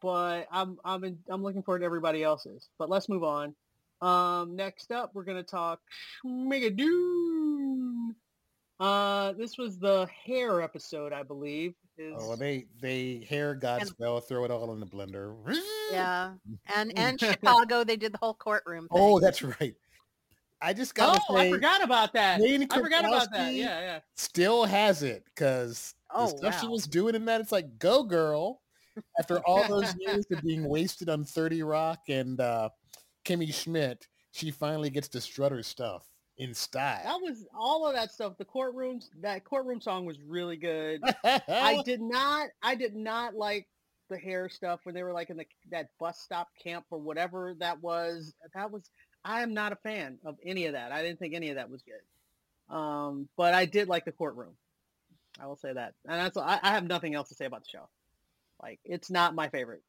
but 0.00 0.46
I'm 0.50 0.78
I'm 0.84 1.04
in, 1.04 1.18
I'm 1.28 1.42
looking 1.42 1.62
forward 1.62 1.80
to 1.80 1.84
everybody 1.84 2.22
else's. 2.22 2.68
But 2.78 2.88
let's 2.88 3.08
move 3.08 3.24
on. 3.24 3.54
Um, 4.00 4.56
next 4.56 4.92
up, 4.92 5.14
we're 5.14 5.24
gonna 5.24 5.42
talk 5.42 5.80
Schmigadoon. 6.24 8.14
Uh, 8.80 9.32
this 9.32 9.56
was 9.56 9.78
the 9.78 10.08
hair 10.26 10.60
episode, 10.60 11.12
I 11.12 11.22
believe. 11.22 11.74
Is 11.96 12.14
Oh, 12.18 12.34
they 12.36 12.66
they 12.80 13.26
hair 13.28 13.54
god 13.54 13.82
And- 13.82 13.90
spell, 13.90 14.20
throw 14.20 14.44
it 14.44 14.50
all 14.50 14.72
in 14.72 14.80
the 14.80 14.86
blender. 14.86 15.34
Yeah. 15.90 16.34
And 16.74 16.96
and 16.98 17.20
Chicago, 17.20 17.84
they 17.84 17.96
did 17.96 18.12
the 18.12 18.18
whole 18.18 18.34
courtroom 18.34 18.88
thing. 18.88 19.00
Oh, 19.00 19.20
that's 19.20 19.42
right. 19.42 19.74
I 20.60 20.72
just 20.72 20.94
gotta 20.94 21.20
oh, 21.28 21.36
say, 21.36 21.48
I 21.48 21.50
forgot 21.50 21.84
about 21.84 22.12
that. 22.14 22.40
Wayne 22.40 22.66
I 22.70 22.80
forgot 22.80 23.04
about 23.04 23.30
that. 23.32 23.52
Yeah, 23.52 23.80
yeah. 23.80 24.00
still 24.16 24.64
has 24.64 25.02
it 25.02 25.24
because 25.26 25.94
Oh, 26.10 26.30
the 26.30 26.36
stuff 26.36 26.60
she 26.60 26.68
was 26.68 26.86
doing 26.86 27.14
in 27.14 27.24
that, 27.26 27.40
it's 27.40 27.52
like, 27.52 27.78
go 27.78 28.02
girl. 28.02 28.60
After 29.18 29.40
all 29.40 29.66
those 29.66 29.92
years 29.98 30.24
of 30.30 30.40
being 30.42 30.68
wasted 30.68 31.08
on 31.08 31.24
30 31.24 31.64
Rock 31.64 31.98
and 32.08 32.40
uh, 32.40 32.68
Kimmy 33.24 33.52
Schmidt, 33.52 34.06
she 34.30 34.52
finally 34.52 34.88
gets 34.88 35.08
to 35.08 35.20
strut 35.20 35.50
her 35.50 35.64
stuff 35.64 36.08
in 36.38 36.54
style. 36.54 37.00
That 37.04 37.20
was 37.20 37.46
all 37.56 37.86
of 37.86 37.94
that 37.94 38.12
stuff. 38.12 38.36
The 38.38 38.44
courtrooms, 38.44 39.08
that 39.20 39.44
courtroom 39.44 39.80
song 39.80 40.04
was 40.04 40.18
really 40.20 40.56
good. 40.56 41.02
I 41.24 41.82
did 41.84 42.00
not, 42.00 42.48
I 42.62 42.74
did 42.74 42.96
not 42.96 43.34
like 43.34 43.68
the 44.10 44.18
hair 44.18 44.48
stuff 44.48 44.80
when 44.84 44.94
they 44.94 45.02
were 45.02 45.12
like 45.12 45.30
in 45.30 45.36
the 45.36 45.46
that 45.70 45.88
bus 45.98 46.18
stop 46.18 46.48
camp 46.62 46.86
or 46.90 46.98
whatever 46.98 47.54
that 47.60 47.82
was. 47.82 48.34
That 48.54 48.70
was, 48.70 48.90
I 49.24 49.42
am 49.42 49.54
not 49.54 49.72
a 49.72 49.76
fan 49.76 50.18
of 50.24 50.36
any 50.44 50.66
of 50.66 50.72
that. 50.72 50.92
I 50.92 51.02
didn't 51.02 51.18
think 51.18 51.34
any 51.34 51.50
of 51.50 51.56
that 51.56 51.70
was 51.70 51.82
good. 51.82 52.74
Um, 52.74 53.28
but 53.36 53.54
I 53.54 53.66
did 53.66 53.88
like 53.88 54.04
the 54.04 54.12
courtroom. 54.12 54.54
I 55.40 55.46
will 55.46 55.56
say 55.56 55.72
that, 55.72 55.94
and 56.04 56.14
that's 56.14 56.36
I, 56.36 56.60
I 56.62 56.70
have 56.70 56.86
nothing 56.86 57.14
else 57.14 57.28
to 57.28 57.34
say 57.34 57.44
about 57.44 57.64
the 57.64 57.68
show. 57.68 57.88
Like 58.62 58.78
it's 58.84 59.10
not 59.10 59.34
my 59.34 59.48
favorite. 59.48 59.82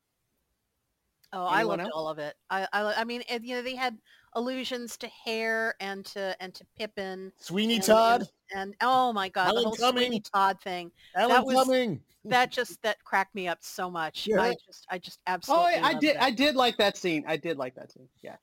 Oh, 1.36 1.46
I 1.46 1.60
Anyone 1.60 1.80
loved 1.80 1.82
else? 1.88 1.92
all 1.94 2.08
of 2.08 2.18
it. 2.18 2.36
I, 2.50 2.68
I, 2.74 2.94
I 3.02 3.04
mean, 3.04 3.22
and, 3.30 3.46
you 3.46 3.56
know, 3.56 3.62
they 3.62 3.76
had 3.76 3.98
allusions 4.34 4.98
to 4.98 5.08
hair 5.08 5.76
and 5.80 6.06
to 6.06 6.36
and 6.40 6.54
to 6.56 6.66
Pippin. 6.78 7.32
Sweeney 7.38 7.76
and, 7.76 7.84
Todd, 7.84 8.22
And, 8.52 8.62
and- 8.62 8.76
oh 8.82 9.12
my 9.14 9.30
God, 9.30 9.50
Alan 9.50 9.64
the 9.64 9.70
whole 9.70 9.92
Sweeney 9.92 10.22
Todd 10.22 10.60
thing. 10.62 10.92
Alan 11.16 11.44
was- 11.46 11.56
Cumming. 11.66 12.02
That 12.28 12.52
just 12.52 12.82
that 12.82 13.04
cracked 13.04 13.36
me 13.36 13.48
up 13.48 13.60
so 13.62 13.88
much. 13.92 14.26
Yeah. 14.26 14.42
I 14.42 14.56
just 14.66 14.88
I 14.90 14.98
just 14.98 15.20
Oh, 15.28 15.32
absolutely. 15.34 15.74
I, 15.76 15.90
I 15.90 15.94
did. 15.94 16.16
I 16.18 16.32
did 16.32 16.56
like 16.56 16.76
that 16.78 16.98
scene. 16.98 17.24
I 17.28 17.38
did 17.38 17.58
like 17.58 17.76
that 17.76 17.92
scene. 17.92 18.08
Yeah. 18.24 18.38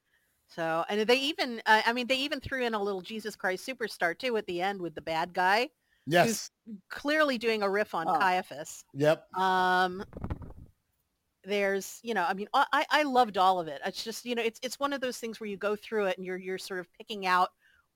So, 0.47 0.85
and 0.89 1.01
they 1.01 1.17
even, 1.19 1.61
uh, 1.67 1.83
I 1.85 1.93
mean, 1.93 2.07
they 2.07 2.15
even 2.19 2.39
threw 2.39 2.63
in 2.65 2.75
a 2.75 2.81
little 2.83 3.01
Jesus 3.01 3.35
Christ 3.35 3.67
Superstar 3.67 4.17
too 4.17 4.37
at 4.37 4.47
the 4.47 4.61
end 4.61 4.81
with 4.81 4.95
the 4.95 5.01
bad 5.01 5.33
guy, 5.33 5.71
Yes. 6.07 6.51
clearly 6.91 7.39
doing 7.39 7.63
a 7.63 7.69
riff 7.71 7.93
on 7.95 8.07
Oh. 8.07 8.17
Caiaphas. 8.19 8.85
Yep. 8.95 9.27
Um, 9.37 10.05
there's, 11.45 11.99
you 12.03 12.15
know, 12.15 12.25
I 12.29 12.35
mean, 12.35 12.49
I, 12.55 12.67
I 12.73 12.87
I 12.91 13.03
loved 13.03 13.37
all 13.39 13.59
of 13.61 13.69
it. 13.69 13.81
It's 13.85 14.05
just, 14.05 14.25
you 14.25 14.35
know, 14.35 14.43
it's 14.43 14.61
it's 14.63 14.79
one 14.81 14.93
of 14.93 15.01
those 15.01 15.19
things 15.19 15.41
where 15.41 15.49
you 15.49 15.57
go 15.57 15.75
through 15.77 16.07
it 16.07 16.17
and 16.19 16.25
you're 16.27 16.37
you're 16.39 16.59
sort 16.59 16.81
of 16.81 16.87
picking 16.97 17.27
out, 17.27 17.49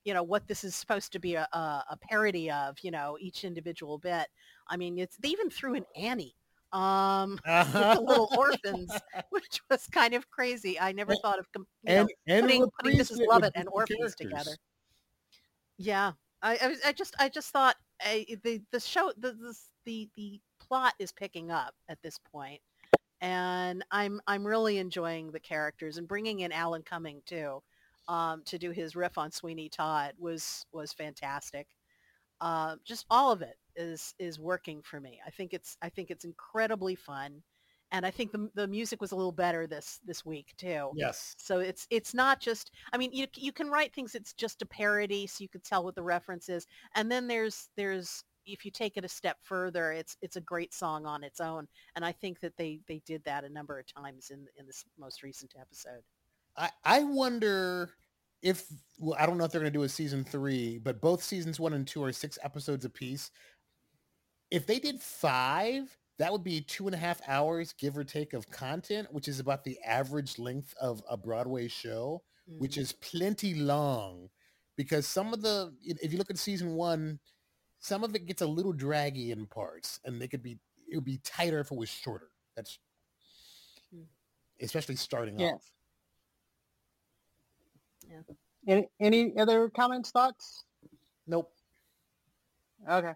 you 0.04 0.14
know, 0.14 0.22
what 0.22 0.46
this 0.48 0.64
is 0.64 0.74
supposed 0.74 1.12
to 1.12 1.18
be 1.18 1.34
a, 1.34 1.48
a, 1.52 1.84
a 1.90 1.98
parody 2.00 2.50
of, 2.50 2.76
you 2.82 2.90
know, 2.90 3.16
each 3.20 3.44
individual 3.44 3.98
bit. 3.98 4.26
I 4.68 4.76
mean, 4.76 4.98
it's 4.98 5.16
they 5.18 5.28
even 5.28 5.50
threw 5.50 5.74
in 5.74 5.84
Annie. 5.96 6.34
Um, 6.72 7.38
with 7.46 7.72
the 7.72 8.00
little 8.00 8.28
orphans, 8.36 8.90
which 9.30 9.60
was 9.70 9.86
kind 9.86 10.12
of 10.14 10.28
crazy. 10.30 10.78
I 10.78 10.92
never 10.92 11.12
And- 11.12 11.20
thought 11.22 11.38
of, 11.38 11.46
you 11.54 11.64
know, 11.84 12.08
and 12.26 12.42
putting, 12.42 12.66
putting 12.82 12.98
Mrs. 12.98 13.20
it 13.20 13.28
Lovett 13.28 13.52
and 13.54 13.68
orphans 13.70 13.98
characters. 14.16 14.16
together. 14.16 14.50
Yeah, 15.78 16.12
I, 16.42 16.58
I 16.62 16.68
was, 16.68 16.78
I 16.84 16.92
just, 16.92 17.14
I 17.18 17.28
just 17.28 17.50
thought 17.50 17.76
uh, 18.04 18.18
the 18.42 18.60
the 18.72 18.80
show, 18.80 19.12
the, 19.18 19.32
the 19.32 19.56
the 19.84 20.08
the 20.16 20.40
plot 20.58 20.94
is 20.98 21.12
picking 21.12 21.50
up 21.50 21.74
at 21.88 22.02
this 22.02 22.18
point, 22.32 22.60
and 23.20 23.84
I'm 23.90 24.20
I'm 24.26 24.46
really 24.46 24.78
enjoying 24.78 25.30
the 25.30 25.40
characters 25.40 25.96
and 25.96 26.08
bringing 26.08 26.40
in 26.40 26.52
Alan 26.52 26.82
Cumming 26.82 27.22
too, 27.26 27.62
um, 28.08 28.42
to 28.46 28.58
do 28.58 28.70
his 28.70 28.96
riff 28.96 29.18
on 29.18 29.30
Sweeney 29.30 29.68
Todd 29.68 30.12
was 30.18 30.64
was 30.72 30.92
fantastic. 30.92 31.66
Uh, 32.40 32.76
just 32.84 33.06
all 33.10 33.32
of 33.32 33.42
it 33.42 33.56
is 33.76 34.14
is 34.18 34.38
working 34.38 34.82
for 34.82 35.00
me. 35.00 35.20
I 35.26 35.30
think 35.30 35.54
it's 35.54 35.76
I 35.82 35.88
think 35.88 36.10
it's 36.10 36.24
incredibly 36.24 36.94
fun, 36.94 37.42
and 37.92 38.04
I 38.04 38.10
think 38.10 38.32
the 38.32 38.50
the 38.54 38.68
music 38.68 39.00
was 39.00 39.12
a 39.12 39.16
little 39.16 39.32
better 39.32 39.66
this 39.66 40.00
this 40.04 40.24
week 40.24 40.52
too. 40.58 40.90
Yes. 40.94 41.34
So 41.38 41.60
it's 41.60 41.86
it's 41.90 42.14
not 42.14 42.40
just 42.40 42.70
I 42.92 42.98
mean 42.98 43.12
you 43.12 43.26
you 43.36 43.52
can 43.52 43.70
write 43.70 43.94
things 43.94 44.14
it's 44.14 44.34
just 44.34 44.62
a 44.62 44.66
parody 44.66 45.26
so 45.26 45.42
you 45.42 45.48
can 45.48 45.62
tell 45.62 45.84
what 45.84 45.94
the 45.94 46.02
reference 46.02 46.48
is 46.48 46.66
and 46.94 47.10
then 47.10 47.26
there's 47.26 47.70
there's 47.76 48.24
if 48.46 48.64
you 48.64 48.70
take 48.70 48.96
it 48.96 49.04
a 49.04 49.08
step 49.08 49.36
further 49.42 49.92
it's 49.92 50.16
it's 50.22 50.36
a 50.36 50.40
great 50.40 50.72
song 50.72 51.04
on 51.04 51.24
its 51.24 51.40
own 51.40 51.66
and 51.94 52.04
I 52.04 52.12
think 52.12 52.40
that 52.40 52.56
they 52.56 52.80
they 52.86 53.02
did 53.04 53.22
that 53.24 53.44
a 53.44 53.48
number 53.48 53.78
of 53.78 53.86
times 53.86 54.30
in 54.30 54.46
in 54.58 54.66
this 54.66 54.84
most 54.98 55.22
recent 55.22 55.54
episode. 55.60 56.02
I, 56.56 56.70
I 56.84 57.02
wonder 57.02 57.90
if 58.42 58.66
well, 58.98 59.16
I 59.18 59.26
don't 59.26 59.38
know 59.38 59.44
if 59.44 59.52
they're 59.52 59.60
going 59.60 59.72
to 59.72 59.78
do 59.78 59.84
a 59.84 59.88
season 59.88 60.24
three, 60.24 60.78
but 60.78 61.00
both 61.00 61.22
seasons 61.22 61.60
one 61.60 61.74
and 61.74 61.86
two 61.86 62.02
are 62.04 62.12
six 62.12 62.38
episodes 62.42 62.84
apiece. 62.84 63.30
If 64.50 64.66
they 64.66 64.78
did 64.78 65.00
five, 65.00 65.96
that 66.18 66.32
would 66.32 66.44
be 66.44 66.60
two 66.60 66.86
and 66.86 66.94
a 66.94 66.98
half 66.98 67.20
hours, 67.26 67.72
give 67.72 67.98
or 67.98 68.04
take, 68.04 68.32
of 68.32 68.50
content, 68.50 69.08
which 69.10 69.28
is 69.28 69.40
about 69.40 69.64
the 69.64 69.78
average 69.84 70.38
length 70.38 70.72
of 70.80 71.02
a 71.10 71.16
Broadway 71.16 71.68
show, 71.68 72.22
which 72.46 72.76
mm. 72.76 72.82
is 72.82 72.92
plenty 72.92 73.54
long. 73.54 74.28
Because 74.76 75.06
some 75.06 75.32
of 75.32 75.42
the, 75.42 75.74
if 75.82 76.12
you 76.12 76.18
look 76.18 76.30
at 76.30 76.38
season 76.38 76.74
one, 76.74 77.18
some 77.86 78.02
of 78.02 78.16
it 78.16 78.26
gets 78.26 78.42
a 78.42 78.46
little 78.46 78.72
draggy 78.72 79.30
in 79.30 79.46
parts, 79.46 80.00
and 80.04 80.20
they 80.20 80.26
could 80.26 80.42
be, 80.42 80.58
it 80.90 80.96
would 80.96 81.04
be 81.04 81.18
tighter 81.18 81.60
if 81.60 81.70
it 81.70 81.76
was 81.76 81.88
shorter. 81.88 82.30
That's 82.56 82.78
Hmm. 83.92 84.02
especially 84.60 84.96
starting 84.96 85.38
Yeah. 85.38 85.52
off. 85.52 85.72
Any, 88.66 88.88
any 88.98 89.38
other 89.38 89.70
comments, 89.70 90.10
thoughts? 90.10 90.64
Nope. 91.28 91.52
Okay. 92.88 93.14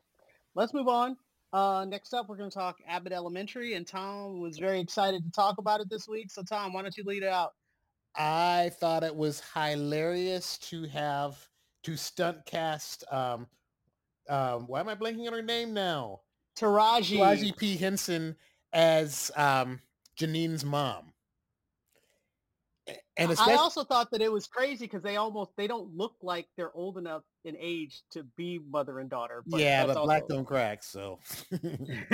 Let's 0.54 0.72
move 0.72 0.86
on. 0.86 1.16
Uh, 1.52 1.84
next 1.88 2.14
up, 2.14 2.28
we're 2.28 2.36
going 2.36 2.50
to 2.50 2.54
talk 2.54 2.78
Abbott 2.86 3.12
Elementary, 3.12 3.74
and 3.74 3.84
Tom 3.84 4.40
was 4.40 4.58
very 4.58 4.78
excited 4.78 5.24
to 5.24 5.30
talk 5.32 5.58
about 5.58 5.80
it 5.80 5.90
this 5.90 6.06
week. 6.06 6.30
So, 6.30 6.44
Tom, 6.44 6.72
why 6.72 6.82
don't 6.82 6.96
you 6.96 7.02
lead 7.02 7.24
it 7.24 7.28
out? 7.28 7.54
I 8.14 8.70
thought 8.74 9.02
it 9.02 9.14
was 9.14 9.42
hilarious 9.52 10.58
to 10.58 10.84
have 10.84 11.48
to 11.82 11.96
stunt 11.96 12.46
cast. 12.46 13.02
Um, 13.12 13.48
um, 14.30 14.66
why 14.66 14.80
am 14.80 14.88
I 14.88 14.94
blanking 14.94 15.26
on 15.26 15.32
her 15.32 15.42
name 15.42 15.74
now? 15.74 16.20
Taraji. 16.58 17.18
Taraji 17.18 17.56
P 17.56 17.76
Henson 17.76 18.36
as 18.72 19.30
um, 19.36 19.80
Janine's 20.16 20.64
mom. 20.64 21.12
And 23.16 23.32
I 23.38 23.54
also 23.54 23.84
thought 23.84 24.10
that 24.12 24.22
it 24.22 24.32
was 24.32 24.46
crazy 24.46 24.86
because 24.86 25.02
they 25.02 25.16
almost 25.16 25.50
they 25.56 25.66
don't 25.66 25.94
look 25.94 26.14
like 26.22 26.46
they're 26.56 26.74
old 26.74 26.96
enough 26.96 27.22
in 27.44 27.54
age 27.60 28.02
to 28.12 28.22
be 28.36 28.60
mother 28.70 28.98
and 28.98 29.10
daughter. 29.10 29.42
But 29.46 29.60
yeah, 29.60 29.84
but 29.86 30.02
black 30.02 30.22
also- 30.22 30.36
don't 30.36 30.44
crack. 30.46 30.82
So, 30.82 31.18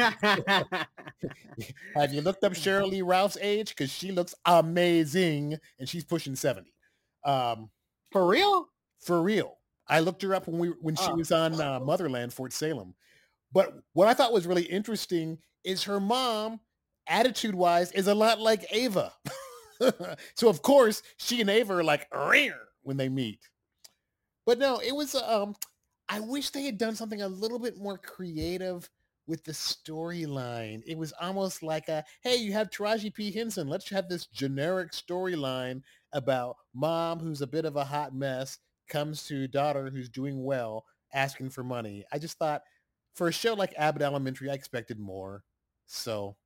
have 1.94 2.12
you 2.12 2.20
looked 2.22 2.42
up 2.44 2.52
Cheryl 2.52 2.90
Lee 2.90 3.02
Ralph's 3.02 3.38
age? 3.40 3.68
Because 3.70 3.90
she 3.90 4.10
looks 4.10 4.34
amazing, 4.44 5.56
and 5.78 5.88
she's 5.88 6.04
pushing 6.04 6.34
seventy. 6.34 6.74
Um, 7.24 7.70
For 8.10 8.26
real? 8.26 8.68
for 9.00 9.22
real. 9.22 9.58
I 9.88 10.00
looked 10.00 10.22
her 10.22 10.34
up 10.34 10.48
when 10.48 10.58
we 10.58 10.68
when 10.80 10.96
she 10.96 11.08
Oh. 11.10 11.16
was 11.16 11.32
on 11.32 11.60
uh, 11.60 11.80
Motherland, 11.80 12.32
Fort 12.32 12.52
Salem. 12.52 12.94
But 13.52 13.74
what 13.92 14.08
I 14.08 14.14
thought 14.14 14.32
was 14.32 14.46
really 14.46 14.64
interesting 14.64 15.38
is 15.64 15.84
her 15.84 16.00
mom, 16.00 16.60
attitude-wise, 17.08 17.92
is 17.92 18.08
a 18.08 18.14
lot 18.14 18.40
like 18.40 18.66
Ava. 18.70 19.12
so 20.34 20.48
of 20.48 20.62
course, 20.62 21.02
she 21.16 21.40
and 21.40 21.50
Ava 21.50 21.74
are 21.76 21.84
like 21.84 22.08
rare 22.12 22.60
when 22.82 22.96
they 22.96 23.08
meet. 23.08 23.40
But 24.44 24.58
no, 24.58 24.78
it 24.78 24.94
was. 24.94 25.14
Um, 25.14 25.54
I 26.08 26.20
wish 26.20 26.50
they 26.50 26.64
had 26.64 26.78
done 26.78 26.94
something 26.94 27.22
a 27.22 27.28
little 27.28 27.58
bit 27.58 27.78
more 27.78 27.98
creative 27.98 28.88
with 29.26 29.42
the 29.42 29.52
storyline. 29.52 30.82
It 30.86 30.96
was 30.96 31.12
almost 31.20 31.62
like 31.64 31.88
a, 31.88 32.04
hey, 32.22 32.36
you 32.36 32.52
have 32.52 32.70
Taraji 32.70 33.12
P. 33.12 33.32
Henson. 33.32 33.66
Let's 33.66 33.88
have 33.90 34.08
this 34.08 34.26
generic 34.26 34.92
storyline 34.92 35.82
about 36.12 36.56
mom 36.74 37.18
who's 37.18 37.42
a 37.42 37.46
bit 37.46 37.64
of 37.64 37.74
a 37.74 37.84
hot 37.84 38.14
mess 38.14 38.58
comes 38.88 39.26
to 39.28 39.48
daughter 39.48 39.90
who's 39.90 40.08
doing 40.08 40.44
well 40.44 40.84
asking 41.12 41.50
for 41.50 41.64
money. 41.64 42.04
I 42.12 42.18
just 42.18 42.38
thought 42.38 42.62
for 43.14 43.28
a 43.28 43.32
show 43.32 43.54
like 43.54 43.74
Abbott 43.76 44.02
Elementary, 44.02 44.50
I 44.50 44.54
expected 44.54 44.98
more. 44.98 45.44
So 45.86 46.36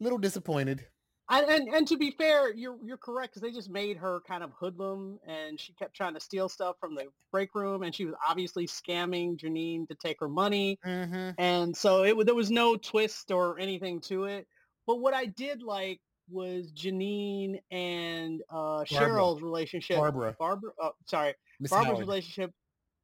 little 0.00 0.18
disappointed. 0.18 0.86
I, 1.30 1.42
and 1.42 1.68
and 1.68 1.86
to 1.88 1.98
be 1.98 2.10
fair, 2.10 2.54
you're 2.54 2.78
you're 2.82 2.96
correct 2.96 3.34
because 3.34 3.42
they 3.42 3.54
just 3.54 3.68
made 3.68 3.98
her 3.98 4.22
kind 4.26 4.42
of 4.42 4.50
hoodlum, 4.58 5.18
and 5.26 5.60
she 5.60 5.74
kept 5.74 5.94
trying 5.94 6.14
to 6.14 6.20
steal 6.20 6.48
stuff 6.48 6.76
from 6.80 6.94
the 6.94 7.04
break 7.30 7.54
room, 7.54 7.82
and 7.82 7.94
she 7.94 8.06
was 8.06 8.14
obviously 8.26 8.66
scamming 8.66 9.36
Janine 9.38 9.86
to 9.88 9.94
take 9.94 10.20
her 10.20 10.28
money, 10.28 10.78
Mm-hmm. 10.86 11.30
and 11.36 11.76
so 11.76 12.04
it 12.04 12.24
there 12.24 12.34
was 12.34 12.50
no 12.50 12.76
twist 12.76 13.30
or 13.30 13.58
anything 13.58 14.00
to 14.02 14.24
it. 14.24 14.46
But 14.86 15.00
what 15.00 15.12
I 15.12 15.26
did 15.26 15.62
like 15.62 16.00
was 16.30 16.72
Janine 16.72 17.60
and 17.70 18.42
uh, 18.50 18.84
Cheryl's 18.84 19.42
relationship. 19.42 19.96
Barbara. 19.96 20.34
Barbara. 20.38 20.70
Oh, 20.80 20.92
sorry, 21.06 21.34
Miss 21.60 21.70
Barbara's 21.70 21.96
Howard. 21.98 22.00
relationship 22.08 22.52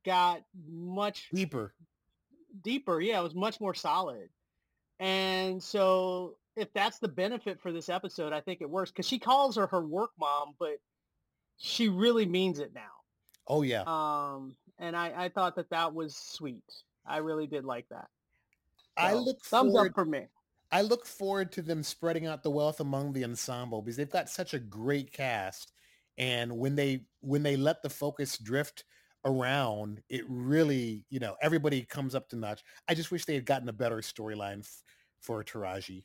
got 0.05 0.43
much 0.71 1.29
Deeper. 1.33 1.75
deeper. 2.63 3.01
Yeah, 3.01 3.21
it 3.21 3.23
was 3.23 3.35
much 3.35 3.61
more 3.61 3.75
solid. 3.75 4.29
And 5.01 5.63
so 5.63 6.37
if 6.57 6.73
that's 6.73 6.99
the 6.99 7.09
benefit 7.09 7.61
for 7.61 7.73
this 7.73 7.89
episode, 7.89 8.33
I 8.33 8.41
think 8.41 8.61
it 8.61 8.71
works 8.71 8.91
because 8.91 9.09
she 9.09 9.19
calls 9.19 9.57
her 9.57 9.67
her 9.67 9.85
work 9.85 10.11
mom, 10.19 10.55
but 10.59 10.77
she 11.57 11.89
really 11.89 12.27
means 12.27 12.59
it 12.59 12.73
now. 12.75 12.83
Oh 13.49 13.63
yeah. 13.63 13.83
Um, 13.87 14.55
and 14.79 14.97
I, 14.97 15.13
I 15.25 15.29
thought 15.31 15.57
that 15.57 15.71
that 15.71 15.95
was 15.95 16.17
sweet. 16.17 16.63
I 17.07 17.19
really 17.19 17.47
did 17.47 17.65
like 17.65 17.87
that. 17.91 18.07
I 18.97 19.13
So, 19.13 19.21
look 19.23 19.45
thumbs 19.45 19.73
forward 19.73 19.89
up 19.91 19.95
for 19.95 20.05
me. 20.05 20.27
I 20.75 20.81
look 20.81 21.07
forward 21.07 21.53
to 21.53 21.63
them 21.63 21.85
spreading 21.85 22.27
out 22.27 22.43
the 22.43 22.51
wealth 22.51 22.81
among 22.81 23.13
the 23.13 23.23
ensemble 23.23 23.81
because 23.81 23.97
they've 23.97 24.11
got 24.11 24.29
such 24.29 24.55
a 24.55 24.59
great 24.59 25.13
cast. 25.13 25.73
And 26.19 26.59
when 26.59 26.75
they 26.75 27.07
when 27.21 27.45
they 27.45 27.57
let 27.57 27.81
the 27.81 27.89
focus 27.89 28.37
drift 28.37 28.83
around, 29.25 30.03
it 30.09 30.25
really, 30.29 31.05
you 31.11 31.21
know, 31.21 31.37
everybody 31.41 31.85
comes 31.85 32.17
up 32.17 32.29
to 32.31 32.37
notch. 32.37 32.65
I 32.89 32.95
just 32.95 33.13
wish 33.13 33.25
they 33.25 33.37
had 33.37 33.47
gotten 33.47 33.69
a 33.69 33.73
better 33.73 33.99
storyline 33.99 34.61
f- 34.61 34.83
for 35.21 35.45
Taraji. 35.45 36.03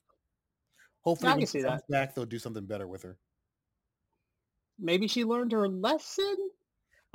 Hopefully 1.02 1.34
when 1.34 1.48
she 1.48 1.64
comes 1.64 1.82
back, 1.90 2.14
they'll 2.14 2.26
do 2.26 2.38
something 2.38 2.68
better 2.68 2.88
with 2.88 3.02
her. 3.02 3.18
Maybe 4.78 5.08
she 5.08 5.26
learned 5.26 5.52
her 5.52 5.68
lesson. 5.68 6.38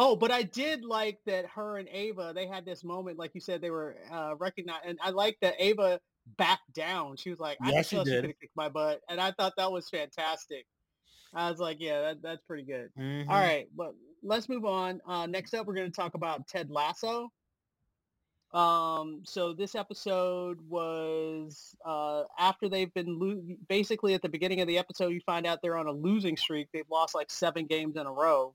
Oh, 0.01 0.17
but 0.17 0.33
I 0.33 0.43
did 0.43 0.85
like 0.85 1.21
that 1.27 1.47
her 1.47 1.79
and 1.79 1.89
Ava, 1.89 2.33
they 2.35 2.49
had 2.49 2.65
this 2.65 2.83
moment, 2.83 3.17
like 3.17 3.31
you 3.33 3.41
said, 3.41 3.61
they 3.61 3.71
were 3.71 3.97
uh, 4.11 4.35
recognized. 4.41 4.87
And 4.87 4.99
I 5.01 5.11
like 5.11 5.39
that 5.41 5.55
Ava 5.61 6.01
backed 6.39 6.73
down. 6.75 7.17
She 7.17 7.31
was 7.31 7.39
like, 7.39 7.59
I 7.63 7.73
could 7.73 7.87
she 7.87 7.97
did. 7.97 8.07
could 8.07 8.25
have 8.31 8.41
kicked 8.41 8.57
my 8.57 8.69
butt. 8.69 9.01
And 9.09 9.21
I 9.21 9.31
thought 9.33 9.55
that 9.57 9.71
was 9.71 9.89
fantastic. 9.89 10.67
I 11.35 11.51
was 11.51 11.59
like, 11.59 11.79
yeah, 11.81 12.01
that, 12.01 12.23
that's 12.23 12.43
pretty 12.43 12.63
good. 12.63 12.91
Mhm. 12.99 13.29
All 13.29 13.35
right, 13.41 13.67
but 13.77 13.95
let's 14.23 14.49
move 14.49 14.65
on. 14.65 15.01
Uh, 15.07 15.27
next 15.27 15.53
up, 15.55 15.67
we're 15.67 15.75
going 15.75 15.91
to 15.91 15.95
talk 15.97 16.15
about 16.15 16.47
Ted 16.47 16.71
Lasso. 16.71 17.31
Um, 18.53 19.23
so 19.25 19.53
this 19.53 19.75
episode 19.75 20.61
was 20.69 21.75
uh, 21.85 22.23
after 22.39 22.69
they've 22.69 22.93
been 22.95 23.19
lo- 23.19 23.43
basically 23.69 24.15
at 24.15 24.23
the 24.23 24.29
beginning 24.29 24.61
of 24.61 24.69
the 24.69 24.79
episode, 24.79 25.09
you 25.09 25.21
find 25.27 25.45
out 25.45 25.59
they're 25.61 25.77
on 25.77 25.89
a 25.89 25.93
losing 25.93 26.37
streak. 26.37 26.69
They've 26.73 26.89
lost 26.89 27.17
like 27.17 27.33
seven 27.33 27.67
games 27.67 27.97
in 27.97 28.07
a 28.07 28.13
row, 28.13 28.55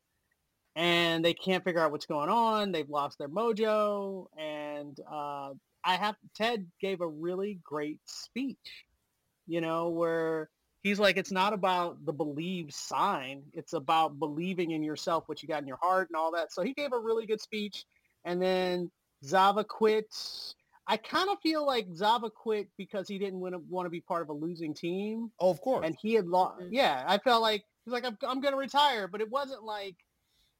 and 0.80 1.25
they 1.25 1.34
can't 1.34 1.63
figure 1.65 1.82
out 1.82 1.91
what's 1.91 2.05
going 2.05 2.30
on. 2.30 2.71
They've 2.71 2.89
lost 2.89 3.17
their 3.17 3.27
mojo, 3.27 4.27
and 4.38 4.97
uh, 5.11 5.49
I 5.84 5.95
have 5.95 6.15
Ted 6.36 6.67
gave 6.80 7.01
a 7.01 7.07
really 7.07 7.59
great 7.65 7.99
speech. 8.05 8.86
You 9.45 9.59
know 9.59 9.89
where 9.89 10.49
he's 10.82 10.97
like, 10.97 11.17
it's 11.17 11.32
not 11.32 11.51
about 11.51 12.05
the 12.05 12.13
believe 12.13 12.73
sign. 12.73 13.43
It's 13.51 13.73
about 13.73 14.19
believing 14.19 14.71
in 14.71 14.82
yourself, 14.82 15.25
what 15.27 15.43
you 15.43 15.49
got 15.49 15.61
in 15.61 15.67
your 15.67 15.80
heart 15.82 16.07
and 16.09 16.15
all 16.15 16.32
that. 16.32 16.53
So 16.53 16.61
he 16.61 16.73
gave 16.73 16.93
a 16.93 16.99
really 16.99 17.25
good 17.25 17.41
speech. 17.41 17.84
And 18.23 18.41
then 18.41 18.89
Zava 19.25 19.65
quit. 19.65 20.05
I 20.88 20.95
kind 20.97 21.30
of 21.30 21.39
feel 21.41 21.65
like 21.65 21.88
Zava 21.93 22.30
quit 22.30 22.69
because 22.77 23.07
he 23.07 23.19
didn't 23.19 23.39
want 23.39 23.53
to, 23.53 23.61
want 23.69 23.86
to 23.86 23.89
be 23.89 24.01
part 24.01 24.21
of 24.21 24.30
a 24.30 24.34
losing 24.34 24.73
team. 24.73 25.32
Oh, 25.39 25.49
of 25.49 25.59
course. 25.59 25.86
And 25.86 25.97
he 26.01 26.13
had 26.13 26.27
lost. 26.27 26.61
Mhm. 26.61 26.69
Yeah, 26.71 27.03
I 27.05 27.17
felt 27.17 27.41
like 27.41 27.63
he's 27.84 27.91
like, 27.91 28.05
I'm, 28.05 28.17
I'm 28.23 28.39
going 28.39 28.53
to 28.53 28.59
retire. 28.59 29.07
But 29.07 29.19
it 29.19 29.30
wasn't 29.30 29.63
like 29.63 29.95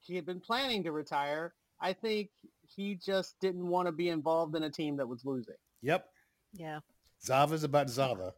he 0.02 0.16
had 0.16 0.26
been 0.26 0.40
planning 0.40 0.84
to 0.84 0.92
retire. 0.92 1.54
I 1.82 1.94
think 1.94 2.30
he 2.68 2.96
just 2.96 3.40
didn't 3.40 3.68
want 3.68 3.88
to 3.88 3.92
be 3.92 4.10
involved 4.10 4.56
in 4.56 4.64
a 4.64 4.70
team 4.70 4.98
that 4.98 5.08
was 5.08 5.26
losing. 5.26 5.56
yep. 5.82 6.10
Yeah. 6.54 6.80
Zava's 7.24 7.64
about 7.64 7.90
Zava. 7.90 8.34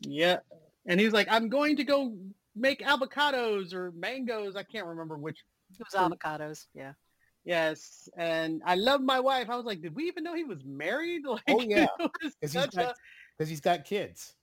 Yeah. 0.00 0.38
And 0.86 0.98
he's 1.00 1.12
like, 1.12 1.28
I'm 1.30 1.48
going 1.48 1.76
to 1.76 1.84
go 1.84 2.16
make 2.56 2.80
avocados 2.82 3.74
or 3.74 3.92
mangoes. 3.92 4.56
I 4.56 4.62
can't 4.62 4.86
remember 4.86 5.16
which. 5.18 5.44
It 5.78 5.84
was 5.92 5.94
avocados. 6.12 6.66
Yeah. 6.74 6.92
Yes. 7.44 8.08
And 8.16 8.62
I 8.64 8.74
love 8.76 9.00
my 9.02 9.20
wife. 9.20 9.50
I 9.50 9.56
was 9.56 9.66
like, 9.66 9.82
did 9.82 9.94
we 9.94 10.04
even 10.04 10.24
know 10.24 10.34
he 10.34 10.44
was 10.44 10.64
married? 10.64 11.22
Like, 11.26 11.42
Oh, 11.48 11.60
yeah. 11.60 11.86
Because 12.40 12.52
he's 12.52 12.54
a- 12.56 12.94
because 13.36 13.48
he's 13.50 13.60
got 13.60 13.84
kids. 13.84 14.34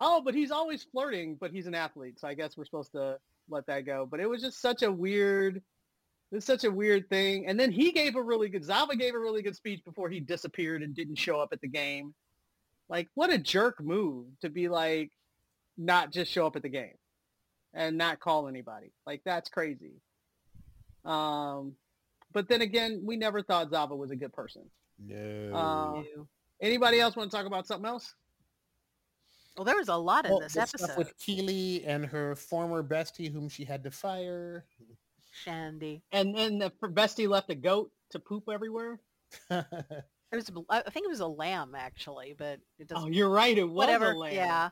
oh, 0.00 0.20
but 0.24 0.34
he's 0.34 0.50
always 0.50 0.82
flirting, 0.82 1.36
but 1.40 1.50
he's 1.50 1.66
an 1.66 1.74
athlete. 1.74 2.18
So 2.20 2.26
I 2.28 2.34
guess 2.34 2.56
we're 2.56 2.64
supposed 2.64 2.92
to 2.92 3.18
let 3.48 3.66
that 3.66 3.86
go. 3.86 4.06
But 4.10 4.20
it 4.20 4.28
was 4.28 4.42
just 4.42 4.60
such 4.60 4.82
a 4.82 4.90
weird, 4.90 5.62
it's 6.32 6.46
such 6.46 6.64
a 6.64 6.70
weird 6.70 7.08
thing. 7.08 7.46
And 7.46 7.58
then 7.58 7.70
he 7.70 7.92
gave 7.92 8.16
a 8.16 8.22
really 8.22 8.48
good, 8.48 8.64
Zava 8.64 8.96
gave 8.96 9.14
a 9.14 9.18
really 9.18 9.42
good 9.42 9.56
speech 9.56 9.84
before 9.84 10.08
he 10.08 10.20
disappeared 10.20 10.82
and 10.82 10.94
didn't 10.94 11.16
show 11.16 11.40
up 11.40 11.50
at 11.52 11.60
the 11.60 11.68
game. 11.68 12.14
Like, 12.88 13.08
what 13.14 13.32
a 13.32 13.38
jerk 13.38 13.82
move 13.82 14.26
to 14.42 14.48
be 14.48 14.68
like, 14.68 15.10
not 15.76 16.12
just 16.12 16.30
show 16.30 16.46
up 16.46 16.56
at 16.56 16.62
the 16.62 16.68
game 16.68 16.94
and 17.74 17.98
not 17.98 18.20
call 18.20 18.48
anybody. 18.48 18.92
Like, 19.06 19.22
that's 19.24 19.48
crazy. 19.48 20.00
Um, 21.04 21.74
but 22.32 22.48
then 22.48 22.62
again, 22.62 23.02
we 23.04 23.16
never 23.16 23.42
thought 23.42 23.70
Zava 23.70 23.94
was 23.94 24.10
a 24.10 24.16
good 24.16 24.32
person. 24.32 24.62
No. 24.98 25.54
Uh, 25.54 26.22
Anybody 26.60 27.00
else 27.00 27.14
want 27.14 27.30
to 27.30 27.36
talk 27.36 27.46
about 27.46 27.66
something 27.66 27.86
else? 27.86 28.14
Well, 29.56 29.64
there 29.64 29.76
was 29.76 29.88
a 29.88 29.96
lot 29.96 30.26
in 30.26 30.32
Well, 30.32 30.40
this 30.40 30.54
the 30.54 30.60
episode. 30.60 30.84
stuff 30.84 30.98
with 30.98 31.16
Keeley 31.18 31.84
and 31.84 32.04
her 32.06 32.36
former 32.36 32.82
bestie 32.82 33.32
whom 33.32 33.48
she 33.48 33.64
had 33.64 33.82
to 33.84 33.90
fire. 33.90 34.64
Shandy. 35.32 36.02
And 36.12 36.34
then 36.34 36.58
the 36.58 36.70
bestie 36.82 37.28
left 37.28 37.50
a 37.50 37.54
goat 37.54 37.90
to 38.10 38.18
poop 38.18 38.48
everywhere. 38.50 39.00
It 40.32 40.36
was, 40.36 40.50
I 40.68 40.82
think 40.90 41.06
it 41.06 41.08
was 41.08 41.20
a 41.20 41.26
lamb 41.26 41.74
actually, 41.76 42.34
but 42.36 42.58
it 42.78 42.88
oh, 42.90 42.94
doesn't. 42.94 43.08
Oh, 43.08 43.12
you're 43.12 43.30
right. 43.30 43.56
It 43.56 43.62
was 43.62 43.72
whatever. 43.72 44.10
a 44.10 44.18
lamb. 44.18 44.34
Yeah. 44.34 44.70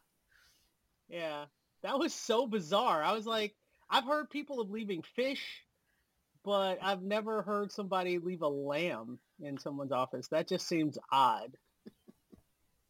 Yeah. 1.08 1.44
That 1.82 1.98
was 1.98 2.12
so 2.12 2.46
bizarre. 2.46 3.02
I 3.02 3.12
was 3.12 3.24
like, 3.24 3.54
I've 3.88 4.04
heard 4.04 4.30
people 4.30 4.60
of 4.60 4.70
leaving 4.70 5.02
fish, 5.02 5.62
but 6.44 6.78
I've 6.82 7.02
never 7.02 7.42
heard 7.42 7.70
somebody 7.70 8.18
leave 8.18 8.42
a 8.42 8.48
lamb 8.48 9.18
in 9.40 9.56
someone's 9.58 9.92
office. 9.92 10.26
That 10.28 10.48
just 10.48 10.66
seems 10.66 10.98
odd. 11.12 11.56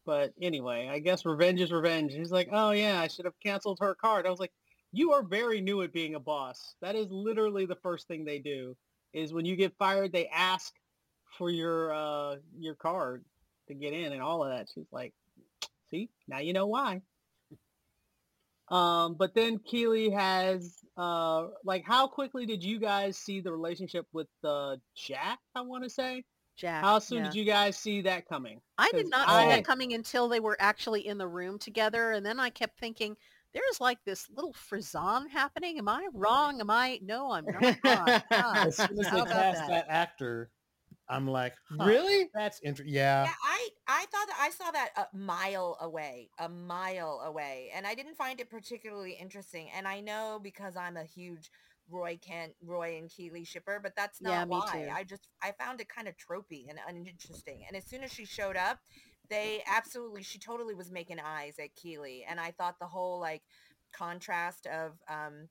But 0.06 0.32
anyway, 0.40 0.88
I 0.90 0.98
guess 0.98 1.24
revenge 1.24 1.60
is 1.60 1.72
revenge. 1.72 2.12
He's 2.12 2.32
like, 2.32 2.48
oh 2.52 2.72
yeah, 2.72 3.00
I 3.00 3.08
should 3.08 3.24
have 3.24 3.38
canceled 3.40 3.78
her 3.80 3.94
card. 3.94 4.26
I 4.26 4.30
was 4.30 4.40
like, 4.40 4.52
you 4.92 5.12
are 5.12 5.22
very 5.22 5.60
new 5.60 5.82
at 5.82 5.92
being 5.92 6.14
a 6.14 6.20
boss. 6.20 6.74
That 6.82 6.94
is 6.94 7.08
literally 7.10 7.66
the 7.66 7.76
first 7.76 8.06
thing 8.06 8.24
they 8.24 8.38
do. 8.38 8.76
Is 9.12 9.32
when 9.32 9.44
you 9.44 9.56
get 9.56 9.76
fired, 9.78 10.12
they 10.12 10.26
ask 10.26 10.72
for 11.38 11.48
your 11.50 11.92
uh, 11.94 12.36
your 12.58 12.74
card 12.74 13.24
to 13.68 13.74
get 13.74 13.92
in 13.92 14.12
and 14.12 14.22
all 14.22 14.44
of 14.44 14.50
that. 14.50 14.68
She's 14.74 14.90
like, 14.92 15.14
see, 15.90 16.10
now 16.28 16.38
you 16.38 16.52
know 16.52 16.66
why. 16.66 17.00
Um, 18.68 19.14
but 19.14 19.34
then 19.34 19.58
Keeley 19.58 20.10
has 20.10 20.78
uh, 20.96 21.48
like, 21.64 21.84
how 21.84 22.06
quickly 22.06 22.46
did 22.46 22.64
you 22.64 22.78
guys 22.78 23.18
see 23.18 23.40
the 23.40 23.52
relationship 23.52 24.06
with 24.12 24.28
uh, 24.42 24.76
Jack? 24.96 25.38
I 25.54 25.62
want 25.62 25.84
to 25.84 25.90
say. 25.90 26.24
Jack. 26.56 26.82
How 26.82 26.98
soon 26.98 27.18
yeah. 27.18 27.24
did 27.24 27.34
you 27.34 27.44
guys 27.44 27.76
see 27.76 28.02
that 28.02 28.28
coming? 28.28 28.60
I 28.78 28.90
did 28.92 29.08
not 29.08 29.28
see 29.28 29.48
that 29.48 29.64
coming 29.64 29.92
until 29.92 30.28
they 30.28 30.40
were 30.40 30.56
actually 30.60 31.06
in 31.06 31.18
the 31.18 31.26
room 31.26 31.58
together, 31.58 32.12
and 32.12 32.24
then 32.24 32.38
I 32.38 32.50
kept 32.50 32.78
thinking, 32.78 33.16
"There's 33.52 33.80
like 33.80 33.98
this 34.04 34.28
little 34.30 34.52
frisson 34.52 35.28
happening. 35.28 35.78
Am 35.78 35.88
I 35.88 36.06
wrong? 36.12 36.60
Am 36.60 36.70
I? 36.70 37.00
No, 37.02 37.32
I'm 37.32 37.44
not 37.46 37.76
wrong. 37.84 38.22
As 38.56 38.76
soon 38.76 38.98
as 39.00 39.06
how 39.06 39.24
they 39.24 39.30
cast 39.32 39.60
that? 39.60 39.68
that? 39.68 39.86
actor, 39.88 40.50
I'm 41.08 41.28
like, 41.28 41.54
huh, 41.70 41.84
Really? 41.84 42.30
That's 42.34 42.60
interesting. 42.62 42.94
Yeah. 42.94 43.24
Yeah, 43.24 43.32
I 43.44 43.68
I 43.86 44.06
thought 44.06 44.26
that 44.28 44.38
I 44.40 44.50
saw 44.50 44.70
that 44.70 44.90
a 44.96 45.16
mile 45.16 45.76
away, 45.80 46.30
a 46.38 46.48
mile 46.48 47.22
away, 47.26 47.70
and 47.74 47.86
I 47.86 47.94
didn't 47.94 48.16
find 48.16 48.40
it 48.40 48.48
particularly 48.48 49.12
interesting. 49.12 49.68
And 49.76 49.86
I 49.86 50.00
know 50.00 50.40
because 50.42 50.76
I'm 50.76 50.96
a 50.96 51.04
huge 51.04 51.50
Roy 51.90 52.18
Kent, 52.20 52.54
Roy 52.62 52.96
and 52.98 53.10
Keeley 53.10 53.44
shipper, 53.44 53.80
but 53.82 53.94
that's 53.96 54.20
not 54.20 54.32
Yeah, 54.32 54.44
why. 54.44 54.90
I 54.94 55.04
just 55.04 55.28
I 55.42 55.52
found 55.52 55.80
it 55.80 55.88
kind 55.88 56.08
of 56.08 56.14
tropey 56.16 56.68
and 56.68 56.78
uninteresting. 56.88 57.64
And 57.66 57.76
as 57.76 57.84
soon 57.84 58.02
as 58.02 58.12
she 58.12 58.24
showed 58.24 58.56
up, 58.56 58.78
they 59.28 59.62
absolutely 59.66 60.22
she 60.22 60.38
totally 60.38 60.74
was 60.74 60.90
making 60.90 61.20
eyes 61.20 61.58
at 61.58 61.74
Keeley, 61.74 62.24
and 62.28 62.40
I 62.40 62.50
thought 62.50 62.78
the 62.78 62.86
whole 62.86 63.20
like 63.20 63.42
contrast 63.92 64.66
of 64.66 64.92
um 65.08 65.48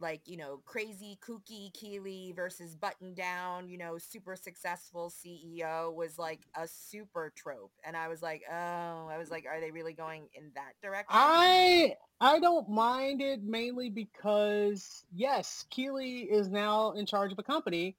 like 0.00 0.22
you 0.26 0.36
know 0.36 0.60
crazy 0.64 1.18
kooky 1.26 1.72
Keeley 1.72 2.32
versus 2.34 2.74
button 2.74 3.14
down 3.14 3.68
you 3.68 3.78
know 3.78 3.96
super 3.98 4.36
successful 4.36 5.10
CEO 5.10 5.94
was 5.94 6.18
like 6.18 6.40
mm-hmm. 6.40 6.64
a 6.64 6.68
super 6.68 7.32
trope 7.36 7.72
and 7.84 7.96
I 7.96 8.08
was 8.08 8.22
like 8.22 8.42
oh 8.50 9.08
I 9.08 9.16
was 9.18 9.30
like 9.30 9.46
are 9.48 9.60
they 9.60 9.70
really 9.70 9.92
going 9.92 10.28
in 10.34 10.50
that 10.54 10.72
direction 10.82 11.06
I 11.10 11.94
I 12.20 12.38
don't 12.38 12.68
mind 12.68 13.20
it 13.20 13.42
mainly 13.42 13.90
because 13.90 15.04
yes, 15.12 15.66
Keeley 15.70 16.20
is 16.20 16.48
now 16.48 16.92
in 16.92 17.06
charge 17.06 17.32
of 17.32 17.38
a 17.38 17.42
company 17.42 17.96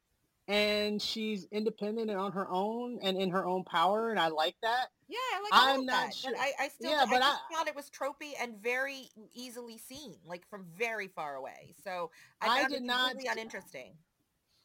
and 0.48 1.02
she's 1.02 1.48
independent 1.52 2.10
and 2.10 2.20
on 2.20 2.32
her 2.32 2.50
own 2.50 3.00
and 3.02 3.18
in 3.18 3.32
her 3.32 3.46
own 3.46 3.64
power 3.64 4.10
and 4.10 4.20
I 4.20 4.30
like 4.30 4.56
that. 4.62 4.88
Yeah 5.07 5.18
I 5.36 5.41
like 5.41 5.53
all 5.53 5.73
I'm 5.76 5.80
of 5.82 5.86
not 5.86 6.06
that 6.07 6.15
sure. 6.15 6.32
but 6.32 6.40
I, 6.40 6.65
I 6.65 6.68
still 6.69 6.90
Yeah, 6.91 7.02
I 7.03 7.06
but 7.06 7.19
just 7.19 7.40
I- 7.52 7.53
thought 7.56 7.68
it 7.68 7.76
was 7.76 7.90
tropey 7.90 8.32
and 8.41 8.57
very 8.61 9.10
easily 9.34 9.77
seen 9.77 10.15
like 10.26 10.48
from 10.49 10.65
very 10.77 11.07
far 11.07 11.36
away 11.36 11.73
so 11.84 12.10
I 12.41 12.64
I 12.64 12.68
did 12.68 12.84
not- 12.84 13.11
completely 13.11 13.32
uninteresting 13.32 13.94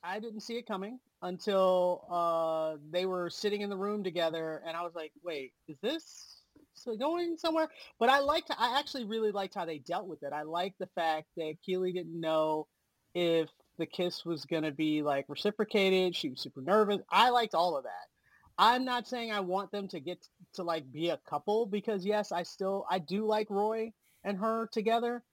I 0.02 0.18
didn't 0.18 0.40
see 0.40 0.56
it 0.56 0.66
coming 0.66 0.98
until 1.20 2.06
uh, 2.10 2.76
they 2.90 3.04
were 3.04 3.28
sitting 3.28 3.60
in 3.60 3.68
the 3.68 3.76
room 3.76 4.02
together, 4.02 4.62
and 4.66 4.74
I 4.74 4.80
was 4.80 4.94
like, 4.94 5.12
"Wait, 5.22 5.52
is 5.68 5.76
this 5.82 6.40
so 6.72 6.96
going 6.96 7.36
somewhere?" 7.36 7.68
But 7.98 8.08
I 8.08 8.20
liked. 8.20 8.50
I 8.58 8.78
actually 8.78 9.04
really 9.04 9.30
liked 9.30 9.54
how 9.54 9.66
they 9.66 9.76
dealt 9.76 10.06
with 10.06 10.22
it. 10.22 10.32
I 10.32 10.40
liked 10.44 10.78
the 10.78 10.88
fact 10.94 11.26
that 11.36 11.56
Keeley 11.62 11.92
didn't 11.92 12.18
know 12.18 12.66
if 13.14 13.50
the 13.76 13.84
kiss 13.84 14.24
was 14.24 14.46
going 14.46 14.62
to 14.62 14.72
be 14.72 15.02
like 15.02 15.26
reciprocated. 15.28 16.16
She 16.16 16.30
was 16.30 16.40
super 16.40 16.62
nervous. 16.62 17.02
I 17.10 17.28
liked 17.28 17.54
all 17.54 17.76
of 17.76 17.84
that. 17.84 18.06
I'm 18.60 18.84
not 18.84 19.08
saying 19.08 19.32
I 19.32 19.40
want 19.40 19.72
them 19.72 19.88
to 19.88 19.98
get 20.00 20.28
to 20.52 20.62
like 20.62 20.90
be 20.92 21.08
a 21.08 21.16
couple 21.28 21.64
because 21.66 22.04
yes, 22.04 22.30
I 22.30 22.42
still 22.42 22.84
I 22.90 22.98
do 22.98 23.26
like 23.26 23.48
Roy 23.50 23.92
and 24.22 24.36
her 24.38 24.68
together. 24.70 25.24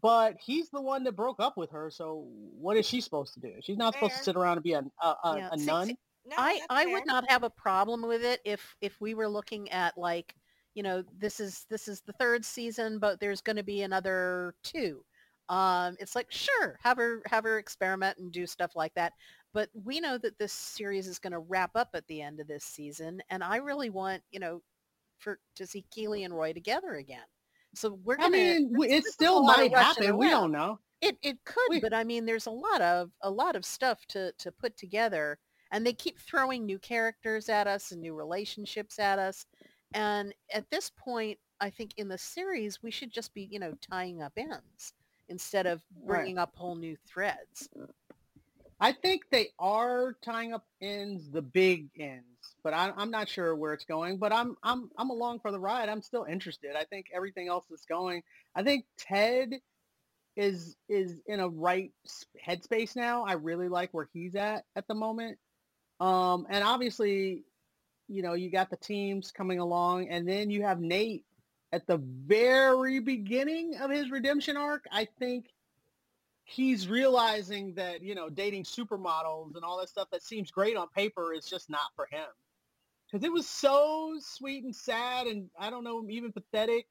But 0.00 0.36
he's 0.44 0.68
the 0.70 0.80
one 0.80 1.04
that 1.04 1.12
broke 1.12 1.38
up 1.38 1.56
with 1.58 1.70
her, 1.70 1.90
so 1.90 2.26
what 2.58 2.76
is 2.78 2.86
she 2.86 3.00
supposed 3.02 3.34
to 3.34 3.40
do? 3.40 3.52
She's 3.60 3.76
not 3.76 3.92
supposed 3.92 4.16
to 4.16 4.24
sit 4.24 4.36
around 4.36 4.56
and 4.56 4.62
be 4.64 4.72
a 4.72 4.82
a, 5.02 5.06
a, 5.06 5.36
Yeah, 5.36 5.48
a 5.52 5.58
see- 5.58 5.66
nun. 5.66 5.86
see, 5.88 5.96
no, 6.26 6.36
I 6.38 6.60
I 6.70 6.84
fair. 6.84 6.92
would 6.94 7.06
not 7.06 7.30
have 7.30 7.42
a 7.44 7.50
problem 7.50 8.02
with 8.02 8.24
it 8.24 8.40
if 8.44 8.74
if 8.80 9.00
we 9.00 9.14
were 9.14 9.28
looking 9.28 9.70
at 9.70 9.96
like 9.98 10.34
you 10.74 10.82
know 10.82 11.04
this 11.18 11.40
is 11.40 11.66
this 11.70 11.88
is 11.88 12.00
the 12.00 12.14
third 12.14 12.44
season, 12.44 12.98
but 12.98 13.20
there's 13.20 13.42
going 13.42 13.56
to 13.56 13.62
be 13.62 13.82
another 13.82 14.54
two. 14.64 15.04
Um, 15.50 15.96
it's 16.00 16.14
like 16.16 16.32
sure, 16.32 16.78
have 16.82 16.96
her 16.96 17.20
have 17.26 17.44
her 17.44 17.58
experiment 17.58 18.16
and 18.18 18.32
do 18.32 18.46
stuff 18.46 18.74
like 18.74 18.94
that. 18.94 19.12
But 19.54 19.68
we 19.74 20.00
know 20.00 20.16
that 20.18 20.38
this 20.38 20.52
series 20.52 21.06
is 21.06 21.18
going 21.18 21.32
to 21.32 21.38
wrap 21.40 21.72
up 21.74 21.90
at 21.94 22.06
the 22.06 22.22
end 22.22 22.40
of 22.40 22.46
this 22.48 22.64
season, 22.64 23.22
and 23.30 23.44
I 23.44 23.56
really 23.56 23.90
want 23.90 24.22
you 24.30 24.40
know 24.40 24.62
for 25.18 25.38
to 25.56 25.66
see 25.66 25.84
Keeley 25.90 26.24
and 26.24 26.34
Roy 26.34 26.52
together 26.52 26.94
again. 26.94 27.24
So 27.74 27.98
we're 28.04 28.14
I 28.18 28.22
gonna. 28.24 28.36
I 28.36 28.40
mean, 28.40 28.72
it 28.76 28.88
this 28.88 28.92
is 29.04 29.06
a 29.08 29.12
still 29.12 29.42
might 29.44 29.74
happen. 29.74 30.16
We 30.16 30.28
don't 30.30 30.52
know. 30.52 30.78
It 31.00 31.16
it 31.22 31.44
could, 31.44 31.68
We- 31.68 31.80
but 31.80 31.92
I 31.94 32.04
mean, 32.04 32.24
there's 32.26 32.46
a 32.46 32.50
lot 32.50 32.80
of 32.80 33.10
a 33.22 33.30
lot 33.30 33.56
of 33.56 33.64
stuff 33.64 34.04
to 34.08 34.32
to 34.38 34.52
put 34.52 34.76
together, 34.76 35.38
and 35.70 35.84
they 35.86 35.92
keep 35.92 36.18
throwing 36.18 36.64
new 36.64 36.78
characters 36.78 37.48
at 37.48 37.66
us 37.66 37.92
and 37.92 38.00
new 38.00 38.14
relationships 38.14 38.98
at 38.98 39.18
us. 39.18 39.46
And 39.94 40.34
at 40.54 40.68
this 40.70 40.90
point, 40.90 41.38
I 41.60 41.68
think 41.70 41.92
in 41.98 42.08
the 42.08 42.18
series, 42.18 42.82
we 42.82 42.90
should 42.90 43.12
just 43.12 43.34
be 43.34 43.42
you 43.50 43.58
know 43.58 43.74
tying 43.80 44.22
up 44.22 44.32
ends 44.36 44.94
instead 45.28 45.66
of 45.66 45.82
Right. 45.94 46.18
bringing 46.18 46.38
up 46.38 46.54
whole 46.56 46.74
new 46.74 46.96
threads. 47.06 47.68
I 48.82 48.90
think 48.90 49.22
they 49.30 49.50
are 49.60 50.16
tying 50.24 50.52
up 50.52 50.66
ends, 50.80 51.30
the 51.30 51.40
big 51.40 51.90
ends, 52.00 52.56
but 52.64 52.74
I, 52.74 52.92
I'm 52.96 53.12
not 53.12 53.28
sure 53.28 53.54
where 53.54 53.72
it's 53.74 53.84
going. 53.84 54.18
But 54.18 54.32
I'm 54.32 54.56
I'm 54.60 54.90
I'm 54.98 55.10
along 55.10 55.38
for 55.38 55.52
the 55.52 55.60
ride. 55.60 55.88
I'm 55.88 56.02
still 56.02 56.24
interested. 56.24 56.74
I 56.74 56.82
think 56.82 57.06
everything 57.14 57.46
else 57.46 57.64
is 57.70 57.84
going. 57.88 58.24
I 58.56 58.64
think 58.64 58.84
Ted 58.98 59.60
is 60.36 60.74
is 60.88 61.20
in 61.26 61.38
a 61.38 61.48
right 61.48 61.92
headspace 62.44 62.96
now. 62.96 63.24
I 63.24 63.34
really 63.34 63.68
like 63.68 63.90
where 63.94 64.08
he's 64.12 64.34
at 64.34 64.64
at 64.74 64.88
the 64.88 64.94
moment. 64.94 65.38
Um, 66.00 66.48
and 66.50 66.64
obviously, 66.64 67.44
you 68.08 68.22
know, 68.22 68.32
you 68.32 68.50
got 68.50 68.68
the 68.68 68.76
teams 68.76 69.30
coming 69.30 69.60
along, 69.60 70.08
and 70.08 70.28
then 70.28 70.50
you 70.50 70.62
have 70.62 70.80
Nate 70.80 71.24
at 71.70 71.86
the 71.86 71.98
very 71.98 72.98
beginning 72.98 73.76
of 73.76 73.92
his 73.92 74.10
redemption 74.10 74.56
arc. 74.56 74.86
I 74.90 75.06
think 75.20 75.46
he's 76.52 76.88
realizing 76.88 77.74
that 77.74 78.02
you 78.02 78.14
know 78.14 78.28
dating 78.28 78.64
supermodels 78.64 79.54
and 79.54 79.64
all 79.64 79.78
that 79.78 79.88
stuff 79.88 80.08
that 80.10 80.22
seems 80.22 80.50
great 80.50 80.76
on 80.76 80.86
paper 80.88 81.32
is 81.32 81.46
just 81.46 81.70
not 81.70 81.90
for 81.96 82.06
him. 82.10 82.26
Because 83.10 83.24
it 83.24 83.32
was 83.32 83.48
so 83.48 84.16
sweet 84.20 84.64
and 84.64 84.74
sad 84.74 85.26
and 85.26 85.50
i 85.58 85.70
don't 85.70 85.84
know 85.84 86.04
even 86.08 86.32
pathetic 86.32 86.86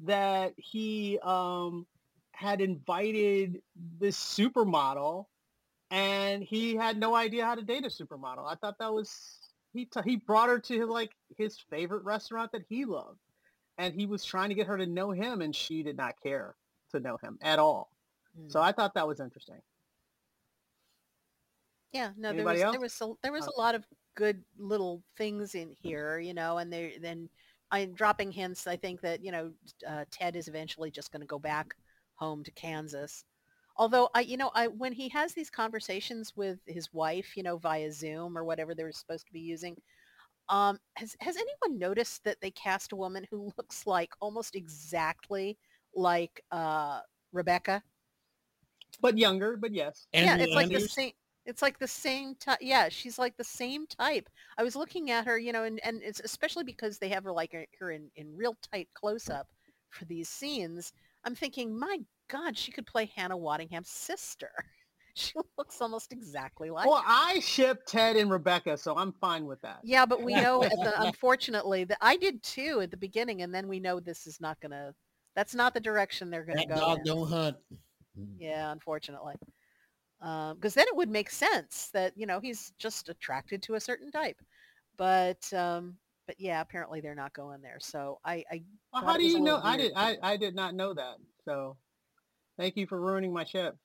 that 0.00 0.54
he 0.56 1.18
um 1.22 1.86
had 2.32 2.60
invited 2.60 3.62
this 3.98 4.18
supermodel 4.18 5.26
and 5.90 6.42
he 6.42 6.74
had 6.74 6.98
no 6.98 7.14
idea 7.14 7.44
how 7.44 7.54
to 7.54 7.62
date 7.62 7.84
a 7.84 7.88
supermodel. 7.88 8.44
I 8.44 8.56
thought 8.56 8.78
that 8.80 8.92
was 8.92 9.38
he 9.72 9.84
t- 9.84 10.00
he 10.04 10.16
brought 10.16 10.48
her 10.48 10.58
to 10.58 10.86
like 10.86 11.12
his 11.36 11.58
favorite 11.70 12.04
restaurant 12.04 12.52
that 12.52 12.64
he 12.68 12.84
loved 12.84 13.20
and 13.78 13.94
he 13.94 14.06
was 14.06 14.24
trying 14.24 14.48
to 14.48 14.54
get 14.54 14.66
her 14.66 14.78
to 14.78 14.86
know 14.86 15.10
him 15.10 15.40
and 15.40 15.54
she 15.54 15.82
did 15.82 15.96
not 15.96 16.20
care 16.22 16.56
to 16.92 17.00
know 17.00 17.16
him 17.22 17.38
at 17.42 17.58
all 17.58 17.93
so 18.48 18.60
I 18.60 18.72
thought 18.72 18.94
that 18.94 19.06
was 19.06 19.20
interesting. 19.20 19.60
Yeah, 21.92 22.10
no, 22.16 22.32
there 22.32 22.44
was 22.44 22.60
else? 22.62 22.72
there 22.72 22.80
was 22.80 23.00
a, 23.00 23.12
there 23.22 23.32
was 23.32 23.46
Uh, 23.46 23.50
a 23.56 23.60
lot 23.60 23.74
of 23.74 23.86
good 24.16 24.44
little 24.58 25.02
things 25.16 25.54
in 25.54 25.74
here, 25.80 26.18
you 26.18 26.34
know, 26.34 26.58
and 26.58 26.72
they 26.72 26.98
then 27.00 27.28
I'm 27.70 27.94
dropping 27.94 28.32
hints. 28.32 28.66
I 28.66 28.76
think 28.76 29.00
that 29.02 29.22
you 29.24 29.32
know 29.32 29.52
uh, 29.88 30.04
Ted 30.10 30.36
is 30.36 30.48
eventually 30.48 30.90
just 30.90 31.12
going 31.12 31.20
to 31.22 31.26
go 31.26 31.38
back 31.38 31.74
home 32.16 32.42
to 32.44 32.50
Kansas. 32.52 33.24
Although 33.76 34.10
I, 34.14 34.20
you 34.20 34.36
know, 34.36 34.50
I 34.54 34.68
when 34.68 34.92
he 34.92 35.08
has 35.10 35.34
these 35.34 35.50
conversations 35.50 36.32
with 36.36 36.58
his 36.66 36.92
wife, 36.92 37.36
you 37.36 37.42
know, 37.42 37.58
via 37.58 37.92
Zoom 37.92 38.36
or 38.38 38.44
whatever 38.44 38.74
they're 38.74 38.92
supposed 38.92 39.26
to 39.26 39.32
be 39.32 39.40
using, 39.40 39.76
um, 40.48 40.78
has 40.96 41.16
has 41.20 41.36
anyone 41.36 41.78
noticed 41.78 42.24
that 42.24 42.40
they 42.40 42.50
cast 42.52 42.92
a 42.92 42.96
woman 42.96 43.26
who 43.30 43.52
looks 43.58 43.86
like 43.86 44.12
almost 44.20 44.56
exactly 44.56 45.58
like 45.94 46.42
uh, 46.52 47.00
Rebecca? 47.32 47.82
But 49.00 49.18
younger, 49.18 49.56
but 49.56 49.72
yes. 49.72 50.06
yeah, 50.12 50.32
Andrea 50.32 50.46
it's 50.46 50.54
like 50.54 50.70
the 50.70 50.80
same. 50.80 51.12
It's 51.46 51.60
like 51.60 51.78
the 51.78 51.86
same 51.86 52.34
type. 52.36 52.58
Yeah, 52.62 52.88
she's 52.88 53.18
like 53.18 53.36
the 53.36 53.44
same 53.44 53.86
type. 53.86 54.30
I 54.56 54.62
was 54.62 54.76
looking 54.76 55.10
at 55.10 55.26
her, 55.26 55.38
you 55.38 55.52
know, 55.52 55.64
and, 55.64 55.78
and 55.84 56.00
it's 56.02 56.20
especially 56.20 56.64
because 56.64 56.98
they 56.98 57.10
have 57.10 57.24
her 57.24 57.32
like 57.32 57.54
her 57.78 57.90
in, 57.90 58.10
in 58.16 58.34
real 58.34 58.56
tight 58.72 58.88
close 58.94 59.28
up 59.28 59.48
for 59.90 60.06
these 60.06 60.28
scenes. 60.28 60.92
I'm 61.24 61.34
thinking, 61.34 61.78
my 61.78 61.98
God, 62.28 62.56
she 62.56 62.72
could 62.72 62.86
play 62.86 63.10
Hannah 63.14 63.36
Waddingham's 63.36 63.90
sister. 63.90 64.50
she 65.14 65.32
looks 65.58 65.80
almost 65.80 66.12
exactly 66.12 66.70
like 66.70 66.86
Well, 66.86 66.96
her. 66.96 67.04
I 67.06 67.40
ship 67.40 67.84
Ted 67.86 68.16
and 68.16 68.30
Rebecca, 68.30 68.76
so 68.76 68.96
I'm 68.96 69.12
fine 69.12 69.46
with 69.46 69.60
that. 69.62 69.80
Yeah, 69.84 70.06
but 70.06 70.22
we 70.22 70.34
know, 70.34 70.64
at 70.64 70.70
the, 70.70 70.94
unfortunately, 71.02 71.84
that 71.84 71.98
I 72.00 72.16
did 72.16 72.42
too 72.42 72.80
at 72.82 72.90
the 72.90 72.96
beginning, 72.96 73.42
and 73.42 73.54
then 73.54 73.68
we 73.68 73.80
know 73.80 74.00
this 74.00 74.26
is 74.26 74.40
not 74.40 74.60
going 74.60 74.72
to, 74.72 74.94
that's 75.36 75.54
not 75.54 75.74
the 75.74 75.80
direction 75.80 76.30
they're 76.30 76.44
going 76.44 76.58
to 76.58 76.66
That 76.66 76.74
go 76.74 76.80
dog 76.80 76.98
in. 76.98 77.04
don't 77.04 77.28
hunt. 77.28 77.56
Yeah, 78.38 78.70
unfortunately. 78.72 79.34
Because 80.20 80.74
then 80.74 80.86
it 80.88 80.96
would 80.96 81.10
make 81.10 81.30
sense 81.30 81.90
that, 81.92 82.12
you 82.16 82.26
know, 82.26 82.40
he's 82.40 82.72
just 82.78 83.08
attracted 83.08 83.62
to 83.64 83.74
a 83.74 83.80
certain 83.80 84.10
type. 84.10 84.40
But, 84.96 85.52
um, 85.52 85.96
but 86.26 86.36
yeah, 86.38 86.60
apparently 86.60 87.00
they're 87.00 87.14
not 87.14 87.34
going 87.34 87.60
there. 87.60 87.78
So 87.80 88.18
I, 88.24 88.44
I 88.50 88.62
Well, 88.92 89.04
how 89.04 89.16
do 89.16 89.24
you 89.24 89.40
know? 89.40 89.56
little 89.56 89.60
I 89.66 89.76
did. 89.76 89.92
I, 89.94 90.16
I 90.22 90.36
did 90.36 90.54
not 90.54 90.74
know 90.74 90.94
that. 90.94 91.16
So, 91.44 91.76
thank 92.58 92.76
you 92.76 92.86
for 92.86 93.00
ruining 93.00 93.32
my 93.32 93.44
ship. 93.44 93.76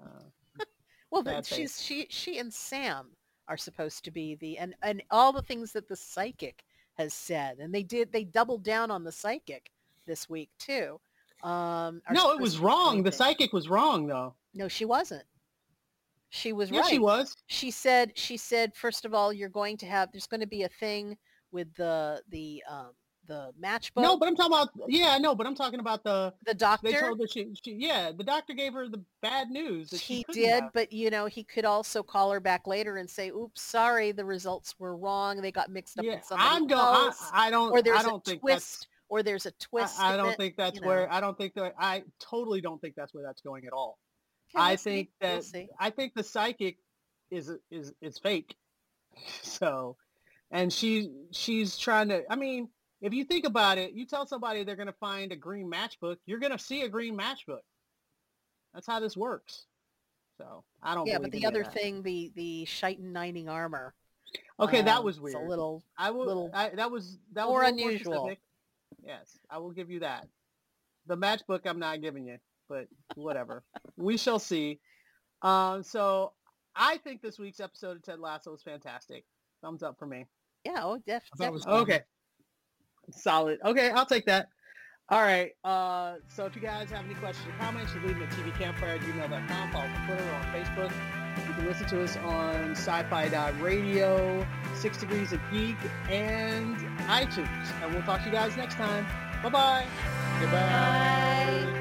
Uh, 0.00 0.22
Well, 1.10 1.22
but 1.22 1.44
she's 1.44 1.82
she 1.82 2.06
she 2.08 2.38
and 2.38 2.52
Sam 2.52 3.10
are 3.46 3.58
supposed 3.58 4.04
to 4.04 4.10
be 4.10 4.36
the 4.36 4.56
and 4.56 4.74
and 4.82 5.02
all 5.10 5.32
the 5.32 5.42
things 5.42 5.72
that 5.72 5.88
the 5.88 5.96
psychic 5.96 6.64
has 6.94 7.12
said, 7.12 7.58
and 7.58 7.74
they 7.74 7.82
did 7.82 8.12
they 8.12 8.24
doubled 8.24 8.62
down 8.62 8.90
on 8.90 9.04
the 9.04 9.12
psychic 9.12 9.70
this 10.06 10.28
week 10.30 10.50
too. 10.58 11.00
Um, 11.42 12.02
no, 12.10 12.32
it 12.32 12.40
was 12.40 12.58
wrong. 12.58 13.02
The 13.02 13.12
psychic 13.12 13.52
was 13.52 13.68
wrong, 13.68 14.06
though. 14.06 14.34
No, 14.54 14.68
she 14.68 14.84
wasn't. 14.84 15.24
She 16.30 16.52
was 16.52 16.70
Yes, 16.70 16.84
right. 16.84 16.90
she 16.90 16.98
was. 16.98 17.34
She 17.46 17.70
said 17.70 18.12
she 18.16 18.36
said 18.36 18.74
first 18.74 19.04
of 19.04 19.12
all, 19.12 19.32
you're 19.32 19.48
going 19.50 19.76
to 19.78 19.86
have 19.86 20.10
there's 20.12 20.26
going 20.26 20.40
to 20.40 20.46
be 20.46 20.62
a 20.62 20.68
thing 20.68 21.18
with 21.50 21.74
the 21.74 22.22
the 22.30 22.62
um 22.70 22.92
the 23.26 23.52
matchbook. 23.62 24.02
No, 24.02 24.16
but 24.16 24.28
I'm 24.28 24.34
talking 24.36 24.52
about. 24.52 24.70
Yeah, 24.88 25.10
I 25.10 25.18
know, 25.18 25.34
but 25.34 25.46
I'm 25.46 25.54
talking 25.54 25.78
about 25.80 26.02
the. 26.04 26.32
the 26.46 26.54
doctor. 26.54 26.90
They 26.90 26.98
told 26.98 27.20
her 27.20 27.26
she, 27.26 27.54
she. 27.62 27.72
Yeah, 27.74 28.10
the 28.16 28.24
doctor 28.24 28.52
gave 28.54 28.72
her 28.72 28.88
the 28.88 29.02
bad 29.20 29.48
news. 29.50 29.90
He 29.92 30.24
did, 30.32 30.62
have. 30.64 30.72
but 30.72 30.92
you 30.92 31.10
know, 31.10 31.26
he 31.26 31.44
could 31.44 31.64
also 31.64 32.02
call 32.02 32.30
her 32.32 32.40
back 32.40 32.66
later 32.66 32.96
and 32.96 33.08
say, 33.08 33.28
"Oops, 33.30 33.60
sorry, 33.60 34.12
the 34.12 34.24
results 34.24 34.74
were 34.78 34.96
wrong. 34.96 35.40
They 35.40 35.52
got 35.52 35.70
mixed 35.70 35.98
up 35.98 36.04
Yeah, 36.04 36.16
with 36.16 36.24
somebody 36.24 36.50
I'm 36.50 36.66
don't. 36.66 36.80
I. 36.80 37.46
I 37.46 37.50
don't. 37.50 37.70
or 37.72 37.82
there's 37.82 38.00
I 38.00 38.02
don't 38.02 38.26
a 38.26 38.30
think 38.30 38.42
that's. 38.44 38.78
twist, 38.78 38.88
or 39.12 39.22
there's 39.22 39.44
a 39.44 39.50
twist. 39.50 40.00
I, 40.00 40.14
I 40.14 40.16
don't 40.16 40.30
it, 40.30 40.38
think 40.38 40.56
that's 40.56 40.80
you 40.80 40.86
where. 40.86 41.12
I 41.12 41.20
don't 41.20 41.36
think 41.36 41.52
that. 41.54 41.74
I 41.78 42.02
totally 42.18 42.62
don't 42.62 42.80
think 42.80 42.94
that's 42.96 43.12
where 43.12 43.22
that's 43.22 43.42
going 43.42 43.66
at 43.66 43.72
all. 43.74 43.98
I 44.56 44.70
we'll 44.70 44.78
see, 44.78 44.90
think 44.90 45.08
we'll 45.20 45.42
that. 45.42 45.68
I 45.78 45.90
think 45.90 46.14
the 46.14 46.22
psychic 46.24 46.78
is 47.30 47.52
is 47.70 47.92
is 48.00 48.18
fake. 48.18 48.56
So, 49.42 49.98
and 50.50 50.72
she 50.72 51.10
she's 51.30 51.76
trying 51.76 52.08
to. 52.08 52.22
I 52.30 52.36
mean, 52.36 52.70
if 53.02 53.12
you 53.12 53.24
think 53.24 53.44
about 53.44 53.76
it, 53.76 53.92
you 53.92 54.06
tell 54.06 54.26
somebody 54.26 54.64
they're 54.64 54.76
going 54.76 54.86
to 54.86 54.94
find 54.94 55.30
a 55.30 55.36
green 55.36 55.70
matchbook, 55.70 56.16
you're 56.24 56.38
going 56.38 56.52
to 56.52 56.58
see 56.58 56.80
a 56.80 56.88
green 56.88 57.14
matchbook. 57.14 57.60
That's 58.72 58.86
how 58.86 58.98
this 58.98 59.14
works. 59.14 59.66
So 60.38 60.64
I 60.82 60.94
don't. 60.94 61.06
Yeah, 61.06 61.18
but 61.18 61.32
the 61.32 61.44
other 61.44 61.64
that. 61.64 61.74
thing, 61.74 62.02
the 62.02 62.32
the 62.34 62.64
Shitan 62.64 63.12
Nining 63.12 63.50
armor. 63.50 63.92
Okay, 64.58 64.80
that 64.80 65.00
um, 65.00 65.04
was 65.04 65.16
is 65.16 65.20
weird. 65.20 65.36
A 65.36 65.46
little. 65.46 65.84
I 65.98 66.10
will. 66.10 66.24
little 66.24 66.50
I, 66.54 66.70
that 66.70 66.90
was 66.90 67.18
that 67.34 67.46
more 67.46 67.60
was 67.60 67.68
unusual. 67.68 68.14
specific. 68.14 68.40
Yes, 69.04 69.38
I 69.50 69.58
will 69.58 69.70
give 69.70 69.90
you 69.90 70.00
that. 70.00 70.26
The 71.06 71.16
matchbook 71.16 71.60
I'm 71.66 71.78
not 71.78 72.00
giving 72.00 72.26
you, 72.26 72.38
but 72.68 72.86
whatever. 73.14 73.64
we 73.96 74.16
shall 74.16 74.38
see. 74.38 74.80
Um, 75.42 75.82
so 75.82 76.32
I 76.76 76.98
think 76.98 77.20
this 77.20 77.38
week's 77.38 77.60
episode 77.60 77.96
of 77.96 78.02
Ted 78.02 78.20
Lasso 78.20 78.52
was 78.52 78.62
fantastic. 78.62 79.24
Thumbs 79.62 79.82
up 79.82 79.98
for 79.98 80.06
me. 80.06 80.26
Yeah, 80.64 80.80
oh, 80.82 81.02
def- 81.06 81.22
I 81.34 81.36
thought 81.36 81.48
it 81.48 81.52
was 81.52 81.62
definitely. 81.62 81.94
Okay. 81.94 82.02
Solid. 83.10 83.58
Okay, 83.64 83.90
I'll 83.90 84.06
take 84.06 84.26
that. 84.26 84.48
All 85.08 85.20
right. 85.20 85.50
Uh, 85.64 86.14
so 86.28 86.46
if 86.46 86.54
you 86.54 86.62
guys 86.62 86.88
have 86.90 87.04
any 87.04 87.14
questions 87.14 87.46
or 87.48 87.58
comments, 87.58 87.92
you 87.94 88.00
leave 88.06 88.18
them 88.18 88.22
at 88.22 88.30
tvcampfire 88.30 88.94
at 88.94 89.00
gmail.com. 89.00 89.72
Follow 89.72 89.84
us 89.84 89.90
on 89.98 90.06
Twitter 90.06 90.24
or 90.24 90.34
on 90.34 90.44
Facebook. 90.54 91.21
You 91.46 91.54
can 91.54 91.66
listen 91.66 91.86
to 91.88 92.02
us 92.02 92.16
on 92.18 92.72
sci-fi 92.72 93.28
radio, 93.60 94.46
Six 94.74 94.98
Degrees 94.98 95.32
of 95.32 95.40
Geek, 95.50 95.76
and 96.08 96.76
iTunes. 97.08 97.48
And 97.82 97.92
we'll 97.92 98.02
talk 98.02 98.20
to 98.20 98.26
you 98.26 98.32
guys 98.32 98.56
next 98.56 98.74
time. 98.74 99.06
Bye-bye. 99.42 99.86
Goodbye. 100.40 100.58
Bye. 100.60 101.71